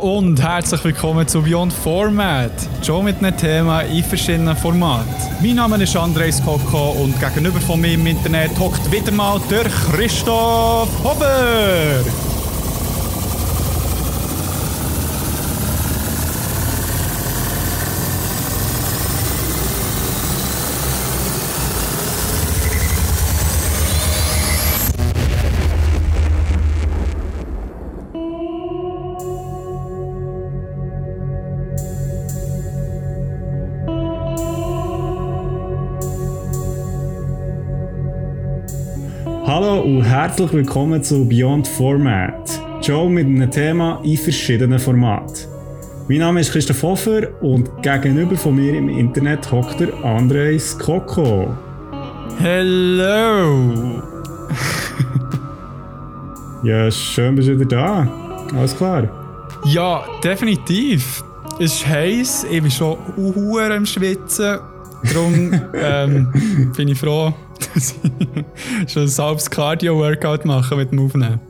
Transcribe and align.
und 0.00 0.40
herzlich 0.40 0.82
willkommen 0.82 1.28
zu 1.28 1.42
Beyond 1.42 1.72
Format. 1.72 2.52
Schon 2.82 3.04
mit 3.04 3.18
einem 3.18 3.36
Thema 3.36 3.82
in 3.82 4.02
verschiedenen 4.02 4.56
Formaten. 4.56 5.06
Mein 5.42 5.56
Name 5.56 5.82
ist 5.82 5.94
Andres 5.94 6.42
Koko 6.42 6.92
und 7.02 7.18
gegenüber 7.20 7.60
von 7.60 7.80
mir 7.80 7.92
im 7.92 8.06
Internet 8.06 8.58
hockt 8.58 8.90
wieder 8.90 9.12
mal 9.12 9.40
der 9.50 9.64
Christoph 9.64 10.88
Hober. 11.04 12.29
Herzlich 40.22 40.52
willkommen 40.52 41.02
zu 41.02 41.26
Beyond 41.26 41.66
Format. 41.66 42.60
Show 42.82 43.08
mit 43.08 43.24
einem 43.24 43.50
Thema 43.50 44.02
in 44.04 44.18
verschiedenen 44.18 44.78
Formaten. 44.78 45.46
Mein 46.10 46.18
Name 46.18 46.40
ist 46.40 46.52
Christoph 46.52 46.82
Hofer 46.82 47.22
und 47.40 47.70
gegenüber 47.82 48.36
von 48.36 48.54
mir 48.54 48.74
im 48.74 48.90
Internet 48.90 49.50
hockt 49.50 49.80
der 49.80 49.94
Andres 50.04 50.78
Koko. 50.78 51.56
Hello! 52.38 54.02
Ja, 56.64 56.90
schön 56.90 57.34
bist 57.36 57.48
du 57.48 57.58
wieder 57.58 57.76
da. 57.76 58.46
Alles 58.54 58.76
klar. 58.76 59.08
Ja, 59.64 60.04
definitiv. 60.22 61.24
Es 61.58 61.76
ist 61.76 61.86
heiß, 61.86 62.46
ich 62.50 62.60
bin 62.60 62.70
schon 62.70 62.98
uhuere 63.16 63.74
am 63.74 63.86
Schwitzen. 63.86 64.58
Darum 65.14 65.58
ähm, 65.74 66.72
bin 66.76 66.88
ich 66.88 66.98
froh, 66.98 67.32
schon 68.88 69.02
ein 69.02 69.18
halbes 69.18 69.50
Cardio-Workout 69.50 70.44
mache 70.44 70.76
mit 70.76 70.90
dem 70.90 71.00
Aufnehmen. 71.00 71.40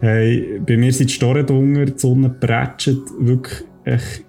Hey, 0.00 0.60
bei 0.66 0.76
mir 0.76 0.92
sind 0.92 1.10
die 1.10 1.14
Storen 1.14 1.46
drunter, 1.46 1.84
die 1.84 1.98
Sonne 1.98 2.30
prätscht, 2.30 2.96
wirklich 3.18 3.64
echt. 3.84 4.24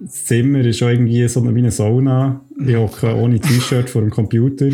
Das 0.00 0.24
Zimmer 0.24 0.60
ist 0.60 0.78
schon 0.78 0.90
irgendwie 0.90 1.26
so 1.28 1.40
eine, 1.40 1.54
wie 1.54 1.60
eine 1.60 1.70
Sauna. 1.70 2.40
Ich 2.66 2.76
hocke 2.76 3.14
ohne 3.14 3.38
T-Shirt 3.38 3.88
vor 3.88 4.02
dem 4.02 4.10
Computer. 4.10 4.68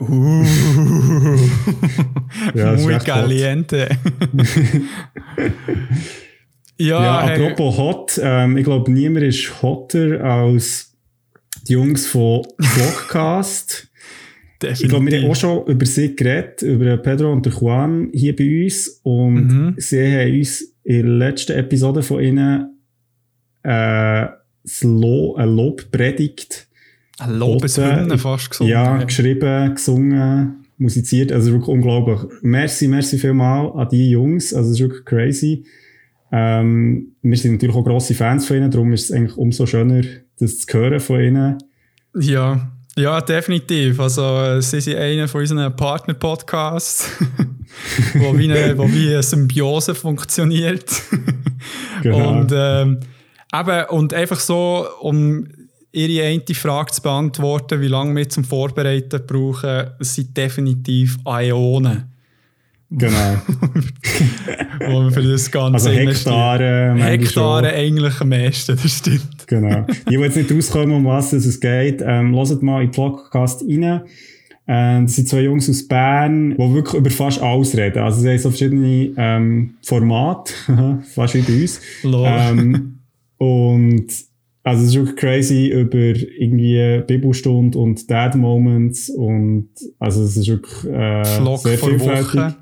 Uh, 0.00 0.44
Ja, 2.54 2.72
muy 2.72 2.98
caliente. 2.98 3.88
ja, 6.78 7.02
Ja, 7.02 7.26
hey, 7.26 7.42
apropos 7.42 7.76
hot, 7.76 8.20
ähm, 8.22 8.56
ich 8.56 8.64
glaube, 8.64 8.90
niemand 8.90 9.24
ist 9.24 9.62
hotter 9.62 10.20
als 10.22 10.92
die 11.68 11.74
Jungs 11.74 12.06
von 12.06 12.42
Vlogcast. 12.58 13.88
Ich 14.72 14.88
glaube, 14.88 15.06
wir 15.06 15.20
haben 15.22 15.30
auch 15.30 15.36
schon 15.36 15.66
über 15.66 15.86
sie 15.86 16.14
geredet, 16.16 16.62
über 16.62 16.96
Pedro 16.96 17.32
und 17.32 17.46
Juan 17.46 18.10
hier 18.12 18.34
bei 18.36 18.64
uns. 18.64 19.00
Und 19.02 19.34
Mhm. 19.48 19.74
sie 19.78 20.00
haben 20.16 20.38
uns 20.38 20.62
in 20.84 21.02
der 21.02 21.28
letzten 21.30 21.52
Episode 21.52 22.02
von 22.02 22.20
ihnen 22.22 22.70
äh, 23.62 24.26
Lo 24.82 25.34
eine 25.36 25.50
Lobpredigt 25.50 26.68
Ein 27.18 27.38
Lobeshymne 27.38 28.18
fast 28.18 28.50
gesungen. 28.50 28.70
ja, 28.72 29.02
geschrieben, 29.02 29.74
gesungen, 29.74 30.64
musiziert. 30.78 31.32
Also 31.32 31.52
wirklich 31.52 31.68
unglaublich. 31.68 32.20
Merci, 32.42 32.88
merci 32.88 33.18
vielmal 33.18 33.70
an 33.72 33.88
die 33.90 34.10
Jungs. 34.10 34.52
Also 34.54 34.70
es 34.70 34.76
ist 34.76 34.80
wirklich 34.80 35.04
crazy. 35.04 35.64
Ähm, 36.32 37.12
wir 37.22 37.36
sind 37.36 37.52
natürlich 37.52 37.76
auch 37.76 37.84
grosse 37.84 38.14
Fans 38.14 38.46
von 38.46 38.56
ihnen, 38.56 38.70
darum 38.70 38.92
ist 38.92 39.04
es 39.04 39.12
eigentlich 39.12 39.36
umso 39.36 39.66
schöner, 39.66 40.02
das 40.38 40.58
zu 40.58 40.76
hören 40.78 40.98
von 40.98 41.20
ihnen. 41.20 41.58
Ja, 42.18 42.72
ja, 42.96 43.20
definitiv. 43.20 43.98
Also, 43.98 44.22
äh, 44.22 44.62
sie 44.62 44.80
sind 44.80 44.96
einer 44.96 45.26
von 45.26 45.40
unseren 45.40 45.74
Partner-Podcasts, 45.74 47.10
wo, 48.14 48.36
wie 48.38 48.50
eine, 48.50 48.78
wo 48.78 48.88
wie 48.88 49.08
eine 49.08 49.22
Symbiose 49.22 49.94
funktioniert. 49.94 50.90
Genau. 52.02 52.40
Und, 52.40 52.52
ähm, 52.54 53.00
eben, 53.54 53.84
und 53.88 54.12
einfach 54.12 54.38
so, 54.38 54.86
um 55.00 55.46
ihre 55.92 56.26
eine 56.26 56.54
Frage 56.54 56.92
zu 56.92 57.00
beantworten, 57.00 57.80
wie 57.80 57.88
lange 57.88 58.14
wir 58.16 58.28
zum 58.28 58.44
Vorbereiten 58.44 59.24
brauchen, 59.26 59.90
sind 60.00 60.36
definitiv 60.36 61.16
Ionen, 61.24 62.13
Genau. 62.96 63.36
wo 64.86 65.04
wir 65.04 65.10
für 65.10 65.22
das 65.22 65.50
Ganze 65.50 65.88
Also. 65.88 65.90
Hektare, 65.90 66.94
Hektare 66.96 67.72
eigentlich 67.72 68.20
am 68.20 68.28
meisten, 68.28 68.78
das 68.80 68.98
stimmt. 68.98 69.46
Genau. 69.46 69.86
Die, 70.08 70.16
die 70.16 70.22
jetzt 70.22 70.36
nicht 70.36 70.52
rauskommen, 70.52 70.94
um 70.94 71.04
was 71.04 71.32
es 71.32 71.60
geht, 71.60 72.02
ähm, 72.04 72.34
hört 72.34 72.62
mal 72.62 72.82
in 72.82 72.90
den 72.90 72.94
Podcast 72.94 73.62
rein. 73.62 74.02
Ähm, 74.66 75.06
das 75.06 75.16
sind 75.16 75.28
zwei 75.28 75.40
Jungs 75.42 75.68
aus 75.68 75.86
Bern, 75.86 76.56
die 76.56 76.74
wirklich 76.74 76.94
über 76.94 77.10
fast 77.10 77.42
alles 77.42 77.76
reden. 77.76 77.98
Also 77.98 78.20
sie 78.20 78.30
haben 78.30 78.38
so 78.38 78.50
verschiedene 78.50 79.12
ähm, 79.16 79.74
Formate, 79.82 80.52
fast 81.14 81.34
wie 81.34 81.42
bei 81.42 81.62
uns. 81.62 81.80
Ähm, 82.04 83.00
und 83.36 84.06
also 84.62 84.82
es 84.82 84.88
ist 84.90 84.94
wirklich 84.94 85.16
crazy 85.16 85.66
über 85.68 85.98
irgendwie 85.98 87.02
Bibelstunde 87.06 87.78
und 87.78 88.10
Dad 88.10 88.34
Moments 88.34 89.10
und 89.10 89.68
also 89.98 90.22
es 90.22 90.38
ist 90.38 90.48
wirklich 90.48 90.84
äh, 90.90 91.24
Vlog 91.24 91.58
sehr 91.58 91.76
vielfältig. 91.76 92.34
Woche. 92.34 92.56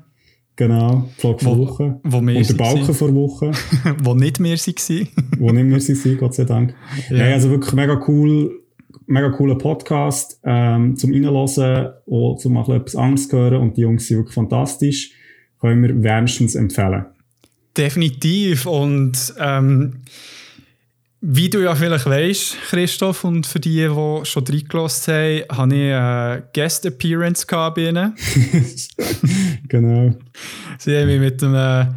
Genau, 0.55 1.09
Vlog 1.17 1.41
vor 1.41 1.57
Wo- 1.57 1.67
Woche. 1.67 1.99
wo 2.03 2.21
wir 2.21 2.37
und 2.37 2.47
der 2.49 2.53
Balken 2.53 2.93
vor 2.93 3.13
Woche, 3.15 3.51
wo 4.03 4.13
nicht 4.13 4.39
mehr 4.39 4.55
waren. 4.55 5.07
wo 5.39 5.51
nicht 5.51 5.65
mehr 5.65 5.79
sind, 5.79 6.19
Gott 6.19 6.35
sei 6.35 6.43
Dank. 6.45 6.75
Ja. 7.09 7.17
Nein, 7.17 7.33
also 7.33 7.49
wirklich 7.49 7.73
mega 7.73 7.99
cool, 8.07 8.59
mega 9.07 9.29
cooler 9.31 9.55
Podcast 9.57 10.39
ähm, 10.43 10.95
zum 10.95 11.11
Reinhören 11.11 11.93
und 12.05 12.39
zum 12.39 12.53
mal 12.53 12.69
etwas 12.75 12.95
Angst 12.95 13.33
hören 13.33 13.61
und 13.61 13.77
die 13.77 13.81
Jungs 13.81 14.05
sind 14.07 14.17
wirklich 14.17 14.35
fantastisch. 14.35 15.11
Können 15.59 15.81
wir 15.81 16.03
wärmstens 16.03 16.55
empfehlen. 16.55 17.05
Definitiv. 17.75 18.65
Und 18.67 19.33
ähm, 19.39 20.01
wie 21.25 21.49
du 21.49 21.63
ja 21.63 21.73
vielleicht 21.73 22.05
weißt, 22.05 22.57
Christoph, 22.69 23.23
und 23.23 23.47
für 23.47 23.61
die, 23.61 23.87
die 23.87 24.25
schon 24.25 24.45
reingelassen 24.45 25.13
haben, 25.49 25.57
habe 25.57 25.75
ich 25.75 25.93
eine 25.93 26.49
Guest 26.53 26.85
Appearance 26.85 27.47
bei 27.47 27.73
ihnen. 27.77 28.13
Genau. 29.69 30.13
Sie 30.77 30.95
haben 30.95 31.07
mich 31.07 31.19
mit 31.19 31.41
einem 31.41 31.95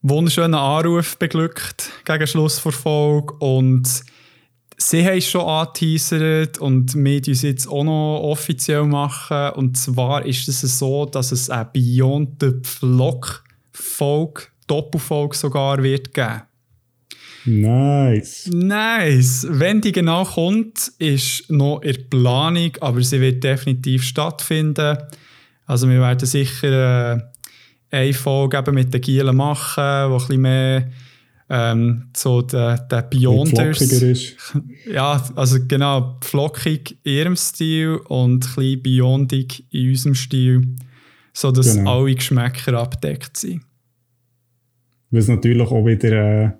wunderschönen 0.00 0.54
Anruf 0.54 1.18
beglückt 1.18 1.90
gegen 2.06 2.26
Schluss 2.26 2.62
der 2.62 2.72
Folge. 2.72 3.34
Und 3.34 3.86
sie 4.78 5.04
haben 5.04 5.18
es 5.18 5.28
schon 5.28 5.42
angeteasert 5.42 6.58
und 6.58 6.94
wir 6.94 7.22
tun 7.22 7.32
es 7.34 7.42
jetzt 7.42 7.68
auch 7.68 7.84
noch 7.84 8.20
offiziell 8.22 8.84
machen. 8.84 9.50
Und 9.50 9.76
zwar 9.76 10.24
ist 10.24 10.48
es 10.48 10.78
so, 10.78 11.04
dass 11.04 11.30
es 11.30 11.50
eine 11.50 11.68
Beyond 11.72 12.40
the 12.40 12.52
Vlog-Folge, 12.62 14.44
Doppelfolge 14.66 15.36
sogar 15.36 15.82
wird 15.82 16.14
geben. 16.14 16.42
Nice. 17.44 18.48
Nice! 18.52 19.46
Wenn 19.50 19.80
die 19.80 19.92
genau 19.92 20.24
kommt, 20.24 20.92
ist 20.98 21.50
noch 21.50 21.80
in 21.82 21.92
der 21.94 22.02
Planung, 22.04 22.70
aber 22.80 23.02
sie 23.02 23.20
wird 23.20 23.42
definitiv 23.42 24.04
stattfinden. 24.04 24.98
Also 25.66 25.88
wir 25.88 26.00
werden 26.00 26.26
sicher 26.26 27.14
äh, 27.14 27.20
eine 27.90 28.14
Folge 28.14 28.58
eben 28.58 28.74
mit 28.74 28.92
den 28.94 29.00
Gielen 29.00 29.36
machen, 29.36 29.82
wo 30.10 30.14
ein 30.14 30.18
bisschen 30.18 30.40
mehr 30.40 30.88
ähm, 31.50 32.08
so 32.16 32.42
der, 32.42 32.78
der 32.78 33.02
Beyonders... 33.02 33.80
ist. 33.80 34.36
Ja, 34.90 35.22
also 35.36 35.58
genau, 35.68 36.18
flockig 36.22 36.96
in 37.04 37.12
ihrem 37.12 37.36
Stil 37.36 37.96
und 38.08 38.44
ein 38.44 38.54
bisschen 38.54 38.82
beyondig 38.82 39.64
in 39.70 39.90
unserem 39.90 40.14
Stil, 40.14 40.76
sodass 41.32 41.76
Genau. 41.76 42.00
alle 42.02 42.14
Geschmäcker 42.14 42.74
abdeckt 42.78 43.36
sind. 43.36 43.62
Was 45.10 45.28
natürlich 45.28 45.68
auch 45.68 45.84
wieder 45.84 46.44
äh, 46.44 46.50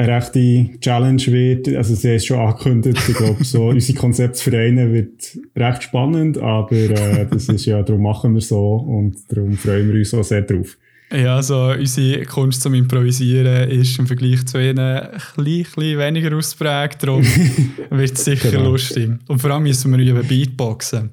eine 0.00 0.16
rechte 0.16 0.70
Challenge 0.80 1.26
wird. 1.26 1.68
Also 1.76 1.94
sie 1.94 2.08
haben 2.08 2.16
es 2.16 2.24
schon 2.26 2.38
angekündigt. 2.38 2.98
Ich 3.08 3.14
glaube, 3.14 3.44
so 3.44 3.64
unsere 3.68 3.98
Konzept 3.98 4.36
zu 4.36 4.50
vereinen 4.50 4.92
wird 4.92 5.38
recht 5.56 5.82
spannend, 5.82 6.38
aber 6.38 6.72
äh, 6.72 7.26
das 7.30 7.48
ist 7.48 7.66
ja, 7.66 7.82
darum 7.82 8.02
machen 8.02 8.34
wir 8.34 8.40
so 8.40 8.76
und 8.76 9.16
darum 9.28 9.52
freuen 9.56 9.88
wir 9.92 9.98
uns 9.98 10.14
auch 10.14 10.24
sehr 10.24 10.42
drauf. 10.42 10.76
Ja, 11.12 11.36
also 11.36 11.72
unsere 11.76 12.24
Kunst 12.24 12.62
zum 12.62 12.72
Improvisieren 12.74 13.68
ist 13.68 13.98
im 13.98 14.06
Vergleich 14.06 14.46
zu 14.46 14.58
ihnen 14.58 14.78
ein 14.78 15.10
bisschen, 15.36 15.98
weniger 15.98 16.36
ausprägt, 16.36 17.02
darum 17.02 17.24
wird 17.90 18.12
es 18.12 18.24
sicher 18.24 18.52
Genau. 18.52 18.70
lustig. 18.70 19.10
Und 19.26 19.40
vor 19.40 19.50
allem 19.50 19.64
müssen 19.64 19.90
wir 19.90 19.98
über 19.98 20.22
Beatboxen. 20.22 21.10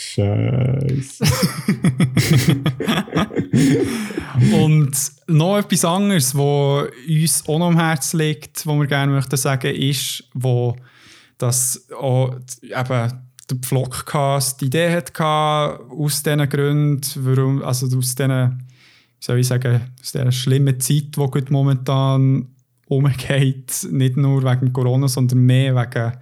Scheiße. 0.00 1.24
Und 4.54 4.96
noch 5.26 5.58
etwas 5.58 5.84
anderes, 5.84 6.36
was 6.36 6.90
uns 7.08 7.42
auch 7.48 7.58
noch 7.58 7.66
am 7.66 7.76
Herzen 7.76 8.18
liegt, 8.18 8.64
was 8.64 8.78
wir 8.78 8.86
gerne 8.86 9.10
möchten 9.10 9.36
sagen, 9.36 9.74
ist, 9.74 10.22
wo 10.34 10.76
das 11.36 11.88
auch 11.98 12.36
eben 12.62 13.12
der 13.50 13.58
Vlogcast 13.64 14.60
die 14.60 14.66
Idee 14.66 14.94
hatte, 14.94 15.24
aus 15.24 16.22
diesen 16.22 16.48
Gründen, 16.48 17.00
warum, 17.16 17.64
also 17.64 17.86
aus 17.98 18.14
diesen, 18.14 18.68
wie 19.18 19.24
soll 19.24 19.40
ich 19.40 19.48
sagen, 19.48 19.80
aus 20.00 20.12
dieser 20.12 20.30
schlimmen 20.30 20.78
Zeit, 20.78 21.16
die 21.16 21.52
momentan 21.52 22.46
umgeht. 22.86 23.88
Nicht 23.90 24.16
nur 24.16 24.44
wegen 24.44 24.72
Corona, 24.72 25.08
sondern 25.08 25.40
mehr 25.40 25.74
wegen 25.74 26.12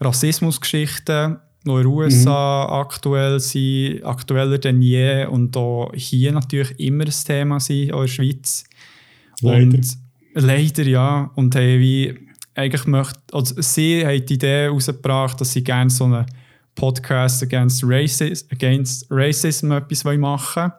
Rassismusgeschichten, 0.00 1.36
USA 1.70 2.66
mhm. 2.66 2.74
aktuell 2.74 3.40
sind, 3.40 4.04
aktueller 4.04 4.58
denn 4.58 4.82
je 4.82 5.26
und 5.26 5.56
auch 5.56 5.92
hier 5.94 6.32
natürlich 6.32 6.78
immer 6.78 7.04
ein 7.04 7.14
Thema 7.24 7.60
sind, 7.60 7.92
auch 7.92 8.00
in 8.00 8.06
der 8.06 8.12
Schweiz. 8.12 8.64
Leider. 9.40 9.76
Und 9.76 9.86
leider, 10.34 10.82
ja. 10.84 11.30
Und 11.34 11.54
hey, 11.54 11.78
wie 11.80 12.18
eigentlich 12.54 12.86
möchte, 12.86 13.20
also 13.32 13.54
sie 13.60 14.04
haben 14.04 14.26
die 14.26 14.34
Idee 14.34 14.64
herausgebracht, 14.64 15.40
dass 15.40 15.52
sie 15.52 15.64
gerne 15.64 15.90
so 15.90 16.04
einen 16.04 16.26
Podcast 16.74 17.42
against 17.42 17.82
Racism, 17.84 18.46
against 18.50 19.06
Racism 19.10 19.72
etwas 19.72 20.04
machen 20.04 20.18
wollen. 20.18 20.72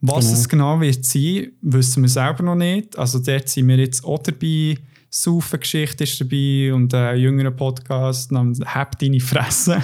Was 0.00 0.26
genau. 0.26 0.38
es 0.38 0.48
genau 0.48 0.80
wird 0.80 1.04
sein, 1.04 1.52
wissen 1.62 2.02
wir 2.02 2.08
selber 2.08 2.42
noch 2.42 2.54
nicht. 2.54 2.98
Also 2.98 3.18
dort 3.18 3.48
sind 3.48 3.68
wir 3.68 3.78
jetzt 3.78 4.04
auch 4.04 4.18
dabei. 4.18 4.76
Saufen-Geschichte 5.22 6.04
ist 6.04 6.20
dabei 6.20 6.74
und 6.74 6.92
ein 6.92 7.18
jüngerer 7.18 7.50
Podcast 7.50 8.32
namens 8.32 8.60
«Hab 8.60 8.98
deine 8.98 9.18
Fresse». 9.18 9.82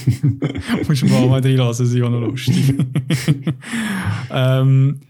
Musst 0.86 1.02
du 1.02 1.06
mal, 1.06 1.26
mal 1.26 1.40
reinlassen, 1.40 1.86
das 1.86 1.94
ist 1.94 2.02
auch 2.02 2.10
noch 2.10 2.20
lustig. 2.20 2.74
ähm, 4.30 5.00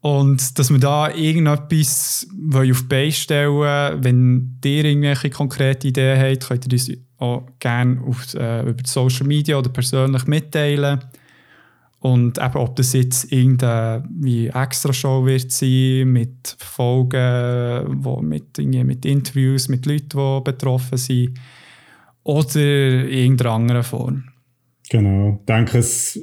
und 0.00 0.58
dass 0.58 0.70
wir 0.70 0.78
da 0.78 1.12
irgendetwas 1.12 2.28
auf 2.54 2.62
die 2.62 2.72
Beine 2.88 3.12
stellen 3.12 4.04
wenn 4.04 4.58
ihr 4.64 4.84
irgendwelche 4.84 5.30
konkrete 5.30 5.88
Ideen 5.88 6.20
habt, 6.20 6.46
könnt 6.46 6.66
ihr 6.66 6.72
uns 6.72 6.90
auch 7.18 7.46
gerne 7.58 8.00
auf, 8.06 8.32
äh, 8.34 8.62
über 8.62 8.82
Social 8.86 9.26
Media 9.26 9.58
oder 9.58 9.70
persönlich 9.70 10.26
mitteilen. 10.26 11.00
Und 12.00 12.38
eben, 12.38 12.56
ob 12.56 12.76
das 12.76 12.94
jetzt 12.94 13.30
irgendeine 13.30 14.50
Extra-Show 14.54 15.26
wird 15.26 15.52
sein, 15.52 16.08
mit 16.08 16.56
Folgen, 16.58 18.02
wo 18.02 18.22
mit, 18.22 18.56
mit 18.58 19.04
Interviews 19.04 19.68
mit 19.68 19.84
Leuten, 19.84 20.08
die 20.08 20.40
betroffen 20.42 20.96
sind, 20.96 21.38
oder 22.24 22.60
in 22.60 23.08
irgendeiner 23.08 23.50
anderen 23.50 23.82
Form. 23.82 24.24
Genau. 24.88 25.38
Ich 25.40 25.46
denke, 25.46 25.78
es, 25.78 26.18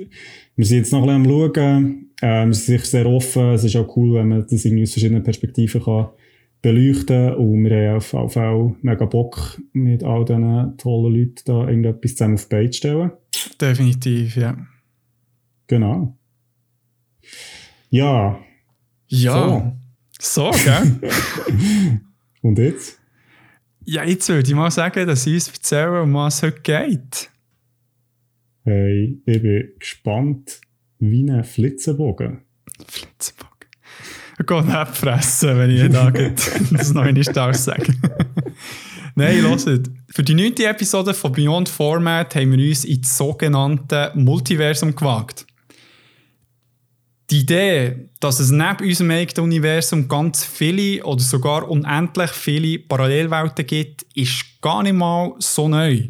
wir 0.56 0.66
sind 0.66 0.78
jetzt 0.80 0.92
noch 0.92 1.08
ein 1.08 1.24
bisschen 1.24 1.42
am 1.42 1.54
Schauen. 1.56 2.12
Äh, 2.22 2.46
wir 2.48 2.54
sind 2.54 2.80
sicher 2.80 2.86
sehr 2.86 3.06
offen. 3.06 3.52
Es 3.52 3.64
ist 3.64 3.76
auch 3.76 3.96
cool, 3.96 4.16
wenn 4.16 4.30
man 4.30 4.46
das 4.48 4.66
irgendwie 4.66 4.84
aus 4.84 4.92
verschiedenen 4.92 5.24
Perspektiven 5.24 5.82
kann 5.84 6.08
beleuchten 6.62 7.30
kann. 7.30 7.36
Und 7.36 7.64
wir 7.66 7.90
haben 7.90 7.98
auf 7.98 8.14
jeden 8.14 8.30
Fall 8.30 8.76
mega 8.82 9.06
Bock, 9.06 9.62
mit 9.74 10.04
all 10.04 10.26
diesen 10.26 10.78
tollen 10.78 11.16
Leuten 11.16 11.42
da 11.46 11.68
irgendetwas 11.68 12.16
zusammen 12.16 12.34
auf 12.36 12.46
die 12.46 12.50
Beine 12.50 12.70
zu 12.72 12.78
stellen. 12.78 13.12
Definitiv, 13.62 14.36
ja. 14.36 14.58
Genau. 15.68 16.18
Ja. 17.90 18.40
Ja. 19.08 19.78
So, 20.20 20.52
so 20.52 20.64
gell? 20.64 21.00
Und 22.42 22.58
jetzt? 22.58 23.00
Ja, 23.86 24.04
jetzt 24.04 24.28
würde 24.28 24.48
ich 24.48 24.56
mal 24.56 24.72
sagen, 24.72 25.08
dass 25.08 25.26
ich 25.28 25.36
uns 25.36 25.48
erzählen, 25.50 26.04
um 26.04 26.14
was 26.14 26.36
es 26.36 26.44
heute 26.44 26.62
geht. 26.62 27.30
Hey, 28.64 29.22
ich 29.26 29.42
bin 29.42 29.70
gespannt 29.80 30.60
wie 31.00 31.30
ein 31.30 31.44
Flitzenbogen. 31.44 32.42
Flitzenbogen. 32.86 33.48
Ich 34.40 34.46
gehe 34.46 34.64
nicht 34.64 34.88
fressen, 34.90 35.58
wenn 35.58 35.72
ich 35.72 35.90
da 35.90 36.12
das 36.72 36.94
noch 36.94 37.12
nicht 37.12 37.34
sagen 37.34 38.02
Nein, 39.16 39.42
hört. 39.42 39.90
Für 40.10 40.22
die 40.22 40.36
neunte 40.36 40.68
Episode 40.68 41.16
von 41.16 41.32
Beyond 41.32 41.70
Format 41.70 42.36
haben 42.36 42.52
wir 42.52 42.70
uns 42.70 42.86
ins 42.86 43.18
sogenannte 43.18 44.12
Multiversum 44.14 44.96
gewagt. 44.96 45.47
Die 47.30 47.40
Idee, 47.40 48.10
dass 48.22 48.40
es 48.40 48.52
neben 48.52 48.88
unserem 48.88 49.12
eigenen 49.12 49.46
Universum 49.46 50.08
ganz 50.08 50.46
viele 50.46 51.04
oder 51.04 51.22
sogar 51.22 51.70
unendlich 51.70 52.32
viele 52.32 52.80
Parallelwelten 52.80 53.68
gibt, 53.68 54.04
ist 54.16 54.62
gar 54.62 54.82
nicht 54.82 54.94
mal 54.94 55.34
so 55.40 55.68
neu. 55.68 56.08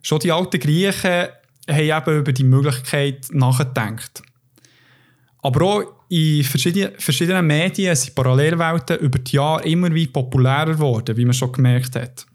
Schon 0.00 0.20
die 0.20 0.32
alten 0.32 0.58
Griechen 0.58 1.28
haben 1.68 1.80
eben 2.08 2.18
über 2.18 2.32
die 2.32 2.44
Möglichkeit 2.44 3.26
nachgedacht. 3.32 4.22
Aber 5.42 5.64
auch 5.66 5.82
in 6.08 6.44
verschiedenen, 6.44 7.46
Medien 7.46 7.94
sind 7.94 8.14
Parallelwelten 8.14 8.98
über 8.98 9.18
die 9.18 9.36
Jahre 9.36 9.64
immer 9.64 9.92
wie 9.94 10.06
populärer 10.06 10.72
geworden, 10.72 11.16
wie 11.16 11.24
man 11.26 11.34
schon 11.34 11.52
gemerkt 11.52 11.94
hat. 11.94 12.26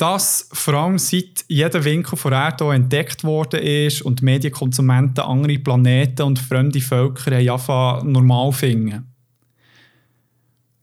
Das 0.00 0.48
vor 0.54 0.72
allem 0.72 0.96
seit 0.96 1.44
jeder 1.46 1.84
Winkel 1.84 2.16
von 2.16 2.32
Erde 2.32 2.72
entdeckt 2.72 3.22
worden 3.22 3.60
ist 3.60 4.00
und 4.00 4.22
Medienkonsumenten 4.22 5.22
andere 5.22 5.58
Planeten 5.58 6.22
und 6.22 6.38
fremde 6.38 6.80
Völker 6.80 7.38
haben 7.38 8.10
normal 8.10 8.50
finden. 8.50 9.12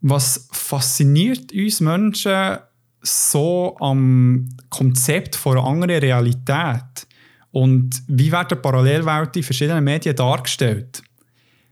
Was 0.01 0.47
fasziniert 0.51 1.51
uns 1.51 1.79
Menschen 1.79 2.57
so 3.01 3.75
am 3.79 4.49
Konzept 4.69 5.35
von 5.35 5.57
einer 5.57 5.65
anderen 5.65 5.99
Realität? 5.99 7.07
Und 7.49 8.03
wie 8.07 8.31
werden 8.31 8.61
Parallelwelten 8.61 9.39
in 9.39 9.43
verschiedenen 9.43 9.83
Medien 9.83 10.15
dargestellt? 10.15 11.01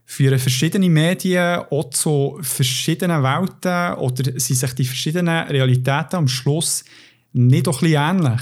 Führen 0.04 0.40
verschiedene 0.40 0.90
Medien 0.90 1.60
auch 1.70 1.90
zu 1.90 2.38
verschiedenen 2.40 3.22
Welten 3.22 3.98
oder 3.98 4.24
sind 4.40 4.56
sich 4.56 4.72
die 4.72 4.84
verschiedenen 4.84 5.46
Realitäten 5.46 6.16
am 6.16 6.28
Schluss 6.28 6.82
nicht 7.36 7.66
doch 7.66 7.82
ein 7.82 7.90
bisschen 7.90 8.02
ähnlich? 8.02 8.40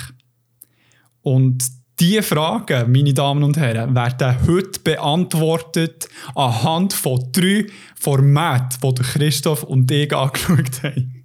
Und 1.23 1.65
diese 2.01 2.23
Fragen, 2.23 2.91
meine 2.91 3.15
Damen 3.15 3.43
und 3.45 3.57
Herren, 3.57 3.95
werden 3.95 4.37
heute 4.47 4.81
beantwortet 4.81 6.09
anhand 6.35 6.93
von 6.93 7.21
drei 7.33 7.67
Formaten, 7.99 8.95
die 8.95 9.03
Christoph 9.03 9.63
und 9.63 9.91
ich 9.91 10.13
angeschaut 10.15 10.83
haben. 10.83 11.25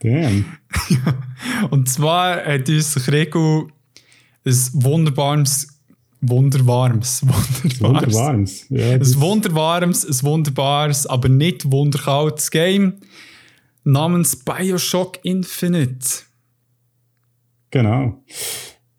Damn. 0.00 0.44
und 1.70 1.88
zwar 1.88 2.44
hat 2.44 2.68
uns 2.68 2.94
Gregor 2.94 3.68
ein 4.44 4.56
wunderbares, 4.72 5.80
wunderwarmes, 6.20 7.22
wunderbares, 7.22 7.80
wunderwarmes, 7.80 8.66
ja, 8.70 8.92
ein 8.92 9.20
wunderwarmes, 9.20 10.04
ein 10.04 10.26
wunderbares, 10.26 11.06
aber 11.06 11.28
nicht 11.28 11.70
wunderkaltes 11.70 12.50
Game 12.50 12.94
namens 13.88 14.36
Bioshock 14.36 15.18
Infinite. 15.24 16.24
Genau. 17.70 18.22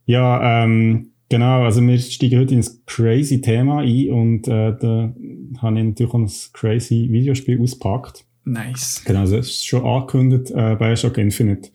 Ja, 0.05 0.63
ähm, 0.63 1.11
genau. 1.29 1.63
Also 1.63 1.81
wir 1.85 1.97
steigen 1.99 2.39
heute 2.39 2.55
ins 2.55 2.83
crazy 2.85 3.39
Thema 3.39 3.81
ein 3.81 4.09
und 4.09 4.47
äh, 4.47 4.75
da 4.77 5.13
habe 5.61 5.79
ich 5.79 5.85
natürlich 5.85 6.11
auch 6.11 6.15
ein 6.15 6.29
crazy 6.53 7.07
Videospiel 7.11 7.61
ausgepackt. 7.61 8.25
Nice. 8.45 9.03
Genau, 9.05 9.21
also 9.21 9.37
es 9.37 9.49
ist 9.49 9.67
schon 9.67 9.85
angekündigt, 9.85 10.51
äh, 10.51 10.75
Bioshock 10.75 11.17
Infinite. 11.19 11.69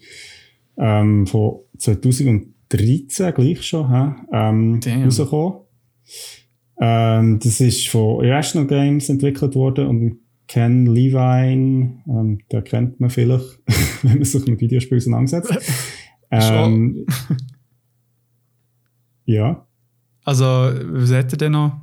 Ähm, 0.76 1.26
von 1.28 1.60
2013 1.78 3.32
gleich 3.32 3.62
schon, 3.62 3.90
hä? 3.90 4.14
Ähm, 4.32 4.80
rausgekommen. 5.04 5.60
Ähm, 6.80 7.38
das 7.38 7.60
ist 7.60 7.88
von 7.88 8.24
Irrational 8.24 8.66
Games 8.66 9.08
entwickelt 9.08 9.54
worden 9.54 9.86
und 9.86 10.23
Ken 10.46 10.86
Levine, 10.86 12.02
ähm, 12.06 12.38
der 12.50 12.62
kennt 12.62 13.00
man 13.00 13.10
vielleicht, 13.10 13.58
wenn 14.02 14.18
man 14.18 14.24
sich 14.24 14.46
mit 14.46 14.60
Videospielen 14.60 15.00
auseinandersetzt. 15.00 15.58
ähm, 16.30 17.06
ja. 19.24 19.66
Also, 20.24 20.44
was 20.44 21.12
hat 21.12 21.32
er 21.32 21.38
denn 21.38 21.52
noch? 21.52 21.80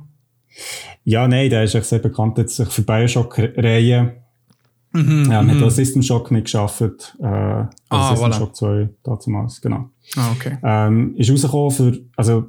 Ja, 1.04 1.26
nein, 1.26 1.50
der 1.50 1.64
ist 1.64 1.74
echt 1.74 1.86
sehr 1.86 1.98
bekannt 1.98 2.38
jetzt 2.38 2.62
für 2.62 2.82
Bioshock-Reihen 2.82 4.12
Mhm, 4.92 5.30
ja, 5.30 5.42
mit 5.42 5.56
mhm. 5.56 5.70
System 5.70 6.02
Shock 6.02 6.30
nicht 6.30 6.44
geschafft. 6.44 7.16
Äh, 7.18 7.24
ah, 7.24 7.68
System 8.10 8.30
voilà. 8.30 8.38
Shock 8.38 8.56
2 8.56 8.88
damals, 9.02 9.60
genau. 9.60 9.90
Ah, 10.16 10.32
okay. 10.32 10.58
Ähm, 10.62 11.16
ist 11.16 11.30
rausgekommen 11.30 11.70
für, 11.70 11.98
also, 12.16 12.46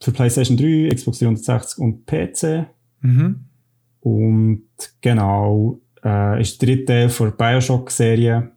für 0.00 0.12
PlayStation 0.12 0.56
3, 0.58 0.94
Xbox 0.94 1.18
360 1.20 1.78
und 1.78 2.06
PC. 2.06 2.66
Mhm. 3.00 3.46
Und 4.04 4.66
genau, 5.00 5.80
äh, 6.04 6.38
ist 6.40 6.60
der 6.60 6.68
dritte 6.68 6.84
Teil 6.84 7.08
der 7.08 7.30
Bioshock-Serie, 7.30 8.50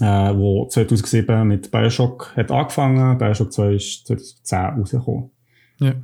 äh, 0.00 0.04
wo 0.04 0.66
2007 0.66 1.46
mit 1.46 1.70
Bioshock 1.70 2.36
hat 2.36 2.50
angefangen. 2.50 3.16
Bioshock 3.16 3.52
2 3.52 3.74
ist 3.74 4.06
2010 4.08 4.58
rausgekommen. 4.80 5.30
Ja. 5.78 5.94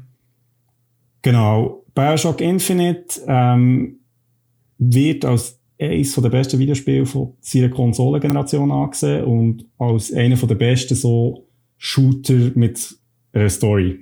Genau. 1.23 1.85
Bioshock 1.93 2.41
Infinite 2.41 3.21
ähm, 3.27 3.99
wird 4.79 5.25
als 5.25 5.61
eines 5.81 6.15
der 6.15 6.29
besten 6.29 6.61
Videospiele 6.61 7.07
von 7.07 7.35
seiner 7.41 7.71
Konsolengeneration 7.71 8.71
angesehen 8.71 9.25
und 9.25 9.67
als 9.77 10.13
einer 10.13 10.37
der 10.37 10.55
besten 10.55 10.95
so 10.95 11.49
Shooter 11.79 12.53
mit 12.55 13.00
Story. 13.49 14.01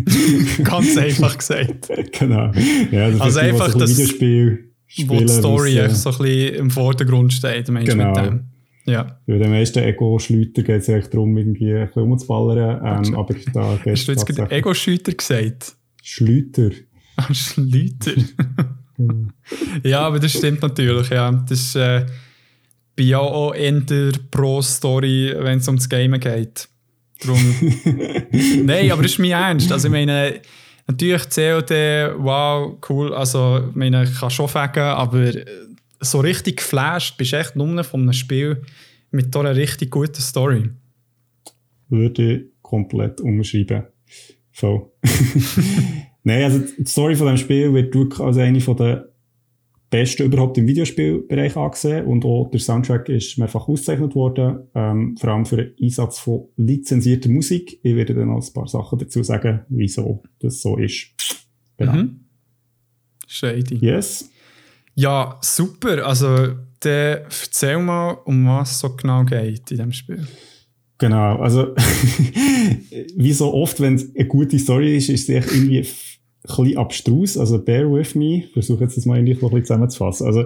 Ganz 0.64 0.96
einfach 0.96 1.36
gesagt. 1.36 1.90
genau. 2.18 2.52
Ja, 2.90 3.10
das 3.10 3.20
also 3.20 3.40
einfach 3.40 3.72
ein 3.74 3.78
das 3.78 3.90
Videospiel 3.90 4.70
spielen, 4.86 5.08
wo 5.10 5.18
die 5.18 5.28
Story 5.28 5.88
so 5.90 6.10
ein 6.10 6.18
bisschen 6.18 6.54
im 6.54 6.70
Vordergrund 6.70 7.32
steht, 7.32 7.68
meinst 7.68 7.92
genau. 7.92 8.14
mit 8.14 8.16
dem. 8.16 8.44
Ja. 8.84 9.18
Bei 9.26 9.38
den 9.38 9.50
meisten 9.50 9.78
Ego-Schleuter 9.78 10.62
geht 10.62 10.80
es 10.80 10.88
eigentlich 10.88 11.08
darum, 11.08 11.36
irgendwie 11.36 11.72
ein 11.72 11.86
bisschen 11.86 12.02
umzuballern, 12.02 13.04
ähm, 13.06 13.14
aber 13.14 13.34
da 13.52 13.78
geht 13.84 13.92
Hast 13.92 14.08
du 14.08 14.12
jetzt 14.12 14.26
gerade 14.26 14.50
Ego-Schleuter 14.50 15.12
gesagt? 15.12 15.76
Schleuter. 16.02 16.70
Ah, 17.16 17.32
Schleuter. 17.32 18.12
ja, 19.84 20.00
aber 20.00 20.18
das 20.18 20.32
stimmt 20.32 20.62
natürlich, 20.62 21.10
ja. 21.10 21.30
Das 21.30 21.60
ist, 21.60 21.76
äh, 21.76 22.06
bin 22.96 23.06
ja 23.06 23.18
auch 23.18 23.54
eher 23.54 24.12
pro 24.30 24.60
Story, 24.62 25.32
wenn 25.38 25.58
es 25.58 25.68
ums 25.68 25.88
Gamen 25.88 26.18
geht. 26.18 26.68
Drum. 27.22 27.38
Nein, 28.64 28.90
aber 28.90 29.02
das 29.02 29.12
ist 29.12 29.18
mir 29.18 29.36
ernst. 29.36 29.70
Also 29.70 29.88
ich 29.88 29.92
meine, 29.92 30.40
natürlich 30.86 31.28
COD, 31.28 31.70
wow, 32.18 32.78
cool, 32.88 33.14
also 33.14 33.62
ich 33.68 33.76
meine, 33.76 34.04
ich 34.04 34.18
kann 34.18 34.30
schon 34.30 34.48
sagen, 34.48 34.80
aber 34.80 35.32
so 36.00 36.20
richtig 36.20 36.58
geflasht 36.58 37.16
bist 37.16 37.32
du 37.32 37.36
echt 37.36 37.56
nur 37.56 37.84
von 37.84 38.02
einem 38.02 38.12
Spiel 38.12 38.62
mit 39.10 39.34
einer 39.36 39.54
richtig 39.54 39.90
guten 39.90 40.20
Story. 40.20 40.70
Würde 41.88 42.32
ich 42.32 42.42
komplett 42.62 43.20
umschreiben. 43.20 43.84
Voll. 44.50 44.90
Nein, 46.24 46.44
also 46.44 46.60
die 46.78 46.84
Story 46.86 47.16
von 47.16 47.28
dem 47.28 47.36
Spiel 47.36 47.72
wird 47.72 47.94
wirklich 47.94 48.20
als 48.20 48.36
eine 48.36 48.60
von 48.60 48.76
der 48.76 49.11
besten 49.92 50.24
überhaupt 50.24 50.58
im 50.58 50.66
Videospielbereich 50.66 51.56
angesehen 51.56 52.06
und 52.06 52.24
auch 52.24 52.50
der 52.50 52.58
Soundtrack 52.58 53.08
ist 53.10 53.38
mehrfach 53.38 53.68
ausgezeichnet 53.68 54.14
worden, 54.14 54.60
ähm, 54.74 55.16
vor 55.18 55.30
allem 55.30 55.46
für 55.46 55.58
den 55.58 55.74
Einsatz 55.80 56.18
von 56.18 56.48
lizenzierter 56.56 57.28
Musik. 57.28 57.78
Ich 57.82 57.94
werde 57.94 58.14
dann 58.14 58.28
noch 58.28 58.42
ein 58.44 58.52
paar 58.52 58.66
Sachen 58.66 58.98
dazu 58.98 59.22
sagen, 59.22 59.60
wieso 59.68 60.22
das 60.40 60.62
so 60.62 60.78
ist. 60.78 61.08
Genau. 61.76 61.92
Mhm. 61.92 62.20
Shady. 63.26 63.76
Yes. 63.76 64.30
Ja, 64.94 65.38
super. 65.42 66.06
Also, 66.06 66.36
dann 66.80 67.18
erzähl 67.28 67.78
mal, 67.78 68.12
um 68.24 68.46
was 68.46 68.72
es 68.72 68.78
so 68.80 68.96
genau 68.96 69.24
geht 69.24 69.70
in 69.70 69.76
diesem 69.76 69.92
Spiel. 69.92 70.26
Genau, 70.98 71.36
also 71.36 71.74
wie 73.16 73.32
so 73.32 73.52
oft, 73.52 73.80
wenn 73.80 73.96
es 73.96 74.14
eine 74.14 74.26
gute 74.26 74.58
Story 74.58 74.96
ist, 74.96 75.08
ist 75.08 75.28
es 75.28 75.52
irgendwie 75.52 75.84
ein 76.44 76.56
bisschen 76.56 76.78
abstrus. 76.78 77.36
Also 77.38 77.62
bear 77.62 77.92
with 77.92 78.14
me. 78.14 78.44
Versuche 78.52 78.84
jetzt 78.84 78.96
das 78.96 79.06
mal 79.06 79.16
irgendwie 79.16 79.34
ein 79.34 79.40
bisschen 79.40 79.64
zusammenzufassen. 79.64 80.26
Also 80.26 80.44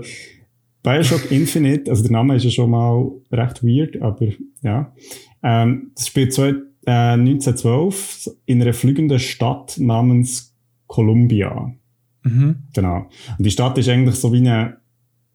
Bioshock 0.82 1.30
Infinite, 1.30 1.90
also 1.90 2.02
der 2.02 2.12
Name 2.12 2.36
ist 2.36 2.44
ja 2.44 2.50
schon 2.50 2.70
mal 2.70 3.10
recht 3.32 3.64
weird, 3.64 4.00
aber 4.00 4.28
ja. 4.62 4.94
Ähm, 5.42 5.90
das 5.96 6.06
spielt 6.06 6.32
zwei, 6.32 6.54
äh, 6.86 7.14
1912 7.14 8.30
in 8.46 8.62
einer 8.62 8.72
fliegenden 8.72 9.18
Stadt 9.18 9.78
namens 9.78 10.54
Columbia. 10.86 11.74
Mhm. 12.22 12.56
Genau. 12.72 13.08
Und 13.38 13.44
die 13.44 13.50
Stadt 13.50 13.76
ist 13.78 13.88
eigentlich 13.88 14.14
so 14.14 14.32
wie 14.32 14.38
eine 14.38 14.76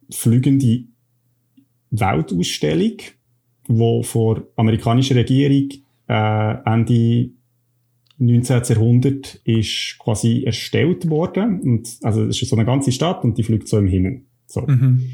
fliegende 0.10 0.86
Weltausstellung, 1.92 2.98
wo 3.68 4.04
von 4.04 4.36
der 4.36 4.44
amerikanischen 4.56 5.18
Regierung 5.18 5.70
äh, 6.08 6.56
Ende 6.66 7.32
19. 8.22 8.62
Jahrhundert 8.70 9.36
ist 9.44 9.98
quasi 10.00 10.44
erstellt 10.46 11.10
worden. 11.10 11.60
Und, 11.62 11.98
also 12.04 12.24
es 12.26 12.42
ist 12.42 12.50
so 12.50 12.56
eine 12.56 12.66
ganze 12.66 12.92
Stadt 12.92 13.24
und 13.24 13.38
die 13.38 13.44
fliegt 13.44 13.68
so 13.68 13.78
im 13.78 13.88
Himmel. 13.88 14.22
So. 14.46 14.62
Mhm. 14.62 15.10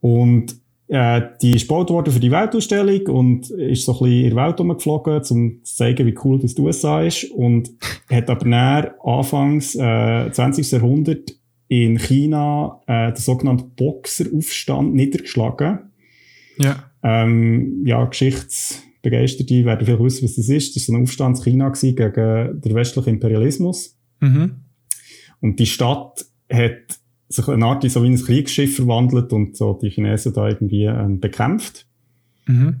Und 0.00 0.56
äh, 0.88 1.22
die 1.42 1.56
ist 1.56 1.68
gebaut 1.68 1.90
worden 1.90 2.12
für 2.12 2.20
die 2.20 2.30
Weltausstellung 2.30 3.06
und 3.08 3.50
ist 3.50 3.84
so 3.84 3.92
ein 3.92 3.98
bisschen 3.98 4.24
in 4.24 4.34
der 4.34 4.44
Welt 4.44 4.60
rumgeflogen, 4.60 5.14
um 5.30 5.64
zu 5.64 5.74
zeigen, 5.74 6.06
wie 6.06 6.18
cool 6.24 6.38
das 6.38 6.54
die 6.54 6.62
USA 6.62 7.02
ist. 7.02 7.24
Und 7.24 7.70
hat 8.10 8.30
aber 8.30 8.46
näher 8.46 8.94
anfangs 9.04 9.74
äh, 9.74 10.30
20. 10.30 10.70
Jahrhundert 10.72 11.34
in 11.68 11.98
China 11.98 12.80
äh, 12.86 13.12
den 13.12 13.16
sogenannten 13.16 13.70
Boxeraufstand 13.74 14.94
niedergeschlagen. 14.94 15.90
Ja. 16.58 16.90
Ähm, 17.02 17.82
ja, 17.84 18.06
Geschichtsbegeisterte 19.10 19.64
werden 19.64 19.86
vielleicht 19.86 20.02
wissen, 20.02 20.24
was 20.24 20.36
das 20.36 20.48
ist. 20.48 20.76
Das 20.76 20.88
war 20.88 20.94
so 20.94 20.98
ein 20.98 21.02
Aufstand 21.02 21.38
in 21.38 21.44
China 21.44 21.70
gegen 21.70 22.60
den 22.60 22.74
westlichen 22.74 23.10
Imperialismus. 23.10 23.96
Mhm. 24.20 24.56
Und 25.40 25.58
die 25.58 25.66
Stadt 25.66 26.26
hat 26.52 26.98
sich 27.28 27.48
eine 27.48 27.66
Art 27.66 27.88
so 27.90 28.02
wie 28.02 28.08
ein 28.08 28.16
Kriegsschiff 28.16 28.76
verwandelt 28.76 29.32
und 29.32 29.56
so 29.56 29.78
die 29.80 29.90
Chinesen 29.90 30.32
da 30.32 30.48
irgendwie 30.48 30.84
ähm, 30.84 31.20
bekämpft. 31.20 31.86
Mhm. 32.46 32.76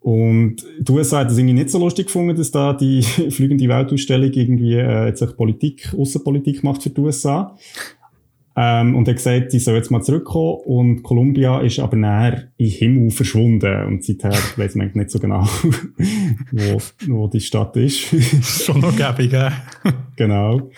Und 0.00 0.64
die 0.78 0.92
USA 0.92 1.18
hat 1.18 1.30
das 1.30 1.38
irgendwie 1.38 1.54
nicht 1.54 1.70
so 1.70 1.80
lustig 1.80 2.06
gefunden, 2.06 2.36
dass 2.36 2.52
da 2.52 2.72
die 2.72 3.02
fliegende 3.30 3.68
Weltausstellung 3.68 4.30
irgendwie 4.32 4.74
äh, 4.74 5.06
jetzt 5.06 5.36
Politik, 5.36 5.92
Außenpolitik 5.98 6.62
macht 6.62 6.84
für 6.84 6.90
die 6.90 7.00
USA. 7.00 7.56
Ähm, 8.58 8.94
und 8.94 9.06
er 9.06 9.12
hat 9.12 9.16
gesagt, 9.18 9.50
sie 9.50 9.58
soll 9.58 9.76
jetzt 9.76 9.90
mal 9.90 10.02
zurückkommen. 10.02 10.60
Und 10.64 11.02
Columbia 11.02 11.60
ist 11.60 11.78
aber 11.78 11.96
näher 11.96 12.48
in 12.56 12.70
Himmel 12.70 13.10
verschwunden. 13.10 13.84
Und 13.86 14.04
seither 14.04 14.32
weiß 14.56 14.74
man 14.76 14.90
nicht 14.94 15.10
so 15.10 15.18
genau, 15.18 15.42
wo, 16.52 16.80
wo 17.06 17.28
die 17.28 17.40
Stadt 17.40 17.76
ist. 17.76 18.00
Schon 18.64 18.80
noch 18.80 18.96
gäbig, 18.96 19.32
ja. 19.32 19.52
genau. 20.16 20.70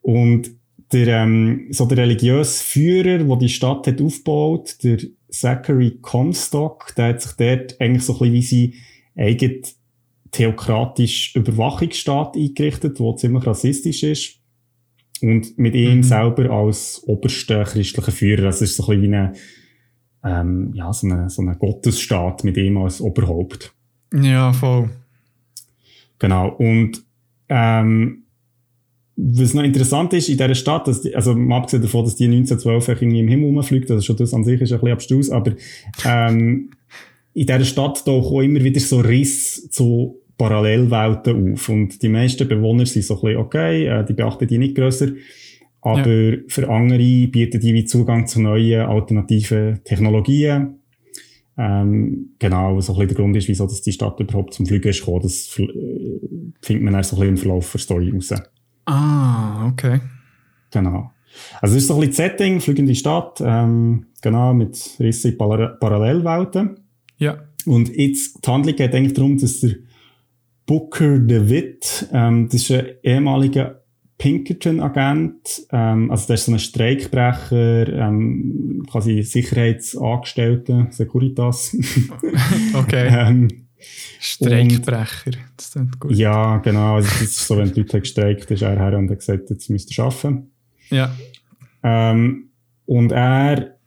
Und 0.00 0.50
der, 0.92 1.08
ähm, 1.22 1.66
so 1.70 1.84
der 1.84 1.98
religiöse 1.98 2.64
Führer, 2.64 3.18
der 3.18 3.36
die 3.36 3.48
Stadt 3.50 3.86
hat 3.86 4.00
aufgebaut, 4.00 4.76
der 4.82 4.98
Zachary 5.28 5.98
Comstock, 6.00 6.94
der 6.96 7.08
hat 7.08 7.20
sich 7.20 7.32
dort 7.32 7.78
eigentlich 7.78 8.04
so 8.04 8.14
ein 8.14 8.32
bisschen 8.32 8.32
wie 8.32 8.72
sein 9.16 9.24
eigen 9.26 9.62
theokratisch 10.30 11.34
Überwachungsstaat 11.34 12.36
eingerichtet, 12.36 12.98
der 12.98 13.16
ziemlich 13.16 13.46
rassistisch 13.46 14.02
ist. 14.02 14.38
Und 15.22 15.58
mit 15.58 15.74
ihm 15.74 15.98
mhm. 15.98 16.02
selber 16.02 16.50
als 16.50 17.02
oberster 17.06 17.64
christlicher 17.64 18.12
Führer. 18.12 18.42
Das 18.42 18.62
ist 18.62 18.76
so 18.76 18.86
ein 18.86 19.00
bisschen 19.00 19.12
wie 19.12 19.16
eine, 19.16 19.32
ähm, 20.24 20.72
ja, 20.74 20.92
so 20.92 21.06
eine, 21.06 21.30
so 21.30 21.42
ein 21.42 21.58
Gottesstaat 21.58 22.44
mit 22.44 22.56
ihm 22.56 22.76
als 22.78 23.00
Oberhaupt. 23.00 23.72
Ja, 24.14 24.52
voll. 24.52 24.90
Genau. 26.18 26.48
Und, 26.56 27.02
ähm, 27.48 28.24
was 29.20 29.52
noch 29.52 29.64
interessant 29.64 30.12
ist 30.12 30.28
in 30.28 30.36
dieser 30.36 30.54
Stadt, 30.54 30.86
dass 30.86 31.02
die, 31.02 31.14
also 31.14 31.34
mal 31.34 31.56
abgesehen 31.56 31.82
davon, 31.82 32.04
dass 32.04 32.14
die 32.14 32.26
1912 32.26 33.02
irgendwie 33.02 33.18
im 33.18 33.28
Himmel 33.28 33.46
rumfliegt, 33.46 33.90
also 33.90 34.00
schon 34.00 34.16
das 34.16 34.32
an 34.32 34.44
sich 34.44 34.60
ist 34.60 34.72
ein 34.72 34.78
bisschen 34.78 34.92
abstrus, 34.92 35.30
aber 35.30 35.54
ähm, 36.04 36.70
in 37.34 37.46
dieser 37.46 37.64
Stadt 37.64 38.04
tauchen 38.04 38.36
auch 38.36 38.40
immer 38.40 38.62
wieder 38.62 38.78
so 38.78 39.00
Riss 39.00 39.70
zu 39.70 40.20
Parallelwelten 40.38 41.52
auf 41.52 41.68
und 41.68 42.00
die 42.00 42.08
meisten 42.08 42.48
Bewohner 42.48 42.86
sind 42.86 43.04
so 43.04 43.14
ein 43.16 43.20
bisschen 43.20 43.36
okay, 43.38 43.86
äh, 43.86 44.04
die 44.04 44.14
beachten 44.14 44.46
die 44.46 44.58
nicht 44.58 44.76
grösser, 44.76 45.08
aber 45.82 46.08
ja. 46.08 46.38
für 46.46 46.68
andere 46.70 47.26
bieten 47.26 47.60
die 47.60 47.74
wie 47.74 47.84
Zugang 47.84 48.26
zu 48.26 48.40
neuen 48.40 48.82
alternativen 48.82 49.80
Technologien. 49.84 50.76
Ähm, 51.56 52.30
genau, 52.38 52.76
was 52.76 52.86
so 52.86 52.92
ein 52.92 52.98
bisschen 53.00 53.08
der 53.08 53.16
Grund 53.16 53.36
ist, 53.36 53.48
wieso 53.48 53.66
dass 53.66 53.82
die 53.82 53.92
Stadt 53.92 54.20
überhaupt 54.20 54.54
zum 54.54 54.64
Fliegen 54.64 54.88
ist 54.88 55.00
gekommen, 55.00 55.22
das 55.22 55.58
äh, 55.58 55.66
findet 56.62 56.84
man 56.84 56.92
dann 56.94 57.02
so 57.02 57.16
ein 57.16 57.20
bisschen 57.20 57.28
im 57.28 57.36
Verlauf 57.36 57.72
der 57.72 57.80
Story 57.80 58.10
raus. 58.10 58.32
Ah, 58.86 59.68
okay. 59.68 60.00
Genau. 60.70 61.10
Also 61.60 61.76
es 61.76 61.82
ist 61.82 61.88
so 61.88 61.94
ein 61.94 62.00
bisschen 62.00 62.28
Setting, 62.28 62.60
fliegende 62.60 62.94
Stadt, 62.94 63.42
ähm, 63.44 64.06
genau, 64.22 64.54
mit 64.54 64.78
riesigen 65.00 65.36
Parallelwelten. 65.36 66.78
Ja. 67.18 67.38
Und 67.66 67.94
jetzt, 67.94 68.46
die 68.46 68.50
Handlung 68.50 68.76
geht 68.76 68.94
eigentlich 68.94 69.14
darum, 69.14 69.36
dass 69.36 69.60
der 69.60 69.74
Booker 70.68 71.18
DeWitt, 71.18 72.08
ähm, 72.12 72.48
das 72.50 72.60
ist 72.60 72.70
ein 72.70 72.86
ehemaliger 73.02 73.82
Pinkerton-Agent, 74.18 75.62
ähm, 75.72 76.10
also 76.10 76.26
der 76.26 76.34
ist 76.34 76.44
so 76.44 76.52
ein 76.52 76.58
Streikbrecher, 76.58 77.88
ähm, 77.88 78.84
quasi 78.90 79.22
Sicherheitsangestellter, 79.22 80.88
Securitas. 80.90 81.74
okay. 82.74 83.08
ähm, 83.10 83.48
Streikbrecher, 84.20 85.30
das 85.56 85.72
klingt 85.72 86.00
gut. 86.00 86.12
Ja, 86.12 86.58
genau. 86.58 86.96
Also 86.96 87.08
das 87.08 87.22
ist 87.22 87.46
so, 87.46 87.56
wenn 87.56 87.72
die 87.72 87.80
Leute 87.80 88.00
gestreikt 88.00 88.50
ist 88.50 88.62
er 88.62 88.78
her 88.78 88.98
und 88.98 89.10
hat 89.10 89.20
gesagt, 89.20 89.48
jetzt 89.48 89.70
müsst 89.70 89.96
ihr 89.96 90.04
arbeiten. 90.04 90.50
Ja. 90.90 91.16
Ähm, 91.82 92.50
und 92.84 93.12
er 93.12 93.78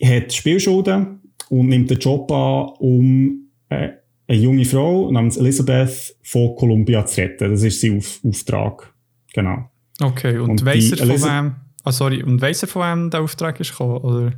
hat 0.00 0.32
Spielschulden 0.32 1.20
und 1.48 1.68
nimmt 1.68 1.90
den 1.90 1.98
Job 1.98 2.30
an, 2.30 2.68
um 2.78 3.50
äh, 3.68 3.90
eine 4.30 4.38
junge 4.38 4.64
Frau 4.64 5.10
namens 5.10 5.36
Elizabeth 5.36 6.16
von 6.22 6.54
Columbia 6.54 7.04
zu 7.04 7.20
retten. 7.20 7.50
Das 7.50 7.64
ist 7.64 7.80
sein 7.80 7.98
Auf 7.98 8.20
Auftrag. 8.24 8.94
Genau. 9.34 9.68
Okay, 10.00 10.38
und, 10.38 10.50
und 10.50 10.64
weiss 10.64 10.92
er 10.92 11.06
von 11.06 11.22
wem, 11.22 11.56
ah, 11.82 11.92
sorry, 11.92 12.22
und 12.22 12.40
weiss 12.40 12.62
er 12.62 12.68
von 12.68 12.82
wem 12.82 13.10
der 13.10 13.22
Auftrag 13.22 13.58
ist 13.58 13.72
gekommen, 13.72 13.98
oder? 13.98 14.32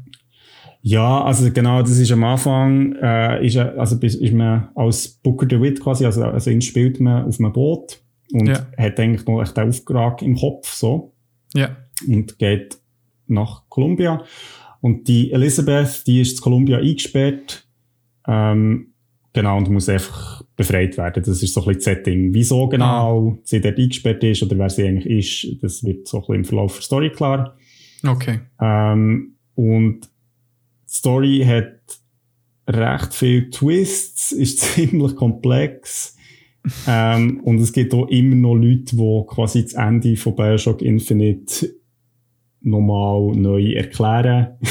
Ja, 0.81 1.23
also 1.23 1.51
genau, 1.53 1.83
das 1.83 1.99
ist 1.99 2.11
am 2.11 2.25
Anfang, 2.25 2.97
äh, 3.01 3.47
ist, 3.47 3.57
also 3.57 3.97
ist 4.01 4.33
man 4.33 4.71
als 4.75 5.09
Booker 5.09 5.47
DeWitt 5.47 5.81
quasi, 5.81 6.07
also, 6.07 6.25
also 6.25 6.51
ihn 6.51 6.63
spielt 6.63 6.99
man 6.99 7.27
auf 7.27 7.39
einem 7.39 7.53
Boot 7.53 8.03
und 8.33 8.49
ja. 8.49 8.67
hat 8.77 8.99
eigentlich 8.99 9.27
noch 9.27 9.43
echt 9.43 9.57
den 9.57 9.69
Auftrag 9.69 10.23
im 10.23 10.37
Kopf, 10.37 10.73
so. 10.73 11.13
Ja. 11.55 11.77
Und 12.09 12.39
geht 12.39 12.79
nach 13.29 13.63
Columbia. 13.69 14.25
Und 14.81 15.07
die 15.07 15.31
Elizabeth, 15.33 16.07
die 16.07 16.23
ist 16.23 16.39
in 16.39 16.41
Columbia 16.41 16.79
eingesperrt, 16.79 17.69
ähm, 18.27 18.92
genau, 19.33 19.59
und 19.59 19.71
muss 19.71 19.89
einfach 19.89 20.43
befreit 20.57 20.97
werden. 20.97 21.23
Das 21.25 21.43
ist 21.43 21.55
so 21.55 21.61
ein 21.63 21.75
bisschen 21.75 21.79
das 21.79 21.85
Setting. 21.85 22.35
Wieso 22.35 22.69
genau 22.69 23.31
ah. 23.31 23.39
sie 23.45 23.61
dort 23.61 23.79
eingesperrt 23.79 24.23
ist 24.25 24.43
oder 24.43 24.59
wer 24.59 24.71
sie 24.71 24.87
eigentlich 24.87 25.45
ist, 25.45 25.63
das 25.63 25.85
wird 25.85 26.07
so 26.09 26.19
ein 26.19 26.21
bisschen 26.21 26.35
im 26.37 26.45
Verlauf 26.45 26.75
der 26.75 26.83
Story 26.83 27.11
klar. 27.11 27.57
Okay. 28.07 28.41
Ähm, 28.61 29.37
und 29.55 30.09
Story 30.89 31.45
hat 31.47 31.81
recht 32.69 33.15
viele 33.15 33.51
Twists, 33.51 34.33
ist 34.33 34.61
ziemlich 34.61 35.17
komplex. 35.17 36.17
ähm, 36.87 37.41
und 37.41 37.61
es 37.61 37.73
gibt 37.73 37.93
auch 37.93 38.09
immer 38.09 38.37
noch 38.37 38.55
Leute, 38.55 38.97
die 38.97 39.23
quasi 39.27 39.65
das 39.65 39.75
Ende 39.75 40.17
von 40.17 40.37
Bioshock 40.37 40.81
Infinite 40.81 41.75
nochmal 42.63 43.35
neu 43.37 43.73
erklären. 43.73 44.59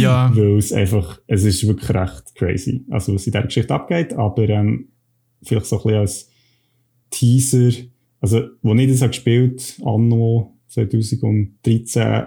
Ja. 0.00 0.30
Weil 0.36 0.58
es 0.58 0.72
einfach, 0.72 1.20
es 1.26 1.44
ist 1.44 1.66
wirklich 1.66 1.90
recht 1.90 2.34
crazy. 2.34 2.84
Also, 2.90 3.14
was 3.14 3.26
in 3.26 3.32
dieser 3.32 3.44
Geschichte 3.44 3.72
abgeht, 3.74 4.14
aber 4.14 4.48
ähm, 4.48 4.88
vielleicht 5.42 5.66
so 5.66 5.76
ein 5.76 5.82
bisschen 5.82 5.98
als 6.00 6.30
Teaser. 7.10 7.70
Also, 8.20 8.38
als 8.62 8.80
ich 8.80 8.88
das 8.90 9.00
habe 9.02 9.10
gespielt 9.10 9.80
anno 9.84 10.56
2013, 10.68 12.26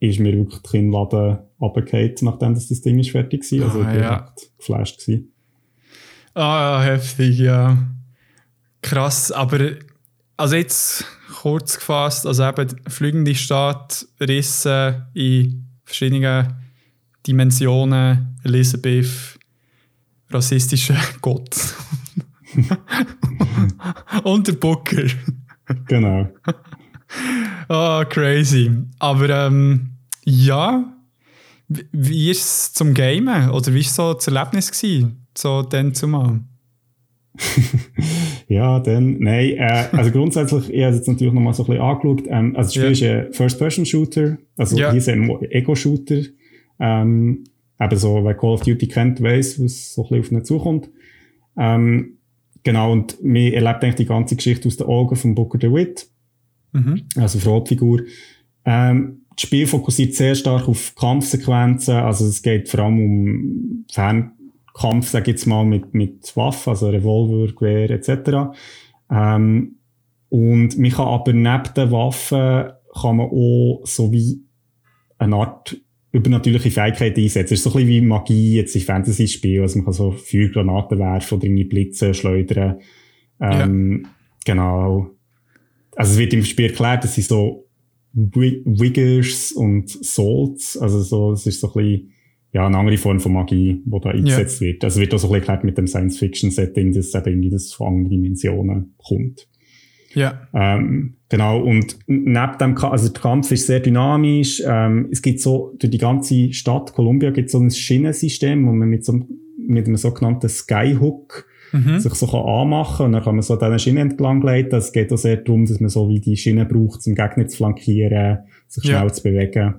ist 0.00 0.20
mir 0.20 0.32
wirklich 0.36 0.62
die 0.62 0.70
Kinnladen 0.70 1.38
runtergefallen, 1.60 2.14
nachdem 2.22 2.54
das, 2.54 2.68
das 2.68 2.80
Ding 2.82 2.98
ist 2.98 3.10
fertig 3.10 3.42
war. 3.52 3.64
Also, 3.66 3.80
Ah, 3.80 3.92
ich 3.92 4.00
war 4.00 4.02
ja. 4.02 4.24
echt 4.36 4.58
geflasht. 4.58 5.00
Gewesen. 5.04 5.32
Ah, 6.34 6.82
heftig, 6.82 7.38
ja. 7.38 7.78
Krass, 8.82 9.32
aber 9.32 9.70
also 10.36 10.56
jetzt 10.56 11.04
kurz 11.40 11.76
gefasst, 11.76 12.26
also 12.26 12.44
eben 12.44 12.68
fliegende 12.88 13.34
Stadt, 13.34 14.06
Risse 14.20 15.06
in 15.14 15.66
verschiedenen 15.84 16.54
Dimensionen, 17.26 18.36
Elisabeth, 18.44 19.38
rassistischer 20.30 20.96
Gott. 21.20 21.56
Und 24.24 24.46
der 24.48 24.52
Booker. 24.54 25.04
Genau. 25.86 26.28
Ah, 27.68 28.04
crazy. 28.08 28.70
Aber 28.98 29.28
ähm, 29.30 29.90
ja, 30.24 30.92
wie- 31.68 31.86
wie 31.92 32.30
ist 32.30 32.42
es 32.44 32.72
zum 32.74 32.92
Gamen? 32.92 33.50
Oder 33.50 33.72
wie 33.72 33.84
war 33.84 33.90
so 33.90 34.14
das 34.14 34.26
Erlebnis? 34.26 34.70
Gewesen? 34.72 35.24
So 35.36 35.62
dann 35.62 35.94
zumal? 35.94 36.40
Ja, 38.48 38.78
dann, 38.80 39.18
nein, 39.20 39.50
äh, 39.56 39.84
also 39.92 40.10
grundsätzlich, 40.10 40.68
ich 40.72 40.82
habe 40.82 40.90
es 40.92 40.96
jetzt 40.98 41.08
natürlich 41.08 41.32
nochmal 41.32 41.54
so 41.54 41.62
ein 41.64 41.66
bisschen 41.66 41.82
angeschaut. 41.82 42.22
Ähm, 42.28 42.54
also 42.56 42.68
das 42.68 42.74
Spiel 42.74 42.84
Ja. 42.84 43.20
ist 43.20 43.26
ein 43.28 43.32
First-Person-Shooter, 43.32 44.38
also 44.56 44.76
Ja. 44.78 44.90
hier 44.90 44.98
ist 44.98 45.08
ein 45.08 45.30
Ego-Shooter. 45.50 46.22
Ähm, 46.78 47.44
eben 47.80 47.96
so, 47.96 48.22
wer 48.24 48.34
Call 48.34 48.50
of 48.50 48.62
Duty 48.62 48.86
kennt, 48.86 49.22
weiss, 49.22 49.62
was 49.62 49.94
so 49.94 50.02
ein 50.02 50.20
bisschen 50.20 50.36
auf 50.36 50.42
ihn 50.42 50.44
zukommt. 50.44 50.90
Ähm, 51.56 52.18
genau, 52.62 52.92
und 52.92 53.22
man 53.24 53.36
erlebt 53.36 53.82
eigentlich 53.82 53.94
die 53.96 54.06
ganze 54.06 54.36
Geschichte 54.36 54.68
aus 54.68 54.76
den 54.76 54.86
Augen 54.86 55.16
von 55.16 55.34
Booker 55.34 55.58
DeWitt, 55.58 56.06
Mhm. 56.72 57.02
also 57.16 57.38
Frontfigur. 57.38 58.02
Ähm, 58.64 59.22
das 59.30 59.42
Spiel 59.42 59.66
fokussiert 59.66 60.14
sehr 60.14 60.34
stark 60.34 60.68
auf 60.68 60.94
Kampfsequenzen, 60.94 61.94
also 61.94 62.26
es 62.26 62.42
geht 62.42 62.68
vor 62.68 62.80
allem 62.80 63.00
um 63.00 63.84
Fernkampf, 64.74 65.08
sag 65.08 65.22
ich 65.22 65.28
jetzt 65.34 65.46
mal, 65.46 65.64
mit, 65.64 65.94
mit 65.94 66.36
Waffen, 66.36 66.70
also 66.70 66.88
Revolver, 66.88 67.52
Gewehr 67.52 67.90
etc. 67.90 68.56
Ähm, 69.10 69.76
und 70.28 70.78
man 70.78 70.90
kann 70.90 71.06
aber 71.06 71.32
neben 71.32 71.74
den 71.76 71.90
Waffen 71.90 72.72
kann 73.00 73.16
man 73.16 73.26
auch 73.26 73.82
so 73.84 74.12
wie 74.12 74.40
eine 75.18 75.36
Art 75.36 75.76
übernatürliche 76.12 76.70
Fähigkeit 76.70 77.16
einsetzen. 77.18 77.54
Es 77.54 77.60
ist 77.60 77.64
so 77.64 77.70
ein 77.70 77.74
bisschen 77.74 77.88
wie 77.88 78.00
Magie 78.00 78.56
jetzt 78.56 78.74
in 78.76 78.82
Fantasy-Spielen. 78.82 79.62
Also 79.62 79.78
man 79.78 79.84
kann 79.86 79.94
so 79.94 80.12
Feuergranaten 80.12 80.98
werfen 80.98 81.34
oder 81.38 81.44
irgendwie 81.44 81.64
Blitze 81.64 82.14
schleudern. 82.14 82.78
Ähm, 83.40 84.06
Genau. 84.46 85.10
Also 85.96 86.12
es 86.12 86.18
wird 86.18 86.34
im 86.34 86.44
Spiel 86.44 86.66
erklärt, 86.66 87.02
dass 87.02 87.14
sie 87.14 87.22
so 87.22 87.66
Wi- 88.12 88.62
Wiggers 88.66 89.52
und 89.52 89.88
Salts, 89.88 90.76
also 90.76 91.00
so, 91.00 91.32
es 91.32 91.46
ist 91.46 91.60
so 91.60 91.68
ein 91.68 91.72
bisschen, 91.72 92.12
ja, 92.54 92.66
eine 92.66 92.78
andere 92.78 92.96
Form 92.96 93.20
von 93.20 93.32
Magie, 93.32 93.82
die 93.84 94.00
da 94.00 94.10
eingesetzt 94.10 94.60
wird. 94.60 94.82
Also 94.84 94.96
es 94.96 95.00
wird 95.00 95.12
auch 95.14 95.18
so 95.18 95.26
ein 95.26 95.32
bisschen 95.32 95.40
erklärt 95.42 95.64
mit 95.64 95.76
dem 95.76 95.86
Science-Fiction-Setting, 95.86 96.92
dass 96.92 97.14
eben 97.14 97.26
irgendwie 97.26 97.50
das 97.50 97.72
von 97.72 97.88
anderen 97.88 98.10
Dimensionen 98.10 98.94
kommt. 98.96 99.48
Ja. 100.14 100.46
Ähm, 100.54 101.16
genau, 101.28 101.60
und 101.60 101.98
neben 102.06 102.58
dem, 102.60 102.76
also 102.78 103.08
der 103.12 103.20
Kampf 103.20 103.50
ist 103.50 103.66
sehr 103.66 103.80
dynamisch. 103.80 104.62
Ähm, 104.64 105.08
es 105.10 105.20
gibt 105.20 105.40
so, 105.40 105.74
durch 105.80 105.90
die 105.90 105.98
ganze 105.98 106.52
Stadt 106.52 106.92
Columbia 106.92 107.30
gibt 107.32 107.46
es 107.46 107.52
so 107.52 107.58
ein 107.58 107.70
Schienensystem, 107.70 108.64
wo 108.64 108.72
man 108.72 108.88
mit 108.88 109.04
so 109.04 109.12
einem, 109.14 109.26
mit 109.58 109.86
einem 109.86 109.96
sogenannten 109.96 110.48
Skyhook 110.48 111.46
Mhm. 111.72 111.98
sich 111.98 112.14
so 112.14 112.26
kann 112.28 112.46
anmachen 112.46 112.96
kann. 112.98 113.06
Und 113.06 113.12
dann 113.14 113.22
kann 113.24 113.34
man 113.34 113.42
so 113.42 113.56
diesen 113.56 113.78
Schienen 113.80 114.10
entlang 114.10 114.40
gleiten. 114.40 114.76
Es 114.76 114.92
geht 114.92 115.12
auch 115.12 115.16
sehr 115.16 115.38
darum, 115.38 115.66
dass 115.66 115.80
man 115.80 115.88
so 115.90 116.08
wie 116.08 116.20
die 116.20 116.36
Schiene 116.36 116.66
braucht, 116.66 117.04
um 117.04 117.16
Gegner 117.16 117.48
zu 117.48 117.56
flankieren, 117.56 118.38
sich 118.68 118.84
Ja. 118.84 118.98
schnell 119.00 119.12
zu 119.12 119.22
bewegen. 119.24 119.74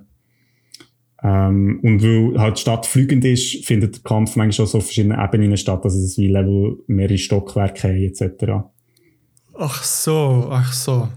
Ähm, 1.25 1.79
und 1.81 2.03
weil 2.03 2.39
halt 2.39 2.57
die 2.57 2.61
Stadt 2.61 2.85
fliegend 2.85 3.25
ist, 3.25 3.65
findet 3.65 3.95
der 3.95 4.03
Kampf 4.03 4.35
manchmal 4.35 4.51
schon 4.51 4.67
so 4.67 4.77
auf 4.77 4.83
verschiedenen 4.83 5.19
Ebenen 5.19 5.57
statt, 5.57 5.83
also 5.83 5.97
es 5.97 6.19
wie 6.19 6.27
Level 6.27 6.77
mehrere 6.85 7.17
Stockwerke 7.17 7.88
haben, 7.88 8.03
etc. 8.03 8.67
Ach 9.57 9.83
so, 9.83 10.47
ach 10.51 10.71
so. 10.71 11.07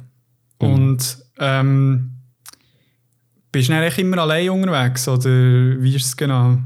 Genau. 0.59 0.75
Und 0.75 1.19
ähm, 1.39 2.13
bist 3.53 3.69
du 3.69 3.75
eigentlich 3.75 3.99
immer 3.99 4.19
allein 4.19 4.49
unterwegs 4.49 5.07
oder 5.09 5.29
wie 5.29 5.95
ist 5.95 6.07
es 6.07 6.17
genau? 6.17 6.57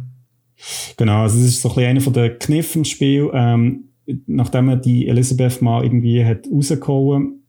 Genau, 0.97 1.23
also 1.23 1.37
das 1.37 1.49
ist 1.49 1.63
so 1.63 1.71
ein 1.71 1.75
bisschen 1.75 1.91
einer 1.91 2.01
von 2.01 2.13
den 2.13 2.39
Kniffen 2.39 2.83
im 2.83 2.85
Spiel. 2.85 3.29
Ähm, 3.35 3.89
nachdem 4.27 4.67
man 4.67 4.83
die 4.83 5.09
Elisabeth 5.09 5.61
mal 5.61 5.83
irgendwie 5.83 6.25
hat 6.25 6.47
rausgehauen, 6.47 7.43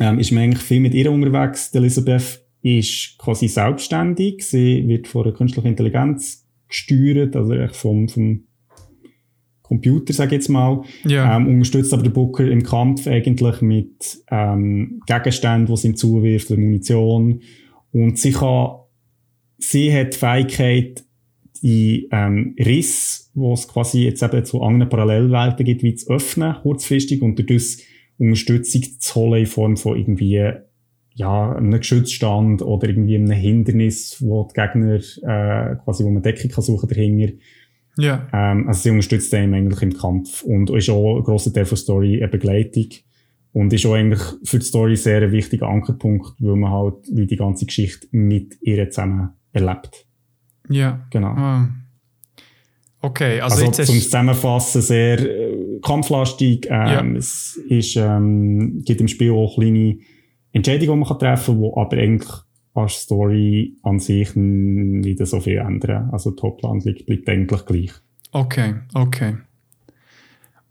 ähm, 0.00 0.18
ist 0.18 0.32
man 0.32 0.42
eigentlich 0.42 0.62
viel 0.62 0.80
mit 0.80 0.92
ihr 0.92 1.10
unterwegs. 1.10 1.70
Die 1.70 1.78
Elisabeth 1.78 2.43
ist 2.64 3.18
quasi 3.18 3.46
selbstständig. 3.46 4.42
Sie 4.42 4.88
wird 4.88 5.06
von 5.06 5.24
einer 5.24 5.34
künstlichen 5.34 5.68
Intelligenz 5.68 6.48
gesteuert, 6.66 7.36
also 7.36 7.52
echt 7.52 7.76
vom, 7.76 8.08
vom 8.08 8.44
Computer, 9.60 10.14
sag 10.14 10.28
ich 10.28 10.32
jetzt 10.32 10.48
mal. 10.48 10.82
Ja. 11.04 11.36
Ähm, 11.36 11.46
unterstützt 11.46 11.92
aber 11.92 12.02
der 12.02 12.10
Booker 12.10 12.50
im 12.50 12.62
Kampf 12.62 13.06
eigentlich 13.06 13.60
mit 13.60 14.18
ähm, 14.30 15.02
Gegenständen, 15.06 15.66
die 15.66 15.76
sie 15.76 15.88
ihm 15.88 15.96
zuwirft, 15.96 16.50
oder 16.50 16.60
Munition. 16.60 17.42
Und 17.92 18.18
sie 18.18 18.32
kann, 18.32 18.76
sie 19.58 19.92
hat 19.92 20.14
die 20.14 20.18
Fähigkeit, 20.18 21.04
die 21.62 22.08
ähm, 22.12 22.56
Riss, 22.58 23.30
wo 23.34 23.52
es 23.52 23.68
quasi 23.68 24.04
jetzt 24.04 24.22
eben 24.22 24.44
zu 24.44 24.62
anderen 24.62 24.88
Parallelwelten 24.88 25.66
gibt, 25.66 25.82
wie 25.82 25.94
zu 25.94 26.10
öffnen, 26.10 26.56
kurzfristig, 26.62 27.20
und 27.20 27.38
dadurch 27.38 27.86
Unterstützung 28.16 28.82
zu 28.98 29.14
holen 29.16 29.40
in 29.40 29.46
Form 29.46 29.76
von 29.76 29.98
irgendwie, 29.98 30.50
ja, 31.14 31.52
einem 31.52 31.70
Geschützstand 31.70 32.62
oder 32.62 32.88
irgendwie 32.88 33.16
einem 33.16 33.30
Hindernis, 33.30 34.16
wo 34.20 34.48
die 34.48 34.54
Gegner, 34.60 34.96
äh, 34.96 35.76
quasi, 35.84 36.04
wo 36.04 36.10
man 36.10 36.22
Deckung 36.22 36.50
kann 36.50 36.64
suchen 36.64 36.88
dahinter. 36.88 37.32
ja. 37.98 38.26
Ähm, 38.32 38.66
also 38.66 38.82
sie 38.82 38.90
unterstützt 38.90 39.32
einen 39.34 39.54
eigentlich 39.54 39.82
im 39.82 39.96
Kampf 39.96 40.42
und 40.42 40.70
ist 40.70 40.90
auch 40.90 41.18
ein 41.18 41.22
grosser 41.22 41.52
Teil 41.52 41.64
der 41.64 41.76
Story 41.76 42.16
eine 42.16 42.28
Begleitung 42.28 42.88
und 43.52 43.72
ist 43.72 43.86
auch 43.86 43.94
eigentlich 43.94 44.22
für 44.42 44.58
die 44.58 44.64
Story 44.64 44.96
sehr 44.96 45.22
ein 45.22 45.30
wichtiger 45.30 45.68
Ankerpunkt, 45.68 46.34
weil 46.40 46.56
man 46.56 46.72
halt 46.72 47.06
wie 47.12 47.26
die 47.26 47.36
ganze 47.36 47.66
Geschichte 47.66 48.08
mit 48.10 48.56
ihr 48.62 48.90
zusammen 48.90 49.30
erlebt. 49.52 50.06
Ja. 50.68 51.06
Genau. 51.10 51.28
Ah. 51.28 51.68
Okay, 53.00 53.40
also, 53.40 53.66
Also, 53.66 53.82
zum 53.82 54.00
Zusammenfassen 54.00 54.80
sehr 54.80 55.20
äh, 55.20 55.78
kampflastig. 55.82 56.66
Ähm, 56.70 56.70
Ja. 56.70 57.04
Es 57.16 57.60
ist, 57.68 57.96
ähm, 57.96 58.82
gibt 58.84 59.00
im 59.00 59.08
Spiel 59.08 59.30
auch 59.32 59.54
kleine 59.56 59.98
Entscheidungen, 60.54 61.02
die 61.02 61.08
man 61.08 61.18
treffen 61.18 61.60
kann, 61.60 61.62
die 61.62 61.72
aber 61.76 61.96
eigentlich 61.98 62.32
an 62.74 62.84
der 62.84 62.88
Story 62.88 63.76
an 63.82 63.98
sich 63.98 64.34
nicht 64.34 65.26
so 65.26 65.40
viel 65.40 65.58
ändern. 65.58 66.08
Also 66.10 66.30
die 66.30 66.42
Haupthandlung 66.42 66.94
bleibt 67.06 67.28
eigentlich 67.28 67.66
gleich. 67.66 67.92
Okay, 68.32 68.74
okay. 68.94 69.36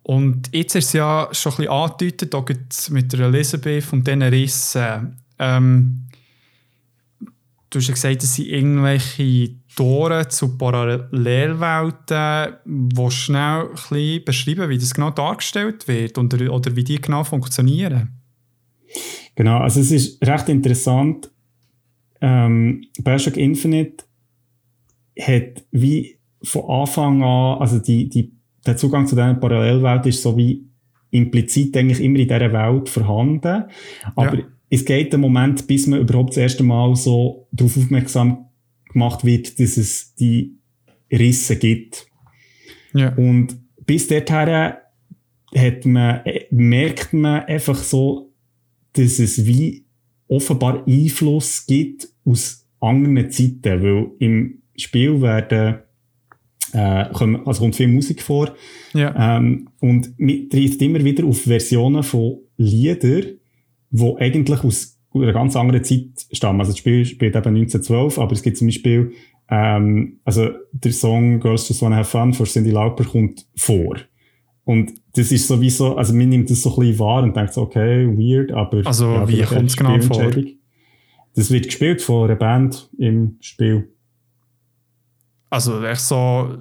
Und 0.03 0.49
jetzt 0.53 0.75
ist 0.75 0.87
es 0.87 0.93
ja 0.93 1.27
schon 1.31 1.53
ein 1.53 1.57
bisschen 1.57 1.71
angedeutet, 1.71 2.35
auch 2.35 2.45
mit 2.91 3.13
der 3.13 3.19
Elisabeth 3.21 3.93
und 3.93 4.05
diesen 4.05 4.21
Rissen. 4.21 5.17
Ähm, 5.39 6.07
du 7.69 7.79
hast 7.79 7.87
ja 7.87 7.93
gesagt, 7.93 8.21
es 8.23 8.35
sind 8.35 8.49
irgendwelche 8.49 9.55
Tore 9.75 10.27
zu 10.27 10.57
Parallelwelten. 10.57 12.55
Du 12.65 13.09
schnell 13.09 13.69
ein 13.69 13.73
bisschen 13.73 14.25
beschreiben, 14.25 14.69
wie 14.69 14.77
das 14.77 14.93
genau 14.93 15.11
dargestellt 15.11 15.87
wird 15.87 16.17
oder, 16.17 16.53
oder 16.53 16.75
wie 16.75 16.83
die 16.83 16.99
genau 16.99 17.23
funktionieren? 17.23 18.09
Genau, 19.35 19.57
also 19.59 19.79
es 19.79 19.91
ist 19.91 20.25
recht 20.25 20.49
interessant. 20.49 21.31
Ähm, 22.21 22.85
Bioshock 23.03 23.37
Infinite 23.37 24.05
hat 25.19 25.63
wie 25.71 26.17
von 26.43 26.69
Anfang 26.69 27.21
an, 27.23 27.59
also 27.59 27.79
die, 27.79 28.09
die, 28.09 28.31
der 28.65 28.77
Zugang 28.77 29.07
zu 29.07 29.15
dieser 29.15 29.33
Parallelwelt 29.35 30.05
ist 30.05 30.21
so 30.21 30.37
wie 30.37 30.65
implizit 31.11 31.75
eigentlich 31.77 32.01
immer 32.01 32.19
in 32.19 32.27
dieser 32.27 32.53
Welt 32.53 32.89
vorhanden. 32.89 33.65
Aber 34.15 34.37
Ja. 34.37 34.43
es 34.69 34.83
geht 34.85 35.13
einen 35.13 35.21
Moment, 35.21 35.67
bis 35.67 35.87
man 35.87 35.99
überhaupt 35.99 36.31
das 36.31 36.37
erste 36.37 36.63
Mal 36.63 36.95
so 36.95 37.47
darauf 37.51 37.77
aufmerksam 37.77 38.45
gemacht 38.91 39.23
wird, 39.23 39.59
dass 39.59 39.77
es 39.77 40.15
die 40.15 40.57
Risse 41.11 41.57
gibt. 41.57 42.07
Ja. 42.93 43.13
Und 43.15 43.57
bis 43.85 44.07
dorthin 44.07 44.73
hat 45.55 45.85
man, 45.85 46.25
äh, 46.25 46.45
merkt 46.51 47.13
man 47.13 47.41
einfach 47.43 47.75
so, 47.77 48.32
dass 48.93 49.19
es 49.19 49.45
wie 49.45 49.85
offenbar 50.27 50.83
Einfluss 50.87 51.65
gibt 51.65 52.07
aus 52.25 52.67
anderen 52.79 53.29
Zeiten, 53.29 53.83
weil 53.83 54.11
im 54.19 54.61
Spiel 54.75 55.21
werden, 55.21 55.75
äh, 56.73 57.05
kommen, 57.13 57.45
also 57.45 57.61
kommt 57.61 57.75
viel 57.75 57.87
Musik 57.87 58.21
vor, 58.21 58.53
Ja. 58.93 59.37
ähm, 59.37 59.69
und 59.79 60.13
man 60.17 60.49
trifft 60.49 60.81
immer 60.81 61.03
wieder 61.03 61.25
auf 61.25 61.41
Versionen 61.41 62.03
von 62.03 62.39
Liedern, 62.57 63.37
die 63.91 64.13
eigentlich 64.17 64.63
aus 64.63 64.99
einer 65.13 65.33
ganz 65.33 65.55
anderen 65.55 65.83
Zeit 65.83 66.25
stammen. 66.31 66.59
Also 66.59 66.71
das 66.71 66.79
Spiel 66.79 67.05
spielt 67.05 67.35
eben 67.35 67.53
1912, 67.55 68.17
aber 68.17 68.31
es 68.33 68.41
gibt 68.41 68.57
zum 68.57 68.67
Beispiel, 68.67 69.11
ähm, 69.49 70.19
also 70.23 70.49
der 70.71 70.91
Song 70.91 71.39
Girls 71.39 71.67
Just 71.69 71.81
Wanna 71.83 71.97
Have 71.97 72.09
Fun 72.09 72.33
von 72.33 72.45
Cindy 72.47 72.71
Lauper 72.71 73.03
kommt 73.03 73.45
vor. 73.55 73.97
Und 74.65 74.93
das 75.13 75.31
ist 75.31 75.47
sowieso, 75.47 75.97
also 75.97 76.13
man 76.13 76.29
nimmt 76.29 76.49
das 76.49 76.61
so 76.61 76.73
ein 76.73 76.79
bisschen 76.79 76.99
wahr 76.99 77.23
und 77.23 77.35
denkt 77.35 77.53
so, 77.53 77.61
okay, 77.61 78.07
weird, 78.07 78.51
aber... 78.51 78.81
Also 78.85 79.11
ja, 79.11 79.27
wie 79.27 79.41
kommt 79.41 79.69
es 79.69 79.75
genau 79.75 79.99
vor? 79.99 80.31
Das 81.35 81.51
wird 81.51 81.65
gespielt 81.65 82.01
von 82.01 82.25
einer 82.25 82.35
Band 82.35 82.89
im 82.97 83.37
Spiel. 83.41 83.89
Also 85.49 85.83
echt 85.83 86.01
so... 86.01 86.57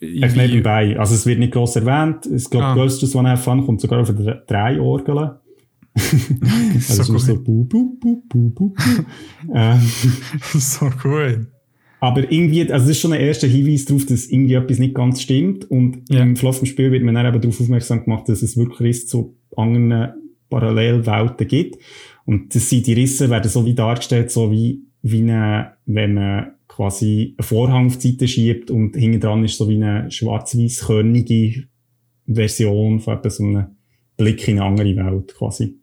Echt 0.00 0.36
nebenbei. 0.36 0.98
Also 0.98 1.14
es 1.14 1.26
wird 1.26 1.40
nicht 1.40 1.52
gross 1.52 1.76
erwähnt. 1.76 2.24
Ich 2.24 2.48
glaube, 2.48 2.66
ah. 2.66 2.74
Girls 2.74 3.00
Just 3.00 3.14
Wanna 3.14 3.30
Have 3.30 3.42
Fun 3.42 3.66
kommt 3.66 3.82
sogar 3.82 4.00
auf 4.00 4.10
drei 4.46 4.80
Orgeln. 4.80 5.32
also 6.88 7.02
so, 7.02 7.18
so 7.18 7.42
bu, 7.42 7.64
bu, 7.64 7.98
bu, 7.98 8.22
bu, 8.28 8.50
bu, 8.50 8.74
ähm, 9.54 9.80
so 10.54 10.88
cool. 11.04 11.48
Aber 12.00 12.32
irgendwie, 12.32 12.62
also 12.62 12.86
das 12.86 12.96
ist 12.96 13.00
schon 13.00 13.12
ein 13.12 13.20
erster 13.20 13.46
Hinweis 13.46 13.84
darauf, 13.84 14.06
dass 14.06 14.26
irgendwie 14.26 14.54
etwas 14.54 14.78
nicht 14.78 14.94
ganz 14.94 15.20
stimmt. 15.20 15.70
Und 15.70 16.02
ja. 16.08 16.22
im 16.22 16.34
Verlauf 16.34 16.64
Spiel 16.66 16.90
wird 16.90 17.02
man 17.02 17.14
dann 17.14 17.26
eben 17.26 17.40
darauf 17.40 17.60
aufmerksam 17.60 18.04
gemacht, 18.04 18.28
dass 18.28 18.42
es 18.42 18.56
wirklich 18.56 18.80
Risse 18.80 19.06
zu 19.06 19.36
anderen 19.56 20.14
Parallelwelten 20.48 21.46
gibt. 21.46 21.78
Und 22.24 22.54
das 22.54 22.68
sind 22.68 22.86
die 22.86 22.94
Risse 22.94 23.28
werden 23.28 23.50
so 23.50 23.66
wie 23.66 23.74
dargestellt, 23.74 24.30
so 24.30 24.50
wie, 24.50 24.82
wie 25.02 25.20
eine, 25.20 25.72
wenn 25.86 26.14
man 26.14 26.52
quasi 26.68 27.34
einen 27.36 27.46
Vorhang 27.46 27.86
auf 27.86 27.98
die 27.98 28.12
Seite 28.12 28.28
schiebt 28.28 28.70
und 28.70 28.96
hinten 28.96 29.20
dran 29.20 29.44
ist 29.44 29.58
so 29.58 29.68
wie 29.68 29.82
eine 29.82 30.10
schwarz-weiß-körnige 30.10 31.64
Version 32.26 33.00
von 33.00 33.18
so 33.24 33.44
einem 33.44 33.66
Blick 34.16 34.46
in 34.48 34.58
eine 34.58 34.68
andere 34.68 34.96
Welt 34.96 35.34
quasi. 35.34 35.76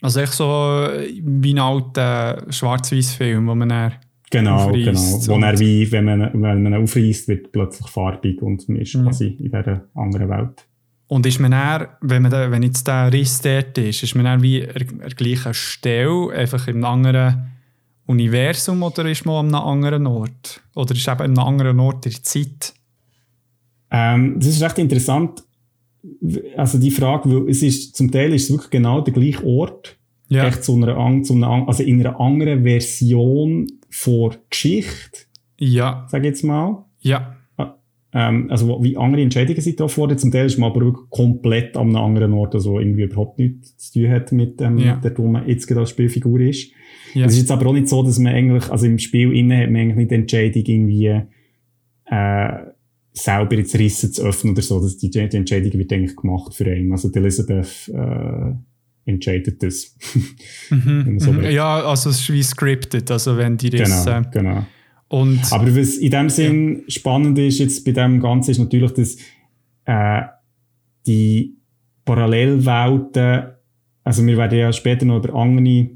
Also 0.00 0.20
echt 0.20 0.32
so 0.32 0.44
wie 0.44 1.52
ein 1.52 1.58
alter 1.58 2.46
Schwarz-Weiß-Film, 2.48 3.46
wo 3.46 3.54
man 3.54 3.68
dann 3.68 3.92
Genau, 4.30 4.70
genau. 4.70 4.92
Wo 4.92 5.38
er 5.38 5.58
wie, 5.58 5.90
wenn 5.90 6.04
man, 6.04 6.30
wenn 6.32 6.62
man 6.62 6.74
aufreißt, 6.74 7.26
wird 7.26 7.50
plötzlich 7.50 7.88
farbig 7.88 8.40
und 8.40 8.68
man 8.68 8.78
ist 8.78 8.94
mhm. 8.94 9.04
quasi 9.04 9.26
in 9.26 9.50
dieser 9.50 9.84
anderen 9.94 10.28
Welt. 10.28 10.66
Und 11.08 11.26
ist 11.26 11.40
man 11.40 11.50
dann, 11.50 11.88
wenn, 12.02 12.22
man 12.22 12.30
da, 12.30 12.48
wenn 12.52 12.62
jetzt 12.62 12.86
der 12.86 13.12
Riss 13.12 13.40
dort 13.40 13.76
ist, 13.78 14.04
ist 14.04 14.14
man 14.14 14.24
dann 14.24 14.42
wie 14.42 14.62
an 14.62 15.00
der 15.00 15.10
gleichen 15.10 15.52
Stelle, 15.52 16.30
einfach 16.30 16.68
in 16.68 16.76
einem 16.76 16.84
anderen 16.84 17.50
Universum 18.06 18.80
oder 18.84 19.04
ist 19.06 19.26
man 19.26 19.46
an 19.46 19.54
einem 19.54 19.66
anderen 19.66 20.06
Ort? 20.06 20.62
Oder 20.76 20.94
ist 20.94 21.08
eben 21.08 21.20
an 21.20 21.24
einem 21.24 21.38
anderen 21.38 21.80
Ort 21.80 22.06
in 22.06 22.12
der 22.12 22.22
Zeit? 22.22 22.74
Ähm, 23.90 24.36
das 24.38 24.46
ist 24.46 24.62
recht 24.62 24.78
interessant. 24.78 25.42
Also 26.56 26.78
die 26.78 26.92
Frage, 26.92 27.46
es 27.48 27.62
ist, 27.62 27.96
zum 27.96 28.12
Teil 28.12 28.32
ist 28.32 28.44
es 28.44 28.50
wirklich 28.50 28.70
genau 28.70 29.00
der 29.00 29.12
gleiche 29.12 29.44
Ort. 29.44 29.96
Ja. 30.28 30.46
Echt 30.46 30.62
zu 30.62 30.76
einer, 30.76 31.22
zu 31.24 31.34
einer, 31.34 31.66
also 31.66 31.82
in 31.82 31.98
einer 31.98 32.20
anderen 32.20 32.62
Version 32.62 33.66
vor 33.90 34.36
Geschichte. 34.48 35.26
Ja. 35.58 36.06
Sag 36.08 36.20
ich 36.20 36.28
jetzt 36.28 36.42
mal. 36.42 36.86
Ja. 37.00 37.36
Ah, 37.56 37.76
ähm, 38.12 38.50
also 38.50 38.82
wie 38.82 38.96
andere 38.96 39.22
Entscheidungen 39.22 39.60
sind 39.60 39.76
getroffen 39.76 39.98
worden. 39.98 40.18
Zum 40.18 40.30
Teil 40.30 40.46
ist 40.46 40.58
man 40.58 40.70
aber 40.70 40.80
wirklich 40.80 41.10
komplett 41.10 41.76
an 41.76 41.88
einem 41.88 41.96
anderen 41.96 42.32
Ort, 42.32 42.54
also 42.54 42.78
irgendwie 42.78 43.02
überhaupt 43.02 43.38
nichts 43.38 43.76
zu 43.78 44.00
tun 44.00 44.10
hat 44.10 44.32
mit, 44.32 44.60
ähm, 44.60 44.78
ja. 44.78 44.96
der, 44.96 45.16
wo 45.18 45.26
man 45.26 45.46
jetzt 45.46 45.66
gerade 45.66 45.80
als 45.80 45.90
Spielfigur 45.90 46.40
ist. 46.40 46.72
Ja. 47.14 47.26
Es 47.26 47.32
ist 47.32 47.40
jetzt 47.40 47.50
aber 47.50 47.66
auch 47.66 47.72
nicht 47.74 47.88
so, 47.88 48.02
dass 48.02 48.18
man 48.18 48.34
eigentlich, 48.34 48.70
also 48.70 48.86
im 48.86 48.98
Spiel 48.98 49.32
innen 49.32 49.58
hat 49.58 49.70
man 49.70 49.82
eigentlich 49.82 49.96
nicht 49.96 50.10
die 50.10 50.14
Entscheidung 50.14 50.64
irgendwie, 50.64 51.22
äh, 52.06 52.70
selber 53.12 53.56
jetzt 53.56 53.78
Risse 53.78 54.10
zu 54.10 54.22
öffnen 54.22 54.52
oder 54.52 54.62
so. 54.62 54.80
Das, 54.80 54.96
die, 54.96 55.10
die 55.10 55.18
Entscheidung 55.18 55.72
wird 55.72 55.92
eigentlich 55.92 56.16
gemacht 56.16 56.54
für 56.54 56.66
einen. 56.66 56.92
Also 56.92 57.10
die 57.10 57.18
Elizabeth, 57.18 57.90
äh, 57.92 58.52
entscheidet 59.10 59.62
das. 59.62 59.96
Mhm, 60.70 61.18
so 61.20 61.32
mhm. 61.32 61.44
ja, 61.44 61.82
also 61.82 62.10
es 62.10 62.20
ist 62.20 62.32
wie 62.32 62.42
scripted, 62.42 63.10
also 63.10 63.36
wenn 63.36 63.56
die 63.56 63.70
das... 63.70 64.04
Genau, 64.04 64.18
äh, 64.18 64.24
genau. 64.32 64.66
Und 65.08 65.40
Aber 65.52 65.76
was 65.76 65.96
in 65.96 66.10
dem 66.10 66.28
Sinn 66.30 66.76
ja. 66.76 66.90
spannend 66.90 67.38
ist 67.38 67.58
jetzt 67.58 67.84
bei 67.84 67.90
dem 67.90 68.20
Ganzen, 68.20 68.52
ist 68.52 68.58
natürlich, 68.58 68.92
dass 68.92 69.16
äh, 69.84 70.22
die 71.06 71.56
Parallelwelten, 72.04 73.42
also 74.04 74.24
wir 74.24 74.36
werden 74.36 74.58
ja 74.58 74.72
später 74.72 75.04
noch 75.04 75.18
über 75.18 75.34
andere 75.34 75.90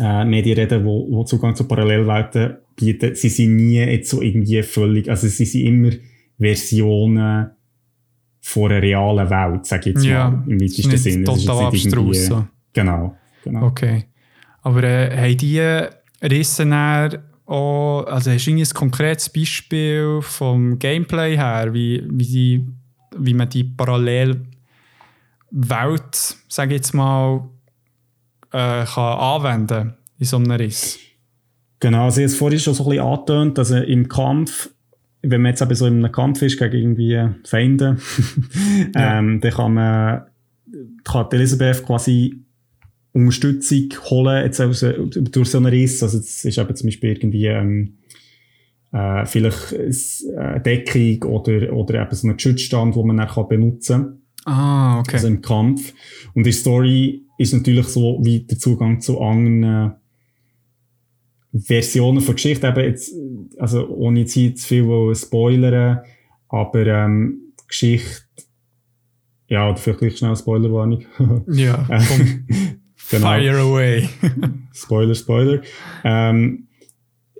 äh, 0.00 0.24
Medien 0.24 0.58
reden, 0.58 0.84
wo, 0.84 1.06
wo 1.10 1.24
Zugang 1.24 1.54
zu 1.54 1.68
Parallelwelten 1.68 2.56
bieten, 2.76 3.14
sie 3.14 3.28
sind 3.28 3.56
nie 3.56 3.78
jetzt 3.78 4.10
so 4.10 4.22
irgendwie 4.22 4.62
völlig, 4.62 5.08
also 5.08 5.28
sie 5.28 5.44
sind 5.44 5.66
immer 5.66 5.90
Versionen 6.38 7.50
vor 8.46 8.70
einer 8.70 8.82
realen 8.82 9.30
Welt, 9.30 9.64
sage 9.64 9.88
ich 9.88 9.96
jetzt 9.96 10.04
ja, 10.04 10.28
mal, 10.28 10.44
im 10.46 10.60
weitesten 10.60 10.98
Sinne. 10.98 11.24
Total 11.24 11.64
abstrus. 11.64 12.26
So. 12.26 12.46
Genau, 12.74 13.16
genau. 13.42 13.66
Okay. 13.68 14.04
Aber 14.60 14.84
äh, 14.84 15.16
haben 15.16 15.36
die 15.38 15.60
Risse 16.22 16.66
auch, 17.46 18.04
also 18.04 18.30
hast 18.30 18.46
du 18.46 18.50
ein 18.50 18.64
konkretes 18.74 19.30
Beispiel 19.30 20.18
vom 20.20 20.78
Gameplay 20.78 21.38
her, 21.38 21.72
wie, 21.72 22.04
wie, 22.06 22.26
die, 22.26 22.66
wie 23.16 23.32
man 23.32 23.48
die 23.48 23.64
Parallelwelt, 23.64 24.44
sage 26.46 26.74
ich 26.74 26.80
jetzt 26.80 26.92
mal, 26.92 27.48
äh, 28.52 28.84
kann 28.84 29.18
anwenden 29.18 29.94
in 30.18 30.26
so 30.26 30.36
einem 30.36 30.50
Riss? 30.50 30.98
Genau, 31.80 32.04
also 32.04 32.20
ich 32.20 32.24
habe 32.24 32.32
es 32.32 32.36
vorhin 32.36 32.60
schon 32.60 32.74
so 32.74 32.84
ein 32.84 32.90
bisschen 32.90 33.06
angetönt, 33.06 33.58
also 33.58 33.76
im 33.78 34.06
Kampf 34.06 34.68
wenn 35.24 35.42
man 35.42 35.50
jetzt 35.50 35.62
aber 35.62 35.74
so 35.74 35.86
in 35.86 35.98
einem 35.98 36.12
Kampf 36.12 36.42
ist 36.42 36.58
gegen 36.58 36.76
irgendwie 36.76 37.28
Feinde, 37.44 37.96
ja. 38.94 39.18
ähm, 39.18 39.40
dann 39.40 39.52
kann 39.52 39.74
man, 39.74 40.22
kann 41.04 41.26
Elisabeth 41.30 41.84
quasi 41.84 42.40
Unterstützung 43.12 43.88
holen, 44.10 44.44
jetzt 44.44 44.60
aus, 44.60 44.80
durch 44.80 45.48
so 45.48 45.58
einen 45.58 45.66
Riss. 45.66 46.02
Also, 46.02 46.18
es 46.18 46.44
ist 46.44 46.58
eben 46.58 46.76
zum 46.76 46.86
Beispiel 46.88 47.10
irgendwie, 47.10 47.46
ähm, 47.46 47.98
äh, 48.92 49.24
vielleicht 49.26 49.74
eine 50.36 50.60
Deckung 50.60 51.30
oder, 51.30 51.72
oder 51.72 52.02
eben 52.02 52.14
so 52.14 52.28
einen 52.28 52.38
Schutzstand, 52.38 52.96
den 52.96 53.06
man 53.06 53.16
dann 53.16 53.28
kann 53.28 53.48
benutzen 53.48 54.02
kann. 54.02 54.18
Ah, 54.44 55.00
okay. 55.00 55.14
Also 55.14 55.28
im 55.28 55.40
Kampf. 55.40 55.92
Und 56.34 56.44
die 56.44 56.52
Story 56.52 57.22
ist 57.38 57.54
natürlich 57.54 57.86
so 57.86 58.20
wie 58.22 58.40
der 58.40 58.58
Zugang 58.58 59.00
zu 59.00 59.20
anderen 59.20 59.94
Versionen 61.56 62.20
von 62.20 62.34
Geschichte, 62.34 62.68
eben 62.68 62.84
jetzt, 62.84 63.14
also 63.58 63.88
ohne 63.88 64.20
jetzt 64.20 64.32
hier 64.32 64.54
zu 64.56 64.66
viel 64.66 65.14
spoilern, 65.14 66.00
aber 66.48 66.86
ähm, 66.86 67.52
Geschichte, 67.68 68.24
ja, 69.48 69.68
oder 69.68 69.76
vielleicht 69.76 70.18
schnell 70.18 70.36
Spoilerwarnung. 70.36 71.04
ja, 71.48 71.86
komm. 71.86 72.46
genau. 73.10 73.26
Fire 73.26 73.58
away. 73.58 74.08
Spoiler, 74.72 75.14
Spoiler. 75.14 75.60
Ähm, 76.02 76.68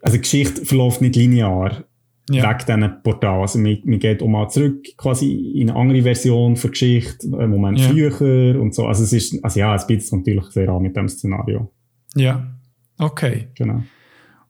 also 0.02 0.18
Geschichte 0.18 0.64
verläuft 0.64 1.00
nicht 1.00 1.16
linear. 1.16 1.84
Ja. 2.30 2.48
Weg 2.48 2.64
diesen 2.66 3.02
Portal. 3.02 3.40
Also 3.40 3.58
man, 3.58 3.78
man 3.84 3.98
geht 3.98 4.22
auch 4.22 4.28
mal 4.28 4.48
zurück 4.48 4.82
quasi 4.96 5.52
in 5.56 5.70
eine 5.70 5.78
andere 5.78 6.02
Version 6.02 6.56
von 6.56 6.70
Geschichte, 6.70 7.26
einen 7.36 7.50
Moment 7.50 7.80
ja. 7.80 7.88
früher 7.88 8.60
und 8.60 8.74
so. 8.74 8.86
Also 8.86 9.02
es 9.02 9.12
ist, 9.12 9.44
also 9.44 9.60
ja, 9.60 9.74
es 9.74 9.86
bietet 9.86 10.10
natürlich 10.10 10.46
sehr 10.46 10.68
an 10.68 10.82
mit 10.82 10.96
dem 10.96 11.08
Szenario. 11.08 11.70
Ja, 12.14 12.54
okay. 12.98 13.48
Genau. 13.54 13.82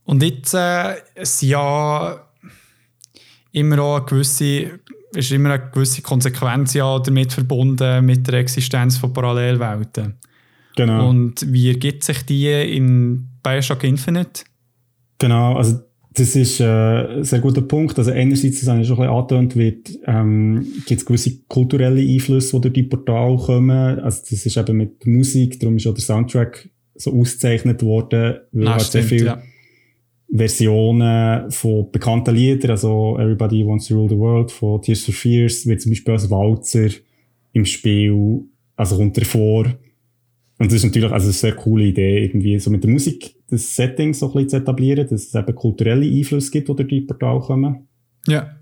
Und 0.05 0.23
jetzt 0.23 0.55
äh, 0.55 0.97
ist 1.15 1.43
ja 1.43 2.21
immer 3.53 3.79
auch 3.81 3.97
eine 3.97 4.07
gewisse, 4.07 4.81
ist 5.15 5.33
immer 5.33 5.53
eine 5.53 5.71
gewisse 5.71 6.03
Konsequenz 6.03 6.75
ja 6.75 6.99
damit 6.99 7.33
verbunden 7.33 8.05
mit 8.05 8.27
der 8.27 8.41
Existenz 8.41 8.99
von 8.99 9.13
Parallelwelten. 9.13 10.15
Genau. 10.77 11.09
Und 11.09 11.53
wie 11.53 11.69
ergibt 11.69 12.05
sich 12.05 12.23
die 12.27 12.51
in 12.51 13.29
Bioshock 13.43 13.85
Infinite? 13.85 14.43
Genau, 15.19 15.57
also 15.57 15.79
das 16.13 16.37
ist 16.37 16.61
äh, 16.61 16.65
ein 16.65 17.25
sehr 17.25 17.41
guter 17.41 17.63
Punkt. 17.63 17.97
Also 17.99 18.11
einerseits, 18.11 18.61
das 18.61 18.69
habe 18.69 18.81
ich 18.81 18.89
schon 18.89 18.99
ein 18.99 19.07
bisschen 19.07 19.17
angetönt, 19.17 19.57
wird, 19.57 19.99
ähm, 20.07 20.67
gibt 20.87 21.01
es 21.01 21.07
gewisse 21.07 21.39
kulturelle 21.49 22.01
Einflüsse, 22.01 22.57
die 22.57 22.61
durch 22.61 22.75
die 22.75 22.83
Portal 22.85 23.37
kommen. 23.37 24.01
Also 24.01 24.23
das 24.29 24.45
ist 24.45 24.57
eben 24.57 24.77
mit 24.77 25.07
Musik, 25.07 25.59
darum 25.61 25.77
ist 25.77 25.87
auch 25.87 25.95
der 25.95 26.03
Soundtrack 26.03 26.69
so 26.97 27.13
ausgezeichnet 27.13 27.83
worden, 27.83 28.37
weil 28.53 28.69
ah, 28.69 28.73
halt 28.73 28.83
sehr 28.83 29.03
viel 29.03 29.27
ja 29.27 29.43
Versionen 30.37 31.51
von 31.51 31.91
bekannten 31.93 32.35
Liedern, 32.35 32.73
also 32.73 33.17
Everybody 33.19 33.65
Wants 33.65 33.87
to 33.87 33.95
Rule 33.95 34.09
the 34.09 34.19
World 34.19 34.51
von 34.51 34.83
Tears 34.83 35.05
for 35.05 35.15
Fears, 35.15 35.67
wird 35.67 35.81
zum 35.81 35.93
Beispiel 35.93 36.13
als 36.13 36.29
Walzer 36.29 36.89
im 37.53 37.65
Spiel, 37.65 38.43
also 38.75 38.97
kommt 38.97 39.25
vor. 39.27 39.67
Und 40.59 40.71
das 40.71 40.75
ist 40.75 40.85
natürlich 40.85 41.11
also 41.11 41.27
eine 41.27 41.33
sehr 41.33 41.53
coole 41.53 41.85
Idee, 41.85 42.25
irgendwie 42.25 42.59
so 42.59 42.71
mit 42.71 42.83
der 42.83 42.91
Musik 42.91 43.37
das 43.49 43.77
Setting 43.77 44.15
so 44.15 44.27
ein 44.27 44.33
bisschen 44.33 44.49
zu 44.49 44.57
etablieren, 44.57 45.07
dass 45.09 45.27
es 45.27 45.35
eben 45.35 45.55
kulturelle 45.55 46.07
Einflüsse 46.07 46.51
gibt, 46.51 46.69
die 46.69 46.75
durch 46.75 46.89
die 46.89 47.01
Portal 47.03 47.41
kommen. 47.41 47.89
Ja. 48.27 48.57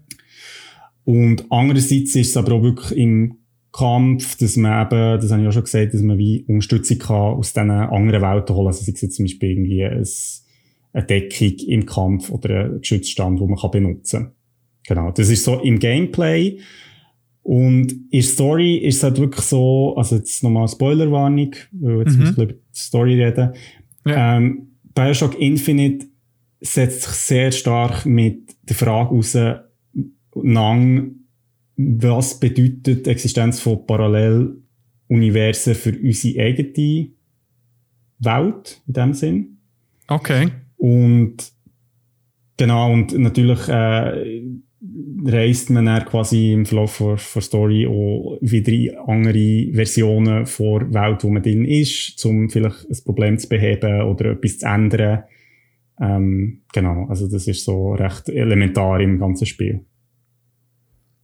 Und 1.04 1.46
andererseits 1.50 2.14
ist 2.14 2.30
es 2.30 2.36
aber 2.36 2.52
auch 2.52 2.62
wirklich 2.62 2.98
im 2.98 3.38
Kampf, 3.72 4.36
dass 4.36 4.56
man 4.56 4.86
eben, 4.86 5.20
das 5.20 5.30
habe 5.30 5.42
ich 5.42 5.48
auch 5.48 5.52
schon 5.52 5.64
gesagt, 5.64 5.94
dass 5.94 6.02
man 6.02 6.18
wie 6.18 6.44
Unterstützung 6.46 6.98
kann 6.98 7.16
aus 7.16 7.52
diesen 7.52 7.70
anderen 7.70 8.22
Welten 8.22 8.54
holen. 8.54 8.66
Also 8.66 8.84
sei 8.84 8.92
es 8.92 9.00
jetzt 9.00 9.16
zum 9.16 9.24
Beispiel 9.24 9.50
irgendwie 9.50 9.84
ein 9.84 10.04
eine 10.92 11.06
Deckung 11.06 11.56
im 11.66 11.86
Kampf 11.86 12.30
oder 12.30 12.64
einen 12.64 12.80
Geschützstand, 12.80 13.40
den 13.40 13.48
man 13.48 13.58
kann 13.58 13.70
benutzen 13.70 14.24
kann. 14.24 14.32
Genau, 14.86 15.10
das 15.12 15.28
ist 15.28 15.44
so 15.44 15.60
im 15.60 15.78
Gameplay. 15.78 16.58
Und 17.42 17.92
in 17.92 18.08
der 18.12 18.22
Story 18.22 18.76
ist 18.76 18.98
es 18.98 19.02
halt 19.02 19.18
wirklich 19.18 19.44
so, 19.44 19.94
also 19.96 20.16
jetzt 20.16 20.42
nochmal 20.42 20.68
Spoilerwarnung, 20.68 21.54
weil 21.72 21.98
wir 21.98 22.04
jetzt 22.04 22.18
mhm. 22.18 22.28
über 22.28 22.46
die 22.46 22.54
Story 22.72 23.22
reden. 23.22 23.52
Ja. 24.06 24.36
Ähm, 24.36 24.68
Bioshock 24.94 25.38
Infinite 25.40 26.06
setzt 26.60 27.02
sich 27.02 27.12
sehr 27.12 27.52
stark 27.52 28.06
mit 28.06 28.54
der 28.62 28.76
Frage 28.76 29.10
auseinander, 29.10 31.10
was 31.76 32.38
bedeutet 32.38 33.06
die 33.06 33.10
Existenz 33.10 33.60
von 33.60 33.86
Paralleluniversen 33.86 35.74
für 35.74 35.98
unsere 35.98 36.44
eigene 36.44 37.08
Welt 38.20 38.82
in 38.86 38.92
dem 38.92 39.14
Sinn. 39.14 39.58
Okay. 40.06 40.48
Und 40.82 41.36
genau, 42.56 42.92
und 42.92 43.16
natürlich 43.16 43.68
äh, 43.68 44.42
reist 45.24 45.70
man 45.70 45.86
dann 45.86 46.04
quasi 46.04 46.54
im 46.54 46.66
Verlauf 46.66 46.98
der, 46.98 47.18
der 47.34 47.42
Story 47.42 47.86
auch 47.86 48.36
wieder 48.40 48.72
in 48.72 48.98
andere 48.98 49.72
Versionen 49.72 50.44
der 50.44 50.92
Welt, 50.92 51.22
wo 51.22 51.30
man 51.30 51.44
drin 51.44 51.64
ist, 51.64 52.26
um 52.26 52.50
vielleicht 52.50 52.90
ein 52.90 52.98
Problem 53.04 53.38
zu 53.38 53.48
beheben 53.48 54.02
oder 54.02 54.32
etwas 54.32 54.58
zu 54.58 54.66
ändern. 54.66 55.22
Ähm, 56.00 56.62
genau, 56.72 57.06
also 57.06 57.30
das 57.30 57.46
ist 57.46 57.64
so 57.64 57.92
recht 57.94 58.28
elementar 58.28 59.00
im 59.00 59.20
ganzen 59.20 59.46
Spiel. 59.46 59.84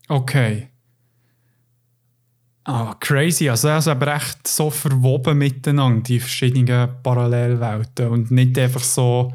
Okay. 0.09 0.69
Ah, 2.69 2.95
crazy. 3.01 3.49
Also, 3.49 3.69
also 3.69 3.93
aber 3.93 4.15
echt 4.15 4.47
so 4.47 4.69
verwoben 4.69 5.39
miteinander, 5.39 6.03
die 6.03 6.21
verschiedenen 6.21 6.91
Parallelwelten. 7.03 8.09
Und 8.09 8.31
nicht 8.31 8.59
einfach 8.59 8.83
so 8.83 9.33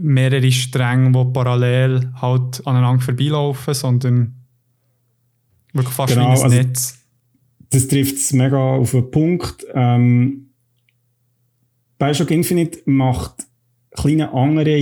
mehrere 0.00 0.52
Stränge, 0.52 1.10
die 1.10 1.32
parallel 1.32 2.12
halt 2.14 2.64
aneinander 2.64 3.02
vorbeilaufen, 3.02 3.74
sondern 3.74 4.34
wirklich 5.72 5.94
fast 5.94 6.14
genau, 6.14 6.26
wie 6.26 6.30
ein 6.30 6.42
also 6.44 6.56
Netz. 6.56 7.04
Das 7.70 7.88
trifft 7.88 8.14
es 8.14 8.32
mega 8.32 8.56
auf 8.56 8.92
den 8.92 9.10
Punkt. 9.10 9.66
Ähm, 9.74 10.50
Bioshock 11.98 12.30
Infinite 12.30 12.82
macht 12.84 13.48
kleine 13.90 14.32
andere, 14.32 14.78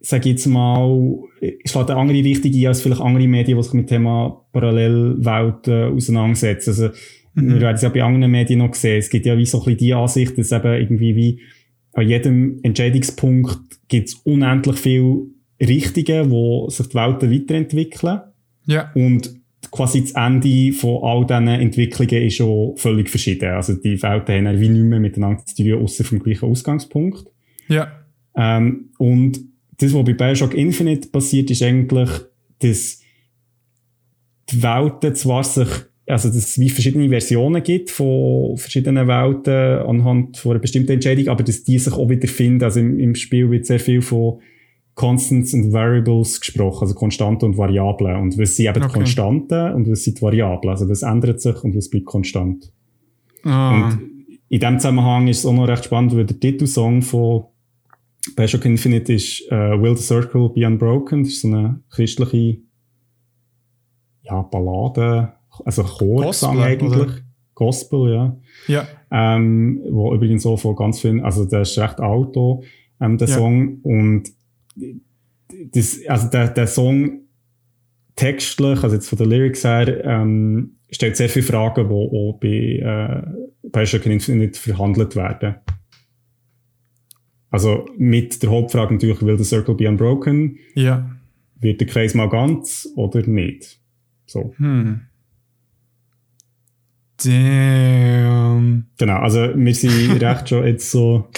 sage 0.00 0.30
ich 0.30 0.36
jetzt 0.36 0.46
mal, 0.46 1.18
schlägt 1.64 1.90
eine 1.90 2.00
andere 2.00 2.24
Richtung 2.24 2.52
ein 2.52 2.66
als 2.66 2.82
vielleicht 2.82 3.00
andere 3.00 3.28
Medien, 3.28 3.56
die 3.56 3.62
sich 3.62 3.72
mit 3.74 3.90
dem 3.90 3.96
Thema 3.96 4.44
Parallelwelten 4.52 5.92
auseinandersetzen. 5.92 6.70
Also, 6.70 6.88
mhm. 7.34 7.54
wir 7.54 7.60
werden 7.60 7.76
es 7.76 7.82
ja 7.82 7.88
bei 7.90 8.02
anderen 8.02 8.32
Medien 8.32 8.60
noch 8.60 8.74
sehen. 8.74 8.98
Es 8.98 9.10
gibt 9.10 9.26
ja 9.26 9.36
wie 9.36 9.46
so 9.46 9.58
ein 9.58 9.64
bisschen 9.64 9.78
die 9.78 9.94
Ansicht, 9.94 10.38
dass 10.38 10.52
eben 10.52 10.74
irgendwie 10.74 11.16
wie 11.16 11.40
an 11.92 12.08
jedem 12.08 12.60
Entscheidungspunkt 12.62 13.58
gibt 13.88 14.08
es 14.08 14.14
unendlich 14.14 14.76
viele 14.76 15.26
Richtungen, 15.60 16.30
wo 16.30 16.70
sich 16.70 16.86
die 16.86 16.94
Welten 16.94 17.30
weiterentwickeln. 17.30 18.20
Ja. 18.66 18.90
Und 18.94 19.34
quasi 19.70 20.02
das 20.02 20.12
Ende 20.12 20.72
von 20.72 21.02
all 21.02 21.26
diesen 21.26 21.48
Entwicklungen 21.48 22.26
ist 22.26 22.36
schon 22.36 22.76
völlig 22.76 23.10
verschieden. 23.10 23.50
Also 23.50 23.74
die 23.74 24.02
Welten 24.02 24.46
haben 24.46 24.60
wie 24.60 24.68
nicht 24.68 24.84
mehr 24.84 25.00
miteinander 25.00 25.44
zu 25.44 25.62
tun, 25.62 25.82
außer 25.82 26.04
vom 26.04 26.20
gleichen 26.20 26.48
Ausgangspunkt. 26.48 27.26
Ja. 27.68 27.92
Ähm, 28.36 28.90
und 28.98 29.49
das, 29.80 29.94
was 29.94 30.04
bei 30.04 30.12
Bioshock 30.12 30.54
Infinite 30.54 31.08
passiert, 31.08 31.50
ist 31.50 31.62
eigentlich, 31.62 32.10
dass 32.58 33.00
die 34.50 34.62
Welten 34.62 35.14
zwar 35.14 35.44
sich 35.44 35.68
also 36.10 36.28
dass 36.28 36.36
es 36.36 36.58
wie 36.58 36.68
verschiedene 36.68 37.08
Versionen 37.08 37.62
gibt 37.62 37.90
von 37.90 38.56
verschiedenen 38.56 39.06
Welten 39.06 39.86
anhand 39.86 40.36
von 40.38 40.52
einer 40.52 40.60
bestimmten 40.60 40.92
Entscheidung, 40.92 41.28
aber 41.28 41.44
dass 41.44 41.62
die 41.62 41.78
sich 41.78 41.92
auch 41.92 42.08
wieder 42.08 42.28
finden. 42.28 42.64
Also 42.64 42.80
im, 42.80 42.98
im 42.98 43.14
Spiel 43.14 43.50
wird 43.50 43.66
sehr 43.66 43.78
viel 43.80 44.02
von 44.02 44.40
Constants 44.94 45.54
und 45.54 45.72
Variables 45.72 46.40
gesprochen, 46.40 46.82
also 46.82 46.94
Konstanten 46.94 47.46
und 47.46 47.56
Variablen. 47.56 48.16
Und 48.16 48.38
was 48.38 48.56
sind 48.56 48.66
eben 48.66 48.82
okay. 48.82 48.88
die 48.88 48.98
Konstanten 48.98 49.72
und 49.72 49.90
was 49.90 50.04
sind 50.04 50.18
die 50.18 50.22
Variablen? 50.22 50.70
Also 50.70 50.88
was 50.88 51.02
ändert 51.02 51.40
sich 51.40 51.62
und 51.62 51.76
was 51.76 51.88
bleibt 51.88 52.06
konstant. 52.06 52.72
Ah. 53.44 53.92
Und 53.92 54.00
in 54.48 54.60
dem 54.60 54.78
Zusammenhang 54.78 55.28
ist 55.28 55.38
es 55.38 55.46
auch 55.46 55.52
noch 55.52 55.68
recht 55.68 55.84
spannend, 55.84 56.14
weil 56.16 56.26
der 56.26 56.38
Titelsong 56.38 57.02
von 57.02 57.44
Bioshock 58.34 58.64
Infinite 58.64 59.12
ist 59.12 59.42
uh, 59.50 59.80
Will 59.80 59.96
the 59.96 60.02
Circle 60.02 60.50
Be 60.50 60.66
Unbroken. 60.66 61.24
Das 61.24 61.32
ist 61.32 61.42
so 61.42 61.48
eine 61.48 61.80
christliche 61.90 62.58
ja, 64.22 64.42
Ballade, 64.42 65.32
also 65.64 65.82
Chorsang 65.82 66.60
eigentlich. 66.60 67.00
Oder? 67.00 67.14
Gospel, 67.54 68.14
ja. 68.14 68.36
Ja. 68.68 68.88
Ähm, 69.10 69.82
wo 69.90 70.14
übrigens 70.14 70.44
so 70.44 70.56
von 70.56 70.74
ganz 70.76 71.00
vielen, 71.00 71.20
also 71.20 71.44
der 71.44 71.62
ist 71.62 71.76
recht 71.78 72.00
alt, 72.00 72.34
ähm, 73.00 73.18
der 73.18 73.28
ja. 73.28 73.34
Song. 73.34 73.80
Und 73.82 74.30
das, 75.72 75.98
also 76.08 76.28
der, 76.28 76.48
der 76.48 76.66
Song 76.66 77.20
textlich, 78.16 78.82
also 78.82 78.94
jetzt 78.94 79.08
von 79.08 79.18
den 79.18 79.28
Lyrics 79.28 79.64
her, 79.64 80.04
ähm, 80.04 80.76
stellt 80.90 81.16
sehr 81.16 81.28
viele 81.28 81.44
Fragen, 81.44 81.88
die 81.88 81.94
auch 81.94 82.38
bei, 82.40 82.48
äh, 82.48 83.68
bei 83.68 83.82
nicht 83.82 84.56
verhandelt 84.56 85.16
werden. 85.16 85.56
Also 87.50 87.86
mit 87.98 88.42
der 88.42 88.50
Hauptfrage 88.50 88.94
natürlich, 88.94 89.22
will 89.22 89.36
the 89.36 89.44
circle 89.44 89.74
be 89.74 89.88
unbroken? 89.88 90.58
Ja. 90.74 91.10
Wird 91.60 91.80
der 91.80 91.88
Kreis 91.88 92.14
mal 92.14 92.28
ganz 92.28 92.88
oder 92.96 93.26
nicht? 93.26 93.80
So. 94.26 94.54
Hm. 94.56 95.00
Damn. 97.22 98.86
Genau, 98.98 99.16
also 99.18 99.50
wir 99.54 99.74
sind 99.74 100.12
recht 100.22 100.48
schon 100.48 100.66
jetzt 100.66 100.90
so 100.90 101.28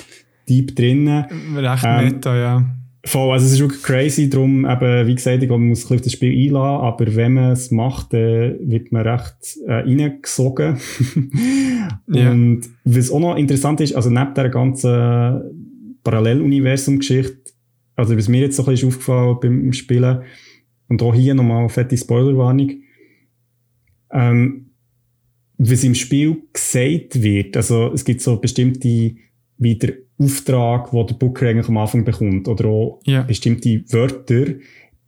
deep 0.49 0.77
drinnen. 0.77 1.25
Recht 1.57 1.85
ähm, 1.85 2.05
meta, 2.05 2.37
ja. 2.37 2.65
Voll, 3.05 3.33
also 3.33 3.47
es 3.47 3.55
ist 3.55 3.61
wirklich 3.61 3.83
crazy, 3.83 4.31
darum 4.31 4.65
eben, 4.65 5.07
wie 5.09 5.15
gesagt, 5.17 5.49
man 5.49 5.69
muss 5.69 5.81
sich 5.81 5.91
auf 5.91 6.03
das 6.03 6.13
Spiel 6.13 6.31
einladen, 6.31 6.85
aber 6.85 7.17
wenn 7.17 7.33
man 7.33 7.51
es 7.51 7.73
macht, 7.73 8.13
dann 8.13 8.59
wird 8.61 8.93
man 8.93 9.03
recht 9.09 9.59
äh, 9.67 9.73
reingesogen. 9.73 10.77
Und 12.07 12.15
yeah. 12.15 12.59
was 12.85 13.11
auch 13.11 13.19
noch 13.19 13.37
interessant 13.37 13.81
ist, 13.81 13.97
also 13.97 14.09
neben 14.09 14.35
der 14.35 14.51
ganzen 14.51 15.62
Paralleluniversum-Geschichte, 16.05 17.53
also 17.97 18.17
was 18.17 18.29
mir 18.29 18.43
jetzt 18.43 18.57
so 18.57 18.63
ein 18.63 18.71
bisschen 18.71 18.89
aufgefallen 18.89 19.39
beim 19.41 19.73
Spielen, 19.73 20.23
und 20.89 21.03
auch 21.03 21.15
hier 21.15 21.35
nochmal 21.35 21.69
fette 21.71 21.97
Spoilerwarnung, 21.97 22.83
ähm, 24.13 24.71
was 25.57 25.85
im 25.85 25.95
Spiel 25.95 26.43
gesagt 26.53 27.23
wird. 27.23 27.57
Also 27.57 27.93
es 27.93 28.05
gibt 28.05 28.21
so 28.21 28.37
bestimmte 28.37 29.15
wie 29.59 29.79
der 29.79 29.95
Auftrag, 30.19 30.93
wo 30.93 31.05
der 31.05 31.15
Booker 31.15 31.49
eigentlich 31.49 31.69
am 31.69 31.79
Anfang 31.79 32.05
bekommt 32.05 32.47
oder 32.49 32.67
auch 32.67 33.01
yeah. 33.07 33.23
bestimmte 33.23 33.85
Wörter 33.89 34.55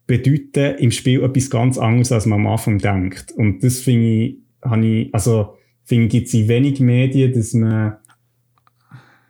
bedeuten 0.07 0.78
im 0.78 0.90
Spiel 0.90 1.22
etwas 1.22 1.50
ganz 1.50 1.76
anderes, 1.76 2.12
als 2.12 2.26
man 2.26 2.40
am 2.40 2.46
Anfang 2.46 2.78
denkt. 2.78 3.33
Und 3.33 3.62
das 3.62 3.80
finde 3.80 4.07
ich, 4.07 4.38
habe 4.62 4.87
ich, 4.87 5.14
also 5.14 5.54
finde 5.85 6.09
gibt 6.09 6.28
es 6.28 6.35
in 6.35 6.48
wenig 6.48 6.80
Medien, 6.80 7.33
dass 7.33 7.52
man 7.52 7.96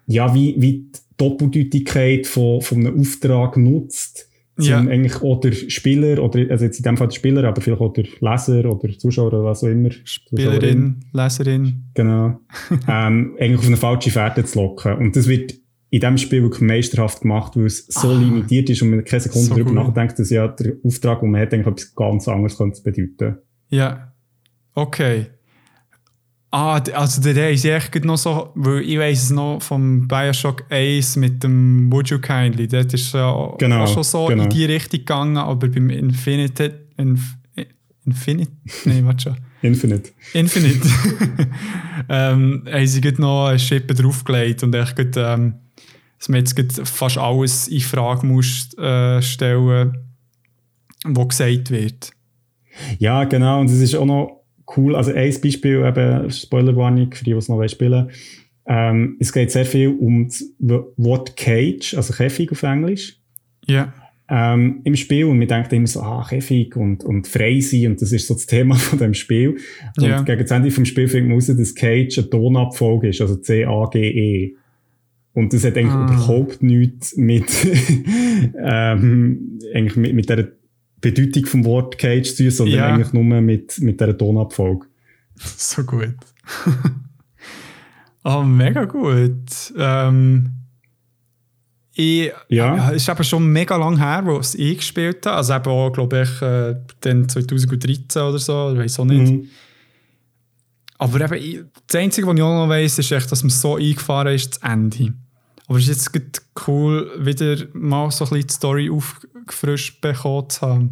ja 0.07 0.35
wie, 0.35 0.55
wie 0.59 0.91
Doppeldeutigkeit 1.17 2.27
von, 2.27 2.61
von 2.61 2.79
einem 2.79 3.01
Auftrag 3.01 3.57
nutzt, 3.57 4.29
ja. 4.59 4.81
um 4.81 4.89
eigentlich 4.89 5.23
auch 5.23 5.41
der 5.41 5.53
Spieler, 5.53 6.23
oder, 6.23 6.51
also 6.51 6.65
jetzt 6.65 6.79
in 6.79 6.85
dem 6.85 6.97
Fall 6.97 7.09
der 7.09 7.15
Spieler, 7.15 7.45
aber 7.45 7.61
vielleicht 7.61 7.81
auch 7.81 7.93
der 7.93 8.05
Leser 8.21 8.71
oder 8.71 8.99
Zuschauer 8.99 9.29
oder 9.29 9.45
was 9.45 9.65
auch 9.65 9.69
immer. 9.69 9.91
Spielerin, 10.05 11.05
Leserin. 11.13 11.85
Genau. 11.95 12.41
ähm, 12.89 13.37
eigentlich 13.39 13.59
auf 13.59 13.67
eine 13.67 13.77
falsche 13.77 14.11
Fährte 14.11 14.45
zu 14.45 14.61
locken. 14.61 14.95
Und 14.95 15.17
das 15.17 15.29
wird 15.29 15.55
in 15.91 16.01
diesem 16.01 16.19
Spiel 16.19 16.43
wirklich 16.43 16.63
meisterhaft 16.63 17.21
gemacht, 17.21 17.57
weil 17.57 17.67
es 17.67 17.87
so 17.87 18.09
ah, 18.09 18.19
limitiert 18.19 18.69
ist 18.69 18.83
und 18.83 18.91
man 18.91 19.05
keine 19.05 19.21
Sekunde 19.21 19.47
so 19.47 19.55
darüber 19.55 19.71
cool. 19.71 19.77
nachdenkt, 19.77 20.19
dass 20.19 20.29
ja 20.29 20.49
der 20.49 20.73
Auftrag, 20.83 21.21
den 21.21 21.31
man 21.31 21.41
hat, 21.41 21.55
eigentlich 21.55 21.69
etwas 21.69 21.95
ganz 21.95 22.27
anderes 22.27 22.59
könnte 22.59 22.83
bedeuten. 22.83 23.39
Ja. 23.69 24.13
Okay. 24.75 25.27
Ah, 26.57 26.81
also 26.93 27.21
der 27.21 27.51
ist 27.51 27.65
echt 27.65 28.05
noch 28.05 28.17
so, 28.17 28.53
weil 28.55 28.83
ich 28.83 28.97
weiß 28.97 29.25
es 29.25 29.31
noch 29.31 29.61
vom 29.61 30.07
Bioshock 30.07 30.63
1 30.71 31.17
mit 31.17 31.43
dem 31.43 31.91
Would 31.91 32.11
You 32.11 32.21
Kindly, 32.21 32.69
das 32.69 32.95
ist 32.95 33.13
ja 33.13 33.57
genau, 33.59 33.83
auch 33.83 33.93
schon 33.93 34.05
so 34.05 34.27
genau. 34.27 34.45
in 34.45 34.51
die 34.51 34.65
Richtung 34.65 35.01
gegangen, 35.01 35.37
aber 35.37 35.67
beim 35.67 35.91
Infinite, 35.91 36.87
Inf, 36.97 37.35
Infinite, 38.07 38.53
nein, 38.85 39.05
warte 39.05 39.23
schon. 39.25 39.37
Infinite. 39.63 40.13
Infinite. 40.33 40.89
ähm, 42.09 42.63
haben 42.71 42.87
sie 42.87 43.01
noch 43.19 43.49
eine 43.49 43.59
Schippe 43.59 43.93
draufgelegt 43.93 44.63
und 44.63 44.77
echt 44.77 44.95
gut, 44.95 45.17
ähm, 45.17 45.55
dass 46.21 46.29
man 46.29 46.39
jetzt 46.39 46.89
fast 46.89 47.19
alles 47.19 47.67
in 47.67 47.81
Frage 47.81 48.29
muss 48.29 48.73
äh, 48.79 49.21
stellen, 49.23 49.97
was 51.03 51.29
gesagt 51.31 51.73
wird. 51.73 52.13
Ja, 53.01 53.25
genau, 53.25 53.61
und 53.61 53.71
es 53.71 53.81
ist 53.81 53.97
auch 53.97 54.07
noch 54.07 54.44
cool. 54.77 54.97
Also 54.97 55.13
ein 55.13 55.41
Beispiel, 55.41 55.85
eben 55.85 56.31
Spoilerwarnung 56.31 57.13
für 57.13 57.25
die, 57.25 57.33
die 57.33 57.37
es 57.37 57.49
noch 57.49 57.67
spielen 57.69 58.11
ähm, 58.67 59.17
Es 59.21 59.33
geht 59.33 59.51
sehr 59.51 59.67
viel 59.67 59.89
um 59.89 60.27
das 60.27 60.45
Wort 60.59 61.37
Cage, 61.37 61.95
also 61.95 62.13
Käfig 62.15 62.51
auf 62.53 62.63
Englisch. 62.63 63.19
Ja. 63.67 63.93
Ähm, 64.27 64.81
Im 64.85 64.97
Spiel 64.97 65.27
und 65.27 65.39
wir 65.39 65.47
denken 65.47 65.75
immer 65.75 65.87
so, 65.87 66.01
ah, 66.01 66.27
Käfig 66.27 66.77
und, 66.77 67.05
und 67.05 67.29
frei 67.29 67.61
sein 67.61 67.89
und 67.89 68.01
das 68.01 68.11
ist 68.11 68.27
so 68.27 68.35
das 68.35 68.47
Thema 68.47 68.75
von 68.77 68.99
dem 68.99 69.15
Spiel. 69.15 69.59
Und 69.99 70.05
ja. 70.05 70.23
gegen 70.23 70.41
das 70.41 70.51
Ende 70.51 70.71
vom 70.71 70.87
Spiel 70.87 71.09
findet 71.09 71.29
man 71.29 71.37
raus, 71.37 71.47
dass 71.47 71.75
Cage 71.75 72.19
eine 72.19 72.31
Tonabfolge 72.31 73.09
ist, 73.09 73.21
also 73.21 73.37
C-A-G-E. 73.37 74.55
Und 75.35 75.53
das 75.53 75.65
hat 75.65 75.77
eigentlich 75.77 75.93
ah. 75.93 76.05
überhaupt 76.05 76.63
nichts 76.63 77.17
mit, 77.17 77.45
ähm, 78.57 79.59
eigentlich 79.75 79.97
mit, 79.97 80.15
mit 80.15 80.29
der 80.31 80.53
Bedeutung 81.11 81.47
vom 81.47 81.65
Wort 81.65 81.99
Cage 81.99 82.35
zu 82.35 82.45
tun, 82.45 82.51
sondern 82.51 82.77
ja. 82.77 82.87
eigentlich 82.87 83.13
nur 83.13 83.25
mit, 83.25 83.79
mit 83.81 84.01
dieser 84.01 84.17
Tonabfolge. 84.17 84.87
So 85.37 85.83
gut. 85.83 86.15
oh, 88.25 88.43
mega 88.43 88.85
gut. 88.85 89.73
Ähm, 89.77 90.51
ich, 91.93 92.31
Ja. 92.49 92.91
es 92.91 93.03
ist 93.03 93.09
eben 93.09 93.25
schon 93.25 93.53
mega 93.53 93.77
lang 93.77 93.99
her, 93.99 94.23
wo 94.25 94.39
es 94.39 94.55
ich 94.55 94.79
gespielt 94.79 95.27
habe. 95.27 95.37
Also 95.37 95.55
eben 95.55 95.67
auch, 95.67 95.91
glaube 95.91 96.23
ich, 96.23 96.43
äh, 96.43 96.77
dann 97.01 97.29
2013 97.29 98.23
oder 98.23 98.39
so, 98.39 98.73
ich 98.73 98.79
weiß 98.79 99.01
auch 99.01 99.05
nicht. 99.05 99.33
Mhm. 99.33 99.49
Aber 100.99 101.21
eben, 101.21 101.71
das 101.87 102.01
Einzige, 102.01 102.27
was 102.27 102.37
ich 102.37 102.43
auch 102.43 102.63
noch 102.63 102.69
weiss, 102.69 102.99
ist 102.99 103.11
echt, 103.11 103.31
dass 103.31 103.43
man 103.43 103.51
so 103.51 103.77
eingefahren 103.77 104.35
ist, 104.35 104.63
das 104.63 104.71
Ende. 104.71 105.15
Aber 105.67 105.79
es 105.79 105.89
ist 105.89 106.11
jetzt 106.15 106.43
cool, 106.67 107.11
wieder 107.19 107.57
mal 107.73 108.11
so 108.11 108.25
ein 108.25 108.31
bisschen 108.31 108.47
die 108.47 108.53
Story 108.53 108.91
aufgefrischt 108.91 110.01
bekommen 110.01 110.51
zu 110.51 110.61
haben. 110.61 110.91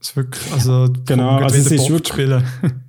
Es 0.00 0.10
ist 0.10 0.16
wirklich, 0.16 0.52
also, 0.52 0.92
Genau, 1.06 1.36
also 1.38 1.56
es 1.56 1.70
ist 1.70 1.84
zu 1.86 1.98
spielen. 1.98 2.44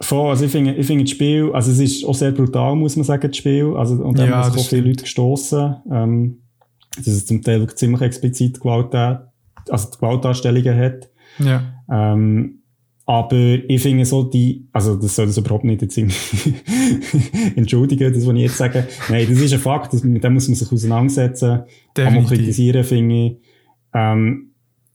Voll, 0.00 0.28
also 0.30 0.44
ich 0.44 0.50
finde, 0.52 0.74
ich 0.74 0.86
finde 0.86 1.04
das 1.04 1.10
Spiel, 1.12 1.50
also 1.54 1.70
es 1.70 1.78
ist 1.78 2.04
auch 2.04 2.14
sehr 2.14 2.32
brutal, 2.32 2.76
muss 2.76 2.96
man 2.96 3.04
sagen, 3.04 3.28
das 3.28 3.36
Spiel. 3.36 3.74
Also, 3.76 3.94
und 3.94 4.18
da 4.18 4.26
Ja, 4.26 4.44
haben 4.44 4.52
sich 4.52 4.68
viele. 4.68 4.88
Leute 4.88 5.04
gestossen, 5.04 5.76
ähm, 5.90 6.38
dass 6.96 7.06
es 7.06 7.24
zum 7.26 7.40
Teil 7.42 7.66
ziemlich 7.74 8.02
explizit 8.02 8.60
Gewalt, 8.60 8.94
also 8.94 9.90
die 9.90 9.96
Gewaltdarstellungen 9.96 10.78
hat. 10.78 11.08
ja. 11.38 11.62
Ähm, 11.90 12.62
aber 13.08 13.58
ich 13.68 13.80
finde 13.80 14.04
so 14.04 14.24
die, 14.24 14.66
also 14.72 14.96
das 14.96 15.14
soll 15.14 15.26
das 15.26 15.38
überhaupt 15.38 15.62
nicht 15.64 15.80
jetzt 15.80 15.96
entschuldigen, 17.56 18.12
das, 18.12 18.26
was 18.26 18.34
ich 18.34 18.40
jetzt 18.40 18.56
sage. 18.56 18.86
Nein, 19.08 19.26
das 19.30 19.38
ist 19.40 19.52
ein 19.52 19.60
Fakt, 19.60 19.92
mit 20.04 20.24
dem 20.24 20.34
muss 20.34 20.48
man 20.48 20.56
sich 20.56 20.70
auseinandersetzen. 20.72 21.62
Kann 21.94 22.04
man 22.06 22.14
Definitiv. 22.14 22.38
kritisieren, 22.38 22.84
finde 22.84 23.14
ich. 23.26 23.36
Ähm, 23.94 24.50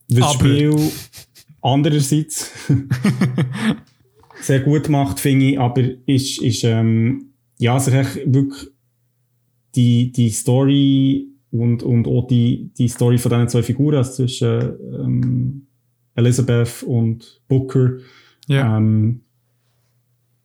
das 0.08 0.24
Aber- 0.24 0.34
Spiel 0.34 0.76
andererseits 1.62 2.50
sehr 4.42 4.60
gut 4.60 4.88
macht, 4.90 5.18
finde 5.18 5.46
ich, 5.46 5.58
aber 5.58 5.82
ist, 6.06 6.42
ist 6.42 6.64
ähm, 6.64 7.30
ja, 7.58 7.78
sich 7.80 7.94
wirklich 8.26 8.68
die, 9.74 10.12
die 10.12 10.30
Story 10.30 11.28
und, 11.50 11.82
und 11.82 12.06
auch 12.06 12.26
die, 12.26 12.72
die 12.76 12.88
Story 12.88 13.16
von 13.16 13.30
diesen 13.30 13.48
zwei 13.48 13.62
Figuren, 13.62 13.96
also 13.96 14.12
zwischen 14.12 14.60
ähm, 15.00 15.66
Elizabeth 16.14 16.82
und 16.82 17.40
Booker, 17.48 17.98
Ja. 18.48 18.76
ähm, 18.76 19.22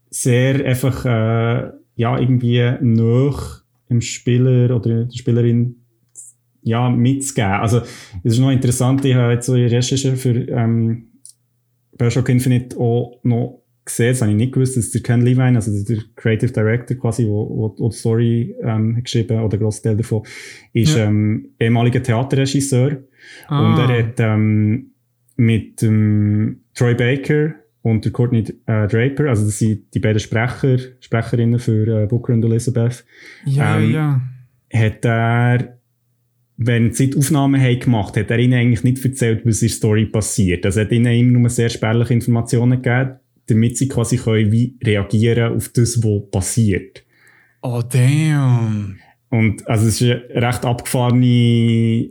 sehr 0.09 0.65
einfach 0.65 1.05
äh, 1.05 1.71
ja 1.95 2.17
irgendwie 2.19 2.71
noch 2.81 3.61
im 3.89 4.01
Spieler 4.01 4.75
oder 4.75 5.05
der 5.05 5.11
Spielerin 5.15 5.75
ja 6.61 6.89
mitzugeben. 6.89 7.51
Also 7.51 7.79
es 8.23 8.33
ist 8.33 8.39
noch 8.39 8.51
interessant, 8.51 9.03
ich 9.05 9.15
habe 9.15 9.33
jetzt 9.33 9.45
so 9.45 9.55
in 9.55 9.67
Recherche 9.67 10.15
für 10.15 10.47
ähm, 10.49 11.07
Bioshock 11.97 12.29
Infinite 12.29 12.77
auch 12.77 13.19
noch 13.23 13.63
gesehen, 13.85 14.09
das 14.11 14.21
habe 14.21 14.31
ich 14.31 14.37
nicht 14.37 14.53
gewusst, 14.53 14.75
dass 14.75 14.91
der 14.91 15.01
Ken 15.01 15.21
Levine, 15.21 15.55
also 15.57 15.71
der 15.85 16.03
Creative 16.15 16.51
Director 16.51 16.97
quasi, 16.97 17.25
wo, 17.25 17.73
wo, 17.77 17.89
die 17.89 17.95
Story 17.95 18.55
ähm, 18.61 18.97
hat 18.97 19.05
geschrieben 19.05 19.39
oder 19.41 19.57
Großteil 19.57 19.95
davon, 19.95 20.23
ist 20.73 20.95
Ja. 20.97 21.05
ähm, 21.05 21.49
ehemaliger 21.59 22.03
Theaterregisseur 22.03 22.97
Ah. 23.47 23.59
und 23.73 23.79
er 23.79 24.03
hat 24.07 24.15
ähm, 24.19 24.91
mit 25.37 25.81
ähm, 25.83 26.61
Troy 26.73 26.95
Baker 26.95 27.55
und 27.81 28.03
der 28.03 28.11
Courtney 28.11 28.43
äh, 28.65 28.87
Draper, 28.87 29.29
also 29.29 29.45
das 29.45 29.59
sind 29.59 29.93
die 29.93 29.99
beiden 29.99 30.19
Sprecher, 30.19 30.77
Sprecherinnen 30.99 31.59
für 31.59 32.03
äh, 32.03 32.05
Booker 32.07 32.33
und 32.33 32.43
Elizabeth, 32.43 33.05
ja, 33.45 33.79
ähm, 33.79 33.93
ja, 33.93 34.21
hat 34.73 35.05
er, 35.05 35.79
wenn 36.57 36.91
sie 36.91 37.11
die 37.11 37.17
Aufnahmen 37.17 37.61
haben 37.61 37.79
gemacht 37.79 38.17
hat 38.17 38.31
er 38.31 38.39
ihnen 38.39 38.55
eigentlich 38.55 38.83
nicht 38.83 39.05
erzählt, 39.05 39.45
was 39.45 39.61
in 39.61 39.67
der 39.67 39.75
Story 39.75 40.05
passiert. 40.07 40.65
Also 40.65 40.79
er 40.79 40.85
hat 40.85 40.91
ihnen 40.91 41.13
immer 41.13 41.39
nur 41.39 41.49
sehr 41.49 41.69
spärliche 41.69 42.13
Informationen 42.13 42.81
gegeben, 42.81 43.19
damit 43.45 43.77
sie 43.77 43.87
quasi 43.87 44.17
können 44.17 44.51
wie 44.51 44.75
reagieren 44.83 45.53
auf 45.55 45.69
das, 45.69 46.03
was 46.03 46.29
passiert. 46.31 47.05
Oh, 47.61 47.81
damn. 47.87 48.97
Und 49.29 49.67
also 49.67 49.87
es 49.87 50.01
ist 50.01 50.09
eine 50.09 50.47
recht 50.47 50.65
abgefahrene 50.65 52.09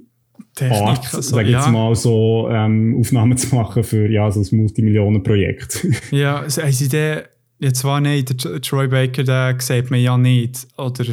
Art, 0.60 1.14
also, 1.14 1.20
sag 1.20 1.44
ich 1.44 1.52
jetzt 1.52 1.66
ja. 1.66 1.70
mal, 1.72 1.94
so 1.94 2.48
ähm, 2.50 2.96
Aufnahmen 2.98 3.36
zu 3.38 3.54
machen 3.54 3.84
für 3.84 4.10
ja, 4.10 4.30
so 4.30 4.40
ein 4.40 4.58
Multimillionenprojekt. 4.58 5.86
Ja, 6.10 6.40
also, 6.40 6.62
haben 6.62 6.72
sie 6.72 6.88
den, 6.88 7.20
jetzt 7.58 7.84
war 7.84 8.00
nicht, 8.00 8.28
der 8.30 8.36
Tro- 8.36 8.58
Troy 8.60 8.88
Baker, 8.88 9.22
der 9.24 9.56
sieht 9.60 9.90
man 9.90 10.00
ja 10.00 10.16
nicht, 10.16 10.66
oder? 10.78 11.04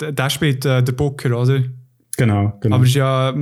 Der, 0.00 0.12
der 0.12 0.30
spielt 0.30 0.64
äh, 0.64 0.82
den 0.82 0.96
Booker, 0.96 1.38
oder? 1.40 1.62
genau, 2.16 2.52
genau. 2.60 2.76
Aber 2.76 2.84
ist 2.84 2.94
ja 2.94 3.34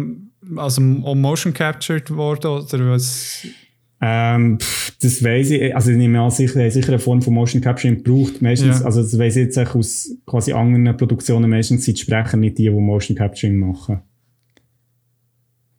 also 0.57 0.81
auch 1.05 1.15
motion 1.15 1.53
captured 1.53 2.11
worden, 2.15 2.47
oder 2.51 2.91
was? 2.91 3.47
Ähm, 4.01 4.59
pff, 4.61 4.97
das 5.03 5.23
weiss 5.25 5.51
ich, 5.51 5.75
also 5.75 5.91
ich 5.91 5.97
nehme 5.97 6.21
an, 6.21 6.31
sicher, 6.31 6.71
sicher 6.71 6.89
eine 6.91 6.99
Form 7.01 7.21
von 7.21 7.35
Motion 7.35 7.61
Capturing 7.61 8.03
gebraucht. 8.03 8.41
Meistens, 8.41 8.79
Ja. 8.81 8.87
also 8.87 9.03
das 9.03 9.19
weiss 9.19 9.35
ich 9.35 9.47
jetzt 9.47 9.59
auch 9.59 9.75
aus 9.75 10.09
quasi 10.25 10.53
anderen 10.53 10.97
Produktionen, 10.97 11.51
meistens 11.51 11.85
sind 11.85 11.99
die 11.99 12.03
Sprecher 12.03 12.37
nicht 12.37 12.59
die, 12.59 12.65
die 12.65 12.71
Motion 12.71 13.17
Capturing 13.17 13.57
machen. 13.57 14.01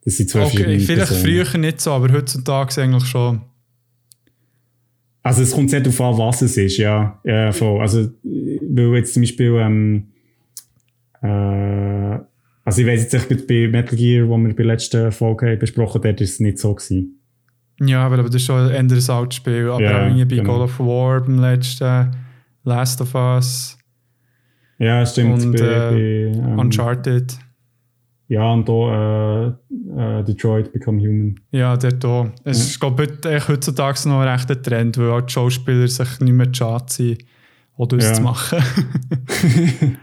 Das 0.04 0.16
sind 0.16 0.30
zwei 0.30 0.44
Okay, 0.46 0.78
vielleicht 0.78 1.08
Personen. 1.08 1.20
früher 1.44 1.58
nicht 1.58 1.80
so, 1.80 1.92
aber 1.92 2.12
heutzutage 2.12 2.82
eigentlich 2.82 3.04
schon. 3.06 3.42
Also 5.22 5.42
es 5.42 5.52
kommt 5.52 5.70
sehr 5.70 5.80
darauf 5.80 6.00
an, 6.00 6.16
was 6.18 6.40
es 6.42 6.56
ist, 6.56 6.78
ja. 6.78 7.20
ja 7.24 7.52
voll. 7.52 7.80
Also, 7.80 8.00
äh, 8.00 8.58
weil 8.62 8.96
jetzt 8.96 9.12
zum 9.12 9.22
Beispiel, 9.22 9.54
ähm, 9.60 10.08
äh, 11.22 11.26
also 12.64 12.80
ich 12.80 12.86
weiss 12.86 13.12
jetzt 13.12 13.30
nicht, 13.30 13.46
bei 13.46 13.68
Metal 13.68 13.96
Gear, 13.98 14.26
wo 14.28 14.38
wir 14.38 14.48
bei 14.48 14.54
der 14.54 14.66
letzten 14.66 15.12
Folge 15.12 15.56
besprochen 15.58 16.02
haben, 16.02 16.16
ist 16.16 16.32
es 16.34 16.40
nicht 16.40 16.58
so 16.58 16.74
gewesen. 16.74 17.20
Ja, 17.82 18.04
aber, 18.06 18.18
aber 18.18 18.28
das 18.28 18.36
ist 18.36 18.44
schon 18.46 18.68
ein 18.70 18.76
anderes 18.76 19.08
altes 19.10 19.36
Spiel. 19.36 19.68
Aber 19.68 19.82
Ja, 19.82 19.98
auch 20.02 20.06
irgendwie 20.06 20.24
bei 20.24 20.36
genau. 20.42 20.58
God 20.58 20.62
of 20.62 20.78
War 20.80 21.20
beim 21.20 21.38
letzten, 21.38 22.10
Last 22.64 23.00
of 23.00 23.14
Us, 23.14 23.78
Ja, 24.78 25.04
stimmt. 25.04 25.42
Und, 25.42 25.52
bei, 25.52 25.58
äh, 25.58 26.32
bei, 26.32 26.38
ähm, 26.38 26.58
Uncharted. 26.58 27.38
Ja, 28.28 28.52
und 28.52 28.68
da 28.68 29.58
äh, 29.96 30.24
Detroit 30.24 30.72
Become 30.72 31.00
Human. 31.00 31.40
Ja, 31.50 31.76
der 31.76 31.92
da. 31.92 32.32
Es 32.44 32.58
Ja. 32.58 32.64
ist, 32.64 32.80
glaube 32.80 33.04
ich, 33.04 33.48
heutzutage 33.48 34.08
noch 34.08 34.20
ein 34.20 34.28
rechter 34.28 34.60
Trend, 34.60 34.98
weil 34.98 35.10
auch 35.10 35.20
die 35.22 35.32
Schauspieler 35.32 35.86
sich 35.88 36.20
nicht 36.20 36.32
mehr 36.32 36.48
schade 36.52 36.84
sind, 36.88 37.24
auch 37.76 37.86
das 37.88 38.04
Ja. 38.04 38.12
zu 38.14 38.22
machen. 38.22 38.58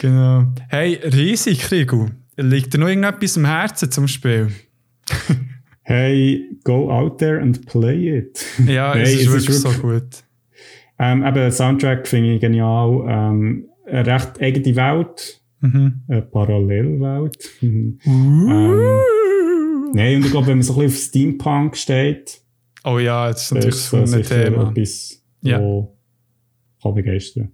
genau. 0.00 0.44
Hey, 0.68 0.94
riesig, 1.04 1.60
Krigu. 1.60 2.08
Liegt 2.36 2.72
dir 2.74 2.78
noch 2.78 2.88
irgendetwas 2.88 3.36
am 3.36 3.44
Herzen 3.46 3.90
zum 3.90 4.08
Spiel? 4.08 4.48
Hey, 5.90 6.44
go 6.64 6.90
out 6.92 7.16
there 7.16 7.40
and 7.40 7.64
play 7.64 8.18
it. 8.18 8.44
Ja, 8.66 8.90
Nein, 8.92 9.04
es 9.04 9.14
ist 9.14 9.20
es 9.20 9.26
ist 9.26 9.32
wirklich 9.32 9.56
so 9.56 9.68
wirklich- 9.82 10.02
gut. 10.02 10.24
ähm, 10.98 11.24
eben, 11.24 11.50
Soundtrack 11.50 12.06
finde 12.06 12.34
ich 12.34 12.42
genial. 12.42 13.06
Ähm, 13.08 13.64
eine 13.86 14.04
recht 14.06 14.38
eigene 14.38 14.76
Welt. 14.76 15.40
Mhm. 15.62 16.02
Eine 16.08 16.20
Parallelwelt. 16.20 17.38
Mhm. 17.62 17.98
Ähm, 18.04 18.98
Nein, 19.92 20.16
und 20.16 20.24
ich 20.26 20.30
glaube, 20.30 20.46
wenn 20.48 20.58
man 20.58 20.62
so 20.62 20.74
ein 20.74 20.78
bisschen 20.86 21.00
auf 21.00 21.08
Steampunk 21.08 21.76
steht, 21.76 22.40
oh 22.84 22.98
ja, 22.98 23.28
das 23.30 23.42
ist 23.42 23.52
natürlich 23.54 23.76
so 23.76 23.96
ein 23.98 24.22
Thema. 24.22 24.70
etwas, 24.70 25.22
Ja. 25.42 25.60
wo 25.60 25.96
kann 26.82 26.94
begeistern. 26.94 27.52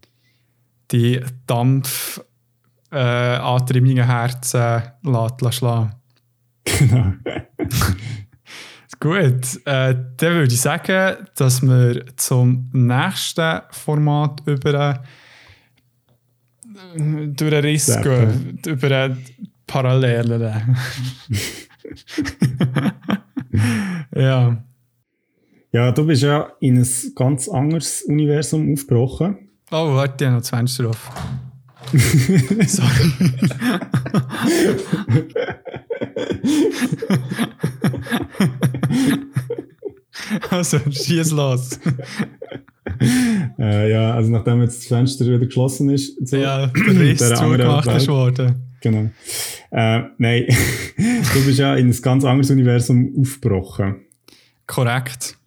Die 0.90 1.20
Dampf 1.47 2.20
äh, 2.92 2.97
antriebenden 2.97 4.05
Herzen 4.07 4.83
lässt 5.03 5.55
schlagen. 5.55 5.92
Genau. 6.64 7.12
Gut, 9.01 9.61
äh, 9.66 9.94
dann 10.16 10.33
würde 10.35 10.55
ich 10.55 10.61
sagen, 10.61 11.27
dass 11.37 11.61
wir 11.62 12.05
zum 12.16 12.70
nächsten 12.73 13.61
Format 13.70 14.40
über 14.47 15.03
äh, 16.97 17.27
durch 17.27 17.51
den 17.51 17.64
Riss 17.64 18.01
gehen, 18.03 18.59
über 18.66 19.16
Parallelen. 19.66 20.76
ja, 24.14 24.64
Ja, 25.72 25.93
du 25.93 26.07
bist 26.07 26.22
ja 26.22 26.53
in 26.61 26.78
ein 26.78 26.89
ganz 27.14 27.49
anderes 27.49 28.03
Universum 28.03 28.72
aufgebrochen. 28.72 29.49
oh, 29.70 29.95
warte, 29.95 30.24
ich 30.24 30.28
habe 30.28 30.37
noch 30.37 30.43
das 30.43 30.51
Fenster 30.51 30.91
auf. 30.91 31.11
Sorry. 32.66 33.12
also, 40.51 40.78
schieß 40.91 41.30
los. 41.32 41.78
Äh, 43.59 43.91
ja, 43.91 44.14
also 44.14 44.30
nachdem 44.30 44.62
jetzt 44.62 44.78
das 44.78 44.87
Fenster 44.87 45.26
wieder 45.26 45.39
geschlossen 45.39 45.91
ist. 45.91 46.28
So, 46.28 46.37
Ja, 46.37 46.66
der 46.66 47.01
Riss 47.01 47.18
zugemacht 47.35 47.87
ist 47.89 48.09
worden. 48.09 48.74
Genau. 48.85 49.11
Äh, 49.70 50.03
nein, 50.18 50.47
du 50.99 51.45
bist 51.47 51.59
ja 51.59 51.74
in 51.74 51.89
ein 51.89 52.03
ganz 52.03 52.22
anderes 52.22 52.51
Universum 52.51 53.14
aufgebrochen. 53.18 54.05
Korrekt. 54.66 55.39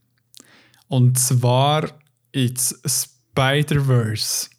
Und 0.88 1.20
zwar 1.20 2.00
ins 2.32 2.82
Spider-Verse. 2.84 4.50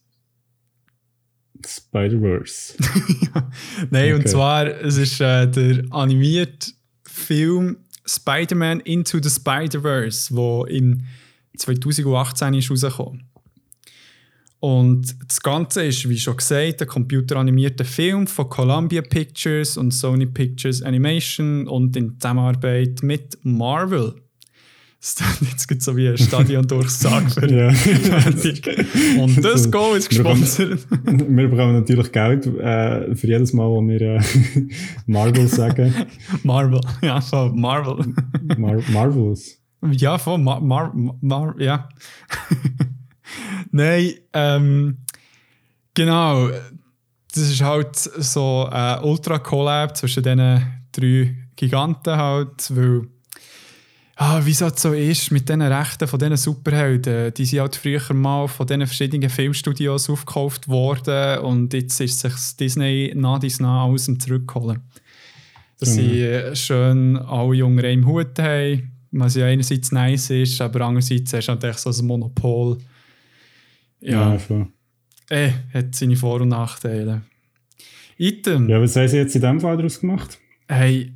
Spider-Verse. 1.67 2.75
Nein, 3.91 4.15
und 4.15 4.21
Okay. 4.21 4.29
zwar, 4.29 4.67
es 4.69 4.97
ist 4.97 5.21
äh, 5.21 5.49
der 5.51 5.85
animierte 5.91 6.71
Film 7.03 7.79
Spider-Man 8.07 8.79
Into 8.81 9.19
the 9.21 9.29
Spider-Verse, 9.29 10.33
der 10.33 10.71
im 10.73 11.05
2018 11.57 12.55
ist 12.55 12.71
rausgekommen. 12.71 13.28
Und 14.61 15.15
das 15.29 15.41
Ganze 15.41 15.85
ist, 15.85 16.09
wie 16.09 16.19
schon 16.19 16.37
gesagt, 16.37 16.83
ein 16.83 16.89
computeranimierter 16.89 17.85
Film 17.85 18.27
von 18.27 18.49
Columbia 18.49 19.03
Pictures 19.03 19.77
und 19.77 19.93
Sony 19.93 20.27
Pictures 20.27 20.83
Animation 20.83 21.69
und 21.69 21.97
in 21.97 22.19
Zusammenarbeit 22.19 23.01
mit 23.03 23.39
Marvel. 23.43 24.15
Das 25.01 25.23
jetzt 25.49 25.69
gibt 25.69 25.81
so 25.83 25.97
wie 25.97 26.09
ein 26.09 26.19
Stadion 26.19 26.67
durchsagt 26.67 27.35
für 27.35 27.49
Ja. 27.49 27.69
Und 29.23 29.45
das 29.45 29.71
Go 29.71 29.95
ist 29.95 30.11
Wir 30.11 30.25
bekommen- 30.25 30.41
gesponsert. 30.41 30.87
wir 31.05 31.49
bekommen 31.49 31.75
natürlich 31.75 32.11
Geld 32.11 32.47
äh, 32.47 33.15
für 33.15 33.27
jedes 33.29 33.53
Mal, 33.53 33.69
wo 33.69 33.81
wir 33.81 34.01
äh, 34.01 34.21
Marvel 35.07 35.47
sagen. 35.47 35.95
Marvel. 36.43 36.81
Ja, 37.01 37.21
von 37.21 37.61
Marvel. 37.61 38.13
Mar 38.57 38.81
Marvelous. 38.93 39.57
Ja, 39.93 40.19
von 40.19 40.43
Mar, 40.43 40.61
Mar, 40.61 40.93
Mar 41.21 41.55
ja. 41.61 41.89
Nein, 43.71 44.15
ähm, 44.33 44.97
genau. 45.95 46.49
Das 47.33 47.43
ist 47.51 47.61
halt 47.63 47.97
so 47.97 48.67
ein 48.71 49.03
Ultra-Collab 49.05 49.97
zwischen 49.97 50.23
diesen 50.23 50.63
drei 50.93 51.37
Giganten 51.57 52.17
halt, 52.17 52.75
weil 52.75 53.03
ah, 54.17 54.41
wie 54.45 54.51
es 54.51 54.63
halt 54.63 54.79
so 54.79 54.93
ist 54.93 55.31
mit 55.31 55.49
diesen 55.49 55.63
Rechten 55.63 56.09
von 56.09 56.19
diesen 56.19 56.37
Superhelden, 56.37 57.33
die 57.35 57.45
sind 57.45 57.61
halt 57.61 57.77
früher 57.77 58.15
mal 58.15 58.49
von 58.49 58.67
diesen 58.67 58.87
verschiedenen 58.87 59.29
Filmstudios 59.31 60.09
aufgekauft 60.11 60.69
worden 60.69 61.41
und 61.41 61.73
jetzt 61.75 62.01
ist 62.01 62.19
sich 62.21 62.33
Disney 62.59 63.13
nach 63.15 63.39
dies 63.39 63.61
nach 63.61 63.85
alles 63.85 64.09
am 64.09 64.19
zurückholen. 64.19 64.81
Dass 65.79 65.91
Mhm. 65.91 65.95
sie 65.95 66.23
äh, 66.23 66.57
schön 66.57 67.17
alle 67.17 67.55
Jungen 67.55 67.85
im 67.85 68.07
Hut 68.07 68.39
haben, 68.39 68.91
was 69.13 69.37
ja 69.37 69.47
einerseits 69.47 69.93
nice 69.93 70.31
ist, 70.31 70.61
aber 70.61 70.81
andererseits 70.81 71.33
hast 71.33 71.47
du 71.47 71.53
natürlich 71.53 71.79
so 71.79 71.91
ein 71.91 72.07
Monopol. 72.07 72.79
Ja, 74.01 74.33
Ja, 74.33 74.39
voll. 74.39 74.67
eh, 75.31 75.51
hat 75.73 75.95
seine 75.95 76.17
Vor- 76.17 76.41
und 76.41 76.49
Nachteile. 76.49 77.23
Item. 78.17 78.69
ja, 78.69 78.81
was 78.81 78.97
haben 78.97 79.09
sie 79.09 79.17
jetzt 79.19 79.35
in 79.37 79.43
dem 79.43 79.61
Fall 79.61 79.77
daraus 79.77 80.01
gemacht? 80.01 80.39
Hey, 80.69 81.13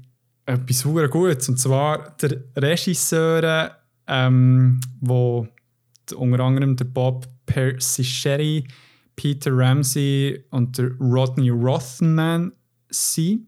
etwas 0.47 0.81
sehr 0.81 1.09
Gutes. 1.09 1.49
Und 1.49 1.59
zwar 1.59 2.17
der 2.21 2.43
Regisseur, 2.57 3.77
ähm, 4.07 4.81
wo 5.01 5.49
unter 6.15 6.41
anderem 6.45 6.77
der 6.77 6.85
Bob 6.85 7.27
Persicheri, 7.47 8.67
Peter 9.17 9.51
Ramsey 9.57 10.45
und 10.51 10.79
der 10.79 10.93
Rodney 10.99 11.51
Rothman 11.51 12.53
sind, 12.89 13.47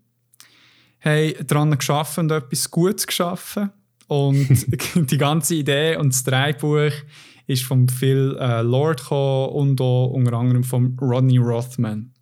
haben 1.00 1.34
daran 1.46 1.76
geschaffen 1.78 2.24
und 2.24 2.30
etwas 2.32 2.70
Gutes 2.70 3.06
geschaffen. 3.06 3.70
Und 4.06 4.66
die 5.10 5.16
ganze 5.18 5.54
Idee 5.54 5.96
und 5.96 6.12
das 6.12 6.24
Drehbuch 6.24 6.92
ist 7.46 7.64
von 7.64 7.88
Phil 7.88 8.36
äh, 8.40 8.62
Lord 8.62 9.00
gekommen 9.00 9.48
und 9.50 9.80
auch 9.80 10.08
unter 10.08 10.32
anderem 10.34 10.64
von 10.64 10.96
Rodney 11.00 11.38
Rothman. 11.38 12.12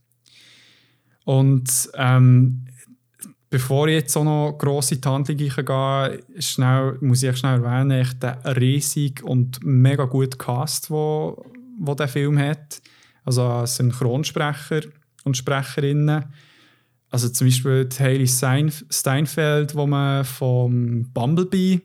Und 1.24 1.90
ähm, 1.94 2.66
bevor 3.50 3.86
ich 3.86 3.94
jetzt 3.94 4.16
auch 4.16 4.24
noch 4.24 4.56
grosse 4.58 4.98
Handlung 5.04 5.36
gehe, 5.36 6.20
schnell, 6.38 6.98
muss 7.00 7.22
ich 7.22 7.36
schnell 7.36 7.62
erwähnen, 7.62 7.92
echt 7.92 8.22
den 8.22 8.34
riesig 8.44 9.22
und 9.22 9.64
mega 9.64 10.04
guten 10.04 10.38
Cast, 10.38 10.90
wo, 10.90 11.44
wo 11.78 11.94
der 11.94 12.08
Film 12.08 12.38
hat. 12.38 12.82
Also 13.24 13.64
Synchronsprecher 13.66 14.80
und 15.24 15.36
Sprecherinnen. 15.36 16.24
Also 17.10 17.28
zum 17.28 17.46
Beispiel 17.46 17.88
Hailey 17.98 18.26
Stein- 18.26 18.72
Steinfeld, 18.90 19.74
wo 19.74 19.86
man 19.86 20.24
vom 20.24 21.12
Bumblebee, 21.12 21.82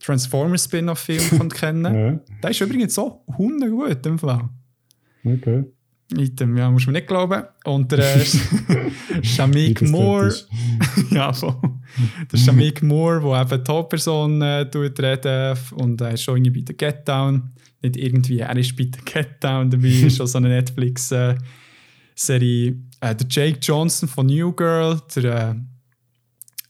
Transformers 0.00 0.64
Spin-off-Film 0.64 1.48
kennen. 1.54 1.94
Ja, 1.94 2.20
Der 2.42 2.50
ist 2.50 2.60
übrigens 2.60 2.94
so 2.94 3.24
hundegut 3.38 4.04
im 4.06 4.18
Fall. 4.18 4.48
okay. 5.24 5.64
Item, 6.14 6.58
ja, 6.58 6.70
muss 6.70 6.84
man 6.84 6.92
nicht 6.92 7.06
glauben. 7.06 7.42
Und 7.64 7.90
der 7.90 8.16
äh, 8.16 8.24
Shamik 9.22 9.80
Moore, 9.88 10.34
ja, 11.10 11.32
voll. 11.32 11.56
Der 12.30 12.36
Shamik 12.36 12.82
Moore, 12.82 13.20
der 13.22 13.40
eben 13.56 13.64
die 13.64 13.70
Hauptperson 13.72 14.42
äh, 14.42 14.70
tut 14.70 15.00
reden 15.00 15.56
und 15.76 15.98
er 16.02 16.10
ist 16.12 16.22
schon 16.24 16.36
irgendwie 16.36 16.60
bei 16.60 16.64
der 16.66 16.74
Get 16.74 17.08
Down. 17.08 17.52
Nicht 17.80 17.96
irgendwie, 17.96 18.40
er 18.40 18.54
ist 18.56 18.76
bei 18.76 18.84
der 18.84 19.00
Get 19.04 19.42
Down 19.42 19.70
dabei, 19.70 19.88
ist 19.88 20.18
schon 20.18 20.26
so 20.26 20.36
eine 20.36 20.50
Netflix-Serie. 20.50 21.38
Äh, 23.00 23.14
der 23.14 23.26
Jake 23.30 23.58
Johnson 23.62 24.06
von 24.08 24.26
New 24.26 24.52
Girl, 24.52 25.00
der 25.16 25.50
äh, 25.50 25.54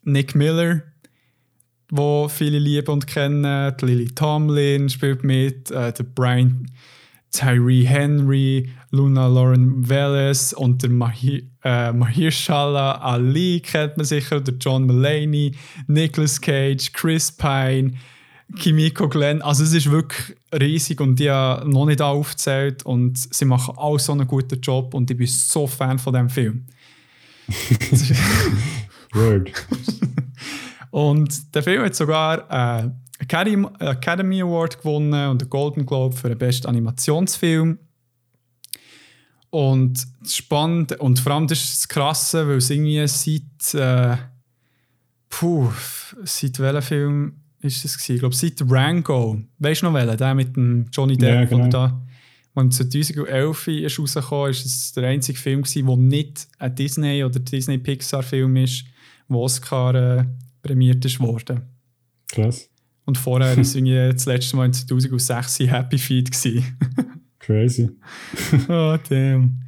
Nick 0.04 0.34
Miller, 0.36 0.82
wo 1.94 2.26
viele 2.26 2.58
lieben 2.58 2.88
und 2.88 3.06
kennen, 3.06 3.74
die 3.78 3.84
Lily 3.84 4.06
Tomlin 4.06 4.88
spielt 4.88 5.22
mit, 5.24 5.70
äh, 5.70 5.92
der 5.92 6.04
Brian 6.04 6.66
Tyree 7.30 7.84
Henry, 7.84 8.70
Luna 8.90 9.26
Lauren 9.26 9.86
Veles 9.86 10.54
und 10.54 10.82
der 10.82 10.88
Mahir, 10.88 11.42
äh, 11.62 11.92
Mahershala 11.92 12.92
Ali 12.92 13.60
kennt 13.60 13.98
man 13.98 14.06
sicher, 14.06 14.40
der 14.40 14.54
John 14.54 14.86
Mulaney, 14.86 15.54
Nicolas 15.86 16.40
Cage, 16.40 16.90
Chris 16.94 17.30
Pine, 17.30 17.92
Kimiko 18.58 19.06
Glenn. 19.06 19.42
Also 19.42 19.62
es 19.62 19.74
ist 19.74 19.90
wirklich 19.90 20.34
riesig 20.50 20.98
und 20.98 21.16
die 21.16 21.30
haben 21.30 21.70
noch 21.70 21.84
nicht 21.84 22.00
aufgezählt 22.00 22.86
und 22.86 23.18
sie 23.18 23.44
machen 23.44 23.76
auch 23.76 23.98
so 23.98 24.12
einen 24.12 24.26
guten 24.26 24.58
Job 24.62 24.94
und 24.94 25.10
ich 25.10 25.16
bin 25.18 25.26
so 25.26 25.66
Fan 25.66 25.98
von 25.98 26.14
dem 26.14 26.30
Film. 26.30 26.64
Word. 29.12 29.52
Und 30.92 31.54
der 31.54 31.62
Film 31.62 31.82
hat 31.82 31.94
sogar 31.94 32.84
äh, 32.84 32.90
Academy, 33.18 33.66
Academy 33.78 34.42
Award 34.42 34.76
gewonnen 34.78 35.30
und 35.30 35.40
den 35.40 35.48
Golden 35.48 35.86
Globe 35.86 36.14
für 36.14 36.28
den 36.28 36.36
besten 36.36 36.66
Animationsfilm. 36.66 37.78
Und 39.48 40.06
spannend 40.26 40.92
und 41.00 41.18
vor 41.18 41.32
allem 41.32 41.46
das 41.46 41.64
ist 41.64 41.80
das 41.80 41.88
Krasse, 41.88 42.46
weil 42.46 42.58
es 42.58 42.68
irgendwie 42.68 43.06
seit 43.06 43.74
äh, 43.74 44.16
puh, 45.30 45.70
seit 46.24 46.58
welchem 46.58 46.82
Film 46.82 47.36
ist 47.60 47.84
das 47.84 47.96
gewesen? 47.96 48.14
Ich 48.14 48.20
glaube 48.20 48.34
seit 48.34 48.62
Rango. 48.70 49.40
Weißt 49.60 49.80
du 49.80 49.86
noch 49.86 49.94
welchen? 49.94 50.16
Der 50.18 50.34
mit 50.34 50.54
dem 50.56 50.86
Johnny 50.92 51.16
Depp, 51.16 51.30
Ja, 51.34 51.44
genau. 51.44 51.68
da 51.68 52.02
wenn 52.54 52.70
2011 52.70 53.68
ist 53.68 53.98
rausgekommen 53.98 54.50
ist 54.50 54.66
es 54.66 54.92
der 54.92 55.04
einzige 55.04 55.38
Film 55.38 55.62
gewesen, 55.62 55.86
der 55.86 55.96
nicht 55.96 56.48
ein 56.58 56.74
Disney- 56.74 57.24
oder 57.24 57.40
Disney-Pixar-Film 57.40 58.56
ist, 58.56 58.84
der 59.30 59.36
Oscar 59.38 59.94
äh, 59.94 60.24
prämiert 60.62 61.04
ist 61.04 61.20
worden. 61.20 61.62
Krass. 62.28 62.68
Und 63.04 63.18
vorher 63.18 63.56
war 63.56 63.64
irgendwie 63.64 64.08
das 64.12 64.26
letzte 64.26 64.56
Mal 64.56 64.66
in 64.66 64.72
2006 64.72 65.60
Happy 65.60 65.98
Feet. 65.98 66.30
gewesen. 66.30 66.78
Crazy. 67.38 67.90
oh, 68.68 68.96
damn. 69.08 69.60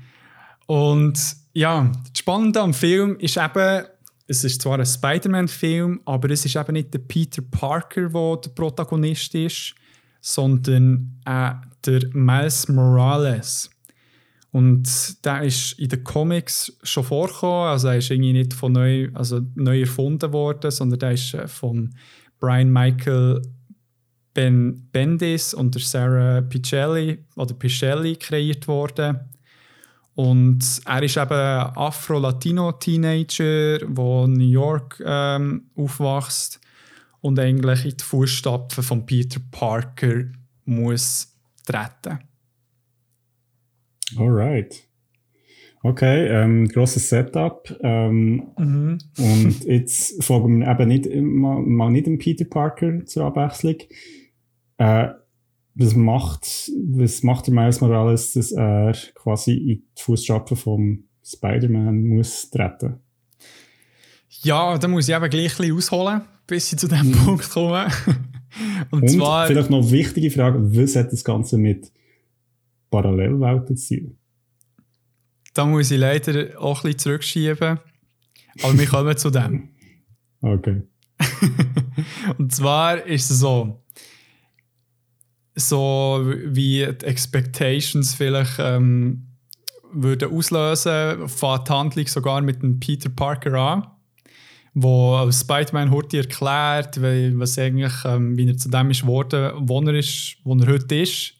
Und 0.66 1.18
ja, 1.52 1.90
das 2.10 2.18
Spannende 2.18 2.60
am 2.60 2.72
Film 2.72 3.16
ist 3.18 3.36
eben, 3.36 3.84
es 4.26 4.44
ist 4.44 4.62
zwar 4.62 4.78
ein 4.78 4.86
Spider-Man-Film, 4.86 6.00
aber 6.04 6.30
es 6.30 6.44
ist 6.44 6.56
eben 6.56 6.72
nicht 6.72 6.94
der 6.94 7.00
Peter 7.00 7.42
Parker, 7.42 8.08
der 8.08 8.36
der 8.36 8.50
Protagonist 8.50 9.34
ist, 9.34 9.74
sondern 10.20 11.20
äh, 11.26 11.50
der 11.84 12.08
Miles 12.12 12.68
Morales. 12.68 13.70
Und 14.54 15.24
der 15.24 15.42
ist 15.42 15.72
in 15.80 15.88
den 15.88 16.04
Comics 16.04 16.78
schon 16.84 17.02
vorgekommen, 17.02 17.70
also 17.70 17.88
er 17.88 17.96
ist 17.96 18.08
irgendwie 18.08 18.34
nicht 18.34 18.54
von 18.54 18.70
neu, 18.70 19.08
also 19.12 19.40
neu 19.56 19.80
erfunden 19.80 20.32
worden, 20.32 20.70
sondern 20.70 21.00
der 21.00 21.10
ist 21.10 21.34
äh, 21.34 21.48
von 21.48 21.92
Brian 22.38 22.72
Michael 22.72 23.42
ben 24.32 24.88
Bendis 24.92 25.54
und 25.54 25.76
Sarah 25.80 26.40
Pichelli 26.40 27.24
oder 27.34 27.52
Pichelli 27.52 28.14
kreiert 28.14 28.68
worden. 28.68 29.18
Und 30.14 30.64
er 30.84 31.02
ist 31.02 31.16
eben 31.16 31.32
Afro-Latino-Teenager, 31.32 33.78
der 33.78 34.24
in 34.24 34.34
New 34.34 34.50
York 34.50 35.02
ähm, 35.04 35.64
aufwächst 35.74 36.60
und 37.20 37.40
eigentlich 37.40 37.86
in 37.86 37.96
die 37.96 38.04
Fußstapfen 38.04 38.84
von 38.84 39.04
Peter 39.04 39.40
Parker 39.50 40.26
muss 40.64 41.34
treten. 41.66 42.20
Alright. 44.18 44.88
Okay, 45.82 46.28
ähm, 46.28 46.66
grosses 46.68 47.10
Setup. 47.10 47.74
Ähm, 47.82 48.48
Und 48.56 49.64
jetzt 49.64 50.24
folgen 50.24 50.60
wir 50.60 50.68
eben 50.70 50.88
nicht, 50.88 51.14
mal, 51.14 51.60
mal 51.60 51.90
nicht 51.90 52.06
dem 52.06 52.18
Peter 52.18 52.46
Parker 52.46 53.04
zur 53.04 53.26
Abwechslung. 53.26 53.76
Äh, 54.78 55.08
was 55.74 55.94
macht, 55.94 56.70
was 56.92 57.22
macht 57.22 57.48
der 57.48 57.54
Miles 57.54 57.80
Morales, 57.80 58.32
dass 58.32 58.52
er 58.52 58.96
quasi 59.14 59.52
in 59.52 59.66
die 59.98 60.02
Fußstapfen 60.02 60.56
vom 60.56 61.04
Spider-Man 61.22 62.06
muss 62.06 62.48
treten? 62.48 63.00
Ja, 64.42 64.78
da 64.78 64.88
muss 64.88 65.08
ich 65.08 65.14
eben 65.14 65.28
gleich 65.30 65.52
ein 65.52 65.56
bisschen 65.56 65.76
ausholen, 65.76 66.22
bis 66.46 66.72
ich 66.72 66.78
zu 66.78 66.88
diesem 66.88 67.12
Punkt 67.12 67.50
komme. 67.50 67.88
Und, 68.90 69.02
Und 69.02 69.08
zwar. 69.08 69.48
vielleicht 69.48 69.70
noch 69.70 69.82
eine 69.82 69.90
wichtige 69.90 70.30
Frage, 70.30 70.60
was 70.76 70.96
hat 70.96 71.12
das 71.12 71.24
Ganze 71.24 71.58
mit 71.58 71.90
Parallelwelten 72.90 73.76
zu 73.76 73.96
tun? 73.96 74.18
Da 75.54 75.64
muss 75.64 75.90
ich 75.90 75.98
leider 75.98 76.60
auch 76.60 76.78
ein 76.78 76.82
bisschen 76.82 76.98
zurückschieben. 76.98 77.78
Aber 78.62 78.78
wir 78.78 78.86
kommen 78.86 79.16
zu 79.16 79.30
dem. 79.30 79.70
Okay. 80.46 80.82
Und 82.38 82.54
zwar 82.54 83.02
ist 83.06 83.30
es 83.30 83.38
so: 83.38 83.82
so 85.54 86.20
wie 86.26 86.86
die 86.86 87.06
Expectations 87.06 88.14
vielleicht 88.14 88.58
ähm, 88.58 89.28
würden 89.90 90.30
auslösen, 90.30 91.28
fängt 91.28 91.68
die 91.68 91.72
Handlung 91.72 92.06
sogar 92.08 92.42
mit 92.42 92.62
dem 92.62 92.78
Peter 92.78 93.08
Parker 93.08 93.54
an, 93.54 93.86
wo 94.74 95.30
Spider-Man 95.30 95.90
heute 95.90 96.18
erklärt, 96.18 97.00
was 97.00 97.58
eigentlich, 97.58 97.94
ähm, 98.04 98.36
wie 98.36 98.48
er 98.48 98.56
zu 98.56 98.68
dem 98.68 98.90
ist 98.90 99.02
geworden, 99.02 99.52
wo 99.60 99.80
er 99.80 99.94
ist, 99.94 100.36
wo 100.44 100.54
er 100.56 100.66
heute 100.66 100.96
ist. 100.96 101.34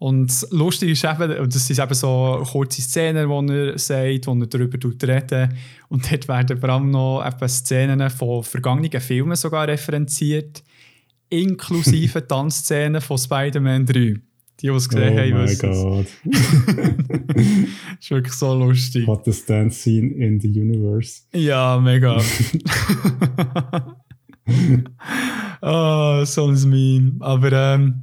Und 0.00 0.46
lustig 0.50 0.92
ist 0.92 1.04
eben, 1.04 1.50
das 1.50 1.66
sind 1.66 1.78
eben 1.78 1.94
so 1.94 2.42
kurze 2.50 2.80
Szenen, 2.80 3.28
die 3.28 3.52
er 3.52 3.78
sagt, 3.78 4.26
wo 4.26 4.32
er 4.34 4.46
darüber 4.46 4.78
redet. 5.06 5.50
Und 5.90 6.10
dort 6.10 6.26
werden 6.26 6.58
vor 6.58 6.70
allem 6.70 6.90
noch 6.90 7.22
eben 7.22 7.48
Szenen 7.50 8.08
von 8.08 8.42
vergangenen 8.42 9.02
Filmen 9.02 9.36
sogar 9.36 9.68
referenziert, 9.68 10.64
inklusive 11.28 12.26
Tanzszenen 12.26 13.02
von 13.02 13.18
Spider-Man 13.18 13.84
3. 13.84 13.92
Die, 13.92 14.22
die 14.62 14.68
es 14.68 14.88
gesehen 14.88 15.12
oh 15.12 15.18
haben, 15.18 15.42
wissen 15.42 15.70
es. 15.70 15.82
god. 15.82 16.06
Das 17.36 17.44
ist 18.00 18.10
wirklich 18.10 18.34
so 18.34 18.54
lustig. 18.54 19.06
Hottest 19.06 19.50
dance 19.50 19.80
scene 19.80 20.14
in 20.14 20.40
the 20.40 20.48
universe. 20.48 21.24
Ja, 21.34 21.78
mega. 21.78 22.22
oh, 25.60 26.24
so 26.24 26.46
ein 26.46 26.70
Meme. 26.70 27.16
Aber, 27.20 27.52
ähm, 27.52 28.02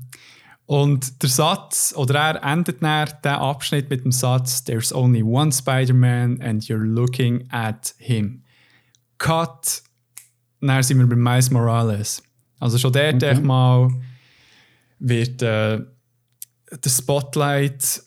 und 0.68 1.24
der 1.24 1.30
Satz, 1.30 1.94
oder 1.96 2.20
er 2.20 2.44
endet 2.44 2.84
dann 2.84 3.08
den 3.24 3.32
Abschnitt 3.32 3.90
mit 3.90 4.04
dem 4.04 4.12
Satz: 4.12 4.64
There's 4.64 4.94
only 4.94 5.24
one 5.24 5.52
Spider-Man 5.52 6.42
and 6.42 6.64
you're 6.66 6.86
looking 6.86 7.48
at 7.52 7.96
him. 7.98 8.44
Cut. 9.18 9.82
Dann 10.60 10.84
sind 10.84 11.00
wir 11.00 11.08
bei 11.08 11.16
Miles 11.16 11.50
Morales. 11.52 12.22
Also 12.60 12.78
schon 12.78 12.92
dort 12.92 13.16
Okay. 13.16 13.30
echt 13.30 13.44
mal 13.44 13.90
wird 15.00 15.42
äh, 15.42 15.80
der 15.80 16.90
Spotlight 16.90 18.04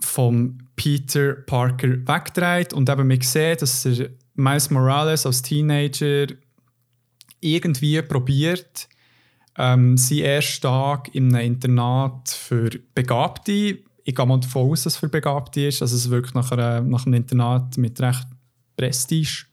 vom 0.00 0.58
Peter 0.76 1.34
Parker 1.34 1.88
weggedreht 2.06 2.72
und 2.72 2.88
eben 2.88 3.08
man 3.08 3.20
sieht, 3.20 3.62
dass 3.62 3.84
er 3.84 4.10
Miles 4.34 4.70
Morales 4.70 5.26
als 5.26 5.42
Teenager 5.42 6.26
irgendwie 7.40 8.00
probiert, 8.02 8.88
ähm, 9.60 9.96
seinen 9.96 10.24
ersten 10.24 10.62
Tag 10.62 11.14
in 11.14 11.34
einem 11.34 11.54
Internat 11.54 12.30
für 12.30 12.70
Begabte, 12.94 13.78
ich 14.02 14.14
gehe 14.14 14.26
mal 14.26 14.40
davon 14.40 14.70
aus, 14.70 14.84
dass 14.84 14.94
es 14.94 14.98
für 14.98 15.08
Begabte 15.08 15.66
ist, 15.66 15.82
also 15.82 15.94
es 15.94 16.08
wirkt 16.08 16.34
nach, 16.34 16.50
einer, 16.52 16.80
nach 16.80 17.04
einem 17.04 17.14
Internat 17.14 17.76
mit 17.76 18.00
recht 18.00 18.26
Prestige 18.76 19.44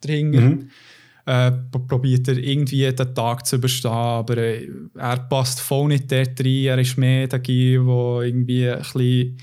dahinter. 0.00 0.40
Mhm. 0.40 0.70
Äh, 1.26 1.50
pro- 1.72 1.80
probiert 1.80 2.28
er 2.28 2.38
irgendwie 2.38 2.88
den 2.92 3.14
Tag 3.14 3.44
zu 3.44 3.56
überstehen, 3.56 3.90
aber 3.90 4.36
äh, 4.36 4.68
er 4.94 5.16
passt 5.16 5.60
voll 5.60 5.88
nicht 5.88 6.12
dort 6.12 6.38
rein. 6.38 6.64
Er 6.64 6.78
ist 6.78 6.96
mehr 6.96 7.26
der 7.26 7.40
der 7.40 7.54
irgendwie 7.56 8.70
ein 8.70 8.80
bisschen, 8.80 9.36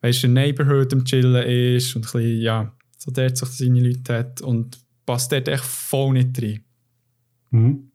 weißt, 0.00 0.24
in 0.24 0.34
der 0.34 0.44
Neighborhood 0.46 0.92
am 0.92 1.04
Chillen 1.04 1.46
ist 1.76 1.94
und 1.94 2.04
ein 2.06 2.12
bisschen, 2.12 2.40
ja, 2.40 2.72
so 2.96 3.12
dort 3.12 3.36
sich 3.36 3.48
seine 3.50 3.80
Leute 3.80 4.14
hat 4.14 4.40
und 4.40 4.78
passt 5.06 5.30
dort 5.30 5.46
echt 5.46 5.64
voll 5.64 6.14
nicht 6.14 6.42
rein. 6.42 6.64
Mhm. 7.50 7.87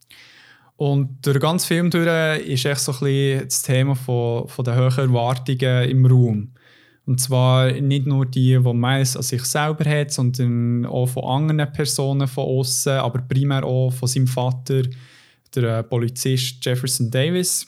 Und 0.75 1.25
durch 1.25 1.35
den 1.35 1.41
ganzen 1.41 1.67
Film 1.67 1.89
durch 1.89 2.39
ist 2.45 2.65
echt 2.65 2.81
so 2.81 2.91
ein 2.91 2.99
bisschen 2.99 3.43
das 3.45 3.61
Thema 3.61 3.95
von, 3.95 4.47
von 4.47 4.65
den 4.65 4.75
hohen 4.75 4.97
Erwartungen 4.97 5.89
im 5.89 6.05
Raum. 6.05 6.51
Und 7.05 7.19
zwar 7.19 7.71
nicht 7.71 8.07
nur 8.07 8.25
die, 8.25 8.57
die 8.57 8.73
Miles 8.73 9.17
an 9.17 9.23
sich 9.23 9.43
selber 9.43 9.89
hat, 9.89 10.11
sondern 10.11 10.85
auch 10.85 11.07
von 11.07 11.23
anderen 11.25 11.71
Personen 11.73 12.27
von 12.27 12.45
außen, 12.45 12.93
aber 12.93 13.19
primär 13.19 13.65
auch 13.65 13.91
von 13.91 14.07
seinem 14.07 14.27
Vater, 14.27 14.83
der 15.53 15.79
äh, 15.79 15.83
Polizist 15.83 16.63
Jefferson 16.65 17.11
Davis. 17.11 17.67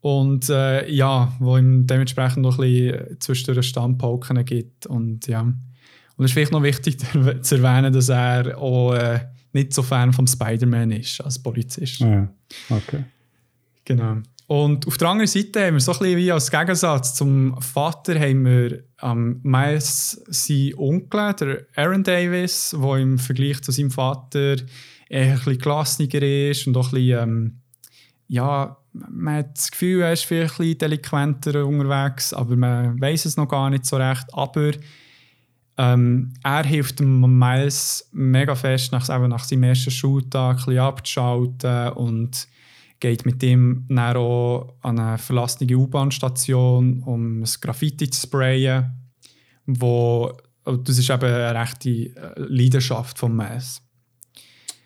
Und 0.00 0.48
äh, 0.48 0.88
ja, 0.88 1.32
wo 1.40 1.58
ihm 1.58 1.86
dementsprechend 1.86 2.42
noch 2.42 2.58
ein 2.58 2.62
bisschen 2.62 3.20
zwischendurch 3.20 3.66
Standpauken 3.66 4.44
gibt. 4.44 4.86
Und 4.86 5.26
ja. 5.26 5.40
Und 5.42 6.24
es 6.24 6.30
ist 6.30 6.32
vielleicht 6.32 6.52
noch 6.52 6.62
wichtig 6.62 6.98
zu 7.42 7.56
erwähnen, 7.56 7.92
dass 7.92 8.08
er 8.08 8.56
auch 8.56 8.94
äh, 8.94 9.20
nicht 9.52 9.72
so 9.72 9.82
Fan 9.82 10.12
vom 10.12 10.26
Spider-Man 10.26 10.92
ist 10.92 11.20
als 11.20 11.42
Polizist. 11.42 12.00
Ja. 12.00 12.28
Okay. 12.68 13.04
Genau. 13.84 14.18
Und 14.46 14.88
auf 14.88 14.98
der 14.98 15.08
anderen 15.08 15.28
Seite 15.28 15.64
haben 15.64 15.74
wir 15.74 15.80
so 15.80 15.92
ein 15.92 15.98
bisschen 16.00 16.16
wie 16.16 16.32
als 16.32 16.50
Gegensatz 16.50 17.14
zum 17.14 17.60
Vater 17.60 18.18
haben 18.18 18.44
wir 18.44 18.82
ähm, 19.00 19.38
Miles 19.44 20.22
sein 20.26 20.72
Onkel, 20.76 21.34
der 21.34 21.66
Aaron 21.76 22.02
Davis, 22.02 22.74
der 22.76 22.96
im 22.96 23.18
Vergleich 23.18 23.62
zu 23.62 23.70
seinem 23.70 23.92
Vater 23.92 24.56
eher 25.08 25.32
ein 25.32 25.34
bisschen 25.36 25.58
gelassener 25.58 26.22
ist 26.22 26.66
und 26.66 26.76
auch 26.76 26.88
ein 26.88 26.94
bisschen, 26.94 27.22
ähm, 27.22 27.60
ja, 28.26 28.76
man 28.92 29.36
hat 29.36 29.56
das 29.56 29.70
Gefühl, 29.70 30.02
er 30.02 30.12
ist 30.12 30.24
vielleicht 30.24 30.54
ein 30.54 30.58
bisschen 30.58 30.78
delinquenter 30.78 31.64
unterwegs, 31.64 32.32
aber 32.32 32.56
man 32.56 33.00
weiß 33.00 33.26
es 33.26 33.36
noch 33.36 33.48
gar 33.48 33.70
nicht 33.70 33.86
so 33.86 33.98
recht. 33.98 34.26
Aber 34.32 34.72
ähm, 35.80 36.34
er 36.42 36.64
hilft 36.64 37.00
dem 37.00 37.38
Miles 37.38 38.06
mega 38.12 38.54
fest, 38.54 38.92
nach, 38.92 39.08
nach 39.08 39.44
seinem 39.44 39.62
ersten 39.62 39.90
Schultag 39.90 40.68
ein 40.68 40.78
abzuschalten 40.78 41.92
und 41.92 42.46
geht 43.00 43.24
mit 43.24 43.42
ihm 43.42 43.86
dann 43.88 44.16
auch 44.16 44.74
an 44.82 44.98
eine 44.98 45.16
verlassene 45.16 45.74
U-Bahn-Station, 45.74 47.02
um 47.04 47.40
das 47.40 47.58
Graffiti 47.58 48.10
zu 48.10 48.26
sprayen. 48.26 48.92
Wo, 49.64 50.30
und 50.64 50.86
das 50.86 50.98
ist 50.98 51.08
eben 51.08 51.24
eine 51.24 51.58
rechte 51.58 51.88
äh, 51.88 52.32
Leidenschaft 52.36 53.18
von 53.18 53.34
Miles. 53.34 53.80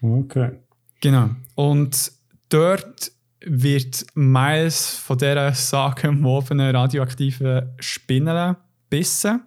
Okay. 0.01 0.53
Genau. 1.01 1.31
Und 1.57 2.13
dort 2.51 3.11
wird 3.41 4.07
Miles 4.15 4.91
von 4.95 5.19
dieser 5.19 5.53
sagenumwobenen 5.53 6.75
radioaktiven 6.77 7.73
Spinne 7.81 8.57
gebissen 8.89 9.41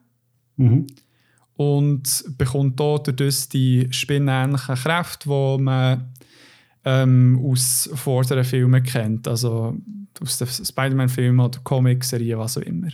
Mhm. 0.57 0.87
Und 1.57 2.23
bekommt 2.37 2.79
dort 2.79 3.07
durch 3.07 3.15
das 3.17 3.49
die 3.49 3.87
spinnenähnlichen 3.91 4.75
Kräfte, 4.75 5.27
die 5.27 5.63
man 5.63 6.13
ähm, 6.85 7.41
aus 7.43 7.89
vorderen 7.93 8.45
Filmen 8.45 8.83
kennt. 8.83 9.27
Also 9.27 9.75
aus 10.21 10.37
den 10.37 10.47
Spider-Man-Filmen 10.47 11.45
oder 11.45 11.59
Comic-Serien, 11.63 12.39
was 12.39 12.57
auch 12.57 12.61
immer. 12.61 12.89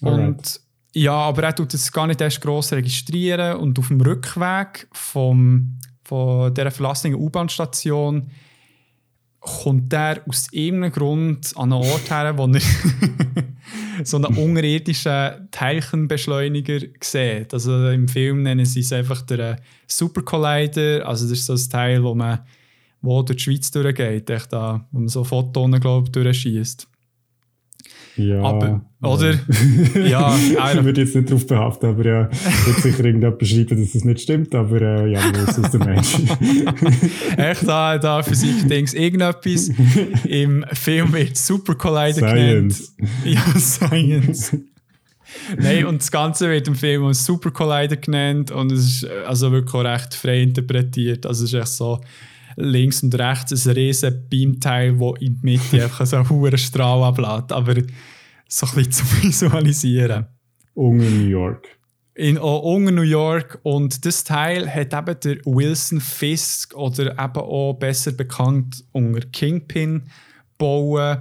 Alright. 0.00 0.28
Und 0.28 0.60
ja, 0.94 1.12
aber 1.12 1.42
er 1.42 1.54
tut 1.54 1.74
es 1.74 1.92
gar 1.92 2.06
nicht 2.06 2.20
erst 2.20 2.40
gross 2.40 2.72
registrieren 2.72 3.58
und 3.58 3.78
auf 3.78 3.88
dem 3.88 4.00
Rückweg 4.00 4.88
vom, 4.92 5.78
von 6.04 6.54
dieser 6.54 6.70
verlassenen 6.70 7.16
U-Bahn-Station 7.16 8.30
kommt 9.40 9.92
er 9.92 10.22
aus 10.28 10.48
irgendeinem 10.50 10.92
Grund 10.92 11.52
an 11.56 11.72
einen 11.72 11.82
Ort 11.82 12.10
her, 12.10 12.36
wo 12.36 12.46
er 12.46 12.60
so 14.04 14.16
einen 14.16 14.36
unterirdischen 14.36 15.48
Teilchenbeschleuniger 15.50 16.80
sieht. 17.00 17.54
Also 17.54 17.88
im 17.88 18.08
Film 18.08 18.42
nennen 18.42 18.66
sie 18.66 18.80
es 18.80 18.92
einfach 18.92 19.22
der 19.22 19.60
Super 19.86 20.22
Collider. 20.22 21.06
Also 21.06 21.28
das 21.28 21.38
ist 21.38 21.46
so 21.46 21.52
ein 21.54 21.70
Teil, 21.70 22.02
wo 22.02 22.14
man 22.14 22.40
wo 23.00 23.22
durch 23.22 23.36
die 23.36 23.44
Schweiz 23.44 23.70
durchgeht, 23.70 24.28
echt 24.28 24.52
da, 24.52 24.84
wo 24.90 24.98
man 24.98 25.08
so 25.08 25.22
Photonen, 25.22 25.80
glaube 25.80 26.06
ich, 26.06 26.12
durchschießt. 26.12 26.88
Ja. 28.18 28.42
Aber, 28.42 28.80
oder? 29.00 29.34
ja, 29.94 30.36
ich 30.36 30.84
würde 30.84 31.02
jetzt 31.02 31.14
nicht 31.14 31.30
darauf 31.30 31.46
behaften, 31.46 31.90
aber 31.90 32.04
ja, 32.04 32.28
wird 32.66 32.76
sicher 32.82 33.04
irgendjemand 33.04 33.38
beschreiben, 33.38 33.80
dass 33.80 33.92
das 33.92 34.04
nicht 34.04 34.20
stimmt, 34.20 34.54
aber 34.54 34.80
äh, 34.80 35.12
ja, 35.12 35.20
weiß, 35.20 35.62
was 35.62 35.70
du 35.70 35.78
meinst. 35.78 36.18
Echt 37.36 37.68
da, 37.68 37.96
da 37.96 38.22
Physik-Dings, 38.22 38.94
irgendetwas. 38.94 39.70
Im 40.24 40.64
Film 40.72 41.12
wird 41.12 41.36
Super 41.36 41.76
Collider 41.76 42.32
genannt. 42.32 42.72
Science. 42.72 42.96
Ja, 43.24 43.58
Science. 43.58 44.56
Nein, 45.56 45.86
und 45.86 46.00
das 46.00 46.10
Ganze 46.10 46.48
wird 46.48 46.66
im 46.68 46.74
Film 46.74 47.04
als 47.04 47.24
Super 47.24 47.50
Collider 47.50 47.96
genannt 47.96 48.50
und 48.50 48.72
es 48.72 48.84
ist 48.84 49.02
äh, 49.04 49.26
also 49.26 49.52
wirklich 49.52 49.74
auch 49.74 49.84
recht 49.84 50.14
frei 50.14 50.42
interpretiert. 50.42 51.26
Also 51.26 51.44
es 51.44 51.52
ist 51.52 51.60
echt 51.60 51.68
so 51.68 52.00
links 52.58 53.02
und 53.02 53.14
rechts 53.14 53.66
ein 53.66 53.72
riesen 53.72 54.28
Beamteil, 54.28 54.98
wo 54.98 55.14
in 55.14 55.40
der 55.40 55.44
Mitte 55.44 55.82
einfach 55.84 56.06
so 56.06 56.16
einen 56.16 56.28
hohen 56.28 56.58
Strahl 56.58 57.02
ablädt. 57.02 57.52
Aber 57.52 57.74
so 58.48 58.66
ein 58.66 58.74
bisschen 58.74 58.92
zu 58.92 59.04
visualisieren. 59.22 60.26
Unten 60.74 61.22
New 61.22 61.28
York. 61.28 61.66
in 62.14 62.38
auch 62.38 62.62
unten 62.62 62.94
New 62.94 63.02
York 63.02 63.58
und 63.62 64.04
das 64.04 64.24
Teil 64.24 64.68
hat 64.68 64.92
eben 64.92 65.20
der 65.20 65.36
Wilson 65.44 66.00
Fisk 66.00 66.74
oder 66.74 67.12
eben 67.12 67.36
auch 67.36 67.74
besser 67.74 68.12
bekannt 68.12 68.84
unter 68.92 69.26
Kingpin 69.28 70.02
bauen. 70.56 71.18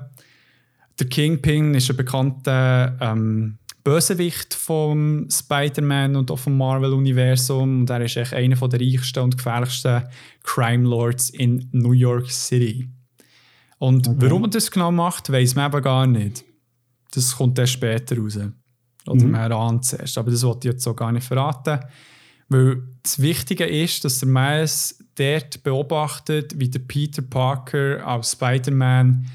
Der 0.99 1.07
Kingpin 1.07 1.75
ist 1.75 1.89
ein 1.89 1.97
bekannter 1.97 2.97
ähm, 2.99 3.57
Bösewicht 3.87 4.53
vom 4.53 5.27
Spider-Man 5.31 6.15
und 6.15 6.29
auch 6.29 6.39
vom 6.39 6.57
Marvel-Universum 6.57 7.81
und 7.81 7.89
er 7.89 8.01
ist 8.01 8.17
echt 8.17 8.33
einer 8.33 8.55
der 8.67 8.79
reichsten 8.81 9.19
und 9.23 9.37
gefährlichsten 9.37 10.03
Crime 10.43 10.87
Lords 10.87 11.29
in 11.29 11.69
New 11.71 11.93
York 11.93 12.29
City. 12.29 12.89
Und 13.79 14.07
Okay. 14.07 14.17
warum 14.19 14.43
er 14.43 14.49
das 14.49 14.69
genau 14.71 14.91
macht, 14.91 15.31
weiß 15.31 15.55
man 15.55 15.71
eben 15.71 15.81
gar 15.81 16.05
nicht. 16.07 16.43
Das 17.11 17.35
kommt 17.35 17.57
erst 17.59 17.73
später 17.73 18.17
raus. 18.17 18.37
Oder 19.07 19.23
Mhm. 19.23 19.31
man 19.31 19.51
ahnt 19.53 19.85
es 19.85 19.93
erst. 19.93 20.17
Aber 20.17 20.31
das 20.31 20.43
wollte 20.43 20.67
ich 20.67 20.73
jetzt 20.73 20.83
so 20.83 20.93
gar 20.93 21.11
nicht 21.13 21.25
verraten. 21.25 21.79
Weil 22.49 22.81
das 23.03 23.21
Wichtige 23.21 23.65
ist, 23.65 24.03
dass 24.03 24.19
der 24.19 24.27
Miles 24.27 25.01
dort 25.15 25.63
beobachtet, 25.63 26.59
wie 26.59 26.69
der 26.69 26.79
Peter 26.79 27.21
Parker 27.21 28.05
als 28.05 28.33
Spider-Man 28.33 29.25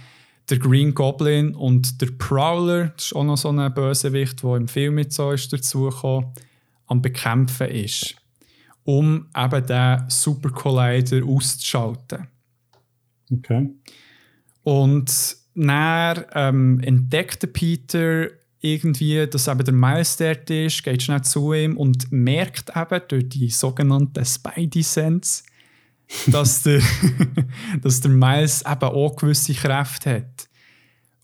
der 0.53 0.59
Green 0.59 0.93
Goblin 0.93 1.55
und 1.55 2.03
der 2.03 2.11
Prowler, 2.19 2.89
das 2.89 3.07
ist 3.07 3.17
auch 3.17 3.25
noch 3.25 3.39
so 3.39 3.49
ein 3.49 3.73
Bösewicht, 3.73 4.43
der 4.43 4.57
im 4.57 4.69
Film 4.69 4.97
mit 4.97 5.11
so 5.11 5.31
ist 5.31 5.51
dazugekommen, 5.51 6.31
am 6.89 7.01
Bekämpfen 7.01 7.69
ist, 7.69 8.17
um 8.85 9.29
eben 9.35 9.67
den 9.67 10.05
Super 10.09 10.51
Collider 10.51 11.25
auszuschalten. 11.25 12.29
Okay. 13.33 13.71
Und 14.63 15.37
dann 15.55 16.25
ähm, 16.35 16.81
entdeckt 16.81 17.51
Peter 17.55 18.29
irgendwie, 18.61 19.27
dass 19.27 19.49
eben 19.49 19.65
der 19.65 19.73
Miles 19.73 20.19
dort 20.19 20.51
ist, 20.51 20.85
geht 20.85 21.03
schnell 21.03 21.23
zu 21.23 21.55
ihm 21.55 21.79
und 21.79 22.13
merkt 22.13 22.77
eben 22.77 23.01
durch 23.09 23.31
die 23.31 23.49
sogenannte 23.49 24.23
Spidey-Sense, 24.23 25.45
dass, 26.27 26.63
der, 26.63 26.81
dass 27.83 28.01
der 28.01 28.11
Miles 28.11 28.63
eben 28.63 28.83
auch 28.83 29.17
gewisse 29.17 29.55
Kräfte 29.55 30.15
hat. 30.15 30.49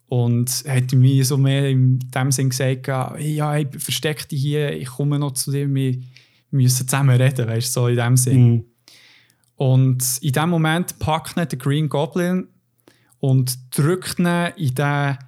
Und 0.07 0.65
hat 0.67 0.93
mir 0.93 1.25
so 1.25 1.37
mehr 1.37 1.69
in 1.69 1.99
dem 1.99 2.33
Sinn 2.33 2.49
gesagt, 2.49 2.87
ja, 2.87 3.15
hey, 3.15 3.69
versteck 3.77 4.27
dich 4.29 4.41
hier, 4.41 4.73
ich 4.73 4.87
komme 4.87 5.19
noch 5.19 5.33
zu 5.33 5.53
dir, 5.53 5.73
wir 5.73 5.99
müssen 6.51 6.89
zusammen 6.89 7.21
reden, 7.21 7.47
weißt 7.47 7.77
du, 7.77 7.81
so 7.81 7.89
in 7.89 7.97
dem 7.97 8.17
Sinn. 8.17 8.51
Mhm. 8.51 8.65
Und 9.57 10.19
in 10.23 10.33
dem 10.33 10.51
Moment 10.51 10.99
packt 10.99 11.37
ihn 11.37 11.47
der 11.47 11.59
Green 11.59 11.89
Goblin 11.89 12.49
und 13.19 13.59
drückt 13.77 14.19
ihn 14.19 14.53
in 14.57 14.75
den 14.75 15.19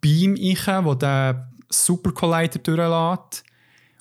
Beam 0.00 0.36
rein, 0.66 0.84
wo 0.84 0.94
der 0.94 1.50
Super 1.68 2.12
Collider 2.12 2.58
durchlässt. 2.58 3.44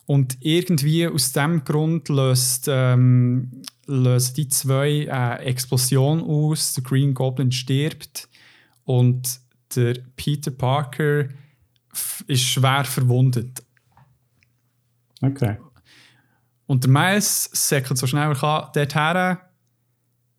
Und 0.06 0.38
irgendwie 0.42 1.08
aus 1.08 1.34
dem 1.34 1.64
Grund 1.64 2.10
löst, 2.10 2.68
ähm, 2.70 3.64
lösen 3.88 4.36
die 4.36 4.48
zwei 4.48 5.12
eine 5.12 5.40
Explosion 5.40 6.22
aus. 6.22 6.74
Der 6.74 6.84
Green 6.84 7.14
Goblin 7.14 7.52
stirbt 7.52 8.30
und 8.84 9.40
der 9.76 9.96
Peter 10.16 10.52
Parker 10.52 11.26
ist 12.28 12.44
schwer 12.44 12.86
verwundet. 12.86 13.64
Okay. 15.22 15.58
Und 16.68 16.84
der 16.84 16.92
Miles 16.92 17.50
säckelt 17.54 17.98
so 17.98 18.08
schnell 18.08 18.30
er 18.30 18.36
kann 18.36 18.70
dorthin, 18.74 19.38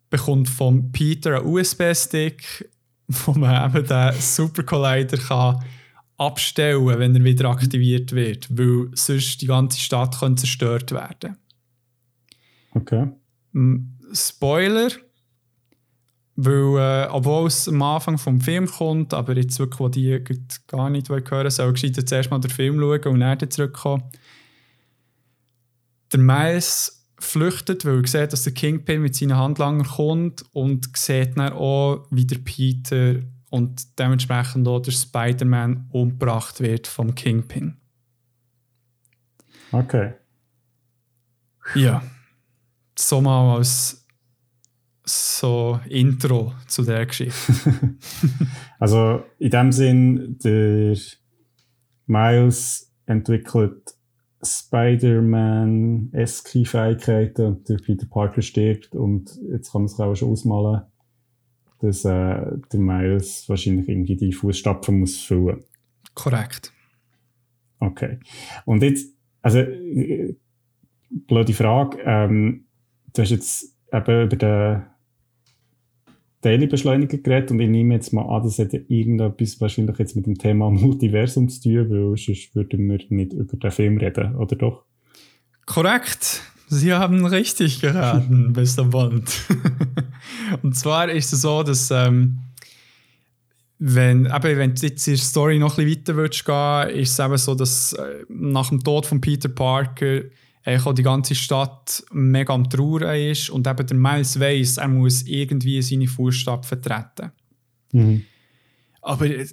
bekommt 0.09 0.47
vom 0.49 0.91
Peter 0.91 1.37
einen 1.37 1.47
USB-Stick, 1.47 2.69
wo 3.07 3.33
man 3.33 3.75
eben 3.75 3.87
den 3.87 4.13
Super 4.21 4.63
Collider 4.63 5.17
kann 5.17 5.63
abstellen 6.17 6.85
kann, 6.85 6.99
wenn 6.99 7.15
er 7.15 7.23
wieder 7.23 7.49
aktiviert 7.49 8.11
wird, 8.11 8.49
weil 8.55 8.89
sonst 8.93 9.41
die 9.41 9.47
ganze 9.47 9.79
Stadt 9.79 10.19
könnte 10.19 10.41
zerstört 10.41 10.91
werden 10.91 11.37
Okay. 12.73 13.07
Spoiler, 14.13 14.89
weil, 16.35 17.05
äh, 17.05 17.07
obwohl 17.09 17.47
es 17.47 17.67
am 17.67 17.81
Anfang 17.81 18.17
vom 18.17 18.39
Film 18.41 18.67
kommt, 18.67 19.13
aber 19.13 19.35
jetzt 19.35 19.59
wirklich, 19.59 19.79
wo 19.79 19.89
die 19.89 20.23
gar 20.67 20.89
nicht 20.89 21.09
hören 21.09 21.49
soll 21.49 21.73
ich 21.75 21.93
zuerst 21.93 22.31
mal 22.31 22.39
den 22.39 22.51
Film 22.51 22.79
schauen 22.79 23.13
und 23.13 23.19
dann 23.19 23.49
zurückkommen. 23.49 24.03
Der 26.11 26.19
Miles 26.19 27.07
flüchtet, 27.19 27.85
weil 27.85 28.01
er 28.01 28.07
sieht, 28.07 28.33
dass 28.33 28.43
der 28.43 28.53
Kingpin 28.53 29.01
mit 29.01 29.15
seinen 29.15 29.35
Handlangern 29.35 29.85
kommt 29.85 30.43
und 30.53 30.95
sieht 30.95 31.37
dann 31.37 31.53
auch, 31.53 32.07
wie 32.09 32.25
der 32.25 32.39
Peter 32.39 33.15
und 33.49 33.99
dementsprechend 33.99 34.67
auch 34.67 34.79
der 34.79 34.91
Spider-Man 34.91 35.89
umgebracht 35.91 36.61
wird 36.61 36.87
vom 36.87 37.15
Kingpin. 37.15 37.77
Okay. 39.71 40.13
Ja. 41.75 42.01
So 43.01 43.21
mal 43.21 43.55
als 43.55 44.05
so 45.05 45.79
Intro 45.87 46.51
zu 46.67 46.83
der 46.83 47.05
Geschichte. 47.05 47.33
also 48.79 49.23
in 49.39 49.51
dem 49.51 49.71
Sinn, 49.71 50.37
der 50.43 50.97
Miles 52.07 52.93
entwickelt 53.05 53.95
Spider-Man-eske 54.43 56.65
Fähigkeiten. 56.65 57.63
Der 57.63 57.77
Peter 57.77 58.05
Parker 58.05 58.41
stirbt 58.41 58.93
und 58.93 59.31
jetzt 59.49 59.71
kann 59.71 59.83
man 59.83 59.87
sich 59.87 59.99
auch 59.99 60.15
schon 60.15 60.31
ausmalen, 60.31 60.81
dass 61.79 62.03
äh, 62.03 62.57
der 62.71 62.79
Miles 62.79 63.47
wahrscheinlich 63.47 63.87
irgendwie 63.87 64.17
die 64.17 64.33
Fußstapfen 64.33 64.99
muss 64.99 65.21
füllen. 65.21 65.63
Korrekt. 66.15 66.73
Okay. 67.79 68.19
Und 68.65 68.83
jetzt, 68.83 69.15
also, 69.41 69.59
äh, 69.59 70.35
blöde 71.09 71.53
Frage, 71.53 71.97
ähm, 72.03 72.65
du 73.19 73.23
hast 73.23 73.31
jetzt 73.31 73.75
eben 73.91 74.23
über 74.23 74.35
den 74.37 74.83
Daily-Beschleuniger 76.41 77.17
geredet 77.17 77.51
und 77.51 77.59
ich 77.59 77.69
nehme 77.69 77.95
jetzt 77.95 78.13
mal 78.13 78.23
an, 78.23 78.43
das 78.43 78.57
ja 78.57 78.65
irgendetwas 78.87 79.59
wahrscheinlich 79.59 79.97
jetzt 79.99 80.15
mit 80.15 80.25
dem 80.25 80.37
Thema 80.37 80.69
Multiversum 80.69 81.49
zu 81.49 81.61
tun, 81.61 81.89
weil 81.89 82.17
sonst 82.17 82.55
würden 82.55 82.89
wir 82.89 82.99
nicht 83.09 83.33
über 83.33 83.57
den 83.57 83.71
Film 83.71 83.97
reden, 83.97 84.35
oder 84.35 84.55
doch? 84.55 84.85
Korrekt. 85.65 86.43
Sie 86.67 86.93
haben 86.93 87.25
richtig 87.25 87.81
geraten, 87.81 88.53
bester 88.53 88.85
Bond. 88.85 89.29
und 90.61 90.75
zwar 90.75 91.09
ist 91.09 91.33
es 91.33 91.41
so, 91.41 91.63
dass 91.63 91.91
ähm, 91.91 92.39
wenn, 93.79 94.27
eben, 94.27 94.57
wenn 94.57 94.75
du 94.75 94.85
jetzt 94.85 95.07
die 95.07 95.17
Story 95.17 95.59
noch 95.59 95.77
ein 95.77 95.85
bisschen 95.85 95.99
weiter 95.99 96.15
willst 96.15 96.45
gehen, 96.45 97.01
ist 97.01 97.11
es 97.11 97.19
eben 97.19 97.37
so, 97.37 97.55
dass 97.55 97.93
äh, 97.93 98.23
nach 98.29 98.69
dem 98.69 98.81
Tod 98.81 99.05
von 99.05 99.19
Peter 99.19 99.49
Parker 99.49 100.21
eigentlich 100.63 100.85
auch 100.85 100.93
die 100.93 101.03
ganze 101.03 101.35
Stadt 101.35 102.03
mega 102.11 102.53
am 102.53 102.69
Trauern 102.69 103.15
ist 103.15 103.49
und 103.49 103.67
eben 103.67 103.87
der 103.87 103.97
Miles 103.97 104.39
weiss, 104.39 104.77
er 104.77 104.87
muss 104.87 105.23
irgendwie 105.23 105.81
seine 105.81 106.07
Fußstapfen 106.07 106.81
treten. 106.81 107.31
Mhm. 107.93 108.25
Aber 109.01 109.25
äh, 109.25 109.47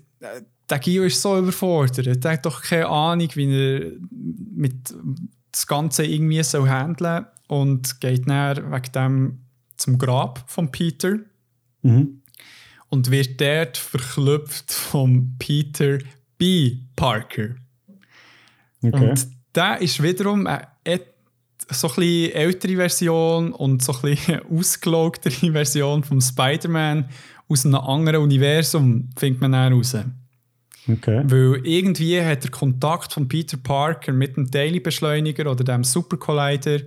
der 0.68 0.78
Gio 0.80 1.04
ist 1.04 1.22
so 1.22 1.38
überfordert. 1.38 2.24
Er 2.24 2.32
hat 2.32 2.44
doch 2.44 2.62
keine 2.62 2.88
Ahnung, 2.88 3.28
wie 3.34 3.54
er 3.54 3.92
mit 4.10 4.94
das 5.52 5.66
Ganze 5.66 6.04
irgendwie 6.04 6.42
so 6.42 6.66
handeln 6.66 7.26
und 7.48 8.00
geht 8.00 8.28
dann 8.28 8.72
wegen 8.72 8.92
dem 8.92 9.38
zum 9.76 9.98
Grab 9.98 10.44
von 10.50 10.70
Peter 10.72 11.18
mhm. 11.82 12.22
und 12.88 13.10
wird 13.10 13.40
dort 13.40 13.76
verklüpft 13.76 14.72
von 14.72 15.36
Peter 15.38 15.98
B. 16.38 16.78
Parker. 16.96 17.54
Okay. 18.82 19.10
Und 19.10 19.28
der 19.54 19.80
ist 19.80 20.02
wiederum 20.02 20.46
eine 20.46 20.66
so 21.70 21.90
ein 21.96 22.30
ältere 22.30 22.76
Version 22.76 23.52
und 23.52 23.82
so 23.82 23.94
ein 24.02 24.18
ausgelogtere 24.50 25.52
Version 25.52 26.04
vom 26.04 26.20
Spider-Man 26.20 27.08
aus 27.48 27.64
einem 27.64 27.76
anderen 27.76 28.22
Universum, 28.22 29.08
findet 29.16 29.40
man 29.40 29.52
dann 29.52 29.72
raus. 29.72 29.96
Okay. 30.88 31.22
Weil 31.24 31.60
irgendwie 31.64 32.20
hat 32.20 32.44
der 32.44 32.50
Kontakt 32.50 33.12
von 33.12 33.26
Peter 33.26 33.56
Parker 33.56 34.12
mit 34.12 34.36
dem 34.36 34.50
Daily-Beschleuniger 34.50 35.50
oder 35.50 35.64
dem 35.64 35.82
Super 35.82 36.16
Collider 36.16 36.80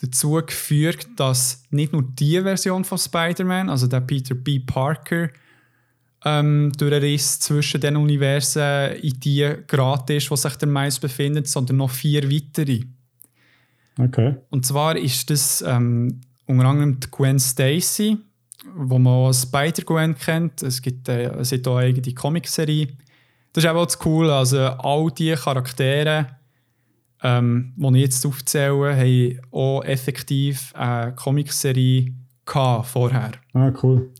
dazu 0.00 0.32
geführt, 0.32 1.06
dass 1.16 1.62
nicht 1.70 1.92
nur 1.92 2.02
die 2.02 2.40
Version 2.40 2.84
von 2.84 2.98
Spider-Man, 2.98 3.68
also 3.68 3.86
der 3.86 4.00
Peter 4.00 4.34
B. 4.34 4.58
Parker, 4.58 5.28
ähm, 6.24 6.72
durch 6.76 6.92
einen 6.92 7.02
Riss 7.02 7.40
zwischen 7.40 7.80
den 7.80 7.96
Universen 7.96 8.92
in 8.96 9.20
die 9.20 9.54
geraten 9.66 10.16
ist, 10.16 10.30
wo 10.30 10.36
sich 10.36 10.56
der 10.56 10.68
Mais 10.68 10.98
befindet, 10.98 11.48
sondern 11.48 11.78
noch 11.78 11.90
vier 11.90 12.30
weitere. 12.30 12.80
Okay. 13.98 14.36
Und 14.50 14.64
zwar 14.66 14.96
ist 14.96 15.30
das 15.30 15.62
ähm, 15.66 16.20
unter 16.46 16.64
anderem 16.66 16.98
die 17.00 17.10
Gwen 17.10 17.38
Stacy, 17.38 18.18
wo 18.74 18.98
man 18.98 19.12
auch 19.12 19.32
Spider-Gwen 19.32 20.16
kennt. 20.16 20.62
Es 20.62 20.80
gibt 20.80 21.08
äh, 21.08 21.30
es 21.34 21.52
hat 21.52 21.66
auch 21.66 21.76
eine 21.76 21.88
eigene 21.88 22.14
Comicserie. 22.14 22.88
Das 23.52 23.64
ist 23.64 23.70
auch 23.70 23.84
das 23.84 23.98
Coole. 23.98 24.34
Also 24.34 24.58
all 24.58 25.10
diese 25.10 25.36
Charaktere, 25.36 26.26
ähm, 27.22 27.74
die 27.76 27.96
ich 27.96 28.02
jetzt 28.02 28.26
aufzähle, 28.26 28.96
haben 28.96 29.40
auch 29.50 29.82
effektiv 29.82 30.72
eine 30.74 31.14
Comicserie 31.14 32.14
vorher. 32.46 33.32
Ah, 33.52 33.72
cool. 33.82 34.10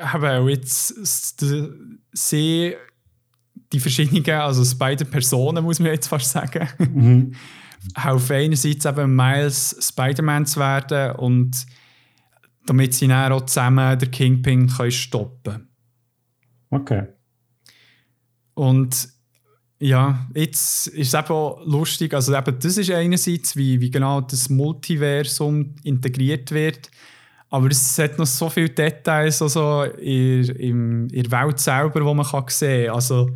haben 0.00 0.48
jetzt 0.48 1.38
sie, 2.12 2.74
die 3.72 3.80
verschiedenen, 3.80 4.28
also 4.30 4.76
beide 4.78 5.04
Personen, 5.04 5.64
muss 5.64 5.78
man 5.78 5.92
jetzt 5.92 6.08
fast 6.08 6.30
sagen, 6.30 6.68
mhm. 6.78 7.34
auf 7.94 8.30
einerseits 8.30 8.86
eben 8.86 9.14
Miles 9.14 9.76
Spider-Man 9.80 10.46
zu 10.46 10.60
werden 10.60 11.16
und 11.16 11.66
damit 12.66 12.94
sie 12.94 13.08
dann 13.08 13.32
auch 13.32 13.46
zusammen 13.46 13.98
den 13.98 14.10
Kingpin 14.10 14.68
können 14.68 14.90
stoppen 14.90 15.52
können. 15.52 15.68
Okay. 16.72 17.06
Und 18.54 19.08
ja, 19.78 20.26
jetzt 20.34 20.86
ist 20.88 21.14
es 21.14 21.14
eben 21.14 21.70
lustig, 21.70 22.14
also 22.14 22.34
eben 22.34 22.58
das 22.58 22.78
ist 22.78 22.90
einerseits, 22.90 23.56
wie, 23.56 23.80
wie 23.80 23.90
genau 23.90 24.20
das 24.20 24.48
Multiversum 24.48 25.74
integriert 25.82 26.50
wird, 26.52 26.90
aber 27.50 27.68
es 27.68 27.98
hat 27.98 28.18
noch 28.18 28.26
so 28.26 28.48
viele 28.48 28.70
Details 28.70 29.42
also 29.42 29.82
in, 29.82 30.44
in, 30.44 31.10
in 31.10 31.22
der 31.24 31.32
Welt 31.32 31.58
selber, 31.58 32.00
die 32.00 32.14
man 32.14 32.24
kann 32.24 32.44
sehen 32.48 32.86
kann. 32.86 32.94
Also 32.94 33.28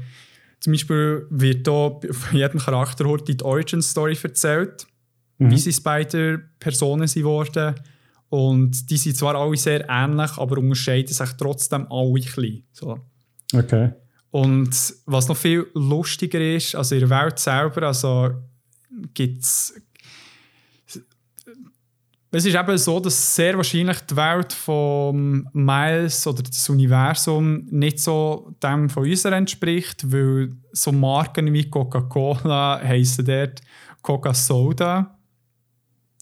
zum 0.60 0.72
Beispiel 0.72 1.26
wird 1.28 1.66
hier 1.68 2.14
von 2.14 2.38
jedem 2.38 2.60
Charakter 2.60 3.04
heute 3.06 3.34
die 3.34 3.44
Origin-Story 3.44 4.16
erzählt, 4.22 4.86
mhm. 5.38 5.50
wie 5.50 5.58
sie 5.58 5.72
Spider-Personen 5.72 7.06
sind 7.06 7.24
worden 7.24 7.74
und 8.30 8.90
die 8.90 8.96
sind 8.96 9.16
zwar 9.16 9.34
alle 9.34 9.56
sehr 9.56 9.86
ähnlich, 9.88 10.30
aber 10.38 10.58
unterscheiden 10.58 11.12
sich 11.12 11.30
trotzdem 11.32 11.86
alle 11.90 12.08
ein 12.08 12.14
bisschen. 12.14 12.66
So. 12.72 12.98
Okay. 13.54 13.92
Und 14.30 14.94
was 15.06 15.28
noch 15.28 15.36
viel 15.36 15.66
lustiger 15.74 16.40
ist, 16.40 16.74
also 16.74 16.94
in 16.94 17.02
der 17.02 17.10
Welt 17.10 17.38
selber, 17.38 17.86
also 17.86 18.30
gibt 19.14 19.42
es. 19.42 19.80
Es 22.32 22.44
ist 22.44 22.54
eben 22.54 22.76
so, 22.76 23.00
dass 23.00 23.34
sehr 23.34 23.56
wahrscheinlich 23.56 23.98
die 24.00 24.16
Welt 24.16 24.52
von 24.52 25.48
Miles 25.54 26.26
oder 26.26 26.42
das 26.42 26.68
Universum 26.68 27.66
nicht 27.70 27.98
so 27.98 28.52
dem 28.62 28.90
von 28.90 29.08
uns 29.08 29.24
entspricht, 29.24 30.12
weil 30.12 30.52
so 30.72 30.92
Marken 30.92 31.50
wie 31.54 31.70
Coca-Cola 31.70 32.82
heißen 32.82 33.24
dort 33.24 33.62
Coca-Soda. 34.02 35.16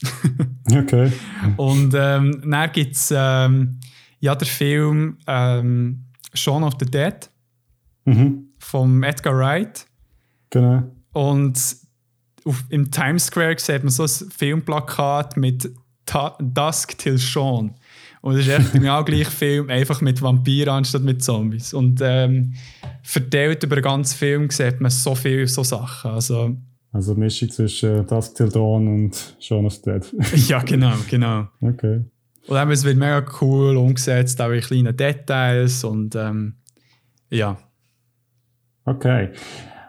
okay. 0.72 1.12
Und 1.56 1.94
ähm, 1.96 2.42
dann 2.48 2.72
gibt 2.72 2.94
es 2.94 3.12
ähm, 3.16 3.80
ja 4.20 4.36
den 4.36 4.46
Film 4.46 5.18
ähm, 5.26 6.03
Shaun 6.34 6.64
of 6.64 6.74
the 6.78 6.86
Dead 6.86 7.30
mhm. 8.04 8.48
vom 8.58 9.02
Edgar 9.02 9.36
Wright. 9.36 9.86
Genau. 10.50 10.84
Und 11.12 11.58
auf, 12.44 12.64
im 12.68 12.90
Times 12.90 13.26
Square 13.26 13.58
sieht 13.58 13.82
man 13.82 13.90
so 13.90 14.02
ein 14.04 14.30
Filmplakat 14.30 15.36
mit 15.36 15.70
Dusk 16.40 16.98
Till 16.98 17.18
Shaun. 17.18 17.74
Und 18.20 18.34
das 18.36 18.46
ist 18.46 18.52
echt 18.58 18.72
genau 18.72 19.04
gleich 19.04 19.28
Film, 19.28 19.68
einfach 19.68 20.00
mit 20.00 20.20
Vampiren 20.22 20.74
anstatt 20.74 21.02
mit 21.02 21.22
Zombies. 21.22 21.74
Und 21.74 22.00
ähm, 22.02 22.54
verteilt 23.02 23.62
über 23.64 23.76
den 23.76 23.84
ganzen 23.84 24.16
Film 24.16 24.50
sieht 24.50 24.80
man 24.80 24.90
so 24.90 25.14
viele 25.14 25.46
so 25.46 25.62
Sachen. 25.62 26.10
Also, 26.10 26.56
also 26.92 27.14
Mischung 27.14 27.50
zwischen 27.50 28.06
Dusk 28.06 28.36
Till 28.36 28.48
Dawn 28.48 28.88
und 28.88 29.36
Shaun 29.40 29.66
of 29.66 29.74
the 29.74 29.82
Dead. 29.82 30.14
ja, 30.48 30.60
genau, 30.60 30.94
genau. 31.08 31.48
Okay. 31.60 32.04
Und 32.46 32.60
eben, 32.60 32.70
es 32.70 32.84
wird 32.84 32.96
mega 32.96 33.24
cool 33.40 33.76
umgesetzt, 33.76 34.40
auch 34.40 34.50
in 34.50 34.60
kleinen 34.60 34.96
Details 34.96 35.84
und 35.84 36.14
ähm, 36.14 36.56
ja. 37.30 37.56
Okay. 38.84 39.30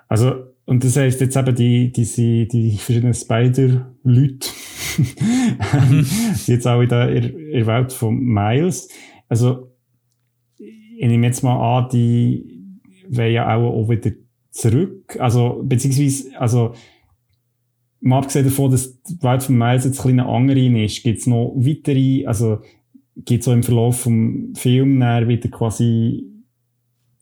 Also, 0.07 0.45
und 0.65 0.83
das 0.83 0.95
heisst 0.95 1.21
jetzt 1.21 1.35
eben 1.35 1.55
die, 1.55 1.91
diese, 1.91 2.45
die 2.45 2.77
verschiedenen 2.77 3.13
Spider-Leute, 3.13 4.47
jetzt 6.45 6.65
auch 6.65 6.81
in 6.81 6.89
der, 6.89 7.09
in 7.09 7.51
der 7.51 7.67
Welt 7.67 7.93
von 7.93 8.17
Miles. 8.17 8.89
Also, 9.27 9.71
ich 10.57 11.07
nehme 11.07 11.27
jetzt 11.27 11.43
mal 11.43 11.79
an, 11.79 11.89
die 11.91 12.63
wollen 13.09 13.33
ja 13.33 13.53
auch, 13.55 13.83
auch 13.83 13.89
wieder 13.89 14.11
zurück. 14.51 15.17
Also, 15.19 15.61
beziehungsweise, 15.63 16.39
also, 16.39 16.73
mal 18.05 18.19
abgesehen 18.19 18.45
davon, 18.45 18.71
dass 18.71 19.01
die 19.03 19.21
Welt 19.21 19.43
von 19.43 19.57
Miles 19.57 19.85
jetzt 19.85 19.99
ein 19.99 20.15
bisschen 20.15 20.19
andere 20.19 20.83
ist, 20.83 21.03
gibt 21.03 21.19
es 21.19 21.27
noch 21.27 21.53
weitere, 21.55 22.25
also, 22.25 22.61
gibt 23.17 23.39
es 23.39 23.45
so 23.45 23.53
im 23.53 23.63
Verlauf 23.63 24.01
vom 24.01 24.53
Film 24.55 24.99
wieder 24.99 25.49
quasi 25.49 26.23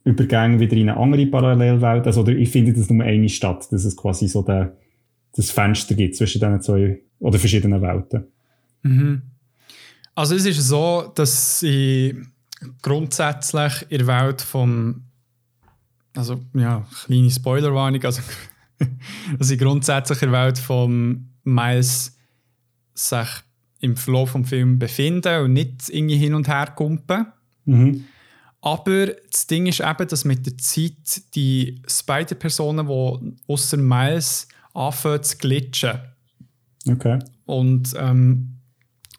Übergänge 0.04 0.60
wieder 0.60 0.76
in 0.76 0.90
eine 0.90 0.98
andere 0.98 1.26
Parallelwelt. 1.26 2.06
Also, 2.06 2.20
oder 2.20 2.32
ich 2.32 2.50
finde 2.50 2.74
das 2.74 2.90
nur 2.90 3.04
eine 3.04 3.28
Stadt, 3.28 3.72
dass 3.72 3.84
es 3.84 3.96
quasi 3.96 4.28
so 4.28 4.42
der, 4.42 4.76
das 5.32 5.50
Fenster 5.50 5.94
gibt 5.94 6.16
zwischen 6.16 6.40
diesen 6.40 6.60
zwei 6.60 7.00
oder 7.20 7.38
verschiedenen 7.38 7.80
Welten. 7.80 8.24
Mhm. 8.82 9.22
Also 10.14 10.34
es 10.34 10.44
ist 10.44 10.60
so, 10.68 11.10
dass 11.14 11.60
sie 11.60 12.14
grundsätzlich 12.82 13.86
in 13.88 13.98
der 13.98 14.06
Welt 14.06 14.42
vom 14.42 15.02
also 16.16 16.40
ja, 16.54 16.86
kleine 17.06 17.30
Spoilerwarnung, 17.30 18.04
also 18.04 18.22
dass 19.38 19.48
sie 19.48 19.56
grundsätzlich 19.56 20.22
in 20.22 20.30
der 20.30 20.46
Welt 20.46 20.58
von 20.58 21.28
Miles 21.44 22.16
sich 22.94 23.28
im 23.80 23.96
Verlauf 23.96 24.32
des 24.32 24.48
Films 24.48 24.78
befinden 24.78 25.44
und 25.44 25.52
nicht 25.52 25.88
irgendwie 25.90 26.16
hin 26.16 26.34
und 26.34 26.48
her 26.48 26.72
kumpen. 26.74 27.26
Mhm. 27.64 28.04
Aber 28.60 29.08
das 29.30 29.46
Ding 29.46 29.66
ist 29.66 29.80
eben, 29.80 30.08
dass 30.08 30.24
mit 30.24 30.46
der 30.46 30.56
Zeit 30.56 31.34
die 31.34 31.82
Spider-Personen, 31.86 32.86
die 32.86 33.36
außer 33.46 33.76
Miles 33.76 34.48
anfangen 34.72 35.22
zu 35.22 35.36
glitschen. 35.36 35.98
Okay. 36.88 37.18
Und 37.44 37.94
ähm, 37.98 38.60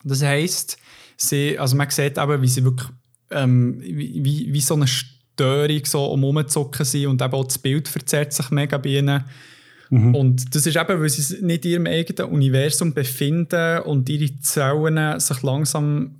das 0.03 0.23
heisst, 0.23 0.77
sie, 1.15 1.59
also 1.59 1.75
man 1.75 1.89
sieht 1.91 2.17
eben, 2.17 2.41
wie 2.41 2.47
sie 2.47 2.63
wirklich 2.63 2.89
ähm, 3.31 3.79
wie, 3.81 4.53
wie 4.53 4.61
so 4.61 4.75
eine 4.75 4.87
Störung 4.87 5.85
so 5.85 6.05
umzucken 6.05 6.85
sind 6.85 7.07
und 7.07 7.21
eben 7.21 7.33
auch 7.33 7.43
das 7.43 7.57
Bild 7.57 7.87
verzerrt 7.87 8.33
sich 8.33 8.49
mega 8.51 8.77
bei 8.77 8.89
ihnen. 8.89 9.23
Mhm. 9.89 10.15
Und 10.15 10.55
das 10.55 10.65
ist 10.65 10.75
eben, 10.75 11.01
weil 11.01 11.09
sie 11.09 11.45
nicht 11.45 11.65
in 11.65 11.71
ihrem 11.71 11.87
eigenen 11.87 12.31
Universum 12.31 12.93
befinden 12.93 13.81
und 13.81 14.09
ihre 14.09 14.39
Zellen 14.39 15.19
sich 15.19 15.41
langsam 15.43 16.17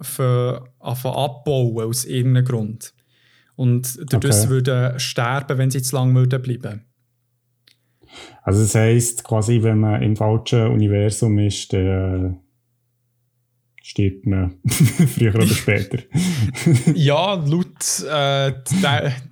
abbauen 0.80 1.84
aus 1.84 2.06
irgendeinem 2.06 2.46
Grund. 2.46 2.94
Und 3.56 3.98
dadurch 4.12 4.36
okay. 4.36 4.50
würden 4.50 5.00
sterben, 5.00 5.58
wenn 5.58 5.72
sie 5.72 5.82
zu 5.82 5.96
lange 5.96 6.14
würden 6.16 6.42
bleiben. 6.42 6.82
Also 8.44 8.62
das 8.62 8.76
heisst, 8.76 9.24
quasi, 9.24 9.64
wenn 9.64 9.80
man 9.80 10.02
im 10.02 10.16
falschen 10.16 10.68
Universum 10.68 11.40
ist, 11.40 11.74
dann 11.74 12.36
äh, 12.36 12.38
stirbt 13.82 14.26
man 14.26 14.56
früher 14.68 15.36
oder 15.36 15.48
später. 15.48 16.00
ja, 16.96 17.34
laut 17.34 18.04
äh, 18.10 18.54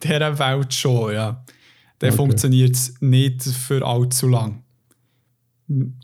dieser 0.03 0.39
Welt 0.39 0.73
schon, 0.73 1.13
ja. 1.13 1.43
Der 2.03 2.11
okay. 2.11 2.17
funktioniert 2.17 2.77
nicht 2.99 3.43
für 3.43 3.85
allzu 3.85 4.27
lang. 4.27 4.61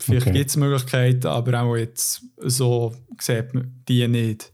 Vielleicht 0.00 0.28
okay. 0.28 0.38
gibt 0.38 0.48
es 0.48 0.56
Möglichkeiten, 0.56 1.26
aber 1.26 1.60
auch 1.60 1.76
jetzt 1.76 2.22
so 2.38 2.94
sieht 3.18 3.52
man 3.52 3.82
die 3.86 4.08
nicht. 4.08 4.50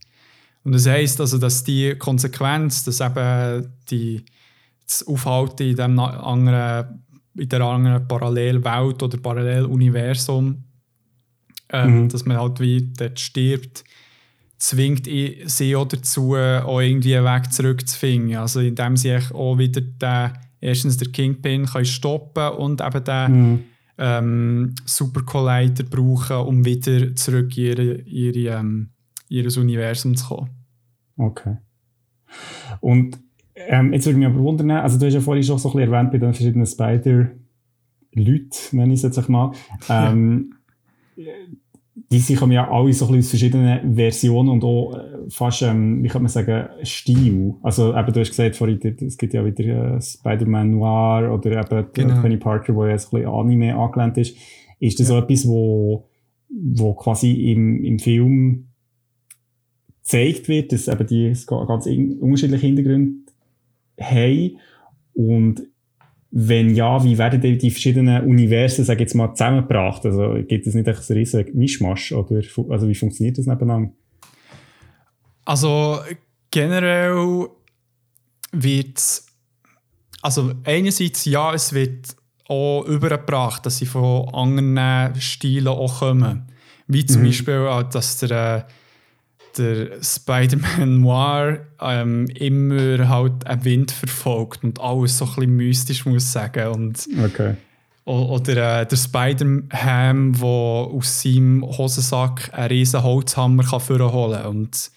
Und 0.64 0.72
das 0.72 0.88
heisst 0.88 1.20
also, 1.20 1.38
dass 1.38 1.62
die 1.62 1.94
Konsequenz, 1.94 2.82
dass 2.82 3.00
eben 3.00 3.72
die, 3.88 4.24
das 4.84 5.06
Aufhalten 5.06 5.68
in, 5.68 5.76
dem 5.76 6.00
anderen, 6.00 7.04
in 7.36 7.48
der 7.48 7.60
anderen 7.60 8.08
Parallelwelt 8.08 9.00
oder 9.00 9.18
Paralleluniversum, 9.18 10.64
ähm, 11.68 12.02
mhm. 12.02 12.08
dass 12.08 12.24
man 12.24 12.38
halt 12.38 12.58
wie 12.58 12.92
dort 12.98 13.20
stirbt, 13.20 13.84
zwingt 14.58 15.06
sie 15.06 15.76
auch 15.76 15.86
dazu, 15.86 16.34
auch 16.34 16.80
irgendwie 16.80 17.16
einen 17.16 17.26
Weg 17.26 17.52
zurückzufinden. 17.52 18.34
Also 18.34 18.58
indem 18.58 18.96
sie 18.96 19.16
auch 19.32 19.58
wieder 19.58 19.80
den, 19.80 20.32
erstens 20.66 20.96
den 20.96 21.12
Kingpin 21.12 21.66
können 21.66 21.84
stoppen 21.84 22.48
und 22.54 22.80
eben 22.80 23.04
den 23.04 23.32
mhm. 23.32 23.64
ähm, 23.98 24.74
Super 24.84 25.22
Collider 25.22 25.84
brauchen, 25.84 26.36
um 26.36 26.64
wieder 26.64 27.14
zurück 27.14 27.56
in 27.56 27.64
ihre, 27.64 27.94
ihre, 28.02 28.58
ähm, 28.58 28.90
ihr 29.28 29.46
Universum 29.56 30.16
zu 30.16 30.26
kommen. 30.26 30.50
Okay. 31.16 31.56
Und 32.80 33.18
ähm, 33.54 33.92
jetzt 33.92 34.06
würde 34.06 34.18
mich 34.18 34.28
aber 34.28 34.38
wundern, 34.38 34.70
also 34.72 34.98
du 34.98 35.06
hast 35.06 35.14
ja 35.14 35.20
vorhin 35.20 35.42
schon 35.42 35.58
so 35.58 35.70
ein 35.70 35.76
bisschen 35.76 35.92
erwähnt 35.92 36.12
bei 36.12 36.18
den 36.18 36.34
verschiedenen 36.34 36.66
Spider- 36.66 37.30
Leute, 38.16 38.58
nenne 38.72 38.94
ich 38.94 39.04
es 39.04 39.16
jetzt 39.16 39.28
mal, 39.28 39.52
ähm, 39.88 40.54
die 41.96 42.18
sich 42.18 42.38
ja 42.38 42.70
alle 42.70 42.92
so 42.92 43.06
ein 43.06 43.12
bisschen 43.12 43.18
aus 43.18 43.28
verschiedenen 43.30 43.94
Versionen 43.94 44.50
und 44.50 44.64
auch 44.64 44.94
äh, 44.94 45.30
fast, 45.30 45.62
ähm, 45.62 46.02
wie 46.02 46.08
kann 46.08 46.22
man 46.22 46.28
sagen, 46.28 46.68
Stil. 46.82 47.54
Also 47.62 47.96
eben, 47.96 48.12
du 48.12 48.20
hast 48.20 48.28
gesagt 48.28 48.54
vorhin, 48.54 48.78
es 49.00 49.16
gibt 49.16 49.32
ja 49.32 49.44
wieder 49.44 49.96
äh, 49.96 50.00
Spider-Man 50.00 50.72
Noir 50.72 51.32
oder 51.32 51.52
eben 51.58 51.86
genau. 51.94 52.20
Penny 52.20 52.36
Parker, 52.36 52.74
wo 52.74 52.84
ja 52.84 52.92
jetzt 52.92 53.12
ein 53.12 53.20
bisschen 53.20 53.32
Anime 53.32 53.74
angelehnt 53.74 54.18
ist. 54.18 54.36
Ist 54.78 55.00
das 55.00 55.08
ja. 55.08 55.14
so 55.14 55.22
etwas, 55.22 55.48
wo, 55.48 56.06
wo 56.50 56.92
quasi 56.94 57.32
im, 57.52 57.82
im 57.82 57.98
Film 57.98 58.68
gezeigt 60.02 60.48
wird, 60.48 60.72
dass 60.72 60.88
eben 60.88 61.06
die 61.06 61.32
ganz 61.46 61.86
unterschiedliche 61.86 62.66
Hintergründe 62.66 63.32
haben 63.98 64.58
und 65.14 65.62
wenn 66.38 66.74
ja, 66.74 67.02
wie 67.02 67.16
werden 67.16 67.40
die, 67.40 67.56
die 67.56 67.70
verschiedenen 67.70 68.22
Universen, 68.24 68.84
sag 68.84 69.00
jetzt 69.00 69.14
mal, 69.14 69.32
zusammengebracht? 69.32 70.04
Also 70.04 70.34
gibt 70.46 70.66
es 70.66 70.74
nicht 70.74 70.86
ein 70.86 70.94
riesen 70.94 71.46
Mischmasch? 71.54 72.12
Oder 72.12 72.42
also 72.68 72.88
wie 72.88 72.94
funktioniert 72.94 73.38
das 73.38 73.46
nebeneinander? 73.46 73.92
Also 75.46 75.98
generell 76.50 77.46
wird 78.52 79.22
also 80.20 80.52
einerseits 80.64 81.24
ja, 81.24 81.54
es 81.54 81.72
wird 81.72 82.14
auch 82.48 82.84
übergebracht, 82.84 83.64
dass 83.64 83.78
sie 83.78 83.86
von 83.86 84.28
anderen 84.34 85.18
Stilen 85.18 85.68
auch 85.68 86.00
kommen. 86.00 86.52
Wie 86.86 87.06
zum 87.06 87.22
mhm. 87.22 87.26
Beispiel, 87.26 87.86
dass 87.90 88.18
der 88.18 88.68
der 89.58 90.02
Spider-Man 90.02 91.00
Noir 91.00 91.60
ähm, 91.80 92.26
immer 92.34 93.08
halt 93.08 93.46
einen 93.46 93.64
Wind 93.64 93.90
verfolgt 93.90 94.64
und 94.64 94.80
alles 94.80 95.18
so 95.18 95.24
ein 95.24 95.34
bisschen 95.34 95.56
mystisch 95.56 96.06
muss 96.06 96.32
sagen. 96.32 96.68
Und, 96.68 97.08
okay. 97.24 97.54
Oder 98.04 98.82
äh, 98.82 98.86
der 98.86 98.96
Spider-Ham, 98.96 100.32
der 100.32 100.44
aus 100.44 101.22
seinem 101.22 101.62
Hosensack 101.62 102.50
einen 102.52 102.68
riesen 102.68 103.02
Holzhammer 103.02 103.64
kann 103.64 104.12
holen 104.12 104.42
kann. 104.42 104.46
Und 104.46 104.90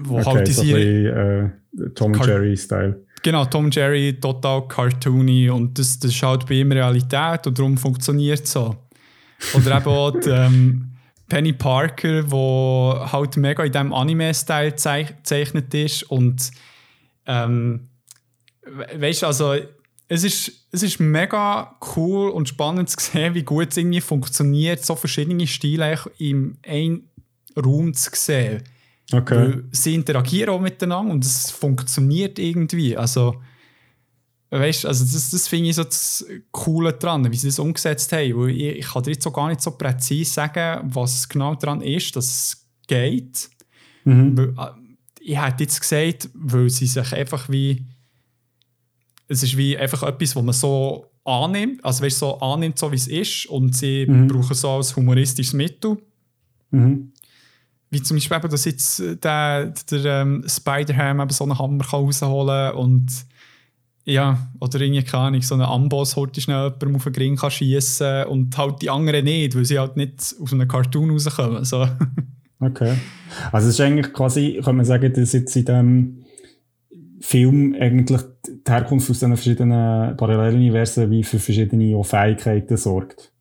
wo 0.00 0.18
okay, 0.18 0.30
halt 0.30 0.48
so 0.48 0.62
äh, 0.64 1.50
Tom 1.94 2.14
Jerry-Style. 2.14 3.02
Genau, 3.22 3.44
Tom 3.44 3.70
Jerry, 3.70 4.18
total 4.20 4.66
cartoony 4.66 5.48
und 5.48 5.78
das, 5.78 5.98
das 5.98 6.10
ist 6.10 6.22
halt 6.22 6.46
bei 6.46 6.54
ihm 6.54 6.72
Realität 6.72 7.46
und 7.46 7.56
darum 7.56 7.76
funktioniert 7.76 8.42
es 8.42 8.52
so. 8.52 8.74
Oder 9.54 9.76
eben 9.76 9.86
auch 9.86 10.10
die, 10.10 10.28
ähm, 10.28 10.91
Penny 11.32 11.54
Parker, 11.54 12.30
wo 12.30 12.94
halt 13.10 13.38
mega 13.38 13.64
in 13.64 13.72
diesem 13.72 13.94
Anime-Style 13.94 14.72
gezeichnet 14.72 15.72
ist 15.72 16.02
und 16.02 16.50
ähm, 17.24 17.88
weißt 18.94 19.24
also 19.24 19.54
es 20.08 20.24
ist, 20.24 20.66
es 20.72 20.82
ist 20.82 21.00
mega 21.00 21.74
cool 21.96 22.28
und 22.28 22.50
spannend 22.50 22.90
zu 22.90 22.98
sehen, 23.00 23.32
wie 23.32 23.44
gut 23.44 23.68
es 23.70 23.78
irgendwie 23.78 24.02
funktioniert, 24.02 24.84
so 24.84 24.94
verschiedene 24.94 25.46
Stile 25.46 25.98
in 26.18 26.58
einem 26.66 27.04
Raum 27.56 27.94
zu 27.94 28.10
sehen. 28.12 28.64
Okay. 29.10 29.34
Weil 29.34 29.64
sie 29.70 29.94
interagieren 29.94 30.50
auch 30.50 30.60
miteinander 30.60 31.14
und 31.14 31.24
es 31.24 31.50
funktioniert 31.50 32.38
irgendwie. 32.38 32.94
Also, 32.94 33.40
Weißt 34.54 34.84
also 34.84 35.02
das, 35.02 35.30
das 35.30 35.48
finde 35.48 35.70
ich 35.70 35.76
so 35.76 35.84
das 35.84 36.26
Coole 36.50 36.92
dran, 36.92 37.30
wie 37.32 37.36
sie 37.36 37.48
das 37.48 37.58
umgesetzt 37.58 38.12
haben. 38.12 38.36
Weil 38.36 38.50
ich, 38.50 38.78
ich 38.80 38.86
kann 38.86 39.02
dir 39.02 39.12
jetzt 39.12 39.22
so 39.22 39.30
gar 39.30 39.48
nicht 39.48 39.62
so 39.62 39.70
präzise 39.70 40.30
sagen, 40.30 40.90
was 40.92 41.26
genau 41.26 41.54
daran 41.54 41.80
ist, 41.80 42.14
dass 42.14 42.26
es 42.26 42.66
geht. 42.86 43.48
Mhm. 44.04 44.36
Weil, 44.36 44.48
äh, 44.50 44.72
ich 45.20 45.40
hätte 45.40 45.62
jetzt 45.62 45.80
gesagt, 45.80 46.28
weil 46.34 46.68
sie 46.68 46.86
sich 46.86 47.14
einfach 47.14 47.48
wie. 47.48 47.86
Es 49.26 49.42
ist 49.42 49.56
wie 49.56 49.78
einfach 49.78 50.02
etwas, 50.02 50.36
was 50.36 50.42
man 50.42 50.52
so 50.52 51.06
annimmt, 51.24 51.82
also 51.82 52.04
weißt, 52.04 52.18
so 52.18 52.38
annimmt, 52.40 52.78
so 52.78 52.92
wie 52.92 52.96
es 52.96 53.08
ist, 53.08 53.46
und 53.46 53.74
sie 53.74 54.04
mhm. 54.06 54.26
brauchen 54.26 54.54
so 54.54 54.68
als 54.72 54.94
humoristisches 54.94 55.54
Mittel. 55.54 55.96
Mhm. 56.70 57.12
Wie 57.88 58.02
zum 58.02 58.18
Beispiel, 58.18 58.38
dass 58.40 58.66
jetzt 58.66 58.98
der, 59.24 59.72
der 59.90 60.04
ähm, 60.04 60.44
Spider-Ham 60.46 61.30
so 61.30 61.44
einen 61.44 61.58
Hammer 61.58 61.86
rausholen 61.86 62.72
kann 62.72 62.76
und 62.76 63.06
ja, 64.04 64.50
oder 64.58 64.80
irgendwie, 64.80 65.02
keine 65.04 65.24
Ahnung, 65.24 65.42
so 65.42 65.54
einen 65.54 65.64
Amboss 65.64 66.16
heute 66.16 66.40
schnell 66.40 66.64
jemandem 66.64 66.96
auf 66.96 67.04
den 67.04 67.14
Ring 67.14 67.36
kann 67.36 67.50
schiessen 67.50 68.24
und 68.24 68.56
halt 68.58 68.82
die 68.82 68.90
anderen 68.90 69.24
nicht, 69.24 69.54
weil 69.54 69.64
sie 69.64 69.78
halt 69.78 69.96
nicht 69.96 70.34
aus 70.40 70.52
einem 70.52 70.68
Cartoon 70.68 71.10
rauskommen. 71.10 71.64
So. 71.64 71.86
Okay. 72.62 72.96
Also 73.50 73.66
es 73.66 73.74
ist 73.74 73.80
eigentlich 73.80 74.12
quasi, 74.12 74.60
kann 74.64 74.76
man 74.76 74.84
sagen, 74.84 75.12
dass 75.12 75.32
jetzt 75.32 75.56
in 75.56 75.64
diesem 75.64 76.24
Film 77.20 77.74
eigentlich 77.74 78.20
die 78.46 78.70
Herkunft 78.70 79.10
aus 79.10 79.18
diesen 79.18 79.36
verschiedenen 79.36 80.16
Paralleluniversen 80.16 81.10
wie 81.10 81.24
für 81.24 81.40
verschiedene 81.40 82.04
Fähigkeiten 82.04 82.76
sorgt. 82.76 83.32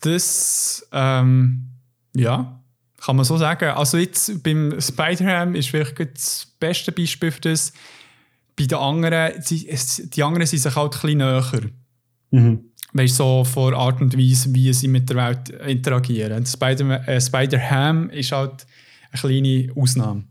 Das, 0.00 0.88
ähm, 0.92 1.70
ja, 2.14 2.62
kann 3.00 3.16
man 3.16 3.24
so 3.24 3.36
sagen. 3.36 3.70
Also 3.70 3.98
jetzt 3.98 4.42
beim 4.42 4.80
Spider-Ham 4.80 5.54
ist 5.54 5.72
wirklich 5.72 6.10
das 6.14 6.46
beste 6.60 6.92
Beispiel 6.92 7.30
für 7.30 7.40
das, 7.40 7.72
bei 8.58 8.66
den 8.66 8.78
anderen, 8.78 9.32
die, 9.48 9.78
die 10.14 10.22
anderen 10.22 10.46
sind 10.46 10.58
sich 10.58 10.74
halt 10.74 10.94
ein 10.94 11.00
bisschen 11.00 11.18
näher. 11.18 11.70
Mhm. 12.30 12.64
Weißt 12.92 13.16
so 13.16 13.44
vor 13.44 13.74
Art 13.74 14.00
und 14.00 14.16
Weise, 14.18 14.52
wie 14.54 14.72
sie 14.72 14.88
mit 14.88 15.08
der 15.08 15.16
Welt 15.16 15.50
interagieren. 15.50 16.44
Spider-Ham 16.44 16.90
äh, 17.06 17.20
Spider 17.20 18.12
ist 18.12 18.32
halt 18.32 18.66
eine 19.12 19.20
kleine 19.20 19.72
Ausnahme. 19.76 20.24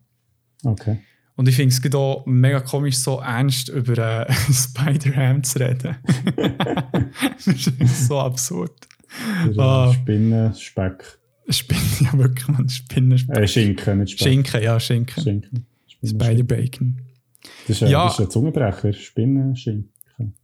Okay. 0.63 0.99
Und 1.35 1.47
ich 1.47 1.55
finde 1.55 1.75
es 1.75 1.95
auch 1.95 2.25
mega 2.25 2.59
komisch, 2.61 2.97
so 2.97 3.19
ernst 3.19 3.69
über 3.69 4.27
äh, 4.27 4.33
Spider-Ham 4.51 5.43
zu 5.43 5.59
reden. 5.59 5.97
das 7.35 7.47
ist 7.47 8.07
so 8.07 8.19
absurd. 8.19 8.73
Ah. 9.57 9.93
Spinnenspeck. 9.93 11.19
Spinnen, 11.49 11.83
ja 12.01 12.17
wirklich, 12.17 12.47
man. 12.47 12.67
Spinnenspeck. 12.67 13.37
Äh, 13.37 13.47
Schinken, 13.47 13.99
nicht 13.99 14.13
Speck. 14.13 14.27
Schinken, 14.27 14.63
ja, 14.63 14.79
Schinken. 14.79 15.23
Schinken. 15.23 15.65
Spider-Bacon. 16.03 17.01
Das 17.67 17.77
ist, 17.77 17.83
ein, 17.83 17.89
ja. 17.89 18.05
das 18.05 18.13
ist 18.13 18.25
ein 18.25 18.31
Zungenbrecher, 18.31 18.93
Spinnenschinken. 18.93 19.91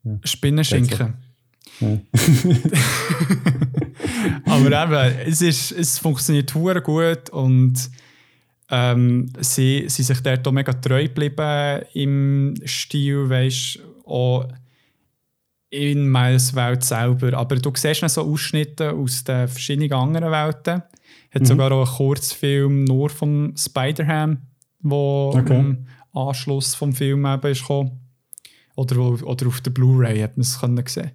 Ja. 0.03 0.19
Spinnenschinken. 0.23 1.13
Ja. 1.79 1.97
Aber 4.45 4.83
eben, 4.83 5.15
es, 5.25 5.41
ist, 5.41 5.71
es 5.71 5.97
funktioniert 5.97 6.51
sehr 6.51 6.81
gut 6.81 7.29
und 7.31 7.89
ähm, 8.69 9.31
sie 9.39 9.85
sind 9.87 10.05
sich 10.05 10.19
dort 10.21 10.47
auch 10.47 10.51
mega 10.51 10.73
treu 10.73 11.03
geblieben 11.03 11.83
im 11.93 12.55
Stil, 12.65 13.29
weißt 13.29 13.79
auch 14.05 14.47
in 15.69 16.09
Miles 16.11 16.55
Welt 16.55 16.83
selber. 16.83 17.33
Aber 17.33 17.55
du 17.55 17.71
siehst 17.75 18.03
noch 18.03 18.09
so 18.09 18.21
Ausschnitte 18.21 18.91
aus 18.91 19.23
den 19.23 19.47
verschiedenen 19.47 19.91
anderen 19.93 20.31
Welten. 20.31 20.83
Es 21.29 21.35
hat 21.35 21.41
mhm. 21.41 21.45
sogar 21.45 21.71
auch 21.71 21.87
einen 21.87 21.97
Kurzfilm 21.97 22.83
nur 22.83 23.09
vom 23.09 23.55
Spider-Ham, 23.57 24.37
wo 24.81 25.33
okay. 25.35 25.55
ähm, 25.55 25.87
Anschluss 26.13 26.75
vom 26.75 26.93
Film 26.93 27.25
eben 27.25 27.51
ist 27.51 27.61
gekommen. 27.61 27.99
Oder, 28.75 28.97
oder 28.99 29.47
auf 29.47 29.61
der 29.61 29.71
Blu-ray 29.71 30.19
hat 30.19 30.37
man 30.37 30.41
es 30.41 30.59
können 30.59 30.83
sehen. 30.87 31.11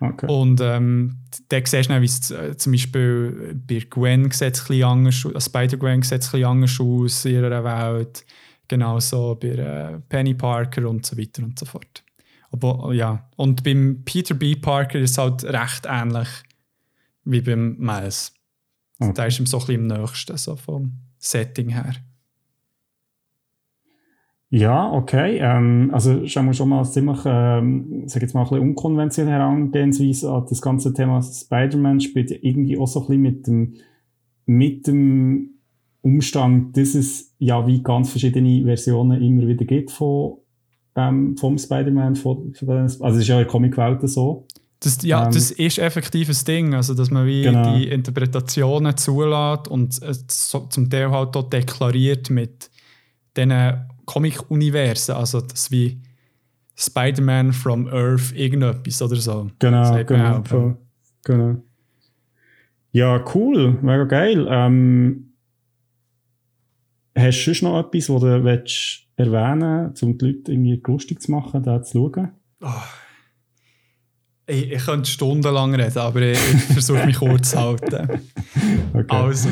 Okay. 0.00 0.26
Und 0.26 0.60
ähm, 0.60 1.18
da 1.48 1.58
siehst 1.64 1.90
du, 1.90 2.00
wie 2.00 2.04
es 2.04 2.30
äh, 2.30 2.56
zum 2.56 2.72
Beispiel 2.72 3.60
bei 3.66 3.80
Gwen 3.88 4.30
sieht 4.30 4.54
es 4.54 4.70
anders 4.82 5.24
aus, 5.24 5.34
äh, 5.34 5.40
Spider-Gwen 5.40 6.02
sieht 6.02 6.22
es 6.22 6.34
anders 6.34 6.80
aus 6.80 7.24
in 7.24 7.34
ihrer 7.34 7.64
Welt. 7.64 8.24
Genauso 8.68 9.34
bei 9.34 9.48
äh, 9.48 10.00
Penny 10.08 10.34
Parker 10.34 10.88
und 10.88 11.04
so 11.04 11.18
weiter 11.18 11.42
und 11.42 11.58
so 11.58 11.66
fort. 11.66 12.02
Aber 12.50 12.92
ja, 12.94 13.28
und 13.36 13.64
beim 13.64 14.02
Peter 14.04 14.34
B. 14.34 14.54
Parker 14.56 15.00
ist 15.00 15.12
es 15.12 15.18
halt 15.18 15.44
recht 15.44 15.86
ähnlich 15.88 16.28
wie 17.24 17.40
beim 17.40 17.76
Miles. 17.78 18.32
Okay. 18.98 19.12
Da 19.14 19.24
ist 19.26 19.40
ihm 19.40 19.46
so 19.46 19.58
ein 19.58 19.66
bisschen 19.66 19.90
am 19.90 20.00
nächsten, 20.00 20.36
so 20.36 20.56
vom 20.56 20.92
Setting 21.18 21.70
her. 21.70 21.94
Ja, 24.54 24.92
okay. 24.92 25.38
Ähm, 25.40 25.90
also 25.92 26.24
schauen 26.28 26.46
wir 26.46 26.52
schon 26.52 26.68
mal 26.68 26.84
ziemlich, 26.84 27.18
ähm, 27.24 28.04
sag 28.06 28.22
jetzt 28.22 28.34
mal 28.34 28.42
ein 28.42 28.48
bisschen 28.48 28.68
unkonventionell 28.68 29.32
herangehensweise 29.34 30.30
an 30.30 30.46
das 30.48 30.62
ganze 30.62 30.94
Thema 30.94 31.20
Spider-Man 31.20 31.98
spielt 31.98 32.30
irgendwie 32.30 32.78
auch 32.78 32.86
so 32.86 33.00
ein 33.00 33.06
bisschen 33.06 33.22
mit 33.22 33.46
dem, 33.48 33.74
mit 34.46 34.86
dem 34.86 35.50
Umstand, 36.02 36.76
dass 36.76 36.94
es 36.94 37.34
ja 37.40 37.66
wie 37.66 37.82
ganz 37.82 38.10
verschiedene 38.10 38.64
Versionen 38.64 39.20
immer 39.20 39.48
wieder 39.48 39.64
gibt 39.64 39.90
von, 39.90 40.34
ähm, 40.94 41.36
vom 41.36 41.58
Spider-Man, 41.58 42.14
von, 42.14 42.54
von 42.54 42.68
also 42.68 43.04
es 43.06 43.16
ist 43.16 43.26
ja 43.26 43.34
in 43.34 43.40
der 43.40 43.48
Comicwelt 43.48 44.08
so. 44.08 44.46
Das, 44.78 45.02
ja, 45.02 45.24
Ähm. 45.26 45.32
das 45.32 45.50
ist 45.50 45.78
effektiv 45.80 46.28
ein 46.28 46.44
Ding, 46.46 46.74
also 46.74 46.94
dass 46.94 47.10
man 47.10 47.26
wie 47.26 47.42
Genau. 47.42 47.76
die 47.76 47.88
Interpretationen 47.88 48.96
zulässt 48.96 49.66
und 49.66 50.00
es 50.00 50.24
so, 50.28 50.60
zum 50.68 50.88
Teil 50.88 51.10
halt 51.10 51.36
auch 51.36 51.50
deklariert 51.50 52.30
mit 52.30 52.70
diesen 53.36 53.90
Comic-Universen, 54.04 55.14
also 55.14 55.40
das 55.40 55.70
wie 55.70 56.00
Spider-Man 56.76 57.52
from 57.52 57.86
Earth 57.88 58.32
irgendetwas 58.32 59.00
oder 59.02 59.16
so. 59.16 59.50
Genau, 59.58 60.04
genau, 60.04 60.42
voll. 60.42 60.76
genau. 61.24 61.56
Ja, 62.92 63.24
cool, 63.34 63.78
mega 63.82 64.04
geil. 64.04 64.46
Ähm, 64.48 65.34
hast 67.16 67.38
du 67.38 67.44
sonst 67.44 67.62
noch 67.62 67.80
etwas, 67.80 68.08
was 68.08 68.20
du 68.20 68.44
willst 68.44 69.04
erwähnen 69.16 69.88
willst, 69.88 70.02
um 70.02 70.18
die 70.18 70.26
Leute 70.26 70.52
irgendwie 70.52 70.82
lustig 70.86 71.22
zu 71.22 71.30
machen, 71.30 71.62
da 71.62 71.82
zu 71.82 72.10
schauen? 72.14 72.30
Ich, 74.46 74.72
ich 74.72 74.84
könnte 74.84 75.08
stundenlang 75.08 75.74
reden, 75.74 75.98
aber 75.98 76.22
ich, 76.22 76.38
ich 76.38 76.62
versuche 76.64 77.06
mich 77.06 77.16
kurz 77.16 77.50
zu 77.50 77.58
halten. 77.60 78.20
Okay. 78.94 79.06
Also, 79.08 79.48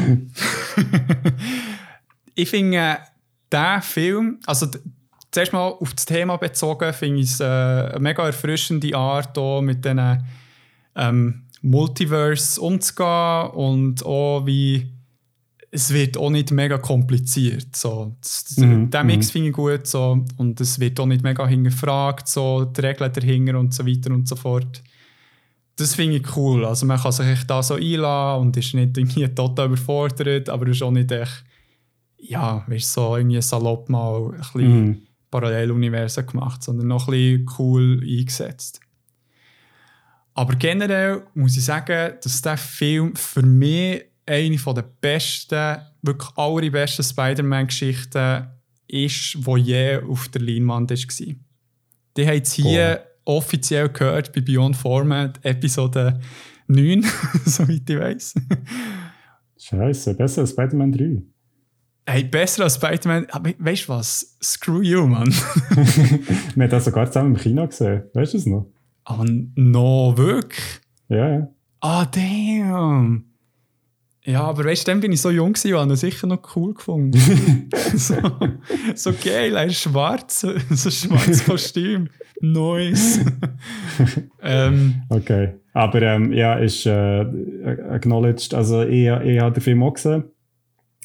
ich 2.36 2.48
finde, 2.48 2.98
der 3.52 3.82
Film, 3.82 4.38
also 4.46 4.66
zuerst 5.30 5.52
mal 5.52 5.68
auf 5.68 5.94
das 5.94 6.06
Thema 6.06 6.36
bezogen, 6.36 6.92
finde 6.92 7.20
ich 7.20 7.30
es 7.30 7.40
äh, 7.40 7.44
eine 7.44 8.00
mega 8.00 8.24
erfrischende 8.24 8.96
Art, 8.96 9.36
hier 9.36 9.62
mit 9.62 9.84
diesen 9.84 10.24
ähm, 10.94 11.42
Multiverse 11.62 12.60
umzugehen 12.60 13.50
und 13.50 14.04
auch 14.04 14.46
wie 14.46 14.92
es 15.74 15.90
wird 15.90 16.18
auch 16.18 16.28
nicht 16.28 16.50
mega 16.50 16.76
kompliziert. 16.76 17.74
So. 17.74 18.14
Das, 18.20 18.58
Mhm, 18.58 18.90
Den 18.90 19.06
Mix 19.06 19.28
mhm. 19.28 19.32
finde 19.32 19.48
ich 19.48 19.54
gut 19.54 19.86
so, 19.86 20.22
und 20.36 20.60
es 20.60 20.78
wird 20.78 21.00
auch 21.00 21.06
nicht 21.06 21.22
mega 21.22 21.46
hingefragt, 21.46 22.28
so, 22.28 22.66
die 22.66 22.80
Regeln 22.82 23.10
dahinter 23.10 23.58
und 23.58 23.72
so 23.72 23.86
weiter 23.86 24.10
und 24.12 24.28
so 24.28 24.36
fort. 24.36 24.82
Das 25.76 25.94
finde 25.94 26.18
ich 26.18 26.36
cool. 26.36 26.66
Also 26.66 26.84
man 26.84 27.00
kann 27.00 27.12
sich 27.12 27.26
echt 27.26 27.48
da 27.48 27.62
so 27.62 27.74
einladen 27.74 28.42
und 28.42 28.56
ist 28.58 28.74
nicht 28.74 28.98
irgendwie 28.98 29.26
total 29.28 29.66
überfordert, 29.66 30.50
aber 30.50 30.66
ist 30.66 30.82
auch 30.82 30.90
nicht 30.90 31.10
echt, 31.10 31.42
ja, 32.22 32.64
weißt, 32.66 32.92
so 32.92 33.16
irgendwie 33.16 33.42
salopp 33.42 33.88
mal 33.88 34.30
ein 34.32 34.38
bisschen 34.38 34.86
Mhm. 34.86 35.02
Paralleluniversen 35.30 36.26
gemacht, 36.26 36.62
sondern 36.62 36.88
noch 36.88 37.08
ein 37.08 37.12
bisschen 37.12 37.50
cool 37.58 38.00
eingesetzt. 38.02 38.80
Aber 40.34 40.54
generell 40.56 41.22
muss 41.34 41.56
ich 41.56 41.64
sagen, 41.64 42.14
dass 42.22 42.42
der 42.42 42.56
Film 42.56 43.14
für 43.16 43.42
mich 43.42 44.04
eine 44.26 44.56
der 44.56 44.84
besten, 45.00 45.78
wirklich 46.02 46.30
allerbesten 46.36 47.04
Spider-Man-Geschichten 47.04 48.46
ist, 48.88 49.34
die 49.34 49.60
je 49.60 49.98
auf 49.98 50.28
der 50.28 50.42
Leinwand 50.42 50.90
war. 50.90 51.34
Die 52.16 52.26
haben 52.26 52.42
es 52.42 52.52
hier 52.52 53.04
offiziell 53.24 53.88
gehört 53.88 54.32
bei 54.32 54.40
Beyond 54.40 54.76
Format 54.76 55.40
Episode 55.44 56.20
9, 56.66 57.04
soweit 57.44 57.88
ich 57.88 57.98
weiß. 57.98 58.34
Scheiße, 59.58 60.14
besser 60.14 60.42
als 60.42 60.50
Spider-Man 60.50 60.92
3. 60.92 61.22
Hey, 62.04 62.24
besser 62.24 62.64
als 62.64 62.74
Spider-Man. 62.76 63.26
Weißt 63.58 63.84
du 63.84 63.88
was? 63.90 64.36
Screw 64.42 64.82
you, 64.82 65.06
Mann. 65.06 65.28
Wir 65.28 66.64
haben 66.64 66.70
das 66.70 66.84
sogar 66.84 67.06
zusammen 67.06 67.36
im 67.36 67.40
Kino 67.40 67.66
gesehen. 67.66 68.02
Weißt 68.12 68.34
du 68.34 68.38
es 68.38 68.46
noch? 68.46 68.66
Aber 69.04 69.24
no, 69.54 70.14
wirklich? 70.16 70.80
Ja, 71.08 71.28
ja. 71.28 71.48
Ah, 71.80 72.06
damn. 72.06 73.24
Ja, 74.24 74.42
aber 74.42 74.64
weißt 74.64 74.86
du, 74.86 74.92
dann 74.92 75.00
bin 75.00 75.12
ich 75.12 75.20
so 75.20 75.30
jung 75.30 75.52
gewesen 75.52 75.74
und 75.74 75.80
habe 75.80 75.92
ihn 75.92 75.96
sicher 75.96 76.26
noch 76.26 76.56
cool 76.56 76.74
gefunden. 76.74 77.18
so, 77.94 78.14
so 78.94 79.12
geil, 79.24 79.54
ist 79.68 79.80
schwarz, 79.80 80.40
so 80.40 80.50
ein 80.50 80.60
schwarzes 80.76 81.44
Kostüm. 81.46 82.08
Nice. 82.40 83.20
ähm, 84.42 85.02
Okay. 85.08 85.54
Aber 85.72 86.02
ähm, 86.02 86.32
ja, 86.32 86.54
ist 86.54 86.84
äh, 86.86 87.24
acknowledged. 87.90 88.54
Also, 88.54 88.82
ich, 88.82 89.06
ich 89.06 89.40
habe 89.40 89.52
den 89.52 89.60
Film 89.60 89.82
auch 89.82 89.94
gesehen. 89.94 90.24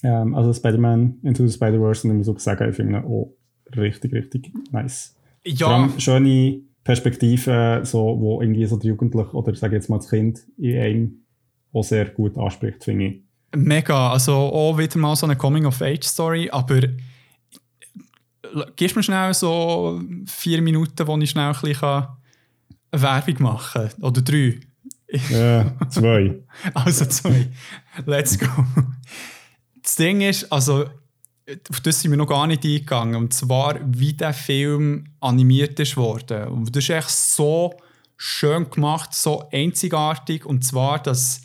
Ähm, 0.03 0.35
also, 0.35 0.53
Spider-Man 0.53 1.19
Into 1.23 1.45
the 1.45 1.53
Spider-Verse. 1.53 2.07
Und 2.07 2.13
ich 2.13 2.17
muss 2.17 2.35
auch 2.35 2.39
sagen, 2.39 2.69
ich 2.69 2.75
finde 2.75 2.97
ihn 2.97 3.05
auch 3.05 3.33
richtig, 3.75 4.13
richtig 4.13 4.51
nice. 4.71 5.15
Vor 5.43 5.53
ja, 5.53 5.67
allem 5.67 5.99
schöne 5.99 6.61
Perspektive, 6.83 7.81
so, 7.83 8.17
wo 8.19 8.41
irgendwie 8.41 8.65
so 8.65 8.77
der 8.77 8.89
Jugendliche 8.89 9.33
oder 9.33 9.53
sage 9.55 9.75
jetzt 9.75 9.89
mal 9.89 9.97
das 9.97 10.09
Kind 10.09 10.39
in 10.57 10.79
einem 10.79 11.25
auch 11.73 11.83
sehr 11.83 12.05
gut 12.05 12.37
anspricht, 12.37 12.83
finde 12.83 13.05
ich. 13.05 13.23
mega. 13.55 14.11
Also 14.11 14.33
auch 14.33 14.77
wieder 14.77 14.97
mal 14.97 15.15
so 15.15 15.25
eine 15.25 15.35
Coming-of-Age-Story, 15.35 16.49
aber 16.51 16.81
gibst 18.75 18.95
mir 18.95 19.03
schnell 19.03 19.33
so 19.33 20.01
vier 20.25 20.61
Minuten, 20.61 21.07
wo 21.07 21.17
ich 21.17 21.29
schnell 21.29 21.53
ein 21.53 21.61
bisschen 21.61 22.07
Werbung 22.91 23.35
machen 23.39 23.89
kann. 23.89 24.03
Oder 24.03 24.21
drei. 24.21 24.59
Ja, 25.29 25.73
zwei. 25.89 26.39
Also 26.73 27.05
zwei. 27.05 27.47
Let's 28.05 28.37
go. 28.37 28.47
Das 29.87 29.95
Ding 29.95 30.19
ist, 30.19 30.51
also, 30.51 30.83
auf 31.69 31.79
das 31.79 32.01
sind 32.01 32.11
wir 32.11 32.17
noch 32.17 32.27
gar 32.27 32.45
nicht 32.45 32.65
eingegangen. 32.65 33.15
Und 33.15 33.33
zwar, 33.33 33.79
wie 33.85 34.11
der 34.11 34.33
Film 34.33 35.05
animiert 35.21 35.79
ist 35.79 35.95
worden. 35.95 36.49
Und 36.49 36.75
das 36.75 36.83
ist 36.83 36.89
echt 36.89 37.09
so 37.09 37.73
schön 38.17 38.69
gemacht, 38.69 39.13
so 39.13 39.47
einzigartig. 39.49 40.45
Und 40.45 40.65
zwar, 40.65 41.01
dass 41.01 41.41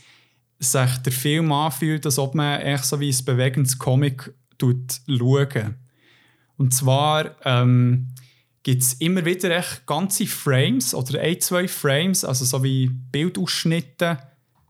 sich 0.59 0.97
der 1.05 1.13
Film 1.13 1.53
anfühlt, 1.53 2.05
als 2.05 2.19
ob 2.19 2.35
man 2.35 2.61
echt 2.63 2.85
so 2.85 2.99
wie 2.99 3.13
ein 3.13 3.25
bewegendes 3.25 3.79
Comic 3.79 4.35
tut 4.59 5.01
schauen. 5.07 5.77
Und 6.57 6.75
zwar 6.75 7.37
ähm, 7.45 8.09
gibt 8.65 8.83
es 8.83 8.95
immer 8.95 9.25
wieder 9.25 9.57
echt 9.57 9.87
ganze 9.87 10.27
Frames 10.27 10.97
oder 10.97 11.21
ein, 11.21 11.41
zwei 11.41 11.69
Frames, 11.69 12.25
also 12.25 12.45
so 12.45 12.65
wie 12.65 12.89
Bildausschnitte 12.89 14.19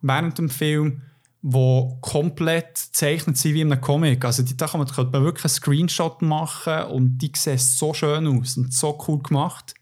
während 0.02 0.36
dem 0.36 0.50
Film, 0.50 1.00
wo 1.42 1.98
komplett 2.00 2.74
gezeichnet 2.74 3.36
sind 3.36 3.54
wie 3.54 3.60
in 3.62 3.72
einem 3.72 3.80
Comic. 3.80 4.24
Also 4.24 4.44
die, 4.44 4.56
da 4.56 4.68
kann 4.68 4.78
man, 4.78 4.88
könnte 4.88 5.10
man 5.10 5.24
wirklich 5.24 5.44
einen 5.44 5.50
Screenshot 5.50 6.22
machen 6.22 6.84
und 6.84 7.18
die 7.18 7.32
sehen 7.34 7.58
so 7.58 7.92
schön 7.92 8.28
aus 8.28 8.56
und 8.56 8.72
so 8.72 8.96
cool 9.08 9.20
gemacht. 9.20 9.74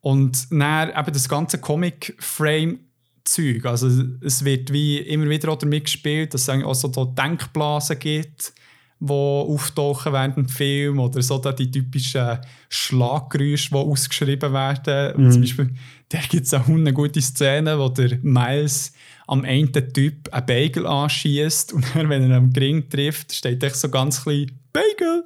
Und 0.00 0.52
dann 0.52 0.90
eben 0.90 1.12
das 1.12 1.28
ganze 1.28 1.58
Comic-Frame-Zeug. 1.58 3.64
Also 3.64 3.88
es 4.20 4.44
wird 4.44 4.72
wie 4.72 4.98
immer 4.98 5.28
wieder 5.30 5.48
auch 5.48 5.58
damit 5.58 5.86
gespielt, 5.86 6.34
dass 6.34 6.48
es 6.48 6.64
auch 6.64 6.74
so 6.74 6.88
da 6.88 7.06
Denkblasen 7.06 7.98
gibt, 7.98 8.52
die 9.00 9.10
auftauchen 9.10 10.12
während 10.12 10.36
dem 10.36 10.48
Film 10.48 10.98
oder 10.98 11.22
so 11.22 11.38
da 11.38 11.52
die 11.52 11.70
typischen 11.70 12.38
Schlaggeräusche, 12.68 13.70
die 13.70 13.76
ausgeschrieben 13.76 14.52
werden. 14.52 15.16
Und 15.16 15.32
Zum 15.32 15.40
Beispiel, 15.40 15.74
da 16.10 16.18
gibt 16.28 16.46
es 16.46 16.52
auch 16.52 16.68
eine 16.68 16.92
gute 16.92 17.22
Szene, 17.22 17.78
wo 17.78 17.88
der 17.88 18.18
Miles 18.22 18.92
am 19.28 19.44
einen 19.44 19.72
Typ 19.72 20.32
einen 20.32 20.46
Bagel 20.46 20.86
anschießt 20.86 21.74
und 21.74 21.84
dann, 21.94 22.08
wenn 22.08 22.30
er 22.30 22.38
am 22.38 22.52
Gring 22.52 22.88
trifft, 22.88 23.32
steht 23.32 23.62
echt 23.62 23.76
so 23.76 23.88
ganz 23.90 24.22
klein 24.22 24.50
Bagel. 24.72 25.22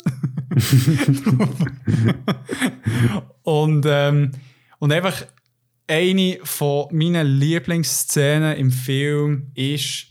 und, 3.42 3.86
ähm, 3.88 4.32
und 4.78 4.92
einfach 4.92 5.24
eine 5.86 6.38
von 6.42 6.88
meinen 6.92 7.26
Lieblingsszenen 7.38 8.56
im 8.56 8.70
Film 8.70 9.52
ist 9.54 10.06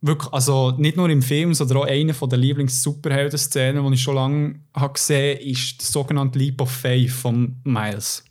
wirklich, 0.00 0.32
also 0.32 0.72
nicht 0.72 0.96
nur 0.96 1.08
im 1.08 1.22
Film, 1.22 1.54
sondern 1.54 1.78
auch 1.78 1.86
eine 1.86 2.14
von 2.14 2.28
der 2.28 2.38
Lieblings-Superhelden-Szenen, 2.38 3.86
die 3.86 3.94
ich 3.94 4.02
schon 4.02 4.16
lange 4.16 4.60
habe 4.74 4.92
gesehen 4.92 5.36
habe, 5.36 5.44
ist 5.44 5.80
das 5.80 5.92
sogenannte 5.92 6.38
Leap 6.38 6.60
of 6.60 6.70
Faith 6.70 7.10
von 7.10 7.56
Miles. 7.64 8.24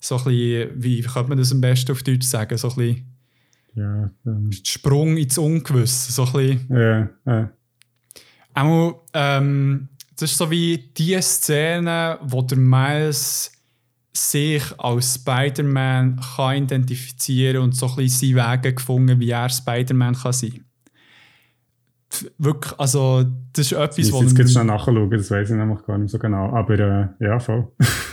So 0.00 0.16
ein 0.16 0.24
bisschen, 0.24 0.70
wie 0.74 1.02
könnte 1.02 1.28
man 1.28 1.38
das 1.38 1.52
am 1.52 1.60
besten 1.60 1.92
auf 1.92 2.02
Deutsch 2.02 2.26
sagen? 2.26 2.58
So 2.58 2.68
ein 2.68 2.74
bisschen 2.74 3.15
Ja, 3.76 4.10
ähm, 4.26 4.50
Sprung 4.64 5.16
ins 5.16 5.38
Ungewisse. 5.38 6.10
So 6.12 6.24
ein 6.24 6.32
bisschen 6.32 6.76
ja, 6.76 7.08
ja. 7.26 7.50
Auch, 8.54 9.02
ähm, 9.12 9.88
das 10.18 10.30
ist 10.30 10.38
so 10.38 10.50
wie 10.50 10.78
die 10.96 11.20
Szene, 11.20 12.18
wo 12.22 12.40
der 12.42 12.56
Miles 12.58 13.52
sich 14.14 14.62
als 14.78 15.16
Spider-Man 15.16 16.18
kann 16.36 16.62
identifizieren 16.64 17.62
und 17.64 17.76
so 17.76 17.86
ein 17.86 17.96
bisschen 17.96 18.34
seine 18.34 18.52
Wege 18.62 18.74
gefunden, 18.74 19.20
wie 19.20 19.28
er 19.30 19.50
Spider-Man 19.50 20.14
kann 20.14 20.32
sein. 20.32 20.64
F- 22.10 22.30
Wirklich, 22.38 22.72
also 22.80 23.24
das 23.52 23.66
ist 23.66 23.72
etwas, 23.72 24.10
wo 24.12 24.22
jetzt 24.22 24.34
gleich 24.36 24.50
schnell 24.50 24.64
nachschauen, 24.64 25.10
das 25.10 25.30
weiß 25.30 25.50
ich 25.50 25.56
nämlich 25.56 25.84
gar 25.84 25.98
nicht 25.98 26.10
so 26.10 26.18
genau. 26.18 26.48
Aber 26.56 26.78
äh, 27.20 27.24
ja, 27.24 27.38
voll. 27.38 27.68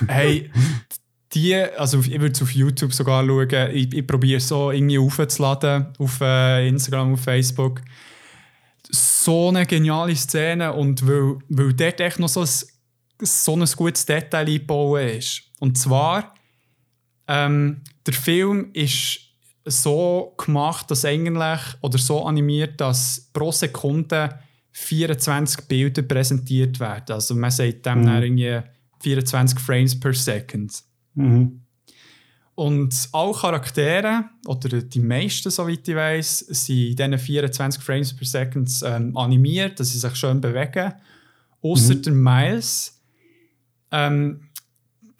hey, 0.08 0.52
die, 1.34 1.56
also 1.56 2.00
ich 2.00 2.12
würde 2.12 2.32
es 2.34 2.42
auf 2.42 2.52
YouTube 2.52 2.94
sogar 2.94 3.26
schauen, 3.26 3.50
ich, 3.74 3.94
ich 3.94 4.06
probiere 4.08 4.38
es 4.38 4.48
so 4.48 4.72
irgendwie 4.72 4.98
aufzuladen 5.00 5.88
auf 5.98 6.22
äh, 6.22 6.68
Instagram, 6.68 7.14
auf 7.14 7.22
Facebook. 7.22 7.82
So 8.92 9.50
eine 9.50 9.66
geniale 9.66 10.16
Szene 10.16 10.74
und 10.74 11.08
weil, 11.08 11.38
weil 11.50 11.74
dort 11.74 12.00
echt 12.00 12.20
noch 12.20 12.30
so 12.30 12.42
ein, 12.42 12.50
so 13.22 13.56
ein 13.56 13.66
gutes 13.76 14.06
Detail 14.06 14.46
eingebaut 14.48 15.02
ist. 15.02 15.42
Und 15.60 15.78
zwar, 15.78 16.34
ähm, 17.28 17.82
der 18.06 18.14
Film 18.14 18.70
ist 18.74 19.20
so 19.66 20.36
gemacht, 20.38 20.92
dass 20.92 21.06
eigentlich, 21.06 21.62
oder 21.82 21.98
so 21.98 22.26
animiert, 22.26 22.80
dass 22.82 23.30
pro 23.32 23.52
Sekunde 23.52 24.40
24 24.72 25.68
Bilder 25.68 26.02
präsentiert 26.02 26.80
werden. 26.80 27.14
Also 27.14 27.36
man 27.36 27.52
sagt 27.52 27.86
dem 27.86 28.02
Mhm. 28.02 28.24
irgendwie 28.24 28.60
24 29.02 29.60
Frames 29.60 30.00
per 30.00 30.14
Second. 30.14 30.74
Mhm. 31.16 31.62
Und 32.56 33.10
alle 33.14 33.34
Charaktere, 33.34 34.26
oder 34.46 34.82
die 34.82 35.00
meisten, 35.00 35.50
soweit 35.50 35.88
ich 35.88 35.96
weiß, 35.96 36.40
sind 36.40 36.76
in 36.76 36.96
diesen 36.96 37.18
24 37.18 37.82
Frames 37.82 38.16
per 38.16 38.28
Second 38.28 38.72
ähm, 38.86 39.18
animiert, 39.18 39.80
dass 39.80 39.92
sie 39.92 39.98
sich 39.98 40.16
schön 40.16 40.40
bewegen. 40.40 40.94
Außer 41.62 41.96
mhm. 41.96 42.02
der 42.04 42.14
Miles. 42.14 43.02
Ähm, 43.92 44.42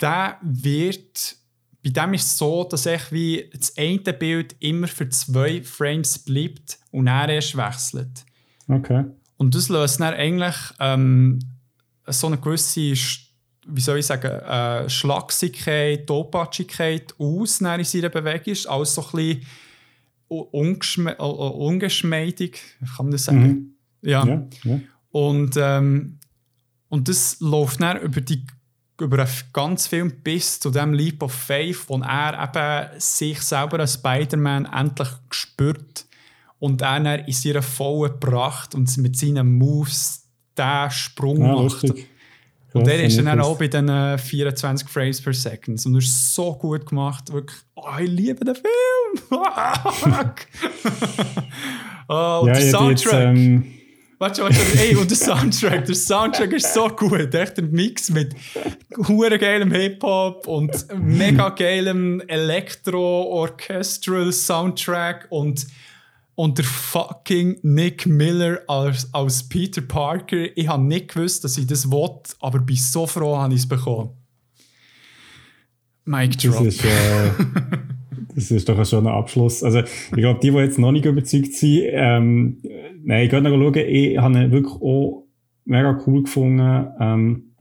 der 0.00 0.38
wird, 0.42 1.36
bei 1.82 1.90
dem 1.90 2.14
ist 2.14 2.26
es 2.26 2.38
so, 2.38 2.64
dass 2.64 2.86
ich 2.86 3.10
wie 3.10 3.50
das 3.52 3.76
eine 3.76 3.98
Bild 3.98 4.54
immer 4.60 4.86
für 4.86 5.08
zwei 5.08 5.62
Frames 5.62 6.18
bleibt 6.18 6.78
und 6.90 7.06
er 7.06 7.28
erst 7.28 7.56
wechselt. 7.56 8.24
Okay. 8.68 9.04
Und 9.36 9.54
das 9.54 9.68
löst 9.68 10.00
dann 10.00 10.14
eigentlich 10.14 10.56
ähm, 10.78 11.40
so 12.06 12.28
eine 12.28 12.38
gewisse 12.38 12.94
wie 13.66 13.80
soll 13.80 13.98
ich 13.98 14.06
sagen, 14.06 14.30
äh, 14.30 14.88
Schlagsigkeit, 14.88 16.06
Topatschigkeit 16.06 17.14
aus 17.18 17.60
in 17.60 17.84
seiner 17.84 18.08
Bewegung. 18.08 18.56
Alles 18.66 18.94
so 18.94 19.02
ein 19.02 19.10
bisschen 19.12 19.46
ungeschme 20.28 21.16
ungeschmeidig, 21.16 22.60
kann 22.96 23.06
man 23.06 23.12
das 23.12 23.24
sagen? 23.24 23.40
Mhm. 23.40 23.74
Ja. 24.02 24.26
ja, 24.26 24.46
ja. 24.64 24.80
Und, 25.10 25.56
ähm, 25.56 26.18
und 26.88 27.08
das 27.08 27.38
läuft 27.40 27.80
dann 27.80 28.00
über, 28.00 28.20
die, 28.20 28.44
über 29.00 29.20
einen 29.20 29.32
ganzen 29.52 29.88
Film 29.88 30.12
bis 30.22 30.60
zu 30.60 30.70
dem 30.70 30.92
Leap 30.92 31.22
of 31.22 31.32
Faith, 31.32 31.84
wo 31.88 31.98
er 31.98 32.44
eben 32.44 33.00
sich 33.00 33.40
selber 33.40 33.80
als 33.80 33.94
Spider-Man 33.94 34.66
endlich 34.66 35.08
spürt 35.30 36.06
und 36.58 36.82
er 36.82 37.00
dann 37.00 37.20
in 37.20 37.32
seiner 37.32 37.62
vollen 37.62 38.18
Pracht 38.18 38.74
und 38.74 38.94
mit 38.98 39.16
seinen 39.16 39.56
Moves 39.56 40.26
den 40.58 40.90
Sprung 40.90 41.40
ja, 41.42 41.54
macht. 41.54 41.82
Lustig 41.82 42.08
und 42.74 42.86
der 42.86 43.02
ist 43.04 43.18
dann 43.18 43.40
auch 43.40 43.56
bei 43.56 43.68
den 43.68 44.18
24 44.18 44.86
Frames 44.88 45.22
per 45.22 45.32
Second. 45.32 45.86
Und 45.86 45.94
das 45.94 46.04
ist 46.04 46.34
so 46.34 46.52
gut 46.54 46.86
gemacht. 46.86 47.32
Wirklich, 47.32 47.58
oh, 47.76 47.86
ich 48.00 48.10
liebe 48.10 48.44
den 48.44 48.56
Film. 48.56 49.30
oh, 52.08 52.40
und 52.42 52.48
ja, 52.48 52.54
der 52.54 52.70
Soundtrack. 52.70 53.36
Jetzt, 53.36 53.38
ähm 53.38 53.74
ey, 54.78 54.96
und 54.96 55.10
der 55.10 55.16
Soundtrack, 55.16 55.84
der 55.84 55.94
Soundtrack 55.94 56.52
ist 56.52 56.74
so 56.74 56.88
gut. 56.88 57.34
Echt 57.34 57.58
ein 57.58 57.70
Mix 57.70 58.10
mit 58.10 58.34
hure 59.08 59.38
geilem 59.38 59.72
Hip-Hop 59.72 60.46
und 60.46 60.70
mega 60.98 61.48
geilem 61.50 62.22
Elektro-Orchestral 62.26 64.32
Soundtrack 64.32 65.26
und 65.30 65.66
und 66.34 66.58
der 66.58 66.64
fucking 66.64 67.58
Nick 67.62 68.06
Miller 68.06 68.60
als, 68.66 69.12
als 69.12 69.48
Peter 69.48 69.80
Parker, 69.80 70.56
ich 70.56 70.68
habe 70.68 70.82
nicht 70.82 71.14
gewusst, 71.14 71.44
dass 71.44 71.56
ich 71.58 71.66
das 71.66 71.90
wollte, 71.90 72.34
aber 72.40 72.58
bin 72.58 72.76
so 72.76 73.06
froh, 73.06 73.36
dass 73.36 73.52
ich 73.52 73.60
es 73.60 73.68
bekommen. 73.68 74.10
Mike 76.04 76.36
Drop. 76.36 76.64
Das 76.64 76.74
ist, 76.74 76.84
äh, 76.84 77.30
das 78.34 78.50
ist 78.50 78.68
doch 78.68 78.78
ein 78.78 79.06
Abschluss. 79.06 79.62
Also, 79.62 79.80
ich 79.80 80.12
glaube, 80.12 80.40
die, 80.42 80.50
die 80.50 80.56
jetzt 80.58 80.78
noch 80.78 80.92
nicht 80.92 81.06
überzeugt 81.06 81.54
sind, 81.54 81.82
ähm, 81.84 82.58
nein, 83.04 83.24
ich 83.24 83.30
gehe 83.30 83.40
noch 83.40 83.50
schauen, 83.50 83.74
ich 83.76 84.18
habe 84.18 84.38
ihn 84.38 84.52
wirklich 84.52 84.74
auch 84.74 85.26
mega 85.64 86.02
cool 86.06 86.24
gefunden. 86.24 86.88
Ähm, 87.00 87.54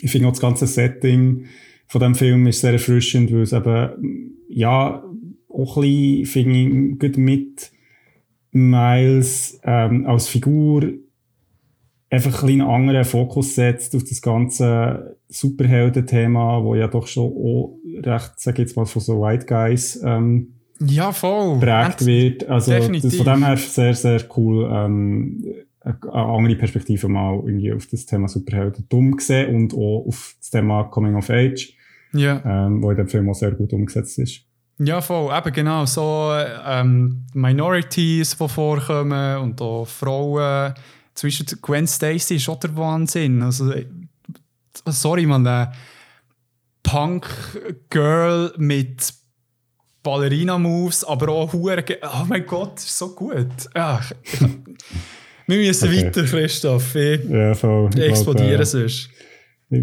ich 0.00 0.10
finde 0.10 0.28
auch 0.28 0.32
das 0.32 0.40
ganze 0.40 0.66
Setting 0.66 1.46
von 1.86 2.00
dem 2.00 2.14
Film 2.14 2.46
ist 2.46 2.60
sehr 2.60 2.72
erfrischend, 2.72 3.32
weil 3.32 3.42
es 3.42 3.52
eben, 3.52 4.36
ja, 4.48 5.04
auch 5.48 5.76
ein 5.76 5.82
bisschen, 5.82 6.26
finde 6.26 6.58
ich, 6.58 6.98
gut 6.98 7.16
mit 7.16 7.70
Miles 8.54 9.60
ähm, 9.64 10.06
als 10.06 10.28
Figur 10.28 10.92
einfach 12.08 12.42
ein 12.44 12.48
einen 12.48 12.60
anderen 12.62 13.04
Fokus 13.04 13.56
setzt 13.56 13.94
auf 13.96 14.04
das 14.04 14.22
ganze 14.22 15.16
Superhelden-Thema, 15.28 16.62
wo 16.62 16.76
ja 16.76 16.86
doch 16.86 17.08
schon 17.08 17.24
auch 17.24 17.78
recht, 18.02 18.34
sag 18.36 18.54
ich 18.54 18.60
jetzt 18.60 18.76
mal, 18.76 18.86
von 18.86 19.02
so 19.02 19.20
White 19.20 19.46
Guys 19.46 20.00
ähm, 20.04 20.54
ja, 20.80 21.10
voll. 21.10 21.58
prägt 21.58 22.06
wird. 22.06 22.48
Also 22.48 22.72
das, 22.72 22.86
von 23.16 23.26
dem 23.26 23.44
her 23.44 23.56
sehr, 23.56 23.94
sehr 23.94 24.22
cool, 24.36 24.70
ähm, 24.72 25.44
eine 25.80 26.12
andere 26.12 26.56
Perspektive 26.56 27.08
mal 27.08 27.34
irgendwie 27.44 27.72
auf 27.72 27.86
das 27.86 28.06
Thema 28.06 28.28
Superhelden 28.28 28.86
dumm 28.88 29.16
gesehen 29.16 29.54
und 29.54 29.74
auch 29.74 30.06
auf 30.06 30.36
das 30.38 30.50
Thema 30.50 30.84
Coming 30.84 31.16
of 31.16 31.28
Age, 31.28 31.74
ja. 32.12 32.66
ähm, 32.66 32.82
wo 32.82 32.90
in 32.90 32.96
dem 32.96 33.08
Film 33.08 33.28
auch 33.28 33.34
sehr 33.34 33.50
gut 33.50 33.72
umgesetzt 33.72 34.18
ist. 34.18 34.46
Ja, 34.78 35.00
voll. 35.00 35.36
Eben 35.36 35.52
genau. 35.52 35.86
So 35.86 36.32
ähm, 36.66 37.24
Minorities, 37.32 38.36
die 38.36 38.48
vorkommen 38.48 39.38
und 39.38 39.60
auch 39.60 39.86
Frauen. 39.86 40.74
Zwischen 41.14 41.46
Gwen 41.62 41.86
Stacy 41.86 42.36
ist 42.36 42.48
auch 42.48 42.58
der 42.58 42.76
Wahnsinn. 42.76 43.42
Also, 43.42 43.72
sorry, 44.86 45.26
man, 45.26 45.44
der 45.44 45.72
Punk-Girl 46.82 48.52
mit 48.56 49.14
Ballerina-Moves, 50.02 51.04
aber 51.04 51.28
auch 51.30 51.52
Huren. 51.52 51.84
Oh 52.02 52.24
mein 52.28 52.44
Gott, 52.44 52.78
ist 52.78 52.98
so 52.98 53.14
gut. 53.14 53.46
Ja, 53.74 54.00
wir 55.46 55.56
müssen 55.56 55.88
okay. 55.88 56.06
weiter, 56.06 56.24
Christoph. 56.24 56.94
Ich 56.96 57.24
ja, 57.24 57.54
voll. 57.54 57.90
explodieren 57.98 58.60
äh, 58.60 58.66
sonst 58.66 59.08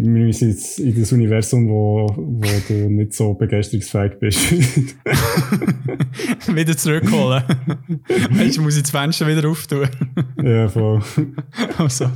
wir 0.00 0.24
müssen 0.24 0.48
jetzt 0.50 0.78
in 0.78 0.98
das 0.98 1.12
Universum, 1.12 1.68
wo, 1.68 2.06
wo 2.16 2.48
du 2.68 2.90
nicht 2.90 3.12
so 3.12 3.34
begeisterungsfähig 3.34 4.18
bist. 4.18 4.52
wieder 6.54 6.76
zurückholen. 6.76 7.42
Weißt 8.30 8.56
du, 8.56 8.62
muss 8.62 8.76
ich 8.76 8.82
das 8.82 8.90
Fenster 8.90 9.26
wieder 9.26 9.48
auftun. 9.48 9.88
ja, 10.42 10.68
voll. 10.68 11.02
Also. 11.78 12.10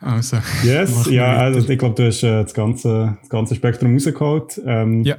Also. 0.00 0.36
Yes, 0.64 1.08
ja, 1.10 1.36
also 1.36 1.68
ich 1.68 1.78
glaube, 1.78 1.94
du 1.96 2.06
hast 2.06 2.22
äh, 2.22 2.42
das, 2.42 2.54
ganze, 2.54 3.18
das 3.20 3.28
ganze 3.28 3.54
Spektrum 3.56 3.94
rausgeholt. 3.94 4.60
Ähm, 4.64 5.02
ja. 5.02 5.16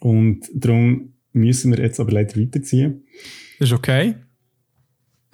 Und 0.00 0.48
darum 0.54 1.14
müssen 1.32 1.72
wir 1.76 1.82
jetzt 1.82 1.98
aber 1.98 2.12
leider 2.12 2.40
weiterziehen. 2.40 3.04
Das 3.58 3.68
ist 3.70 3.74
okay. 3.74 4.14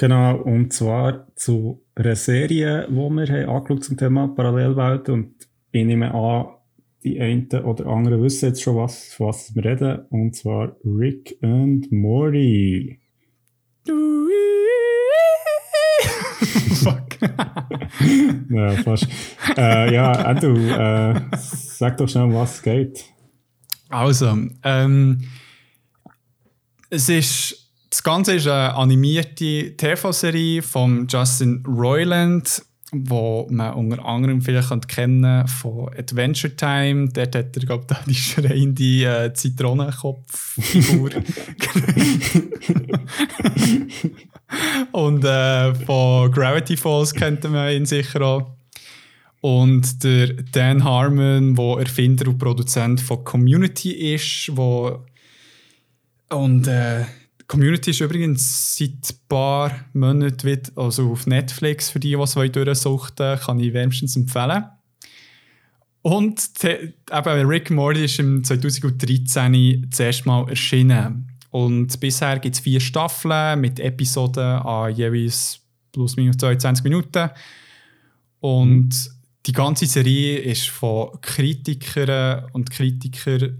Genau, 0.01 0.37
und 0.37 0.73
zwar 0.73 1.27
zu 1.37 1.85
einer 1.95 2.17
Serie, 2.17 2.87
die 2.89 2.95
wir 2.95 3.03
haben 3.03 3.51
angeschaut 3.51 3.85
zum 3.85 3.99
Thema 3.99 4.29
Parallelwelten 4.29 5.13
und 5.13 5.35
ich 5.73 5.85
nehme 5.85 6.15
an, 6.15 6.55
die 7.05 7.21
einen 7.21 7.47
oder 7.65 7.85
anderen 7.87 8.23
wissen 8.23 8.47
jetzt 8.47 8.63
schon, 8.63 8.77
was, 8.77 9.13
von 9.13 9.29
was 9.29 9.55
wir 9.55 9.63
reden, 9.63 10.07
und 10.09 10.35
zwar 10.35 10.75
Rick 10.87 11.37
and 11.43 11.93
Morty. 11.93 12.99
Fuck. 16.83 17.21
ja, 18.53 18.71
fast. 18.83 19.07
Äh, 19.59 19.93
ja, 19.93 20.13
Andrew, 20.13 20.57
äh, 20.57 21.21
sag 21.37 21.99
doch 21.99 22.09
schnell, 22.09 22.33
was 22.33 22.63
geht. 22.63 23.05
Also, 23.91 24.35
ähm, 24.65 25.25
es 26.89 27.11
ist 27.11 27.60
das 27.91 28.03
Ganze 28.05 28.35
ist 28.35 28.47
eine 28.47 28.75
animierte 28.75 29.77
TV-Serie 29.77 30.63
von 30.63 31.09
Justin 31.09 31.65
Roiland, 31.67 32.63
wo 32.93 33.47
man 33.51 33.75
unter 33.75 34.05
anderem 34.05 34.41
vielleicht 34.41 34.89
kennen 34.89 35.47
von 35.49 35.89
Adventure 35.97 36.55
Time. 36.55 37.09
Dort 37.13 37.35
hat 37.35 37.57
er, 37.57 37.67
glaube 37.67 37.87
ich, 37.91 37.97
die 38.07 38.15
schreiende 38.15 39.25
äh, 39.25 39.35
Zitronenkopffigur. 39.35 41.11
Und 44.93 45.25
äh, 45.25 45.75
von 45.75 46.31
Gravity 46.31 46.77
Falls 46.77 47.13
kennt 47.13 47.43
man 47.51 47.73
ihn 47.73 47.87
sicher 47.87 48.21
auch. 48.23 48.53
Und 49.41 50.05
der 50.05 50.35
Dan 50.53 50.85
Harmon, 50.85 51.55
der 51.55 51.79
Erfinder 51.79 52.29
und 52.29 52.39
Produzent 52.39 53.01
von 53.01 53.25
Community 53.25 54.15
ist, 54.15 54.51
wo 54.55 55.05
und 56.29 56.69
äh, 56.69 57.05
Community 57.51 57.91
ist 57.91 58.01
übrigens 58.01 58.77
seit 58.77 58.91
ein 58.91 59.17
paar 59.29 59.73
Monaten 59.93 60.45
wieder, 60.45 60.71
also 60.77 61.11
auf 61.11 61.27
Netflix, 61.27 61.91
für 61.91 61.99
die, 61.99 62.11
die 62.11 62.17
es 62.17 62.35
durchsuchten 62.35 63.41
kann 63.41 63.59
ich 63.59 63.73
wärmstens 63.73 64.15
empfehlen. 64.15 64.67
Und 66.03 66.49
eben 66.63 67.49
Rick 67.49 67.73
Morty 67.73 68.05
ist 68.05 68.21
im 68.21 68.45
2013 68.45 69.89
das 69.91 69.99
erste 69.99 70.29
Mal 70.29 70.49
erschienen. 70.49 71.29
Und 71.51 71.99
bisher 71.99 72.39
gibt 72.39 72.55
es 72.55 72.61
vier 72.61 72.79
Staffeln 72.79 73.61
mit 73.61 73.81
Episoden 73.81 74.45
an 74.45 74.95
jeweils 74.95 75.59
plus 75.91 76.15
minus 76.15 76.37
22 76.37 76.85
Minuten. 76.85 77.31
Und 78.39 78.91
die 79.47 79.53
ganze 79.53 79.87
Serie 79.87 80.39
ist 80.39 80.69
von 80.69 81.21
Kritikern 81.21 82.47
und 82.53 82.71
Kritikern 82.71 83.59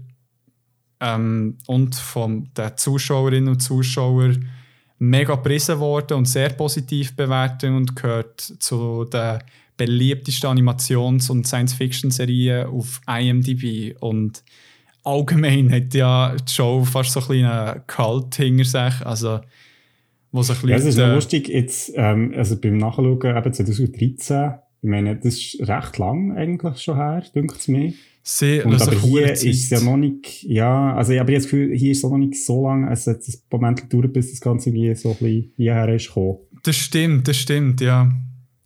ähm, 1.01 1.57
und 1.67 1.95
von 1.95 2.49
den 2.55 2.77
Zuschauerinnen 2.77 3.49
und 3.49 3.59
Zuschauern 3.59 4.47
mega 4.99 5.35
gepriesen 5.35 5.79
worden 5.79 6.17
und 6.17 6.25
sehr 6.25 6.49
positiv 6.49 7.15
bewertet 7.15 7.71
und 7.71 7.95
gehört 7.95 8.39
zu 8.39 9.05
den 9.05 9.39
beliebtesten 9.75 10.47
Animations- 10.47 11.31
und 11.31 11.47
Science-Fiction-Serien 11.47 12.67
auf 12.67 13.01
IMDb. 13.07 13.95
Und 13.99 14.43
allgemein 15.03 15.71
hat 15.71 15.95
ja 15.95 16.35
die 16.35 16.51
Show 16.51 16.85
fast 16.85 17.13
so 17.13 17.33
ein 17.33 17.45
einen 17.45 17.81
Cult 17.87 18.35
hinter 18.35 18.65
sich. 18.65 19.05
Also, 19.05 19.39
wo 20.31 20.43
so 20.43 20.53
ein 20.53 20.69
ja, 20.69 20.75
es 20.75 20.85
ist 20.85 20.99
äh, 20.99 21.11
lustig, 21.11 21.49
jetzt, 21.49 21.91
ähm, 21.95 22.31
also 22.37 22.61
beim 22.61 22.77
Nachschauen, 22.77 23.37
eben 23.37 23.53
2013, 23.53 24.53
ich 24.83 24.89
meine, 24.89 25.15
das 25.15 25.33
ist 25.33 25.67
recht 25.67 25.97
lang 25.97 26.37
eigentlich 26.37 26.77
schon 26.77 26.97
her, 26.97 27.23
denkt 27.33 27.57
es 27.57 27.67
mir. 27.67 27.93
Sie 28.23 28.61
Und 28.61 28.79
aber 28.79 28.91
hier 28.91 29.19
verdammt 29.19 29.43
ist 29.43 29.69
ja 29.71 29.77
Zeit. 29.77 29.85
noch 29.85 29.97
nicht, 29.97 30.43
ja, 30.43 30.93
also 30.93 31.11
ich 31.11 31.19
habe 31.19 31.33
das 31.33 31.43
Gefühl, 31.43 31.75
hier 31.75 31.91
ist 31.91 32.03
es 32.03 32.03
noch 32.03 32.17
nicht 32.17 32.45
so 32.45 32.67
lang, 32.67 32.87
es 32.87 33.07
hat 33.07 33.17
ein 33.27 33.33
Moment 33.51 33.81
gedauert, 33.81 34.13
bis 34.13 34.31
das 34.31 34.41
Ganze 34.41 34.69
irgendwie 34.69 34.93
so 34.95 35.09
ein 35.09 35.17
bisschen 35.17 35.53
hierher 35.55 35.95
ist 35.95 36.07
gekommen. 36.07 36.37
Das 36.63 36.75
stimmt, 36.75 37.27
das 37.27 37.37
stimmt, 37.37 37.81
ja. 37.81 38.11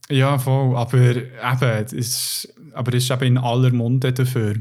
Ja, 0.09 0.37
voll. 0.37 0.75
Aber 0.75 0.99
eben, 0.99 1.97
ist, 1.97 2.53
aber 2.73 2.93
es 2.93 3.05
ist 3.05 3.11
eben 3.11 3.25
in 3.25 3.37
aller 3.37 3.71
Munde 3.71 4.13
dafür. 4.13 4.55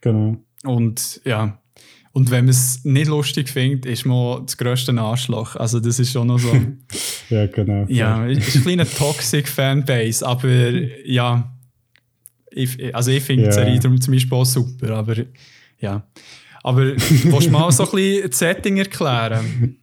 Genau. 0.00 0.36
Und 0.64 1.20
ja. 1.24 1.60
Und 2.12 2.30
wenn 2.30 2.46
man 2.46 2.50
es 2.50 2.84
nicht 2.84 3.08
lustig 3.08 3.48
findet, 3.48 3.86
ist 3.86 4.06
man 4.06 4.46
das 4.46 4.56
grösste 4.56 4.96
Arschloch. 4.98 5.56
Also, 5.56 5.78
das 5.78 5.98
ist 5.98 6.12
schon 6.12 6.28
noch 6.28 6.38
so. 6.38 6.52
Ja, 7.30 7.46
genau. 7.46 7.84
ja, 7.88 8.26
es 8.26 8.48
ist 8.48 8.56
ein 8.56 8.62
kleiner 8.62 8.86
toxic 8.88 9.46
Fanbase, 9.46 10.26
aber 10.26 10.70
ja. 11.04 11.57
Ich, 12.58 12.94
also, 12.94 13.10
ich 13.10 13.22
finde 13.22 13.46
die 13.46 13.52
Serie 13.52 13.78
darum 13.78 14.00
zum 14.00 14.14
Beispiel 14.14 14.36
auch 14.36 14.44
super, 14.44 14.90
aber 14.90 15.14
ja. 15.78 16.06
Aber 16.62 16.82
willst 16.86 17.46
du 17.46 17.50
mal 17.50 17.70
so 17.70 17.84
ein 17.84 17.90
bisschen 17.90 18.30
das 18.30 18.38
Setting 18.38 18.76
erklären? 18.78 19.76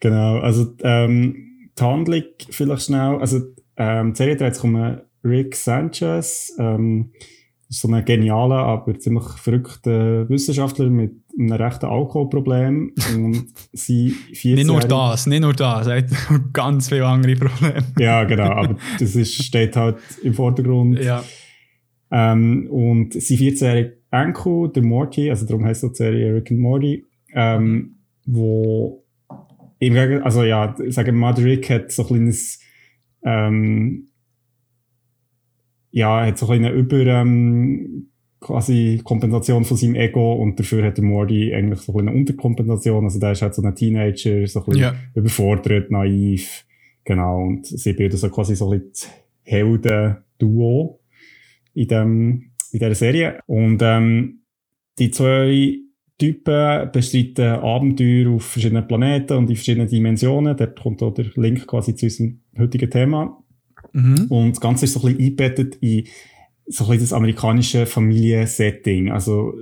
Genau, 0.00 0.38
also 0.38 0.74
ähm, 0.82 1.68
die 1.78 1.82
Handlung 1.82 2.24
vielleicht 2.50 2.82
schnell, 2.82 3.18
also 3.20 3.40
ähm, 3.76 4.12
die 4.12 4.16
Serie 4.16 4.36
dreht 4.36 4.54
sich 4.54 4.64
um 4.64 4.98
Rick 5.24 5.54
Sanchez, 5.54 6.52
ähm, 6.58 7.12
ist 7.68 7.80
so 7.80 7.88
ein 7.88 8.04
genialer, 8.04 8.56
aber 8.56 8.98
ziemlich 8.98 9.24
verrückter 9.36 10.28
Wissenschaftler 10.28 10.86
mit 10.86 11.12
einem 11.38 11.52
rechten 11.52 11.86
Alkoholproblem 11.86 12.92
und 13.14 13.46
sie 13.72 14.10
14 14.32 14.54
Nicht 14.54 14.66
nur 14.66 14.80
das, 14.80 15.26
nicht 15.26 15.40
nur 15.40 15.52
das, 15.52 15.86
er 15.86 15.96
hat 16.02 16.10
ganz 16.52 16.88
viele 16.88 17.06
andere 17.06 17.36
Probleme. 17.36 17.84
Ja, 17.98 18.24
genau, 18.24 18.50
aber 18.50 18.76
das 18.98 19.14
ist, 19.14 19.42
steht 19.42 19.76
halt 19.76 19.98
im 20.22 20.34
Vordergrund. 20.34 20.98
Ja. 20.98 21.22
Ähm, 22.10 22.68
und 22.70 23.12
sein 23.14 23.36
14-jähriger 23.38 23.92
Enkel, 24.10 24.68
der 24.74 24.82
Morty, 24.82 25.30
also 25.30 25.46
darum 25.46 25.64
heißt 25.64 25.84
die 25.84 25.94
Serie 25.94 26.34
Rick 26.34 26.50
and 26.50 26.60
Morty, 26.60 27.04
ähm, 27.32 27.96
wo 28.26 29.04
im 29.78 29.94
Gegensatz, 29.94 30.24
also 30.24 30.44
ja, 30.44 30.74
sagen 30.88 31.06
wir 31.06 31.12
mal, 31.12 31.32
Rick 31.34 31.70
hat 31.70 31.92
so 31.92 32.02
ein 32.02 32.08
kleines, 32.08 32.60
ähm, 33.24 34.08
ja, 35.92 36.26
hat 36.26 36.38
so 36.38 36.46
ein 36.46 36.60
kleine 36.60 36.72
Über, 36.76 36.98
ähm, 37.06 38.08
quasi 38.40 39.00
Kompensation 39.04 39.64
von 39.64 39.76
seinem 39.76 39.94
Ego 39.96 40.32
und 40.34 40.58
dafür 40.58 40.84
hat 40.84 40.96
der 40.96 41.04
Morty 41.04 41.54
eigentlich 41.54 41.80
so 41.80 41.92
ein 41.92 42.08
eine 42.08 42.16
Unterkompensation, 42.16 43.04
also 43.04 43.20
der 43.20 43.32
ist 43.32 43.42
halt 43.42 43.54
so 43.54 43.62
ein 43.62 43.74
Teenager, 43.74 44.46
so 44.46 44.60
ein 44.60 44.66
bisschen 44.66 44.82
Ja. 44.82 44.94
überfordert, 45.14 45.90
naiv, 45.90 46.64
genau, 47.04 47.42
und 47.42 47.66
sie 47.66 47.92
bilden 47.92 48.16
so 48.16 48.28
quasi 48.30 48.56
so 48.56 48.70
ein 48.72 48.80
bisschen 48.80 49.10
Helden-Duo 49.42 50.99
in, 51.74 51.88
dem, 51.88 52.50
in 52.72 52.78
dieser 52.78 52.94
Serie. 52.94 53.40
Und 53.46 53.80
ähm, 53.82 54.40
die 54.98 55.10
zwei 55.10 55.78
Typen 56.18 56.92
bestreiten 56.92 57.60
Abenteuer 57.60 58.30
auf 58.30 58.44
verschiedenen 58.44 58.86
Planeten 58.86 59.38
und 59.38 59.48
in 59.48 59.56
verschiedenen 59.56 59.88
Dimensionen. 59.88 60.56
Dort 60.56 60.80
kommt 60.80 61.02
auch 61.02 61.14
der 61.14 61.26
Link 61.36 61.66
quasi 61.66 61.94
zu 61.94 62.06
unserem 62.06 62.40
heutigen 62.58 62.90
Thema. 62.90 63.42
Mhm. 63.92 64.26
Und 64.28 64.50
das 64.52 64.60
Ganze 64.60 64.84
ist 64.84 64.92
so 64.92 65.00
ein 65.00 65.16
bisschen 65.16 65.24
eingebettet 65.24 65.76
in 65.80 66.04
so 66.66 66.84
ein 66.84 66.90
bisschen 66.90 67.04
das 67.04 67.12
amerikanische 67.14 67.86
Familiensetting. 67.86 69.10
Also, 69.10 69.54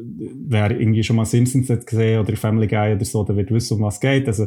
wer 0.48 0.78
irgendwie 0.78 1.02
schon 1.02 1.16
mal 1.16 1.24
Simpsons 1.24 1.70
hat 1.70 1.86
gesehen 1.86 2.20
oder 2.20 2.36
Family 2.36 2.66
Guy 2.66 2.92
oder 2.92 3.04
so, 3.04 3.24
der 3.24 3.36
wird 3.36 3.50
wissen, 3.50 3.78
um 3.78 3.84
was 3.84 3.94
es 3.94 4.00
geht. 4.00 4.26
Also, 4.26 4.46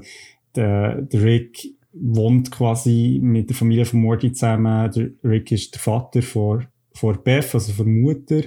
der, 0.55 1.01
der 1.01 1.23
Rick 1.23 1.65
wohnt 1.93 2.51
quasi 2.51 3.19
mit 3.21 3.49
der 3.49 3.55
Familie 3.55 3.85
von 3.85 4.01
Morty 4.01 4.31
zusammen. 4.31 4.91
Der 4.91 5.09
Rick 5.23 5.51
ist 5.51 5.73
der 5.73 5.81
Vater 5.81 6.21
von, 6.21 6.67
von 6.93 7.17
Beth, 7.23 7.53
also 7.53 7.71
von 7.73 8.01
Mutter. 8.01 8.41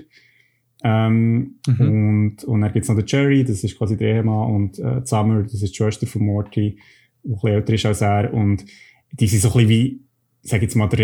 Ähm, 0.87 1.59
Mhm. 1.67 1.81
und, 1.81 2.45
und 2.45 2.61
dann 2.61 2.73
gibt's 2.73 2.89
noch 2.89 2.97
den 2.97 3.07
Jerry, 3.07 3.43
das 3.43 3.65
ist 3.65 3.79
quasi 3.79 3.97
der 3.97 4.17
Ehemann, 4.17 4.53
und 4.55 4.79
äh, 4.79 5.01
Summer, 5.05 5.43
das 5.43 5.55
ist 5.55 5.73
die 5.73 5.77
Schwester 5.77 6.07
von 6.07 6.27
Morty, 6.27 6.79
die 7.23 7.29
ein 7.29 7.33
bisschen 7.33 7.49
älter 7.51 7.73
ist 7.73 7.87
als 7.87 8.01
er. 8.03 8.35
Und 8.35 8.65
die 9.13 9.27
sind 9.27 9.41
so 9.41 9.49
ein 9.49 9.53
bisschen 9.55 9.69
wie, 9.71 10.01
ich 10.43 10.51
sag 10.51 10.61
jetzt 10.61 10.75
mal, 10.75 10.89
der 10.89 10.99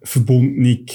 Realitätsverbundene 0.00 0.86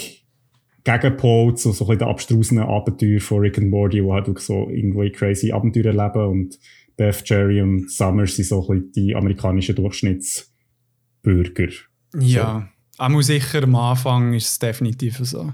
Gegenpol 0.84 1.56
zu 1.56 1.72
so 1.74 1.86
ein 1.86 1.88
bisschen 1.90 2.00
den 2.00 2.08
abstrusenen 2.08 2.64
Abenteuer 2.64 3.20
von 3.20 3.40
Rick 3.42 3.60
and 3.60 3.70
Morty, 3.70 4.04
wo 4.04 4.14
halt 4.14 4.28
auch 4.28 4.40
so 4.40 4.68
irgendwie 4.70 5.12
crazy 5.12 5.52
Abenteuer 5.52 5.86
erleben. 5.94 6.26
Und 6.28 6.60
Beth, 6.98 7.22
Jerry 7.26 7.62
und 7.62 7.92
Summer 7.92 8.26
sind 8.26 8.46
so 8.46 8.62
ein 8.68 8.68
bisschen 8.80 8.92
die 8.94 9.16
amerikanischen 9.16 9.76
Durchschnittsbürger. 9.76 11.70
Ja, 12.18 12.68
auch 13.02 13.22
sicher 13.22 13.64
am 13.64 13.76
Anfang 13.76 14.34
ist 14.34 14.50
es 14.50 14.60
definitiv 14.60 15.18
so. 15.18 15.52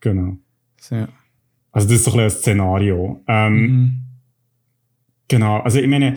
Genau. 0.00 0.36
So, 0.80 0.96
ja. 0.96 1.08
Also 1.72 1.88
das 1.88 1.98
ist 1.98 2.04
so 2.04 2.12
ein 2.12 2.20
ein 2.20 2.30
Szenario. 2.30 3.22
Ähm, 3.26 3.54
Mhm. 3.54 4.04
Genau, 5.28 5.58
also 5.60 5.78
ich 5.78 5.86
meine, 5.86 6.16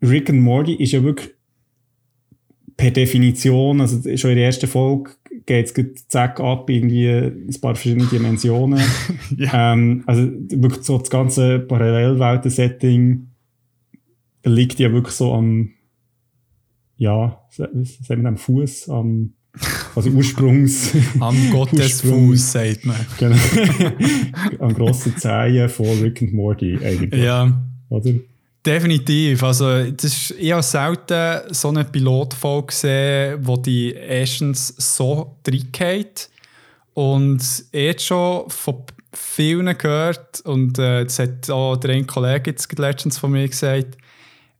Rick 0.00 0.30
and 0.30 0.40
Morty 0.40 0.74
ist 0.74 0.92
ja 0.92 1.02
wirklich 1.02 1.30
per 2.76 2.92
Definition, 2.92 3.80
also 3.80 4.16
schon 4.16 4.30
in 4.30 4.36
der 4.36 4.46
ersten 4.46 4.68
Folge 4.68 5.10
geht 5.46 5.76
es 5.76 6.08
zack 6.08 6.38
ab, 6.40 6.70
irgendwie 6.70 7.08
ein 7.08 7.60
paar 7.60 7.74
verschiedene 7.74 8.06
Dimensionen. 8.06 8.80
ja. 9.36 9.72
ähm, 9.72 10.04
also 10.06 10.22
wirklich 10.22 10.84
so 10.84 10.96
das 10.96 11.10
ganze 11.10 11.58
Parallelwelten-Setting 11.58 13.26
liegt 14.44 14.78
ja 14.78 14.92
wirklich 14.92 15.14
so 15.14 15.34
am, 15.34 15.72
ja, 17.00 17.40
sagen 17.50 18.22
wir 18.22 18.28
am 18.28 18.36
Fuß, 18.36 18.90
am 18.90 19.32
quasi 19.94 20.10
Ursprungs, 20.10 20.92
Am 21.20 21.34
Gottesfuß, 21.50 22.52
sagt 22.52 22.84
man. 22.84 22.94
genau, 23.18 23.36
am 24.60 24.74
grossen 24.74 25.16
Zehen 25.16 25.68
von 25.70 25.86
Rick 26.00 26.22
and 26.22 26.34
Morty 26.34 26.78
eigentlich, 26.84 27.20
Ja, 27.24 27.50
oder? 27.88 28.12
definitiv. 28.64 29.42
Also, 29.42 29.90
das 29.90 30.04
ist, 30.04 30.30
ich 30.38 30.52
habe 30.52 30.62
selten 30.62 31.52
so 31.54 31.68
eine 31.68 31.84
Pilotfolge 31.84 32.66
gesehen, 32.66 33.38
wo 33.42 33.56
die 33.56 33.92
erstens 33.94 34.68
so 34.76 35.36
reingeht 35.48 36.28
und 36.92 37.42
jetzt 37.72 38.04
schon 38.04 38.48
von 38.50 38.82
vielen 39.12 39.76
gehört 39.76 40.40
und 40.42 40.78
äh, 40.78 41.04
das 41.04 41.18
hat 41.18 41.48
auch 41.50 41.76
der 41.76 41.92
ein 41.94 42.06
Kollege 42.06 42.50
jetzt 42.50 42.78
letztens 42.78 43.18
von 43.18 43.32
mir 43.32 43.48
gesagt, 43.48 43.96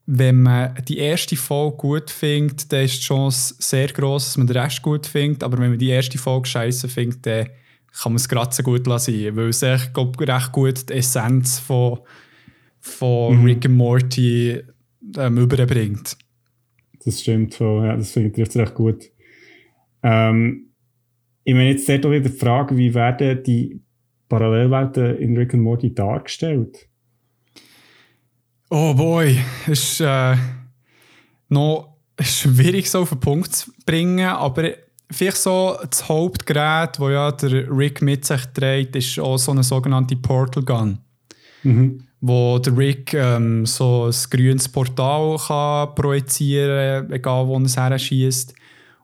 wenn 0.05 0.41
man 0.41 0.75
die 0.87 0.97
erste 0.97 1.35
Folge 1.35 1.77
gut 1.77 2.09
findet, 2.09 2.71
dann 2.71 2.85
ist 2.85 2.97
die 2.97 3.05
Chance 3.05 3.55
sehr 3.59 3.87
groß, 3.87 4.25
dass 4.25 4.37
man 4.37 4.47
den 4.47 4.57
Rest 4.57 4.81
gut 4.81 5.05
findet. 5.05 5.43
Aber 5.43 5.57
wenn 5.59 5.69
man 5.69 5.79
die 5.79 5.89
erste 5.89 6.17
Folge 6.17 6.47
scheiße 6.47 6.87
findet, 6.89 7.25
dann 7.25 7.45
kann 8.01 8.13
man 8.13 8.15
es 8.15 8.27
gerade 8.27 8.53
so 8.53 8.63
gut 8.63 8.87
lassen. 8.87 9.13
Weil 9.35 9.49
es 9.49 9.61
echt, 9.63 9.93
glaub, 9.93 10.19
recht 10.19 10.51
gut 10.51 10.89
die 10.89 10.93
Essenz 10.93 11.59
von, 11.59 11.99
von 12.79 13.39
Mhm. 13.39 13.45
Rick 13.45 13.65
and 13.65 13.75
Morty 13.77 14.61
ähm, 15.17 15.37
überbringt. 15.37 16.17
Das 17.03 17.21
stimmt, 17.21 17.55
voll. 17.55 17.85
ja, 17.85 17.95
das 17.95 18.11
finde 18.11 18.29
ich 18.29 18.35
trifft 18.35 18.55
recht 18.57 18.73
gut. 18.75 19.03
Ähm, 20.03 20.67
ich 21.43 21.53
meine, 21.53 21.71
jetzt 21.71 21.89
dort 21.89 22.05
auch 22.05 22.11
wieder 22.11 22.29
die 22.29 22.37
Frage, 22.37 22.77
wie 22.77 22.93
werden 22.93 23.43
die 23.43 23.81
Parallelwelten 24.29 25.17
in 25.17 25.35
Rick 25.37 25.53
and 25.53 25.63
Morty 25.63 25.93
dargestellt? 25.93 26.87
Oh 28.73 28.93
boy, 28.93 29.37
es 29.67 29.83
ist 29.83 29.99
äh, 29.99 30.37
noch 31.49 31.97
schwierig 32.21 32.89
so 32.89 33.01
auf 33.01 33.09
den 33.09 33.19
Punkt 33.19 33.53
zu 33.53 33.69
bringen, 33.85 34.25
aber 34.25 34.69
vielleicht 35.11 35.35
so 35.35 35.77
das 35.89 36.07
Hauptgerät, 36.07 36.97
das 36.97 37.11
ja 37.11 37.31
der 37.33 37.69
Rick 37.69 38.01
mit 38.01 38.23
sich 38.23 38.45
trägt, 38.53 38.95
ist 38.95 39.19
auch 39.19 39.35
so 39.35 39.51
eine 39.51 39.63
sogenannte 39.63 40.15
Portal 40.15 40.63
Gun. 40.63 40.99
Mhm. 41.63 42.07
wo 42.21 42.59
der 42.59 42.77
Rick 42.77 43.13
ähm, 43.13 43.65
so 43.65 44.05
ein 44.05 44.29
grünes 44.29 44.69
Portal 44.69 45.37
kann 45.37 45.93
projizieren 45.93 47.11
egal 47.11 47.47
wo 47.47 47.57
er 47.57 47.65
es 47.65 47.75
her 47.75 47.99
schießt. 47.99 48.55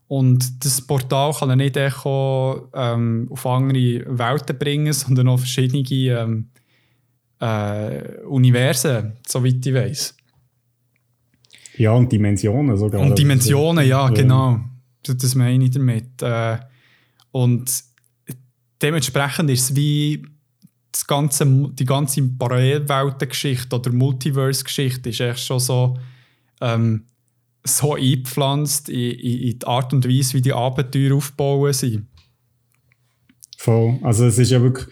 Und 0.07 0.63
das 0.63 0.79
Portal 0.81 1.33
kann 1.33 1.49
er 1.49 1.55
nicht 1.57 1.75
echt 1.75 2.05
auch, 2.05 2.69
ähm, 2.73 3.27
auf 3.29 3.45
andere 3.45 4.05
Welten 4.07 4.57
bringen, 4.57 4.93
sondern 4.93 5.27
auch 5.27 5.39
verschiedene 5.39 5.83
ähm, 5.83 6.47
äh, 7.39 8.23
Universen, 8.25 9.13
soweit 9.27 9.65
ich 9.65 9.73
weiß. 9.73 10.15
Ja, 11.77 11.91
und 11.91 12.11
Dimensionen 12.11 12.75
sogar. 12.77 13.01
Und 13.01 13.17
Dimensionen, 13.17 13.85
ja, 13.87 14.07
ja. 14.07 14.09
genau. 14.09 14.59
Das, 15.03 15.17
das 15.17 15.35
meine 15.35 15.65
ich 15.65 15.71
damit. 15.71 16.21
Äh, 16.21 16.57
und 17.31 17.71
dementsprechend 18.81 19.49
ist 19.49 19.69
es 19.69 19.75
wie 19.75 20.25
das 20.91 21.05
ganze, 21.05 21.45
die 21.73 21.85
ganze 21.85 22.23
Parallelweltengeschichte 22.23 23.75
oder 23.75 23.91
Multiverse-Geschichte 23.91 25.09
ist 25.09 25.19
echt 25.19 25.45
schon 25.45 25.59
so, 25.59 25.97
ähm, 26.61 27.03
so 27.63 27.93
eingepflanzt 27.93 28.89
in, 28.89 29.11
in, 29.11 29.39
in 29.39 29.59
die 29.59 29.67
Art 29.67 29.93
und 29.93 30.07
Weise, 30.07 30.33
wie 30.33 30.41
die 30.41 30.53
Abenteuer 30.53 31.15
aufgebaut 31.15 31.75
sind. 31.75 32.07
Voll. 33.57 33.99
Also 34.01 34.25
es 34.25 34.39
ist 34.39 34.51
ja 34.51 34.61
wirklich 34.61 34.87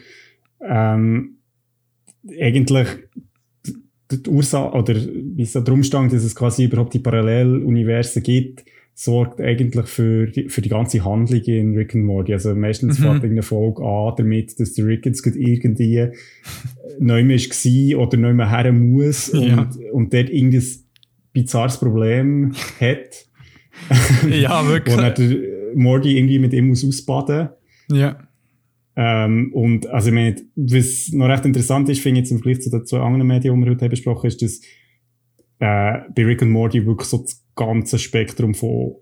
ähm, 0.62 1.35
eigentlich 2.40 2.88
die 4.12 4.30
Ursache, 4.30 4.76
oder 4.76 4.96
wie 4.96 5.42
es 5.42 5.54
da 5.54 5.62
drum 5.62 5.84
stand, 5.84 6.14
dass 6.14 6.24
es 6.24 6.36
quasi 6.36 6.66
überhaupt 6.66 6.94
die 6.94 7.00
Paralleluniversen 7.00 8.22
gibt, 8.24 8.66
sorgt 8.94 9.42
eigentlich 9.42 9.88
für 9.88 10.28
die, 10.28 10.48
für 10.48 10.62
die 10.62 10.70
ganze 10.70 11.04
Handlung 11.04 11.42
in 11.42 11.76
Rick 11.76 11.96
and 11.96 12.06
Morty. 12.06 12.34
Also 12.34 12.56
meistens 12.56 12.98
mhm. 12.98 13.04
fängt 13.04 13.16
irgendeine 13.16 13.44
Folge 13.44 13.84
an 13.84 14.14
damit, 14.18 14.58
dass 14.60 14.74
der 14.74 14.86
Rick 14.86 15.06
jetzt 15.06 15.26
irgendwie 15.26 16.08
neu 17.00 17.24
mehr 17.24 17.40
war 17.40 18.00
oder 18.00 18.18
neu 18.18 18.34
mehr 18.34 18.50
her 18.50 18.72
muss 18.72 19.30
und, 19.30 19.48
ja. 19.48 19.70
und 19.92 20.14
dort 20.14 20.30
irgendein 20.30 20.64
bizarres 21.34 21.78
Problem 21.78 22.54
hat. 22.80 23.26
ja, 24.30 24.66
wirklich. 24.68 24.96
Wo 24.96 25.02
dann 25.02 25.14
der 25.16 25.38
Morty 25.76 26.18
irgendwie 26.18 26.40
mit 26.40 26.54
ihm 26.54 26.70
muss 26.70 26.86
ausbaden. 26.86 27.50
Ja. 27.92 28.18
Ähm, 28.96 29.52
und 29.54 29.88
also 29.88 30.08
ich 30.10 30.14
meine, 30.14 30.36
was 30.56 31.10
noch 31.12 31.28
recht 31.28 31.46
interessant 31.46 31.90
ist, 31.90 32.02
finde 32.02 32.22
ich 32.22 32.26
jetzt 32.26 32.32
im 32.32 32.38
Vergleich 32.40 32.62
zu 32.62 32.70
den 32.70 32.86
zwei 32.86 33.00
anderen 33.00 33.28
Medien, 33.28 33.60
die 33.60 33.66
wir 33.66 33.72
heute 33.72 33.90
besprochen 33.90 34.20
haben, 34.20 34.28
ist, 34.28 34.42
dass 34.42 34.62
äh, 35.60 36.10
bei 36.16 36.26
Rick 36.26 36.42
and 36.42 36.52
Morty 36.52 36.86
wirklich 36.86 37.10
so 37.10 37.18
das 37.20 37.44
ganze 37.56 38.00
Spektrum 38.00 38.54
von 38.54 38.96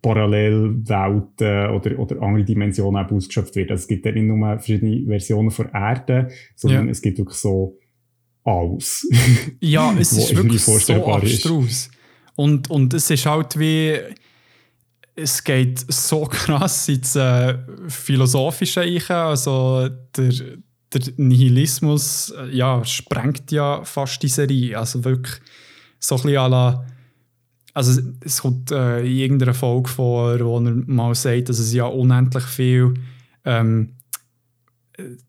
Parallelwelten 0.00 1.70
oder, 1.70 1.98
oder 1.98 2.22
andere 2.22 2.44
Dimensionen 2.44 3.04
auch 3.04 3.10
ausgeschöpft 3.10 3.56
wird. 3.56 3.70
Also 3.70 3.82
es 3.82 3.88
gibt 3.88 4.06
ja 4.06 4.12
nicht 4.12 4.24
nur 4.24 4.58
verschiedene 4.58 5.04
Versionen 5.06 5.50
von 5.50 5.68
Erde, 5.72 6.28
sondern 6.54 6.86
ja. 6.86 6.92
es 6.92 7.02
gibt 7.02 7.18
wirklich 7.18 7.38
so 7.38 7.78
alles. 8.44 9.08
Ja, 9.60 9.94
es 9.98 10.12
ist 10.12 10.34
wirklich 10.36 10.62
so 10.62 11.04
abstrus. 11.04 11.90
Und, 12.36 12.70
und 12.70 12.94
es 12.94 13.10
ist 13.10 13.26
halt 13.26 13.58
wie, 13.58 13.96
es 15.18 15.42
geht 15.42 15.84
so 15.92 16.24
krass 16.30 16.88
ins 16.88 17.16
äh, 17.16 17.58
Philosophische 17.88 18.84
ein. 18.84 19.10
Also 19.10 19.88
der, 20.16 20.32
der 20.92 21.12
Nihilismus 21.16 22.30
äh, 22.30 22.56
ja, 22.56 22.84
sprengt 22.84 23.50
ja 23.50 23.84
fast 23.84 24.22
die 24.22 24.28
Serie. 24.28 24.78
Also 24.78 25.04
wirklich 25.04 25.36
so 25.98 26.16
ein 26.16 26.22
bisschen 26.22 26.50
la, 26.50 26.86
also 27.74 28.00
es 28.20 28.42
kommt 28.42 28.70
äh, 28.70 29.00
in 29.00 29.16
irgendeiner 29.16 29.54
Folge 29.54 29.88
vor, 29.88 30.40
wo 30.40 30.58
er 30.58 30.70
mal 30.86 31.14
sagt, 31.14 31.48
dass 31.48 31.58
es 31.58 31.72
ja 31.72 31.84
unendlich 31.84 32.44
viel 32.44 32.94
ähm, 33.44 33.94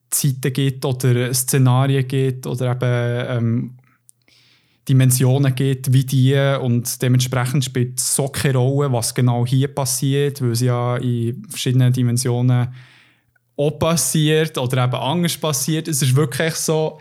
Zeiten 0.10 0.54
gibt 0.54 0.86
oder 0.86 1.34
Szenarien 1.34 2.08
gibt 2.08 2.48
oder 2.48 2.72
eben 2.72 3.38
ähm, 3.38 3.79
Dimensionen 4.90 5.54
gibt 5.54 5.94
wie 5.94 6.04
die 6.04 6.36
und 6.62 7.02
dementsprechend 7.02 7.64
spielt 7.64 8.00
es 8.00 8.16
so 8.16 8.28
keine 8.28 8.58
Rolle, 8.58 8.92
was 8.92 9.14
genau 9.14 9.46
hier 9.46 9.68
passiert, 9.68 10.42
weil 10.42 10.52
es 10.52 10.62
ja 10.62 10.98
in 10.98 11.46
verschiedenen 11.48 11.94
Dimensionen 11.94 12.68
auch 13.56 13.72
passiert 13.72 14.58
oder 14.58 14.86
eben 14.86 14.96
anders 14.96 15.38
passiert. 15.38 15.88
Es 15.88 16.02
ist 16.02 16.16
wirklich 16.16 16.56
so, 16.56 17.00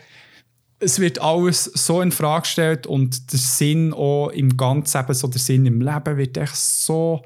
es 0.80 0.98
wird 0.98 1.20
alles 1.20 1.64
so 1.64 2.02
in 2.02 2.12
Frage 2.12 2.42
gestellt 2.42 2.86
und 2.86 3.32
der 3.32 3.38
Sinn 3.38 3.92
auch 3.94 4.28
im 4.28 4.56
Ganzen, 4.56 5.00
eben 5.00 5.14
so 5.14 5.28
der 5.28 5.40
Sinn 5.40 5.66
im 5.66 5.80
Leben 5.80 6.16
wird 6.16 6.36
echt 6.36 6.56
so 6.56 7.22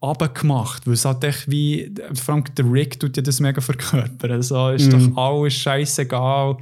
abgemacht, 0.00 0.86
weil 0.86 0.94
es 0.94 1.04
halt 1.04 1.22
echt 1.22 1.50
wie, 1.50 1.94
Frank, 2.14 2.56
der 2.56 2.70
Rick 2.70 2.98
tut 2.98 3.16
ja 3.16 3.22
das 3.22 3.40
mega 3.40 3.60
verkörpern, 3.60 4.32
also 4.32 4.70
ist 4.70 4.92
mhm. 4.92 5.14
doch 5.14 5.22
alles 5.22 5.54
scheißegal. 5.54 6.56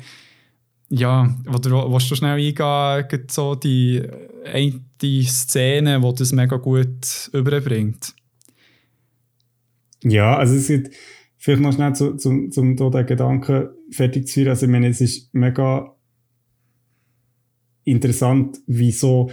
Ja, 0.93 1.35
oder 1.47 1.91
willst 1.91 2.11
du 2.11 2.17
schnell 2.17 2.39
eingehen, 2.39 3.23
so 3.31 3.55
die, 3.55 4.03
die 5.01 5.23
Szene, 5.25 6.01
die 6.01 6.15
das 6.19 6.33
mega 6.33 6.57
gut 6.57 7.31
überbringt? 7.33 8.13
Ja, 10.03 10.37
also 10.37 10.55
es 10.55 10.67
gibt 10.67 10.95
vielleicht 11.37 11.63
noch 11.63 11.73
schnell 11.73 11.95
zu, 11.95 12.17
zum, 12.17 12.51
zum 12.51 12.77
da 12.77 12.91
den 12.91 13.07
Gedanken 13.07 13.69
fertig 13.91 14.27
zu 14.27 14.35
führen. 14.35 14.49
Also 14.49 14.67
ich 14.67 14.73
meine, 14.73 14.89
es 14.89 15.01
ist 15.01 15.33
mega 15.33 15.95
interessant, 17.85 18.59
wieso 18.67 19.31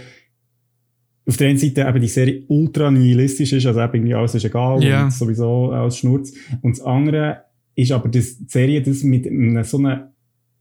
auf 1.26 1.36
der 1.36 1.48
einen 1.48 1.58
Seite 1.58 1.82
eben 1.82 2.00
die 2.00 2.08
Serie 2.08 2.44
ultra 2.48 2.90
nihilistisch 2.90 3.52
ist, 3.52 3.66
also 3.66 3.80
irgendwie 3.80 4.14
alles 4.14 4.34
ist 4.34 4.44
egal 4.44 4.82
yeah. 4.82 5.04
und 5.04 5.12
sowieso 5.12 5.70
alles 5.70 5.98
Schnurz. 5.98 6.32
Und 6.62 6.78
das 6.78 6.84
andere 6.84 7.44
ist 7.74 7.92
aber 7.92 8.08
die 8.08 8.22
Serie 8.22 8.80
das 8.80 9.02
mit 9.02 9.26
einer 9.26 9.64
so 9.64 9.76
einer, 9.78 10.14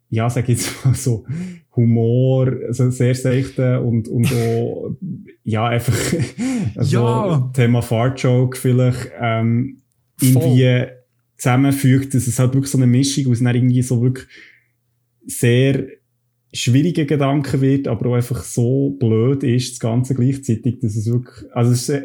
ja, 0.09 0.29
sag 0.29 0.49
ich 0.49 0.57
jetzt 0.57 0.85
mal 0.85 0.93
so, 0.93 1.25
Humor, 1.75 2.51
also 2.67 2.89
sehr 2.89 3.13
seichte 3.13 3.81
und, 3.81 4.07
und 4.07 4.25
auch, 4.34 4.95
ja, 5.43 5.67
einfach, 5.67 5.97
also 6.75 6.97
ja. 6.97 7.51
Thema 7.53 7.81
Fart-Joke 7.81 8.57
vielleicht, 8.57 9.11
ähm, 9.19 9.81
irgendwie 10.21 10.88
zusammenfügt, 11.38 12.15
dass 12.15 12.27
es 12.27 12.39
halt 12.39 12.53
wirklich 12.53 12.71
so 12.71 12.79
eine 12.79 12.88
Mischung 12.88 13.31
aus 13.31 13.41
irgendwie 13.41 13.84
so 13.84 14.01
wirklich 14.01 14.27
sehr 15.25 15.85
schwierige 16.53 17.05
Gedanken 17.05 17.61
wird, 17.61 17.88
aber 17.88 18.09
auch 18.09 18.15
einfach 18.15 18.41
so 18.43 18.91
blöd 18.99 19.43
ist, 19.43 19.73
das 19.73 19.79
Ganze 19.79 20.15
gleichzeitig, 20.15 20.79
dass 20.79 20.95
es 20.95 21.05
wirklich, 21.05 21.45
also 21.53 21.71
es 21.71 21.89
ist, 21.89 22.01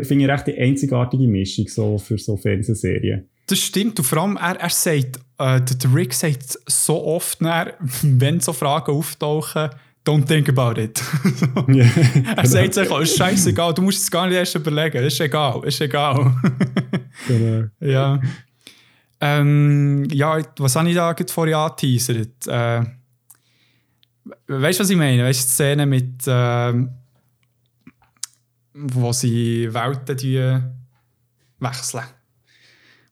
ich 0.00 0.06
finde 0.06 0.24
ich 0.24 0.30
recht 0.30 0.46
die 0.48 0.58
einzigartige 0.58 1.26
Mischung 1.26 1.68
so 1.68 1.96
für 1.96 2.18
so 2.18 2.36
Fernsehserien. 2.36 3.28
Das 3.46 3.60
stimmt, 3.60 3.98
und 3.98 4.04
vor 4.04 4.22
allem, 4.22 4.36
er, 4.36 4.56
er 4.56 4.70
sagt, 4.70 5.20
äh, 5.38 5.60
der 5.60 5.94
Rick 5.94 6.12
sagt 6.14 6.58
so 6.66 7.04
oft, 7.04 7.38
wenn 7.40 8.40
so 8.40 8.52
Fragen 8.52 8.92
auftauchen, 8.92 9.70
don't 10.04 10.26
think 10.26 10.48
about 10.48 10.80
it. 10.80 11.02
yeah, 11.68 11.88
er 12.36 12.46
sagt 12.46 12.74
sich, 12.74 12.90
oh, 12.90 12.98
ist 12.98 13.16
scheißegal, 13.16 13.74
du 13.74 13.82
musst 13.82 14.02
es 14.02 14.10
gar 14.10 14.26
nicht 14.26 14.36
erst 14.36 14.54
überlegen, 14.54 15.04
ist 15.04 15.20
egal, 15.20 15.62
ist 15.64 15.80
egal. 15.80 16.34
genau. 17.28 17.68
Ja. 17.80 18.20
Ähm, 19.20 20.06
ja, 20.10 20.38
was 20.58 20.76
habe 20.76 20.88
ich 20.90 20.94
da 20.94 21.14
vorher 21.28 21.58
angeteasert? 21.58 22.46
Äh, 22.46 22.84
weißt 24.46 24.78
du, 24.78 24.82
was 24.82 24.90
ich 24.90 24.96
meine? 24.96 25.24
Weißt 25.24 25.40
du, 25.40 25.46
die 25.46 25.52
Szene 25.52 25.86
mit, 25.86 26.26
wo 28.74 29.12
sie 29.12 29.72
Welten 29.72 30.16
die 30.16 30.60
wechseln? 31.58 32.04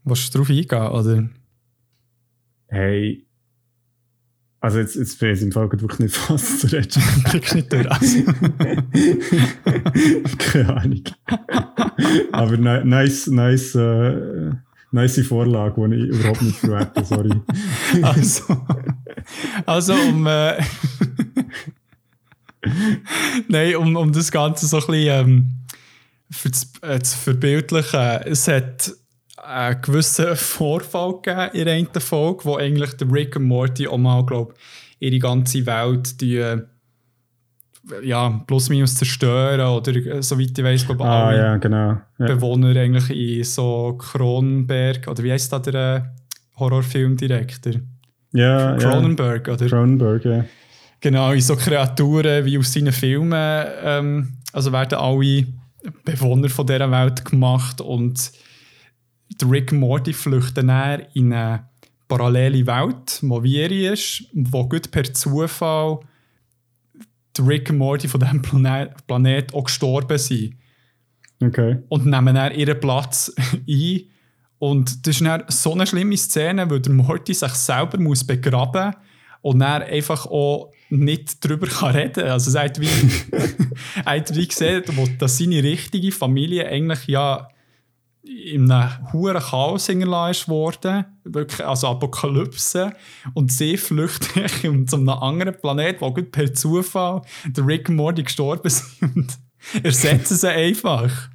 Willst 0.05 0.29
du 0.29 0.33
darauf 0.39 0.51
eingehen, 0.51 0.87
oder? 0.89 1.29
Hey. 2.69 3.27
Also 4.61 4.79
jetzt, 4.79 4.95
jetzt 4.97 5.19
bin 5.19 5.35
ich 5.35 5.43
im 5.43 5.53
Fall 5.53 5.71
wirklich 5.71 5.99
nicht 5.99 6.17
fast 6.17 6.61
zu 6.61 6.67
reden. 6.69 7.03
Blickst 7.31 7.55
nicht 7.55 7.73
durch. 7.73 7.91
Also. 7.91 8.23
Keine 10.39 10.77
Ahnung. 10.77 11.05
Aber 12.33 12.57
nice, 12.57 13.27
nice, 13.27 13.75
äh, 13.75 14.53
nice 14.91 15.27
Vorlage, 15.27 15.89
die 15.89 15.97
ich 15.97 16.09
überhaupt 16.19 16.43
nicht 16.43 16.57
verwerte, 16.57 17.05
sorry. 17.05 17.31
also, 18.03 18.67
also 19.67 19.95
um, 19.95 20.27
äh, 20.27 20.63
Nein, 23.49 23.77
um, 23.77 23.97
um 23.97 24.13
das 24.13 24.31
Ganze 24.31 24.67
so 24.67 24.79
ein 24.79 24.87
bisschen 24.87 25.29
ähm, 25.29 25.51
für 26.31 26.51
das, 26.51 26.73
äh, 26.83 26.99
zu 27.01 27.19
verbildlichen, 27.19 28.23
es 28.25 28.49
hat 28.49 28.93
einen 29.45 29.83
gewissen 29.83 30.37
Vorfall 30.37 31.21
gegeben 31.23 31.51
in 31.53 31.69
einer 31.69 32.01
Folge, 32.01 32.45
wo 32.45 32.57
eigentlich 32.57 32.95
der 32.95 33.11
Rick 33.11 33.37
und 33.37 33.45
Morty 33.45 33.87
auch 33.87 33.99
mal, 33.99 34.25
glaube 34.25 34.55
ihre 35.01 35.19
ganze 35.19 35.67
Welt 35.67 36.21
die, 36.21 36.37
äh, 36.37 36.63
ja, 38.03 38.43
plus 38.47 38.71
minus 38.71 38.95
zerstören 38.95 39.61
oder 39.61 39.95
äh, 39.95 40.23
soweit 40.23 40.57
ich 40.59 40.65
weiß, 40.65 40.87
glaube 40.87 41.05
ah, 41.05 41.29
alle 41.29 41.39
ja, 41.39 41.57
genau. 41.59 41.99
ja. 42.19 42.27
Bewohner 42.27 42.75
eigentlich 42.77 43.11
in 43.11 43.45
so 43.45 43.97
Kronberg, 43.99 45.07
oder 45.09 45.23
wie 45.23 45.33
heißt 45.33 45.53
da 45.53 45.59
der 45.59 45.97
äh, 45.97 46.03
Horrorfilmdirektor? 46.59 47.75
Ja, 48.33 48.77
Cronenberg, 48.77 49.47
ja. 49.47 49.55
oder? 49.55 49.67
Cronenberg, 49.67 50.25
ja. 50.25 50.45
Genau, 51.01 51.33
in 51.33 51.41
so 51.41 51.55
Kreaturen 51.57 52.47
wie 52.47 52.59
aus 52.59 52.73
seinen 52.73 52.93
Filmen, 52.93 53.67
ähm, 53.83 54.39
also 54.53 54.73
werden 54.73 54.99
alle 54.99 55.47
Bewohner 56.05 56.49
von 56.49 56.67
dieser 56.67 56.91
Welt 56.91 57.25
gemacht 57.27 57.83
und 57.83 58.33
der 59.41 59.51
Rick 59.51 59.73
und 59.73 59.81
Morty 59.81 60.13
flüchten 60.13 60.69
in 61.15 61.33
eine 61.33 61.69
parallele 62.09 62.67
Welt, 62.67 63.19
wo 63.23 63.43
Vieri 63.43 63.89
ist, 63.89 64.25
wo 64.33 64.69
gut 64.69 64.91
per 64.91 65.05
Zufall 65.13 66.01
der 67.37 67.47
Rick 67.47 67.71
und 67.71 67.79
Morty 67.79 68.09
von 68.09 68.21
diesem 68.21 68.43
Planet, 68.43 69.07
Planet 69.07 69.55
auch 69.55 69.65
gestorben 69.65 70.19
sind. 70.19 70.57
Okay. 71.43 71.79
Und 71.89 72.07
nehmen 72.07 72.35
dann 72.35 72.55
ihren 72.55 72.79
Platz 72.79 73.35
ein. 73.69 74.01
Und 74.59 75.07
das 75.07 75.17
ist 75.17 75.27
dann 75.27 75.45
so 75.49 75.73
eine 75.73 75.87
schlimme 75.87 76.17
Szene, 76.17 76.71
weil 76.71 76.81
der 76.81 76.93
Morty 76.93 77.35
sich 77.35 77.53
selber 77.53 77.99
muss 77.99 78.25
begraben 78.25 78.87
muss 78.87 78.95
und 79.45 79.59
dann 79.59 79.83
einfach 79.83 80.25
auch 80.27 80.73
nicht 80.89 81.45
darüber 81.45 81.67
kann 81.67 81.95
reden 81.95 82.15
kann. 82.15 82.29
Also 82.29 82.57
er 82.57 82.65
hat 82.65 82.81
wie, 82.81 82.89
er 84.05 84.17
hat 84.17 84.35
wie 84.35 84.49
gesehen, 84.49 84.83
dass 85.19 85.37
seine 85.37 85.63
richtige 85.63 86.13
Familie 86.13 86.67
eigentlich 86.67 87.07
ja 87.09 87.49
in 88.25 88.71
einem 88.71 89.13
hohen 89.13 89.39
Chaos 89.39 89.89
ist 89.89 90.49
worden, 90.49 91.05
wirklich, 91.25 91.67
also 91.67 91.89
Apokalypse, 91.89 92.93
und 93.35 93.53
sie 93.53 93.77
flüchten 93.77 94.87
zu 94.87 94.97
einem 94.97 95.09
anderen 95.11 95.55
Planet, 95.55 96.01
wo 96.01 96.13
gut 96.13 96.33
per 96.33 96.53
Zufall 96.55 97.23
der 97.45 97.67
Rick 97.67 97.89
und 97.89 97.97
Morty 97.97 98.23
gestorben 98.23 98.69
sind 98.71 99.15
und 99.15 99.39
ersetzen 99.83 100.37
sie 100.37 100.49
einfach. 100.49 101.29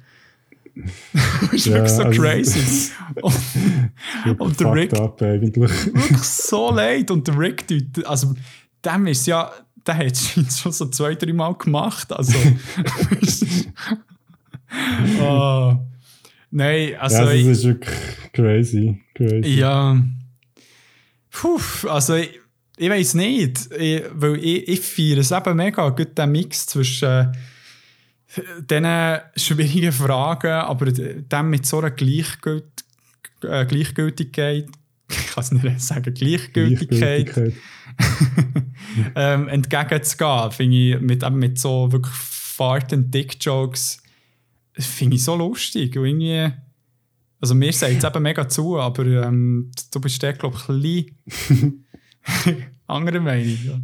das 0.74 1.52
ist 1.52 1.66
ja, 1.66 1.74
wirklich 1.74 1.92
so 1.92 2.02
also 2.02 2.20
crazy. 2.20 2.90
und, 3.22 4.40
und 4.40 4.60
der 4.60 4.72
Rick. 4.72 4.94
Up, 4.94 5.22
eigentlich. 5.22 5.56
wirklich 5.86 6.22
so 6.22 6.72
leid. 6.72 7.10
Und 7.10 7.26
der 7.28 7.38
Rick, 7.38 7.64
also, 8.04 8.34
dem 8.84 9.06
ist 9.06 9.26
ja, 9.26 9.50
der 9.86 9.96
hat 9.96 10.12
es 10.12 10.58
schon 10.58 10.72
so 10.72 10.86
zwei, 10.86 11.14
drei 11.14 11.32
Mal 11.32 11.54
gemacht. 11.54 12.12
Also, 12.12 12.36
oh. 15.20 15.76
Nein, 16.50 16.96
also. 16.98 17.16
Ja, 17.16 17.24
das 17.24 17.34
ist 17.34 17.64
wirklich 17.64 17.98
crazy. 18.32 19.00
crazy. 19.14 19.58
Ja. 19.58 20.02
Puh, 21.30 21.60
also 21.88 22.16
ich, 22.16 22.40
ich 22.76 22.90
weiß 22.90 23.14
nicht. 23.14 23.72
Ich, 23.78 24.02
weil 24.12 24.36
ich, 24.36 24.68
ich 24.68 24.80
feiere 24.80 25.18
es 25.18 25.30
eben 25.30 25.56
mega, 25.56 25.88
gut 25.90 26.16
den 26.18 26.32
Mix 26.32 26.66
zwischen 26.66 27.08
äh, 27.08 27.32
diesen 28.68 29.18
schwierigen 29.36 29.92
Fragen, 29.92 30.52
aber 30.52 30.90
dann 30.92 31.50
mit 31.50 31.66
so 31.66 31.78
einer 31.78 31.90
Gleichgült 31.90 32.64
äh, 33.42 33.64
Gleichgültigkeit, 33.64 34.68
ich 35.10 35.26
kann 35.28 35.44
es 35.44 35.52
nicht 35.52 35.80
sagen, 35.80 36.14
Gleichgültigkeit, 36.14 37.32
Gleichgültigkeit. 37.32 37.54
ähm, 39.14 39.48
entgegenzugehen, 39.48 40.50
finde 40.52 40.76
ich, 40.76 41.00
mit, 41.00 41.22
eben 41.22 41.38
mit 41.38 41.58
so 41.58 41.90
wirklich 41.92 42.14
Fart- 42.14 42.92
und 42.92 43.12
Dick-Jokes, 43.12 44.02
finde 44.86 45.16
ich 45.16 45.24
so 45.24 45.36
lustig. 45.36 45.96
Und 45.96 46.06
irgendwie, 46.06 46.52
also 47.40 47.54
mir 47.54 47.72
sagt 47.72 47.92
es 47.92 48.04
eben 48.04 48.22
mega 48.22 48.48
zu, 48.48 48.78
aber 48.78 49.06
ähm, 49.06 49.70
du 49.92 50.00
bist 50.00 50.22
der, 50.22 50.32
glaube 50.32 50.56
ich, 50.56 50.68
ein 50.68 51.14
bisschen 51.24 51.86
anderer 52.86 53.20
Meinung. 53.20 53.58
Ja. 53.66 53.80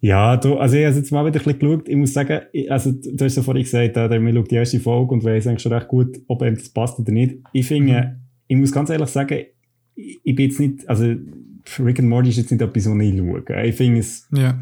Ja, 0.00 0.36
du, 0.36 0.56
also 0.56 0.76
ich 0.76 0.84
habe 0.84 0.96
jetzt 0.96 1.10
mal 1.10 1.24
wieder 1.24 1.40
ein 1.40 1.44
bisschen 1.44 1.58
geschaut. 1.58 1.88
Ich 1.88 1.96
muss 1.96 2.12
sagen, 2.12 2.40
also 2.68 2.92
du 2.92 3.24
hast 3.24 3.36
ja 3.36 3.42
vorhin 3.42 3.64
gesagt, 3.64 3.96
äh, 3.96 4.18
man 4.18 4.34
schaut 4.34 4.50
die 4.50 4.56
erste 4.56 4.80
Folge 4.80 5.14
und 5.14 5.24
weiß 5.24 5.46
eigentlich 5.46 5.62
schon 5.62 5.72
recht 5.72 5.88
gut, 5.88 6.20
ob 6.28 6.42
einem 6.42 6.56
das 6.56 6.68
passt 6.68 6.98
oder 6.98 7.12
nicht. 7.12 7.36
Ich 7.52 7.66
finde, 7.66 8.02
mhm. 8.02 8.20
ich 8.46 8.56
muss 8.56 8.72
ganz 8.72 8.90
ehrlich 8.90 9.08
sagen, 9.08 9.46
ich, 9.94 10.20
ich 10.22 10.34
bin 10.34 10.50
jetzt 10.50 10.60
nicht, 10.60 10.88
also 10.88 11.14
Rick 11.78 11.98
and 11.98 12.08
Morty 12.08 12.28
ist 12.28 12.36
jetzt 12.36 12.50
nicht 12.50 12.60
etwas, 12.60 12.88
was 12.88 12.98
ich 13.00 13.16
schaue. 13.16 13.64
Ich 13.64 13.74
finde 13.74 14.00
es, 14.00 14.28
ja. 14.32 14.58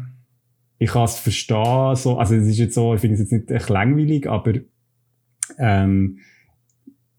ich 0.79 0.89
kann 0.89 1.03
es 1.03 1.19
verstehen, 1.19 1.95
so, 1.95 2.17
also 2.17 2.35
es 2.35 2.47
ist 2.47 2.57
jetzt 2.57 2.75
so, 2.75 2.95
ich 2.95 3.01
finde 3.01 3.15
es 3.15 3.19
jetzt 3.19 3.31
nicht 3.31 3.51
echt 3.51 3.69
langweilig, 3.69 4.27
aber 4.27 4.53
ähm, 5.57 6.19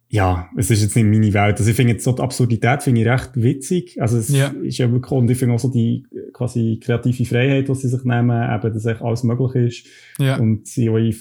ja, 0.09 0.48
es 0.57 0.70
ist 0.70 0.82
jetzt 0.82 0.97
nicht 0.97 1.07
meine 1.07 1.35
Welt. 1.35 1.59
Also 1.59 1.69
ich 1.69 1.77
finde 1.77 1.94
jetzt 1.94 2.05
so 2.05 2.12
die 2.12 2.23
Absurdität 2.23 2.82
finde 2.82 3.01
ich 3.01 3.07
recht 3.07 3.31
witzig. 3.35 4.01
Also 4.01 4.19
es 4.19 4.28
ja. 4.28 4.48
ist 4.62 4.78
ja 4.78 4.90
wirklich, 4.90 5.11
und 5.11 5.31
ich 5.31 5.36
finde 5.36 5.55
auch 5.55 5.59
so 5.59 5.69
die 5.69 6.07
quasi 6.32 6.78
kreative 6.82 7.24
Freiheit, 7.24 7.69
die 7.69 7.74
sie 7.74 7.89
sich 7.89 8.05
nehmen, 8.05 8.31
eben, 8.31 8.73
dass 8.73 8.86
echt 8.86 9.03
alles 9.03 9.24
möglich 9.24 9.55
ist. 9.55 9.86
Ja. 10.19 10.36
Und 10.36 10.66
sie 10.66 10.89
auch 10.90 10.97
in 10.97 11.15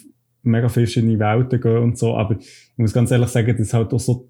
mega 0.43 0.69
verschiedene 0.69 1.17
Welten 1.19 1.59
gehen 1.59 1.77
und 1.77 1.97
so. 1.97 2.15
Aber 2.15 2.37
ich 2.39 2.77
muss 2.77 2.93
ganz 2.93 3.09
ehrlich 3.09 3.29
sagen, 3.29 3.57
dass 3.57 3.73
halt 3.73 3.91
auch 3.91 3.99
so, 3.99 4.29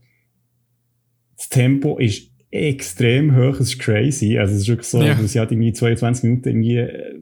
das 1.37 1.49
Tempo 1.49 1.97
ist 1.97 2.31
extrem 2.49 3.35
hoch, 3.35 3.59
es 3.59 3.73
ist 3.73 3.79
crazy. 3.79 4.37
Also 4.37 4.53
es 4.53 4.61
ist 4.61 4.67
wirklich 4.69 4.87
so, 4.87 5.01
ja. 5.01 5.15
sie 5.21 5.39
halt 5.39 5.51
irgendwie 5.51 5.73
22 5.73 6.23
Minuten 6.23 6.47
irgendwie 6.47 6.77
äh, 6.77 7.21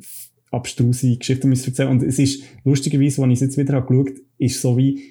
abstruse 0.52 1.18
Geschichten 1.18 1.52
erzählen. 1.52 1.90
Und 1.90 2.04
es 2.04 2.20
ist 2.20 2.44
lustigerweise, 2.64 3.24
wenn 3.24 3.32
ich 3.32 3.38
es 3.38 3.48
jetzt 3.48 3.58
wieder 3.58 3.74
habe 3.74 3.88
geschaut, 3.88 4.20
ist 4.38 4.62
so 4.62 4.78
wie, 4.78 5.02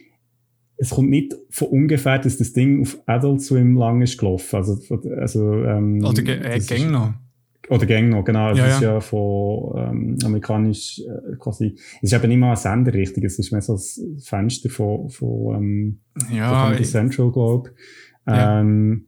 es 0.76 0.90
kommt 0.90 1.10
nicht 1.10 1.34
von 1.50 1.68
ungefähr, 1.68 2.18
dass 2.18 2.38
das 2.38 2.52
Ding 2.52 2.82
auf 2.82 2.98
Adult 3.06 3.42
Swim 3.42 3.76
lang 3.76 4.02
ist 4.02 4.18
gelaufen. 4.18 4.56
Also, 4.56 4.78
also, 5.16 5.64
ähm, 5.64 6.04
oder 6.04 6.22
äh, 6.22 6.58
Gang 6.60 6.90
noch. 6.90 7.14
Oder 7.68 7.86
Gang 7.86 8.08
noch, 8.08 8.24
genau. 8.24 8.50
Es 8.50 8.58
ja, 8.58 8.66
ist 8.66 8.82
ja, 8.82 8.94
ja 8.94 9.00
von 9.00 9.74
ähm, 9.76 10.18
amerikanisch 10.24 11.00
äh, 11.00 11.36
quasi. 11.38 11.76
Es 12.02 12.12
ist 12.12 12.12
eben 12.12 12.28
nicht 12.28 12.38
mal 12.38 12.50
ein 12.50 12.56
Sender 12.56 12.92
richtig, 12.92 13.24
es 13.24 13.38
ist 13.38 13.52
mehr 13.52 13.62
so 13.62 13.74
ein 13.74 14.18
Fenster 14.18 14.68
von, 14.68 15.08
von, 15.08 15.54
ähm, 15.54 16.00
ja, 16.32 16.72
von 16.74 16.84
Central, 16.84 17.30
glaube 17.30 17.70
ähm, 18.26 19.06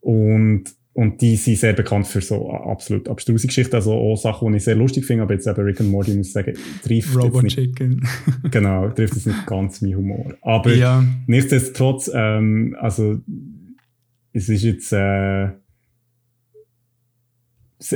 und 0.00 0.64
und 0.98 1.20
die 1.20 1.36
sind 1.36 1.58
sehr 1.58 1.74
bekannt 1.74 2.08
für 2.08 2.20
so 2.20 2.50
absolut 2.50 3.08
abstruse 3.08 3.46
Geschichten, 3.46 3.76
also 3.76 3.92
auch 3.92 4.16
Sachen, 4.16 4.50
die 4.50 4.56
ich 4.56 4.64
sehr 4.64 4.74
lustig 4.74 5.04
finde, 5.04 5.22
aber 5.22 5.34
jetzt 5.34 5.46
eben 5.46 5.62
Rick 5.62 5.80
and 5.80 5.92
Morty, 5.92 6.12
muss 6.12 6.26
ich 6.26 6.32
sagen, 6.32 6.54
trifft 6.82 7.14
Robot 7.14 7.44
jetzt 7.44 7.56
nicht, 7.56 7.76
Chicken. 7.76 8.08
genau, 8.50 8.88
trifft 8.88 9.14
jetzt 9.14 9.28
nicht 9.28 9.46
ganz 9.46 9.80
mein 9.80 9.94
Humor. 9.94 10.34
Aber 10.40 10.74
ja. 10.74 11.04
nichtsdestotrotz, 11.28 12.10
ähm, 12.12 12.76
also 12.80 13.20
es 14.32 14.48
ist 14.48 14.64
jetzt, 14.64 14.92
äh, 14.92 15.50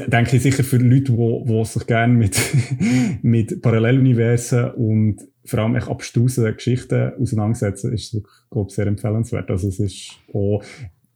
denke 0.06 0.36
ich 0.36 0.42
sicher 0.42 0.62
für 0.62 0.76
Leute, 0.76 1.10
die, 1.10 1.44
die 1.44 1.64
sich 1.64 1.86
gerne 1.88 2.14
mit, 2.14 2.38
mit 3.22 3.62
Paralleluniversen 3.62 4.70
und 4.74 5.16
vor 5.44 5.58
allem 5.58 5.74
echt 5.74 5.88
abstrusen 5.88 6.54
Geschichten 6.54 7.14
auseinandersetzen, 7.20 7.92
ist 7.92 8.04
es 8.04 8.14
wirklich, 8.14 8.34
glaube 8.48 8.68
ich, 8.70 8.76
sehr 8.76 8.86
empfehlenswert. 8.86 9.50
Also 9.50 9.66
es 9.66 9.80
ist 9.80 10.20
auch, 10.32 10.62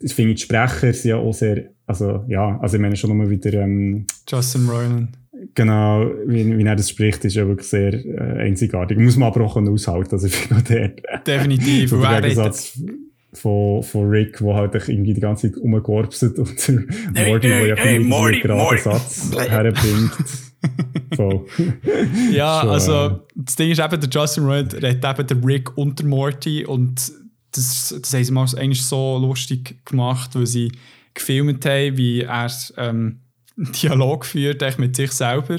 ich 0.01 0.15
finde 0.15 0.35
die 0.35 0.41
Sprecher 0.41 0.93
sind 0.93 1.11
ja 1.11 1.17
auch 1.17 1.33
sehr 1.33 1.77
also 1.87 2.25
ja, 2.29 2.59
also 2.61 2.77
ich 2.77 2.83
meine 2.83 2.97
schon 2.97 3.11
nochmal 3.11 3.31
wieder... 3.31 3.53
Ähm, 3.55 4.07
Justin 4.29 4.69
Roiland. 4.69 5.11
Genau, 5.55 6.11
wie, 6.27 6.59
wie 6.59 6.65
er 6.65 6.77
das 6.77 6.91
spricht, 6.91 7.25
ist 7.25 7.37
ja 7.37 7.47
wirklich 7.47 7.69
sehr 7.69 7.93
äh, 7.93 8.43
einzigartig. 8.43 8.99
Muss 8.99 9.17
man 9.17 9.29
aber 9.29 9.45
auch 9.45 9.57
aushalten, 9.57 10.13
also 10.13 10.27
ich 10.27 10.35
finde 10.35 10.63
der... 10.65 10.89
Definitiv. 11.21 11.91
so 11.91 12.01
der 12.01 12.21
Gegensatz 12.21 12.81
von, 13.33 13.83
von 13.83 14.09
Rick, 14.09 14.39
der 14.39 14.55
halt 14.55 14.75
irgendwie 14.89 15.15
die 15.15 15.21
ganze 15.21 15.53
Zeit 15.53 15.63
rumgekorpset 15.63 16.39
und 16.39 16.69
der 16.69 16.85
hey, 17.15 17.31
Morty, 17.31 17.49
der 17.49 17.67
ja 17.67 17.77
hey, 17.77 17.99
Morty, 18.01 18.35
einen 18.35 18.43
geraden 18.43 18.79
Satz 18.79 19.31
herbringt. 19.49 20.13
Voll. 21.15 21.47
ja, 22.33 22.63
so, 22.63 22.71
also 22.71 22.93
äh, 22.93 23.19
das 23.37 23.55
Ding 23.55 23.71
ist 23.71 23.79
eben, 23.79 24.01
der 24.01 24.11
Justin 24.11 24.45
Roiland 24.45 24.75
redet 24.75 25.05
eben 25.05 25.27
der 25.27 25.45
Rick 25.45 25.77
und 25.77 25.99
der 25.99 26.07
Morty 26.07 26.65
und 26.65 27.13
das, 27.57 27.95
das 28.01 28.15
haben 28.15 28.25
sie 28.25 28.33
mal 28.33 28.47
eigentlich 28.57 28.85
so 28.85 29.19
lustig 29.19 29.85
gemacht, 29.85 30.35
weil 30.35 30.47
sie 30.47 30.73
gefilmt 31.15 31.65
haben, 31.65 31.97
wie 31.97 32.23
er 32.23 32.51
ähm, 32.77 33.21
Dialog 33.57 34.27
führt 34.27 34.79
mit 34.79 34.97
sich 34.97 35.13
selber. 35.13 35.59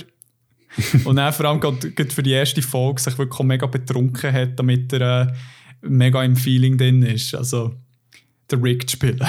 und 1.06 1.15
dann 1.15 1.34
vor 1.34 1.45
allem 1.48 1.60
gerade 1.60 2.11
für 2.11 2.24
die 2.24 2.32
erste 2.32 2.61
Folge 2.61 3.02
sich 3.02 3.18
wirklich 3.18 3.45
mega 3.45 3.65
betrunken 3.65 4.32
hat, 4.32 4.60
damit 4.60 4.94
er 4.94 5.28
äh, 5.28 5.34
mega 5.82 6.24
im 6.24 6.36
Feeling 6.36 6.78
drin 6.78 7.02
ist. 7.02 7.34
Also, 7.34 7.74
der 8.49 8.61
Rick 8.61 8.90
zu 8.90 8.95
spielen. 8.95 9.22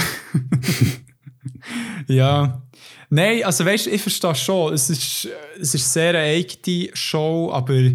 ja. 2.09 2.62
Nein, 3.11 3.43
also 3.45 3.65
weißt 3.65 3.86
du, 3.86 3.90
ich 3.90 4.03
verstehe 4.03 4.35
schon, 4.35 4.74
es 4.74 4.90
ist, 4.90 5.28
es 5.59 5.74
ist 5.74 5.93
sehr 5.93 6.11
eine 6.11 6.19
eigene 6.19 6.90
Show, 6.93 7.51
aber 7.53 7.93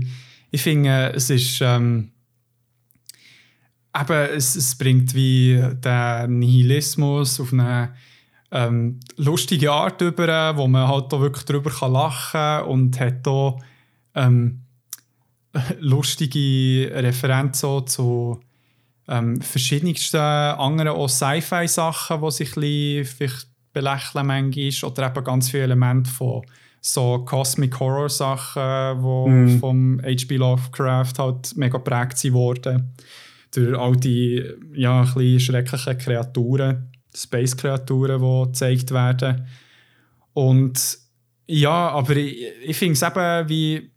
ich 0.50 0.62
finde, 0.62 1.14
es 1.16 1.30
ist. 1.30 1.62
Ähm, 1.62 2.10
eben, 3.99 4.36
es, 4.36 4.56
es 4.56 4.76
bringt 4.76 5.14
wie 5.14 5.61
den 5.84 6.40
Nihilismus 6.40 7.40
auf 7.40 7.53
eine 7.53 7.94
ähm, 8.52 8.99
lustige 9.18 9.72
Art 9.72 10.02
über, 10.02 10.56
wo 10.57 10.68
man 10.68 10.88
halt 10.88 11.14
auch 11.14 11.22
wirklich 11.22 11.45
darüber 11.45 11.72
kann 11.72 11.94
lachen 11.94 12.68
und 12.68 12.99
hat 12.99 13.28
auch 13.28 13.60
ähm, 14.15 14.61
lustige 15.80 16.91
Referenzen 16.94 17.88
zu 17.88 18.40
ähm, 19.07 19.41
verschiedensten 19.41 20.18
anderen 20.18 20.90
auch 20.90 21.10
Sci-Fi-Sachen, 21.10 22.22
die 22.22 22.32
sich 22.32 22.56
ein 22.56 23.06
vielleicht 23.06 23.48
belächeln 23.74 24.28
manchmal 24.28 24.91
oder 24.91 25.07
eben 25.07 25.24
ganz 25.24 25.49
viele 25.49 25.64
Elemente 25.64 26.10
von 26.10 26.44
so 26.80 27.20
Cosmic 27.26 27.80
Horror 27.80 28.10
Sachen, 28.10 29.02
die 29.02 29.56
mm. 29.56 29.60
vom 29.60 30.02
H.P. 30.03 30.36
Lovecraft 30.36 31.14
halt 31.18 31.56
mega 31.56 31.78
geprägt 31.78 32.32
wurden. 32.34 32.94
Durch 33.54 33.78
all 33.78 33.96
die 33.96 34.44
ja, 34.74 35.02
ein 35.02 35.40
schrecklichen 35.40 35.98
Kreaturen. 35.98 36.90
Space-Kreaturen, 37.16 38.22
die 38.22 38.52
gezeigt 38.52 38.92
werden. 38.92 39.46
Und 40.34 40.98
ja, 41.48 41.90
aber 41.90 42.16
ich, 42.16 42.44
ich 42.66 42.78
finde 42.78 42.94
es 42.94 43.04
eben 43.04 43.50
wie 43.50 43.92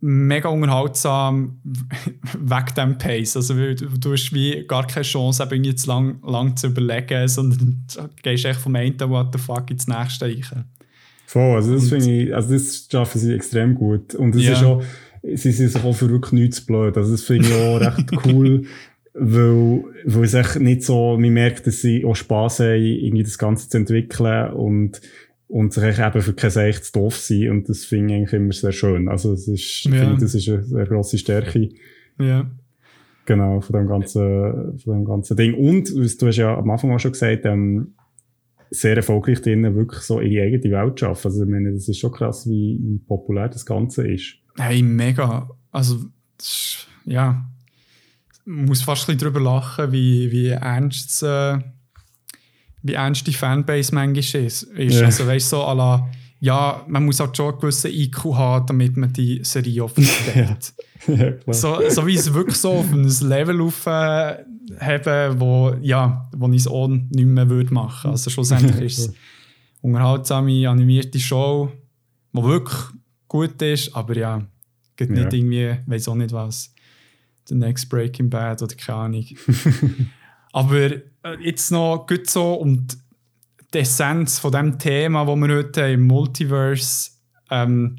mega 0.00 0.48
unterhaltsam 0.48 1.60
wegen 1.64 2.74
dem 2.76 2.98
Pace. 2.98 3.36
Also 3.36 3.54
du, 3.54 4.12
hast 4.12 4.32
wie 4.32 4.64
gar 4.66 4.86
keine 4.86 5.04
Chance, 5.04 5.42
eben 5.42 5.64
jetzt 5.64 5.86
lang, 5.86 6.20
lang 6.22 6.56
zu 6.56 6.68
überlegen, 6.68 7.26
sondern 7.28 7.84
du 7.92 8.08
gehst 8.22 8.44
echt 8.44 8.60
vom 8.60 8.76
einen 8.76 8.98
What 9.00 9.28
the 9.32 9.38
fuck 9.38 9.70
ins 9.70 9.88
nächste. 9.88 10.36
Voll, 11.26 11.56
also 11.56 11.74
das 11.74 11.88
finde 11.88 12.22
ich, 12.22 12.34
also 12.34 12.52
das 12.52 12.88
schaffen 12.90 13.20
sie 13.20 13.34
extrem 13.34 13.74
gut. 13.74 14.14
Und 14.14 14.34
es 14.36 14.44
ja. 14.44 14.52
ist 14.52 14.62
auch, 14.62 14.82
sie 15.34 15.52
sind 15.52 15.70
sich 15.70 15.84
auch 15.84 15.94
für 15.94 16.10
wirklich 16.10 16.32
nichts 16.32 16.60
blöd. 16.60 16.96
Also 16.96 17.12
das 17.12 17.22
finde 17.22 17.48
ich 17.48 17.54
auch 17.54 17.80
recht 17.80 18.10
cool, 18.26 18.62
weil, 19.14 19.84
weil 20.04 20.24
es 20.24 20.34
echt 20.34 20.60
nicht 20.60 20.82
so, 20.82 21.16
man 21.18 21.32
merkt, 21.32 21.66
dass 21.66 21.80
sie 21.80 22.04
auch 22.04 22.14
Spass 22.14 22.60
haben, 22.60 22.82
irgendwie 22.82 23.22
das 23.22 23.38
Ganze 23.38 23.68
zu 23.68 23.78
entwickeln 23.78 24.52
und, 24.52 25.00
und 25.48 25.72
sich 25.72 25.98
eben 25.98 26.20
für 26.20 26.34
kein 26.34 26.50
zu 26.50 26.92
doof 26.92 27.16
sein 27.16 27.50
und 27.50 27.68
das 27.68 27.84
finde 27.84 28.14
ich 28.14 28.18
eigentlich 28.18 28.32
immer 28.34 28.52
sehr 28.52 28.72
schön. 28.72 29.08
Also 29.08 29.32
es 29.32 29.48
ist, 29.48 29.84
ja. 29.84 29.92
finde, 29.92 30.20
das 30.20 30.34
ist 30.34 30.48
eine 30.48 30.64
sehr 30.64 30.86
grosse 30.86 31.18
Stärke. 31.18 31.70
Ja. 32.20 32.50
Genau, 33.24 33.60
von 33.60 33.76
dem 33.76 33.88
ganzen, 33.88 34.78
von 34.78 34.94
dem 34.94 35.04
ganzen 35.04 35.36
Ding. 35.36 35.54
Und, 35.54 35.90
du 35.90 36.26
hast 36.26 36.36
ja 36.36 36.56
am 36.56 36.70
Anfang 36.70 36.92
auch 36.92 37.00
schon 37.00 37.12
gesagt, 37.12 37.44
ähm, 37.44 37.94
sehr 38.70 38.96
erfolgreich 38.96 39.40
drinnen 39.40 39.74
wirklich 39.74 40.00
so 40.02 40.20
ihre 40.20 40.44
eigene 40.44 40.70
Welt 40.72 41.00
schaffen. 41.00 41.28
Also 41.28 41.42
ich 41.42 41.48
meine, 41.48 41.72
das 41.72 41.88
ist 41.88 41.98
schon 41.98 42.12
krass, 42.12 42.48
wie, 42.48 42.78
wie 42.82 42.98
populär 42.98 43.48
das 43.48 43.66
Ganze 43.66 44.06
ist. 44.06 44.38
Hey, 44.56 44.82
mega. 44.82 45.48
Also, 45.70 46.04
ja, 47.04 47.44
muss 48.44 48.82
fast 48.82 49.02
ein 49.02 49.16
bisschen 49.16 49.32
darüber 49.32 49.40
lachen, 49.40 49.92
wie, 49.92 50.30
wie 50.30 50.48
ernst 50.48 51.22
äh, 51.22 51.58
wie 52.86 52.94
ernst 52.94 53.26
die 53.26 53.32
Fanbase 53.32 53.94
manchmal 53.94 54.44
ist. 54.44 54.62
ist. 54.62 55.00
Ja. 55.00 55.06
Also 55.06 55.26
weißt 55.26 55.50
so, 55.50 55.58
la, 55.58 56.08
ja, 56.40 56.84
man 56.86 57.04
muss 57.04 57.20
halt 57.20 57.36
schon 57.36 57.52
einen 57.52 57.60
gewissen 57.60 57.90
IQ 57.90 58.24
haben, 58.34 58.66
damit 58.66 58.96
man 58.96 59.12
die 59.12 59.40
Serie 59.42 59.84
aufnimmt. 59.84 60.10
ja, 61.08 61.32
so, 61.52 61.80
so 61.88 62.06
wie 62.06 62.14
es 62.14 62.32
wirklich 62.32 62.56
so 62.56 62.72
auf 62.72 62.92
ein 62.92 63.04
Level 63.04 63.60
aufheben, 63.60 65.40
wo, 65.40 65.74
ja, 65.82 66.28
wo 66.36 66.48
ich 66.50 66.60
es 66.60 66.68
auch 66.68 66.88
nicht 66.88 67.10
mehr 67.12 67.48
würde 67.48 67.74
machen. 67.74 68.10
Also 68.10 68.30
schlussendlich 68.30 68.80
ist 68.80 68.98
es 68.98 69.14
unterhaltsame, 69.80 70.68
animierte 70.68 71.18
Show, 71.18 71.72
die 72.32 72.42
wirklich 72.42 72.78
gut 73.28 73.60
ist, 73.62 73.94
aber 73.94 74.16
ja, 74.16 74.46
geht 74.96 75.10
nicht 75.10 75.32
ja. 75.32 75.38
irgendwie, 75.38 75.76
weiß 75.86 76.08
auch 76.08 76.14
nicht 76.14 76.32
was, 76.32 76.72
The 77.48 77.54
Next 77.54 77.88
Breaking 77.88 78.30
Bad 78.30 78.62
oder 78.62 78.74
keine 78.74 78.98
Ahnung. 78.98 79.26
aber 80.52 80.90
äh, 80.90 81.00
jetzt 81.40 81.70
noch 81.70 82.06
gut 82.06 82.28
so 82.28 82.54
und 82.54 82.98
die 83.72 83.78
Essenz 83.78 84.38
von 84.38 84.52
dem 84.52 84.78
Thema, 84.78 85.24
das 85.24 85.36
wir 85.36 85.56
heute 85.56 85.80
im 85.82 86.06
Multiverse 86.06 87.10
ähm, 87.50 87.96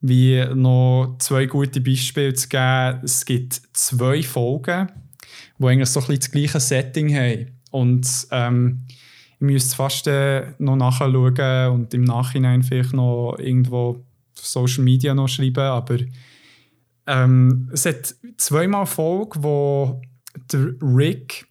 wie 0.00 0.44
noch 0.54 1.16
zwei 1.18 1.46
gute 1.46 1.80
Beispiele 1.80 2.34
zu 2.34 2.48
geben. 2.48 3.00
Es 3.02 3.24
gibt 3.24 3.60
zwei 3.72 4.22
Folgen, 4.22 4.88
die 5.58 5.66
eigentlich 5.66 5.88
so 5.88 6.00
ein 6.00 6.06
bisschen 6.06 6.20
das 6.20 6.30
gleiche 6.30 6.60
Setting 6.60 7.14
haben. 7.14 7.46
Und 7.70 8.08
ähm, 8.30 8.86
ich 9.34 9.40
müsste 9.40 9.76
fast 9.76 10.06
äh, 10.06 10.52
noch 10.58 10.76
nachschauen 10.76 11.70
und 11.72 11.92
im 11.92 12.04
Nachhinein 12.04 12.62
vielleicht 12.62 12.92
noch 12.92 13.36
irgendwo 13.38 14.05
Social 14.46 14.84
Media 14.84 15.14
noch 15.14 15.28
schreiben, 15.28 15.60
aber 15.60 15.98
ähm, 17.06 17.70
es 17.72 17.86
hat 17.86 18.14
zweimal 18.36 18.84
Folgen, 18.86 19.42
wo 19.42 20.02
der 20.52 20.74
Rick 20.82 21.46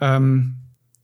ähm, 0.00 0.56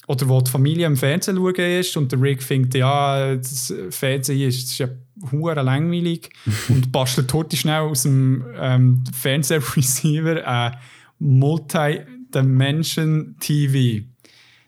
oder 0.09 0.29
wo 0.29 0.41
die 0.41 0.51
Familie 0.51 0.87
im 0.87 0.97
Fernsehen 0.97 1.37
schauen 1.37 1.55
ist 1.55 1.97
und 1.97 2.11
der 2.11 2.21
Rick 2.21 2.43
findet, 2.43 2.75
ja, 2.75 3.37
das 3.37 3.73
Fernsehen 3.91 4.49
ist, 4.49 4.65
das 4.65 4.73
ist 4.73 4.79
ja 4.79 4.89
hure 5.31 5.63
langweilig 5.63 6.31
und 6.69 6.91
bastelt 6.91 7.33
heute 7.33 7.57
schnell 7.57 7.83
aus 7.83 8.03
dem 8.03 8.45
ähm, 8.57 9.05
Fernsehreceiver 9.13 10.45
ein 10.47 10.77
Multi-Dimension 11.19 13.37
TV. 13.39 14.05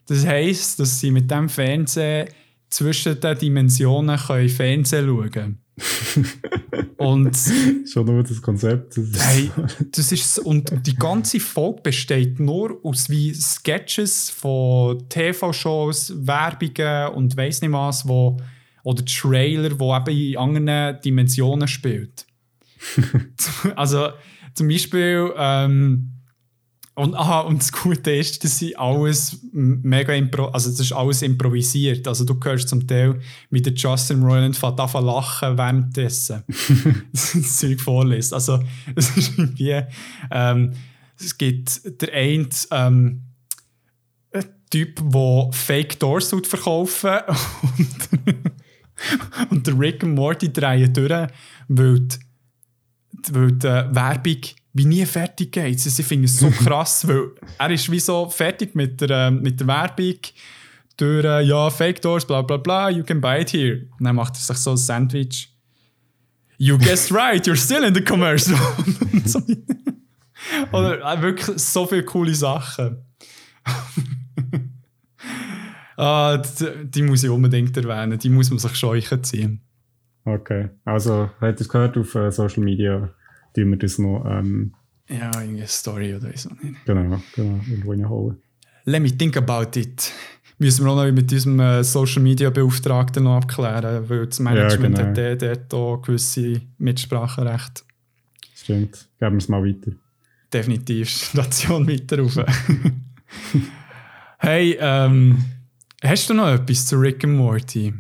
Das 0.06 0.26
heisst, 0.26 0.78
dass 0.78 1.00
sie 1.00 1.10
mit 1.10 1.30
dem 1.30 1.48
Fernsehen 1.48 2.28
zwischen 2.68 3.18
den 3.20 3.38
Dimensionen 3.38 4.18
können 4.18 4.48
Fernsehen 4.48 5.06
schauen 5.06 5.30
können. 5.30 5.63
Und 6.96 7.36
schon 7.90 8.06
nur 8.06 8.22
das 8.22 8.40
Konzept. 8.40 8.96
Das 8.96 9.04
ist, 9.04 9.26
hey, 9.26 9.50
das 9.92 10.12
ist 10.12 10.38
und 10.38 10.86
die 10.86 10.94
ganze 10.94 11.40
Folge 11.40 11.82
besteht 11.82 12.38
nur 12.38 12.78
aus 12.84 13.10
wie 13.10 13.34
Sketches 13.34 14.30
von 14.30 15.08
TV-Shows, 15.08 16.26
Werbungen 16.26 17.14
und 17.14 17.36
weiß 17.36 17.62
nicht 17.62 17.72
was, 17.72 18.06
wo 18.06 18.36
oder 18.84 19.04
Trailer, 19.04 19.78
wo 19.78 19.96
eben 19.96 20.16
in 20.16 20.36
anderen 20.36 21.00
Dimensionen 21.00 21.66
spielt. 21.66 22.26
also 23.76 24.10
zum 24.52 24.68
Beispiel 24.68 25.32
ähm, 25.36 26.13
und, 26.96 27.16
aha, 27.16 27.40
und 27.40 27.60
das 27.60 27.72
Gute 27.72 28.12
ist, 28.12 28.44
dass 28.44 28.58
sie 28.58 28.76
alles 28.76 29.40
mega 29.52 30.12
impro 30.12 30.46
also 30.46 30.70
das 30.70 30.78
ist 30.78 30.92
alles 30.92 31.22
improvisiert. 31.22 32.06
Also 32.06 32.24
du 32.24 32.38
hörst 32.42 32.68
zum 32.68 32.86
Teil, 32.86 33.20
wie 33.50 33.60
der 33.60 33.72
Justin 33.72 34.22
Roiland 34.22 34.56
fährt 34.56 34.78
an 34.78 35.04
lachen 35.04 35.58
währenddessen 35.58 36.44
das 37.12 37.56
Zeug 37.58 37.80
vorliest. 37.80 38.32
Also 38.32 38.62
es 38.94 39.16
ist 39.16 39.36
irgendwie, 39.36 39.82
ähm, 40.30 40.72
es 41.18 41.36
gibt 41.36 42.00
der 42.00 42.12
eine 42.12 42.48
ähm, 42.70 43.22
Typ, 44.70 45.00
der 45.04 45.48
Fake 45.52 45.98
Doors 45.98 46.34
verkaufen 46.46 47.18
und, 47.78 48.08
und 49.50 49.66
der 49.66 49.78
Rick 49.78 50.02
und 50.04 50.14
Morty 50.14 50.52
drehen 50.52 50.92
durch, 50.92 51.28
weil 51.68 52.00
die, 52.00 52.18
weil 53.30 53.52
die 53.52 53.66
Werbung 53.66 54.40
wie 54.74 54.84
nie 54.84 55.06
fertig 55.06 55.52
geht. 55.52 55.80
Sie 55.80 56.02
finden 56.02 56.24
es 56.24 56.38
so 56.38 56.50
krass, 56.50 57.08
weil 57.08 57.30
er 57.58 57.70
ist 57.70 57.90
wie 57.90 58.00
so 58.00 58.28
fertig 58.28 58.74
mit 58.74 59.00
der, 59.00 59.28
äh, 59.28 59.30
mit 59.30 59.60
der 59.60 59.68
Werbung 59.68 60.18
durch, 60.96 61.24
äh, 61.24 61.42
ja, 61.42 61.70
Fake 61.70 62.02
Doors, 62.02 62.26
bla 62.26 62.42
bla 62.42 62.56
bla, 62.56 62.90
you 62.90 63.02
can 63.02 63.20
buy 63.20 63.40
it 63.40 63.52
here. 63.52 63.86
Und 63.98 64.04
dann 64.04 64.16
macht 64.16 64.34
er 64.34 64.40
sich 64.40 64.56
so 64.58 64.72
ein 64.72 64.76
Sandwich. 64.76 65.50
You 66.56 66.78
guessed 66.78 67.12
right, 67.12 67.44
you're 67.46 67.56
still 67.56 67.84
in 67.84 67.94
the 67.94 68.02
commercial. 68.02 68.56
Oder 70.72 71.00
äh, 71.00 71.22
wirklich 71.22 71.58
so 71.58 71.86
viele 71.86 72.04
coole 72.04 72.34
Sachen. 72.34 72.98
ah, 75.96 76.36
die, 76.36 76.90
die, 76.90 77.02
muss 77.02 77.24
ich 77.24 77.30
unbedingt 77.30 77.76
erwähnen, 77.76 78.18
die 78.18 78.28
muss 78.28 78.50
man 78.50 78.58
sich 78.58 78.74
scheuchen 78.76 79.24
ziehen. 79.24 79.62
Okay, 80.24 80.70
also, 80.84 81.30
hat 81.40 81.60
ihr 81.60 81.66
gehört 81.66 81.98
auf 81.98 82.14
uh, 82.14 82.30
Social 82.30 82.62
Media? 82.62 83.12
Tun 83.54 83.70
wir 83.70 83.76
das 83.76 83.98
noch. 83.98 84.24
Ähm, 84.28 84.74
ja, 85.08 85.30
irgendeine 85.34 85.66
Story 85.66 86.14
oder 86.14 86.36
so. 86.36 86.50
Genau, 86.86 87.20
genau, 87.34 87.60
irgendwo 87.68 87.90
reinholen. 87.90 88.38
Let 88.84 89.02
me 89.02 89.16
think 89.16 89.36
about 89.36 89.78
it. 89.78 90.12
Müssen 90.58 90.84
wir 90.84 90.92
auch 90.92 90.96
noch 90.96 91.12
mit 91.12 91.30
diesem 91.30 91.58
äh, 91.58 91.82
Social 91.82 92.22
Media 92.22 92.50
Beauftragten 92.50 93.24
noch 93.24 93.36
abklären, 93.36 94.08
weil 94.08 94.26
das 94.26 94.40
Management 94.40 94.98
ja, 94.98 95.10
genau. 95.10 95.30
hat 95.30 95.42
dort 95.42 95.74
auch 95.74 96.02
gewisse 96.02 96.60
Mitspracherecht. 96.78 97.84
Stimmt, 98.54 99.08
geben 99.18 99.32
wir 99.32 99.38
es 99.38 99.48
mal 99.48 99.64
weiter. 99.64 99.92
Definitiv, 100.52 101.08
Station 101.08 101.88
weiter 101.88 102.20
rauf. 102.20 102.38
hey, 104.38 104.76
ähm, 104.78 105.44
hast 106.02 106.30
du 106.30 106.34
noch 106.34 106.48
etwas 106.48 106.86
zu 106.86 106.96
Rick 106.96 107.24
and 107.24 107.36
Morty? 107.36 107.92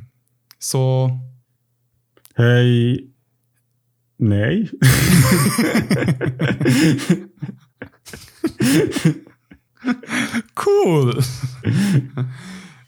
So. 0.58 1.18
Hey, 2.34 3.13
Nein. 4.18 4.70
cool. 10.64 11.22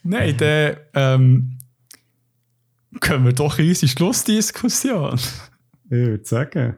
Nein, 0.03 0.37
dann 0.37 0.77
ähm, 0.95 1.59
können 3.01 3.25
wir 3.25 3.33
doch 3.33 3.59
in 3.59 3.69
unsere 3.69 3.89
Schlussdiskussion. 3.89 5.19
Ich 5.85 5.91
würde 5.91 6.25
sagen. 6.25 6.77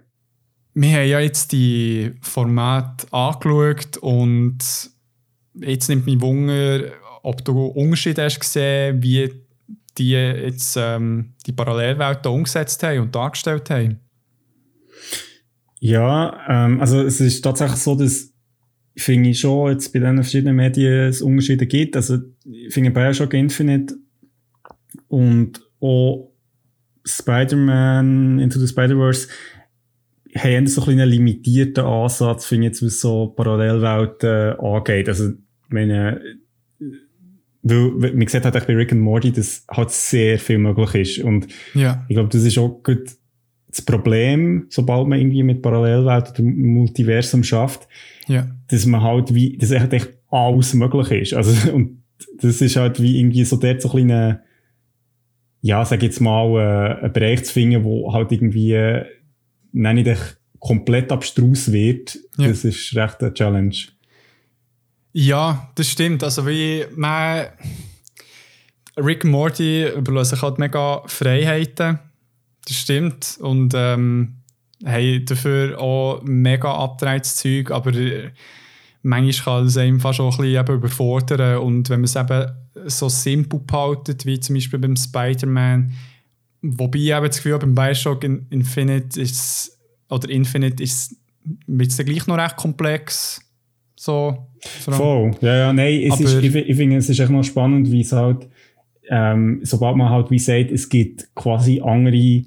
Wir 0.75 0.93
haben 0.93 1.09
ja 1.09 1.21
jetzt 1.21 1.53
die 1.53 2.15
Formate 2.21 3.07
angeschaut 3.13 3.97
und 3.99 4.59
jetzt 5.55 5.89
nimmt 5.89 6.07
mich 6.07 6.21
Wunder, 6.21 6.93
ob 7.23 7.45
du 7.45 7.67
Unterschiede 7.67 8.25
hast 8.25 8.41
gesehen, 8.41 9.03
wie 9.03 9.31
die 9.99 10.13
jetzt 10.13 10.77
ähm, 10.77 11.35
die 11.47 11.53
Parallelwelten 11.53 12.31
umgesetzt 12.31 12.83
haben 12.83 13.01
und 13.01 13.15
dargestellt 13.15 13.69
haben. 13.71 14.01
Ja, 15.81 16.41
ähm, 16.49 16.81
also 16.81 17.03
es 17.03 17.21
ist 17.21 17.43
tatsächlich 17.43 17.79
so, 17.79 17.95
dass 17.95 18.33
finde 18.97 19.31
ich 19.31 19.41
schon 19.41 19.71
jetzt 19.71 19.93
bei 19.93 20.01
diesen 20.01 20.17
verschiedenen 20.17 20.57
Medien 20.57 21.09
es 21.09 21.23
Unterschiede 21.23 21.67
gibt. 21.67 21.95
Also 21.95 22.19
ich 22.45 22.75
finde 22.75 22.91
Bioshock 22.91 23.33
Infinite 23.33 23.95
und 25.07 25.61
auch 25.81 26.33
Spider-Man 27.05 28.41
Into 28.41 28.59
the 28.59 28.67
Spider-Verse 28.67 29.29
haben 30.37 30.67
so 30.67 30.83
ein 30.83 30.91
einen 30.91 31.09
limitierten 31.09 31.85
Ansatz, 31.85 32.47
finde 32.47 32.67
ich 32.67 32.73
jetzt, 32.73 32.83
was 32.85 33.01
so 33.01 33.29
Parallelwelten 33.29 34.59
angeht. 34.59 35.09
Also, 35.09 35.33
meine, 35.69 36.21
weil, 37.63 38.13
man 38.15 38.27
sieht 38.27 38.45
halt 38.45 38.67
bei 38.67 38.75
Rick 38.75 38.93
and 38.93 39.01
Morty, 39.01 39.33
dass 39.33 39.65
halt 39.71 39.91
sehr 39.91 40.39
viel 40.39 40.59
möglich 40.59 41.19
ist. 41.19 41.25
Und 41.25 41.49
ja. 41.75 42.05
ich 42.09 42.15
glaube, 42.15 42.29
das 42.29 42.43
ist 42.43 42.59
auch 42.59 42.83
gut 42.83 43.11
das 43.69 43.83
Problem, 43.83 44.67
sobald 44.71 45.09
man 45.09 45.19
irgendwie 45.19 45.43
mit 45.43 45.63
Parallelwelt 45.63 46.31
oder 46.31 46.43
Multiversum 46.43 47.45
schafft, 47.45 47.87
ja. 48.27 48.47
dass 48.69 48.87
man 48.87 49.03
halt 49.03 49.35
wie, 49.35 49.57
dass 49.59 49.71
echt 49.71 50.11
alles 50.31 50.75
möglich 50.75 51.11
ist. 51.11 51.35
Also, 51.35 51.73
und 51.73 52.03
das 52.41 52.61
ist 52.61 52.77
halt 52.77 53.01
wie 53.01 53.19
irgendwie 53.19 53.45
so 53.45 53.57
dort 53.57 53.83
so 53.83 53.89
ein 53.89 54.09
kleiner, 54.09 54.43
ja, 55.61 55.85
sag 55.85 56.03
jetzt 56.03 56.21
mal, 56.21 57.01
äh, 57.01 57.05
ein 57.05 57.13
Bereich 57.13 57.45
zu 57.45 57.53
finden, 57.53 57.85
wo 57.85 58.13
halt 58.13 58.33
irgendwie, 58.33 58.73
äh, 58.73 59.05
nenne 59.73 60.01
ich 60.01 60.07
dich, 60.07 60.19
komplett 60.59 61.13
abstrus 61.13 61.71
wird. 61.71 62.19
Ja. 62.37 62.49
Das 62.49 62.65
ist 62.65 62.95
recht 62.97 63.23
eine 63.23 63.35
Challenge. 63.35 63.77
Ja, 65.13 65.71
das 65.75 65.89
stimmt. 65.89 66.25
Also, 66.25 66.47
wie 66.47 66.85
man, 66.97 67.47
Rick 68.97 69.25
Morty 69.25 69.89
überlassen 69.89 70.41
halt 70.41 70.59
mega 70.59 71.03
Freiheiten 71.07 71.99
das 72.69 72.77
stimmt. 72.77 73.39
Und 73.41 73.73
ähm, 73.75 74.37
haben 74.85 75.25
dafür 75.25 75.81
auch 75.81 76.23
mega 76.23 76.73
abgedrehtes 76.73 77.37
Zeug, 77.37 77.71
aber 77.71 77.95
äh, 77.95 78.31
manchmal 79.03 79.59
kann 79.59 79.67
es 79.67 79.77
einem 79.77 80.01
fast 80.01 80.21
auch 80.21 80.39
ein 80.39 80.45
bisschen 80.45 80.75
überfordern. 80.75 81.59
Und 81.59 81.91
wenn 81.91 82.01
man 82.01 82.05
es 82.05 82.17
eben 82.17 82.53
so 82.87 83.09
simpel 83.09 83.61
behaltet, 83.61 84.25
wie 84.27 84.39
zum 84.39 84.55
Beispiel 84.55 84.79
beim 84.79 84.97
Spider-Man, 84.97 85.93
wobei 86.63 86.99
ich 86.99 87.11
eben 87.11 87.27
das 87.27 87.37
Gefühl 87.37 87.59
beim 87.59 87.75
Bioshock 87.75 88.25
Infinite 88.25 89.21
ist, 89.21 89.79
oder 90.09 90.29
Infinite 90.31 90.83
ist 90.83 91.17
es 91.69 91.97
gleich 91.97 92.27
noch 92.27 92.39
recht 92.39 92.57
komplex. 92.57 93.41
So, 93.97 94.47
Voll, 94.79 95.33
ja, 95.41 95.57
ja, 95.57 95.73
nein, 95.73 96.03
es 96.03 96.21
ist, 96.21 96.35
ich, 96.35 96.55
ich 96.55 96.77
finde, 96.77 96.97
es 96.97 97.09
ist 97.09 97.19
echt 97.19 97.31
noch 97.31 97.43
spannend, 97.43 97.91
wie 97.91 98.01
es 98.01 98.13
halt 98.13 98.49
ähm, 99.09 99.61
sobald 99.63 99.97
man 99.97 100.11
halt 100.11 100.31
wie 100.31 100.39
sagt, 100.39 100.71
es 100.71 100.89
gibt 100.89 101.35
quasi 101.35 101.81
andere 101.81 102.43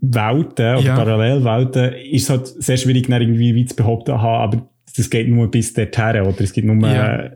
Welten 0.00 0.76
oder 0.76 0.80
Ja. 0.80 0.96
Parallelwelten, 0.96 1.92
ist 2.10 2.24
es 2.24 2.30
halt 2.30 2.46
sehr 2.46 2.76
schwierig, 2.76 3.08
irgendwie 3.08 3.54
wie 3.54 3.64
zu 3.66 3.76
behaupten, 3.76 4.12
aha, 4.12 4.38
aber 4.44 4.68
das 4.96 5.10
geht 5.10 5.28
nur 5.28 5.50
bis 5.50 5.72
dorthin 5.74 6.22
oder 6.22 6.40
es 6.40 6.52
gibt 6.52 6.66
nur, 6.66 6.88
Ja. 6.88 7.16
äh, 7.24 7.30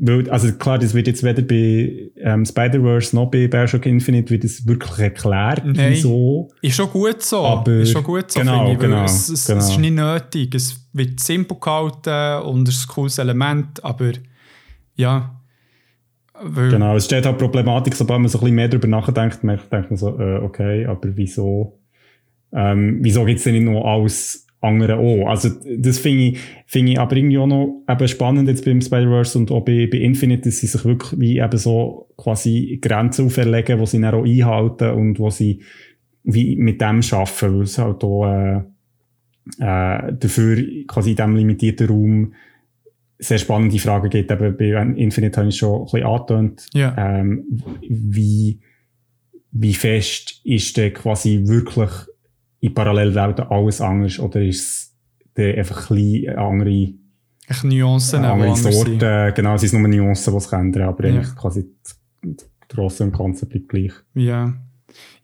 weil, 0.00 0.28
also 0.30 0.50
klar, 0.54 0.78
das 0.80 0.94
wird 0.94 1.06
jetzt 1.06 1.22
weder 1.22 1.42
bei 1.42 2.10
ähm, 2.16 2.44
Spider-Verse 2.44 3.14
noch 3.14 3.30
bei 3.30 3.46
Bioshock 3.46 3.86
Infinite 3.86 4.30
wird 4.30 4.42
es 4.42 4.66
wirklich 4.66 4.98
erklärt, 4.98 5.62
Nein. 5.64 5.92
wieso. 5.92 6.48
Ist 6.60 6.74
schon 6.74 6.90
gut 6.90 7.22
so. 7.22 7.44
Aber- 7.44 7.70
ist 7.74 7.92
schon 7.92 8.02
gut 8.02 8.32
so, 8.32 8.40
genau, 8.40 8.58
finde 8.66 8.72
ich. 8.72 8.78
genau, 8.80 9.04
es, 9.04 9.28
es, 9.28 9.46
genau. 9.46 9.58
es 9.60 9.70
ist 9.70 9.78
nicht 9.78 9.94
nötig. 9.94 10.54
Es 10.56 10.88
wird 10.92 11.20
simpel 11.20 11.56
gehalten 11.60 12.44
und 12.48 12.66
es 12.68 12.78
ist 12.78 12.88
ein 12.90 12.94
cooles 12.94 13.18
Element, 13.18 13.84
aber 13.84 14.10
ja. 14.96 15.40
Weil, 16.40 16.70
Genau, 16.70 16.96
es 16.96 17.04
steht 17.04 17.26
halt 17.26 17.38
Problematik, 17.38 17.94
sobald 17.94 18.20
man 18.20 18.28
so 18.28 18.38
ein 18.38 18.40
bisschen 18.40 18.56
mehr 18.56 18.68
darüber 18.68 18.88
nachdenkt, 18.88 19.44
man 19.44 19.58
denkt 19.70 19.90
man 19.90 19.96
so, 19.96 20.18
äh, 20.18 20.38
okay, 20.38 20.84
aber 20.84 21.16
wieso, 21.16 21.78
ähm, 22.52 22.98
wieso 23.02 23.24
gibt 23.24 23.38
es 23.38 23.44
denn 23.44 23.54
nicht 23.54 23.64
noch 23.64 23.84
alles 23.84 24.46
andere 24.60 24.96
auch? 24.96 25.28
Also, 25.28 25.50
das 25.78 25.98
finde 25.98 26.24
ich, 26.24 26.38
finde 26.66 26.92
ich 26.92 26.98
aber 26.98 27.16
irgendwie 27.16 27.38
auch 27.38 27.46
noch 27.46 27.82
eben 27.88 28.08
spannend 28.08 28.48
jetzt 28.48 28.64
beim 28.64 28.80
Spider-Verse 28.80 29.38
und 29.38 29.52
auch 29.52 29.64
bei, 29.64 29.88
bei 29.90 29.98
Infinite, 29.98 30.48
dass 30.48 30.58
sie 30.58 30.66
sich 30.66 30.84
wirklich 30.84 31.20
wie 31.20 31.38
eben 31.38 31.56
so 31.56 32.08
quasi 32.16 32.78
Grenzen 32.82 33.26
auferlegen, 33.26 33.78
wo 33.78 33.86
sie 33.86 34.00
dann 34.00 34.14
auch 34.14 34.24
einhalten 34.24 34.90
und 34.90 35.18
wo 35.20 35.30
sie 35.30 35.60
wie 36.24 36.56
mit 36.56 36.80
dem 36.80 37.00
arbeiten, 37.12 37.58
weil 37.58 37.62
es 37.62 37.78
halt 37.78 38.02
auch, 38.02 38.26
äh, 38.26 38.62
äh, 39.60 40.12
dafür 40.12 40.56
quasi 40.86 41.10
in 41.10 41.16
diesem 41.16 41.36
limitierten 41.36 41.88
Raum 41.88 42.34
sehr 43.18 43.38
spannende 43.38 43.78
Fragen 43.78 44.10
gibt. 44.10 44.30
Eben 44.30 44.56
bei 44.56 44.72
Infinite 45.00 45.38
habe 45.38 45.48
ich 45.48 45.56
schon 45.56 45.80
ein 45.80 45.84
bisschen 45.84 46.04
angetönt. 46.04 46.66
Ja. 46.74 46.94
Ähm, 46.96 47.62
wie, 47.88 48.60
wie 49.52 49.74
fest 49.74 50.40
ist 50.44 50.76
denn 50.76 50.92
quasi 50.94 51.42
wirklich 51.46 51.90
in 52.60 52.74
Parallelwelten 52.74 53.46
alles 53.48 53.80
anders 53.80 54.18
oder 54.18 54.40
ist 54.42 54.92
es 55.34 55.44
einfach 55.58 55.90
ein 55.90 55.96
bisschen 55.96 56.36
andere, 56.38 56.70
Ich 56.70 57.62
Nuancen, 57.62 58.22
die 58.22 58.28
andere 58.28 58.48
anders 58.48 58.62
sind. 58.62 58.72
Sorte? 59.00 59.32
Genau, 59.36 59.54
es 59.54 59.60
sind 59.60 59.80
nur 59.80 59.88
Nuancen, 59.88 60.32
die 60.34 60.40
sich 60.40 60.52
ändern, 60.52 60.82
aber 60.88 61.06
Ja. 61.06 61.14
eigentlich 61.14 61.36
quasi 61.36 61.66
das, 61.82 62.00
das 62.22 62.48
Grosse 62.68 63.04
und 63.04 63.16
Ganze 63.16 63.46
bleibt 63.46 63.68
gleich. 63.68 63.92
Ja. 64.14 64.54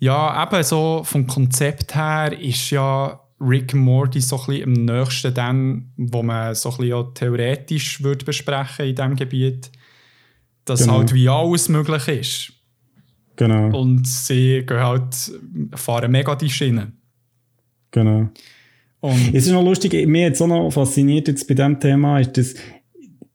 Ja, 0.00 0.42
eben 0.44 0.62
so 0.64 1.02
vom 1.04 1.26
Konzept 1.26 1.94
her 1.94 2.32
ist 2.38 2.70
ja 2.70 3.19
Rick 3.40 3.74
Morty 3.74 4.20
so 4.20 4.36
ein 4.38 4.46
bisschen 4.46 4.64
am 4.64 4.72
nächsten 4.84 5.32
dann, 5.34 5.92
wo 5.96 6.22
man 6.22 6.54
so 6.54 6.70
ein 6.70 6.76
bisschen 6.76 6.92
auch 6.92 7.14
theoretisch 7.14 8.02
würde 8.02 8.24
besprechen 8.24 8.86
in 8.86 8.94
diesem 8.94 9.16
Gebiet, 9.16 9.70
dass 10.64 10.80
Genau. 10.82 10.98
halt 10.98 11.14
wie 11.14 11.28
alles 11.28 11.68
möglich 11.68 12.08
ist. 12.08 12.52
Genau, 13.36 13.74
Und 13.78 14.06
sie 14.06 14.64
gehen 14.66 14.80
halt, 14.80 15.14
fahren 15.74 16.10
mega 16.12 16.34
die 16.36 16.50
Schiene. 16.50 16.92
genau. 17.90 18.28
Und 19.00 19.34
Es 19.34 19.46
ist 19.46 19.52
noch 19.52 19.64
lustig, 19.64 19.94
mir 20.06 20.24
jetzt 20.26 20.42
auch 20.42 20.46
noch 20.46 20.70
fasziniert 20.70 21.26
jetzt 21.28 21.48
bei 21.48 21.54
diesem 21.54 21.80
Thema, 21.80 22.20
ist, 22.20 22.36
dass 22.36 22.54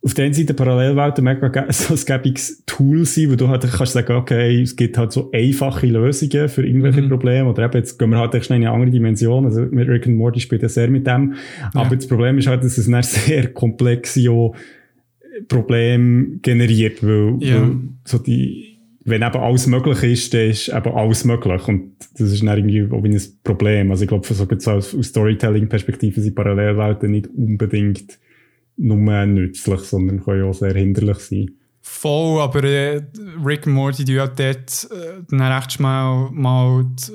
auf 0.06 0.14
der 0.14 0.26
einen 0.26 0.36
Seite 0.36 0.54
Parallelwelten 0.54 1.24
mega 1.24 1.66
so 1.72 1.96
ein 1.96 2.00
gäbiges 2.06 2.64
Tool 2.68 3.06
sind, 3.06 3.32
wo 3.32 3.36
du 3.36 3.48
halt 3.48 3.64
kannst 3.64 3.94
sagen, 3.94 4.14
okay, 4.14 4.62
es 4.62 4.76
gibt 4.76 4.98
halt 5.00 5.12
so 5.12 5.32
einfache 5.34 5.88
Lösungen 5.88 6.48
für 6.48 6.64
irgendwelche 6.66 7.02
Mhm. 7.02 7.10
Probleme, 7.10 7.50
oder 7.50 7.64
eben, 7.66 7.78
jetzt 7.78 7.98
gehen 7.98 8.12
wir 8.12 8.20
halt 8.20 8.36
echt 8.36 8.46
schnell 8.46 8.60
in 8.62 8.68
eine 8.68 8.76
andere 8.76 8.92
Dimension, 8.92 9.46
also 9.46 9.62
mit 9.62 9.88
Rick 9.90 10.06
and 10.06 10.16
Morty 10.16 10.40
spielt 10.40 10.62
ja 10.62 10.70
sehr 10.70 10.90
mit 10.90 11.08
dem, 11.08 11.34
aber 11.74 11.96
das 11.96 12.08
Problem 12.08 12.38
ist 12.38 12.46
halt, 12.48 12.64
dass 12.64 12.78
es 12.78 12.88
dann 12.88 13.02
sehr 13.04 13.48
komplexe 13.48 14.30
auch 14.30 14.56
Probleme 15.48 16.38
generiert, 16.42 17.04
weil, 17.06 17.38
Ja. 17.42 17.62
weil 17.62 17.76
so 18.06 18.20
die, 18.20 18.78
wenn 19.04 19.22
eben 19.22 19.36
alles 19.38 19.68
möglich 19.68 20.04
ist, 20.04 20.34
dann 20.34 20.50
ist 20.50 20.70
eben 20.70 20.92
alles 20.94 21.26
möglich. 21.26 21.68
Und 21.68 21.92
das 22.18 22.32
ist 22.32 22.44
dann 22.44 22.58
irgendwie 22.58 22.92
auch 22.92 23.04
wie 23.04 23.10
ein 23.10 23.22
Problem. 23.44 23.92
Also 23.92 24.04
ich 24.04 24.08
glaube, 24.08 24.26
so 24.28 24.72
aus 24.72 24.96
Storytelling-Perspektive 25.02 26.22
sind 26.22 26.36
Parallelwelten 26.36 27.12
nicht 27.12 27.28
unbedingt 27.36 28.18
nur 28.78 29.26
nützlich, 29.26 29.80
sondern 29.82 30.24
können 30.24 30.44
auch 30.44 30.54
sehr 30.54 30.74
hinderlich 30.74 31.18
sein. 31.20 31.52
voll, 31.82 32.42
aber 32.42 32.64
äh, 32.64 33.02
Rick 33.44 33.68
and 33.68 33.76
Morty, 33.76 34.04
die 34.06 34.20
hat 34.20 34.40
dort 34.40 34.88
äh, 34.92 35.22
dann 35.30 35.42
recht 35.42 35.80
mal, 35.80 36.30
mal 36.32 36.84
die, 36.86 37.12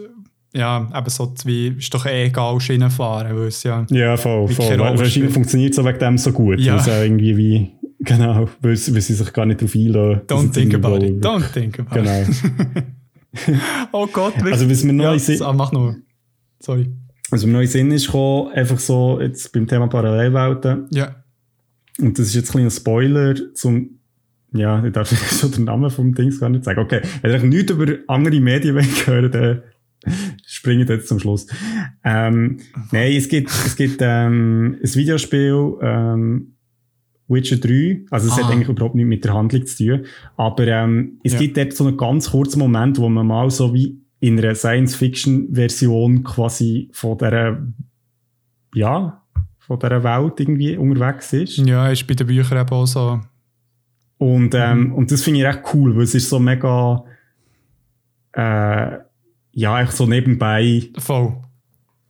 ja, 0.59 0.89
eben 0.97 1.11
so 1.11 1.33
wie, 1.45 1.69
ist 1.79 1.93
doch 1.95 2.07
eh 2.07 2.27
egal, 2.27 2.59
Schienen 2.61 2.91
fahren, 2.91 3.37
weil 3.37 3.49
es 3.49 3.63
ja, 3.63 3.85
Ja, 3.91 4.17
voll, 4.17 4.49
voll. 4.49 4.79
Wahrscheinlich 4.79 5.33
funktioniert 5.33 5.73
es 5.73 5.79
auch 5.79 5.85
wegen 5.85 5.99
dem 5.99 6.19
so 6.19 6.33
gut. 6.33 6.59
Ja. 6.61 6.77
Auch 6.77 6.87
irgendwie 6.87 7.37
wie, 7.37 7.71
genau, 8.01 8.49
weil, 8.63 8.77
sie- 8.77 8.95
sich 9.15 9.33
gar 9.33 9.47
nicht 9.47 9.61
darauf 9.61 9.75
einlassen. 9.75 10.27
don't 10.27 10.53
think 10.53 10.75
about 10.75 11.05
it, 11.05 11.25
don't 11.25 11.53
think 11.53 11.79
about 11.81 11.95
Genau. 12.01 12.21
it. 12.23 12.85
Oh 13.93 14.07
Gott, 14.13 14.35
wirklich. 14.37 14.53
Also, 14.55 14.69
was 14.71 14.83
mir 14.83 14.93
noch 14.93 15.05
ja, 15.05 15.13
in 15.13 15.19
Sinn- 15.21 15.43
ah, 15.43 15.53
mach 15.53 15.71
nur. 15.71 15.97
Sorry. 16.59 16.91
Also, 17.31 17.47
mir 17.47 17.53
noch 17.55 17.61
in 17.61 17.69
Sinn 17.69 17.91
ist 17.93 18.07
gekommen, 18.07 18.51
einfach 18.53 18.79
so 18.81 19.21
jetzt 19.21 19.53
beim 19.53 19.67
Thema 19.69 19.87
Parallelwelten, 19.87 20.87
Ja. 20.91 21.15
Und 22.01 22.19
das 22.19 22.29
ist 22.29 22.35
jetzt 22.35 22.51
ein 22.51 22.53
kleiner 22.53 22.71
Spoiler 22.71 23.55
zum, 23.55 24.01
ja, 24.53 24.85
ich 24.85 24.93
darf 24.93 25.09
so 25.31 25.49
den 25.49 25.65
Namen 25.65 25.91
vom 25.91 26.15
Dings 26.15 26.41
gar 26.41 26.49
nicht 26.49 26.65
sagen. 26.65 26.81
Okay, 26.81 27.01
wenn 27.23 27.31
ihr 27.33 27.43
nichts 27.49 27.71
über 27.73 27.87
andere 28.09 28.41
Medien 28.41 28.77
hören 29.07 29.31
dann 29.31 29.63
springt 30.47 30.89
jetzt 30.89 31.09
zum 31.09 31.19
Schluss. 31.19 31.47
Ähm, 32.03 32.59
nein, 32.91 33.13
es 33.13 33.29
gibt, 33.29 33.51
es 33.51 33.77
gibt 33.77 33.99
ähm, 34.01 34.79
ein 34.83 34.95
Videospiel, 34.95 35.75
ähm, 35.83 36.55
Witcher 37.29 37.59
3, 37.59 38.07
also 38.11 38.27
es 38.29 38.33
Ah. 38.33 38.45
hat 38.45 38.51
eigentlich 38.51 38.69
überhaupt 38.71 38.95
nichts 38.95 39.09
mit 39.09 39.25
der 39.25 39.35
Handlung 39.35 39.65
zu 39.67 39.85
tun, 39.85 40.07
aber 40.37 40.67
ähm, 40.67 41.21
es 41.23 41.35
Ja. 41.35 41.39
gibt 41.39 41.57
dort 41.59 41.75
so 41.75 41.87
einen 41.87 41.97
ganz 41.99 42.31
kurzen 42.31 42.59
Moment, 42.59 42.99
wo 42.99 43.09
man 43.11 43.27
mal 43.27 43.51
so 43.51 43.73
wie 43.75 44.01
in 44.21 44.39
einer 44.39 44.55
Science-Fiction-Version 44.55 46.25
quasi 46.25 46.89
von 46.93 47.17
der, 47.19 47.67
ja, 48.75 49.20
von 49.71 49.79
dieser 49.79 50.03
Welt 50.03 50.41
irgendwie 50.41 50.77
unterwegs 50.77 51.33
ist. 51.33 51.59
Ja, 51.59 51.89
ist 51.91 52.05
bei 52.09 52.15
den 52.15 52.27
Büchern 52.27 52.59
eben 52.59 52.71
auch 52.71 52.87
so. 52.87 53.21
Und, 54.19 54.53
ähm, 54.57 54.87
Mhm. 54.89 54.95
und 54.95 55.13
das 55.13 55.23
finde 55.23 55.39
ich 55.41 55.47
recht 55.47 55.61
cool, 55.73 55.95
weil 55.95 56.03
es 56.03 56.15
ist 56.17 56.29
so 56.29 56.41
mega, 56.41 57.05
äh, 58.33 58.99
ja, 59.53 59.81
echt 59.83 59.93
so 59.93 60.07
nebenbei 60.07 60.83
Voll. 60.99 61.37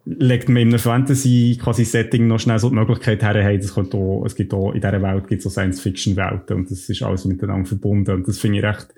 legt 0.07 0.49
man 0.49 0.62
in 0.62 0.69
einem 0.69 0.78
Fantasy 0.78 1.59
quasi 1.62 1.85
Setting 1.85 2.27
noch 2.28 2.41
schnell 2.41 2.59
so 2.59 2.70
die 2.70 2.74
Möglichkeit 2.77 3.23
her, 3.23 3.35
hey, 3.43 3.59
das 3.59 3.74
könnte 3.74 3.99
auch, 3.99 4.24
es 4.24 4.35
gibt 4.35 4.55
auch, 4.55 4.73
in 4.73 4.81
dieser 4.81 5.03
Welt 5.03 5.28
gibt 5.28 5.41
es 5.41 5.45
so 5.45 5.51
Science-Fiction-Welten 5.51 6.57
und 6.57 6.70
das 6.70 6.89
ist 6.89 7.03
alles 7.03 7.27
miteinander 7.27 7.69
verbunden 7.69 8.11
und 8.12 8.27
das 8.28 8.39
finde 8.39 8.59
ich 8.59 8.65
recht 8.65 8.89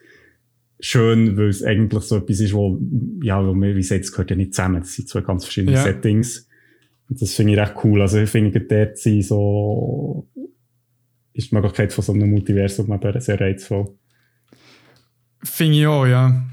schön, 0.81 1.37
weil 1.37 1.49
es 1.49 1.63
eigentlich 1.65 2.03
so 2.05 2.17
etwas 2.17 2.39
ist, 2.41 2.55
wo, 2.55 2.79
ja, 3.23 3.45
wo 3.45 3.55
man, 3.55 3.71
wie 3.71 3.75
gesagt, 3.75 4.03
es 4.05 4.13
gehört 4.13 4.31
ja 4.31 4.37
nicht 4.37 4.55
zusammen, 4.55 4.81
das 4.83 4.95
sind 4.95 5.09
zwei 5.09 5.21
ganz 5.21 5.45
verschiedene 5.45 5.73
Ja. 5.77 5.83
Settings. 5.83 6.49
Das 7.21 7.35
finde 7.35 7.53
ich 7.53 7.59
recht 7.59 7.75
cool, 7.85 8.01
also 8.01 8.19
ich 8.19 8.31
finde, 8.31 8.61
dort 8.61 8.99
sind 8.99 9.23
so, 9.23 10.29
ist 11.33 11.51
die 11.51 11.55
Möglichkeit 11.55 11.93
von 11.93 12.05
so 12.05 12.13
einem 12.13 12.31
Multiversum 12.31 12.93
eben 12.93 13.21
sehr 13.21 13.41
reizvoll. 13.41 13.97
Finde 15.43 15.79
ich 15.79 15.87
auch, 15.87 16.07
ja. 16.07 16.45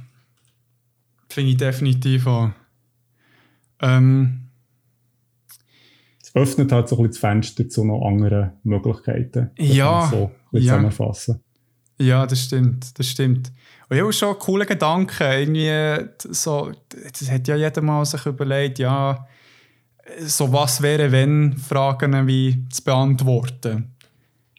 Finde 1.30 1.52
ich 1.52 1.58
definitiv 1.58 2.26
auch. 2.28 2.50
Ähm, 3.82 4.50
Es 6.22 6.36
öffnet 6.36 6.72
halt 6.72 6.90
so 6.90 6.98
ein 6.98 7.08
bisschen 7.08 7.12
das 7.12 7.18
Fenster 7.20 7.70
zu 7.70 7.86
noch 7.86 8.06
anderen 8.06 8.54
Möglichkeiten. 8.64 9.52
Das 9.56 9.76
Ja, 9.76 10.08
so 10.10 10.32
ein 10.52 10.62
ja. 10.62 10.62
zusammenfassen. 10.62 11.44
Ja, 12.00 12.26
das 12.26 12.46
stimmt, 12.46 12.98
das 12.98 13.08
stimmt. 13.08 13.52
Und 13.90 13.98
ich 13.98 14.02
habe 14.02 14.14
schon 14.14 14.40
coole 14.40 14.66
Gedanken. 14.66 15.24
Irgendwie, 15.24 16.10
so, 16.30 16.72
das 16.90 17.30
hat 17.30 17.48
ja 17.48 17.56
jeder 17.56 17.82
mal 17.82 18.06
sich 18.06 18.26
überlegt, 18.26 18.80
ja, 18.80 19.28
so 20.22 20.52
was 20.52 20.82
wäre, 20.82 21.12
wenn 21.12 21.58
Fragen 21.58 22.28
wie 22.28 22.66
zu 22.70 22.84
beantworten. 22.84 23.92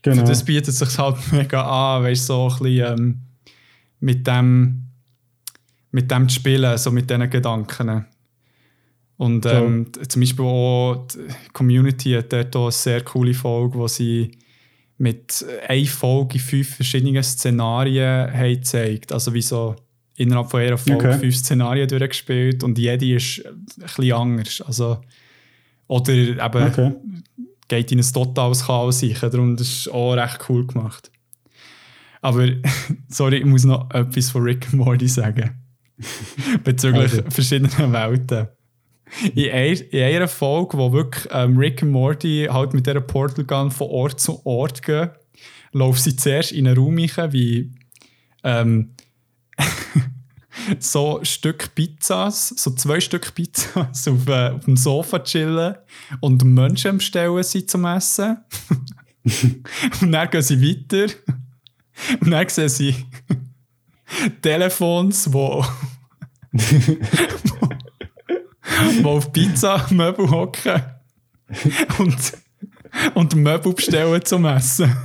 Genau. 0.03 0.17
Für 0.17 0.25
das 0.25 0.45
bietet 0.45 0.75
sich 0.75 0.99
halt 0.99 1.17
mega 1.33 1.63
an, 1.97 2.05
weißt 2.05 2.27
so 2.27 2.49
ein 2.49 2.59
bisschen 2.59 2.99
ähm, 2.99 3.21
mit 4.01 4.27
dem 4.27 4.87
mit 5.93 6.11
dem 6.11 6.29
zu 6.29 6.37
spielen, 6.37 6.79
so 6.79 6.91
mit 6.93 7.11
diesen 7.11 7.29
Gedanken. 7.29 8.07
Und 9.17 9.45
ähm, 9.45 9.91
t- 9.93 10.07
zum 10.09 10.21
Beispiel 10.23 10.45
auch 10.45 11.07
die 11.13 11.51
Community 11.53 12.13
hat 12.13 12.33
dort 12.33 12.55
auch 12.57 12.63
eine 12.67 12.73
sehr 12.73 13.01
coole 13.03 13.35
Folge, 13.35 13.77
wo 13.77 13.89
sie 13.89 14.31
mit 14.99 15.45
einer 15.69 15.87
Folge 15.87 16.39
fünf 16.39 16.77
verschiedenen 16.77 17.23
Szenarien 17.23 18.33
haben 18.33 18.55
gezeigt. 18.55 19.13
Also 19.13 19.35
wie 19.35 19.43
so 19.43 19.75
innerhalb 20.15 20.51
von 20.51 20.61
einer 20.61 20.79
Folge 20.79 21.09
Okay. 21.09 21.19
fünf 21.19 21.37
Szenarien 21.37 21.89
durchgespielt 21.89 22.63
und 22.63 22.79
jede 22.79 23.15
ist 23.17 23.45
ein 23.45 23.65
bisschen 23.83 24.13
anders. 24.13 24.61
Also, 24.63 24.99
oder 25.91 26.13
eben 26.13 26.41
Okay. 26.41 26.93
geht 27.67 27.91
in 27.91 27.99
ein 27.99 28.13
totales 28.13 28.67
Chaos 28.67 29.03
rein. 29.03 29.17
Darum 29.21 29.57
das 29.57 29.69
ist 29.69 29.89
auch 29.89 30.13
recht 30.15 30.39
cool 30.49 30.65
gemacht. 30.67 31.11
Aber, 32.23 32.47
sorry, 33.09 33.39
ich 33.39 33.45
muss 33.45 33.65
noch 33.65 33.91
etwas 33.91 34.31
von 34.31 34.43
Rick 34.43 34.67
and 34.67 34.75
Morty 34.75 35.09
sagen. 35.09 35.59
Bezüglich 36.65 37.13
Also. 37.13 37.23
verschiedener 37.29 37.93
Welten. 37.93 38.49
In, 39.35 39.51
ein, 39.51 39.75
in 39.91 40.03
einer 40.05 40.29
Folge, 40.29 40.79
wo 40.79 40.93
wirklich 40.93 41.27
ähm, 41.33 41.59
Rick 41.59 41.83
und 41.83 41.91
Morty 41.91 42.47
halt 42.49 42.73
mit 42.73 42.87
dieser 42.87 43.01
Portal 43.01 43.45
Gun 43.45 43.73
von 43.73 43.89
Ort 43.89 44.21
zu 44.21 44.41
Ort 44.47 44.83
gehen, 44.83 45.11
laufen 45.73 45.99
sie 46.01 46.15
zuerst 46.15 46.53
in 46.53 46.69
einen 46.69 46.77
Raum 46.79 46.99
rein, 46.99 47.33
wie 47.33 47.73
ähm, 48.45 48.93
so 50.79 51.19
ein 51.19 51.25
Stück 51.25 51.75
Pizzas, 51.75 52.55
so 52.57 52.71
zwei 52.73 53.01
Stück 53.01 53.35
Pizzas 53.35 54.09
auf, 54.09 54.29
äh, 54.29 54.51
auf 54.51 54.65
dem 54.65 54.77
Sofa 54.77 55.19
chillen 55.21 55.77
und 56.21 56.45
Menschen 56.45 56.99
bestellen 56.99 57.43
sind 57.43 57.71
zum 57.71 57.85
Essen. 57.85 58.39
und 60.01 60.13
dann 60.13 60.31
gehen 60.31 60.43
sie 60.43 60.61
weiter. 60.61 61.13
Und 62.21 62.31
dann 62.31 62.49
sehen 62.49 62.69
sie 62.69 62.95
Telefons, 64.43 65.33
wo, 65.33 65.65
wo 69.03 69.09
auf 69.09 69.33
Pizza-Möbel 69.33 70.31
hocken 70.31 70.83
und, 71.99 72.33
und 73.15 73.35
Möbel 73.35 73.75
bestellen 73.75 74.25
zum 74.25 74.45
Essen. 74.47 74.97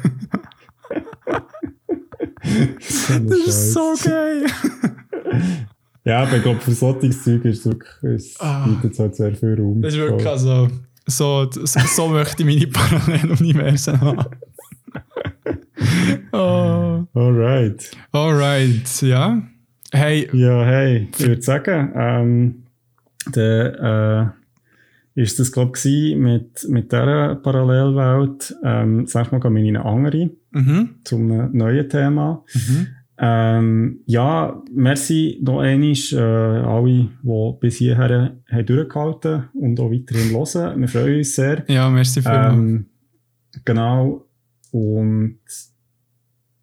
das 2.44 3.48
ist 3.48 3.74
so 3.74 3.96
geil. 4.04 4.46
Ja, 6.04 6.24
aber 6.24 6.38
ich 6.38 6.44
glaube, 6.44 6.60
für 6.62 6.72
solches 6.72 7.24
Zeug 7.24 7.46
ist 7.46 7.60
es 7.60 7.66
wirklich, 7.66 8.14
es 8.16 8.38
bietet 8.66 9.00
halt 9.00 9.16
sehr 9.16 9.36
viel 9.36 9.56
Raum. 9.60 9.82
Das 9.82 9.94
ist 9.94 10.00
wirklich 10.00 10.28
also, 10.28 10.68
so, 11.08 11.50
so, 11.52 11.66
so 11.96 12.08
möchte 12.08 12.44
ich 12.44 12.48
meine 12.48 12.68
Paralleluniversen 12.68 14.02
haben. 14.02 14.26
oh. 16.32 17.04
Alright. 17.14 17.92
Alright, 18.12 19.02
ja. 19.02 19.42
Hey. 19.92 20.30
Ja, 20.34 20.64
hey, 20.66 21.08
ich 21.18 21.28
würde 21.28 21.42
sagen, 21.42 21.92
ähm, 21.96 22.64
der, 23.34 24.34
äh, 25.16 25.22
ist 25.22 25.40
das, 25.40 25.52
glaube 25.52 25.78
ich, 25.78 26.16
mit, 26.18 26.68
mit 26.68 26.92
dieser 26.92 27.36
Parallelwelt. 27.36 28.54
Ähm, 28.64 29.08
sag 29.08 29.32
mal, 29.32 29.40
gehen 29.40 29.56
wir 29.56 29.64
in 29.64 29.78
eine 29.78 29.86
andere, 29.86 30.30
Mhm. 30.52 30.96
zum 31.04 31.28
neuen 31.56 31.90
Thema. 31.90 32.44
Mhm. 32.54 32.88
Ähm, 33.18 34.02
ja, 34.06 34.62
merci 34.74 35.40
noch 35.42 35.60
einmal 35.60 35.94
äh, 35.94 36.18
alle, 36.18 37.10
die 37.24 37.54
bis 37.62 37.78
hierher 37.78 38.36
haben 38.52 38.66
durchgehalten 38.66 39.46
und 39.54 39.80
auch 39.80 39.90
weiterhin 39.90 40.32
hören. 40.32 40.82
Wir 40.82 40.88
freuen 40.90 41.18
uns 41.18 41.36
sehr. 41.36 41.64
Ja, 41.68 41.90
merci 41.90 42.22
vielmals. 42.22 42.54
Ähm, 42.54 42.86
genau. 43.64 44.26
Und 44.72 45.40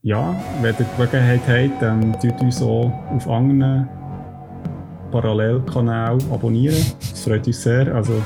ja, 0.03 0.37
wenn 0.61 0.74
ihr 0.74 0.85
die 0.85 0.97
Gelegenheit 0.97 1.41
habt, 1.49 1.83
dann 1.83 2.12
tut 2.20 2.39
uns 2.43 2.61
auch 2.61 2.93
auf 3.11 3.29
anderen 3.29 3.89
Parallelkanälen 5.11 6.20
abonnieren. 6.33 6.85
Das 6.99 7.23
freut 7.23 7.47
uns 7.47 7.62
sehr. 7.62 7.95
Also, 7.95 8.20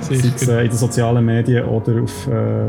sei 0.00 0.14
es 0.14 0.48
äh, 0.48 0.62
in 0.62 0.68
den 0.68 0.78
sozialen 0.78 1.24
Medien 1.24 1.64
oder 1.66 2.02
auf 2.02 2.26
äh, 2.28 2.68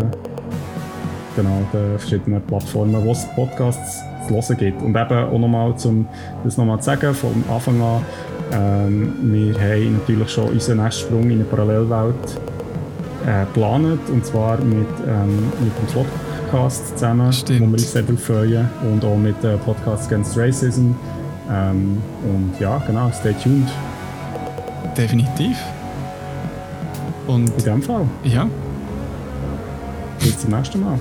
genau, 1.35 1.65
den 1.71 1.99
verschiedenen 1.99 2.41
Plattformen, 2.41 3.05
wo 3.05 3.11
es 3.11 3.25
Podcasts 3.35 4.01
zu 4.29 4.49
hören 4.49 4.57
gibt. 4.57 4.81
Und 4.81 4.95
eben 4.95 5.25
auch 5.25 5.39
nochmal, 5.39 5.73
um 5.83 6.07
das 6.43 6.57
nochmal 6.57 6.79
zu 6.79 6.85
sagen, 6.85 7.13
von 7.13 7.43
Anfang 7.49 7.81
an, 7.81 8.01
ähm, 8.51 9.13
wir 9.21 9.53
haben 9.55 9.93
natürlich 9.93 10.29
schon 10.29 10.49
unseren 10.49 10.83
nächsten 10.83 11.07
Sprung 11.07 11.23
in 11.23 11.33
eine 11.33 11.43
Parallelwelt 11.43 12.15
äh, 13.27 13.45
geplant, 13.45 14.09
und 14.09 14.25
zwar 14.25 14.57
mit, 14.57 14.87
ähm, 15.07 15.51
mit 15.61 15.71
dem 15.77 16.05
Podcast 16.45 16.97
zusammen, 16.97 17.31
Stimmt. 17.31 17.61
wo 17.61 17.65
wir 17.65 17.73
uns 17.73 17.91
sehr 17.91 18.01
darauf 18.01 18.23
freuen, 18.23 18.67
und 18.91 19.05
auch 19.05 19.17
mit 19.17 19.43
äh, 19.43 19.57
Podcast 19.57 20.07
Against 20.07 20.37
Racism. 20.37 20.91
Ähm, 21.51 22.01
und 22.23 22.59
ja, 22.59 22.81
genau, 22.87 23.11
stay 23.11 23.33
tuned. 23.33 23.69
Definitiv. 24.97 25.57
Und 27.27 27.49
In 27.59 27.63
dem 27.63 27.81
Fall, 27.81 28.05
ja, 28.23 28.47
bis 30.19 30.39
zum 30.39 30.51
nächsten 30.51 30.83
Mal. 30.83 30.99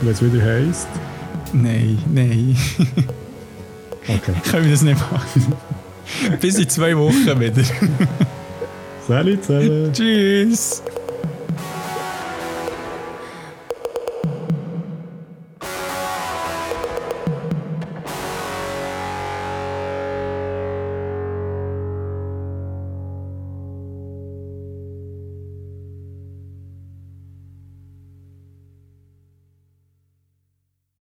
Wenn 0.00 0.12
es 0.12 0.22
wieder 0.22 0.44
heisst. 0.44 0.88
Nein, 1.52 1.98
nein. 2.12 2.56
Okay. 4.08 4.32
Können 4.50 4.64
wir 4.64 4.72
das 4.72 4.82
nicht 4.82 4.98
machen? 4.98 5.52
Bis 6.40 6.58
in 6.58 6.68
zwei 6.68 6.96
Wochen 6.96 7.40
wieder. 7.40 7.62
Salut 9.06 9.44
zusammen. 9.44 9.92
Tschüss. 9.92 10.82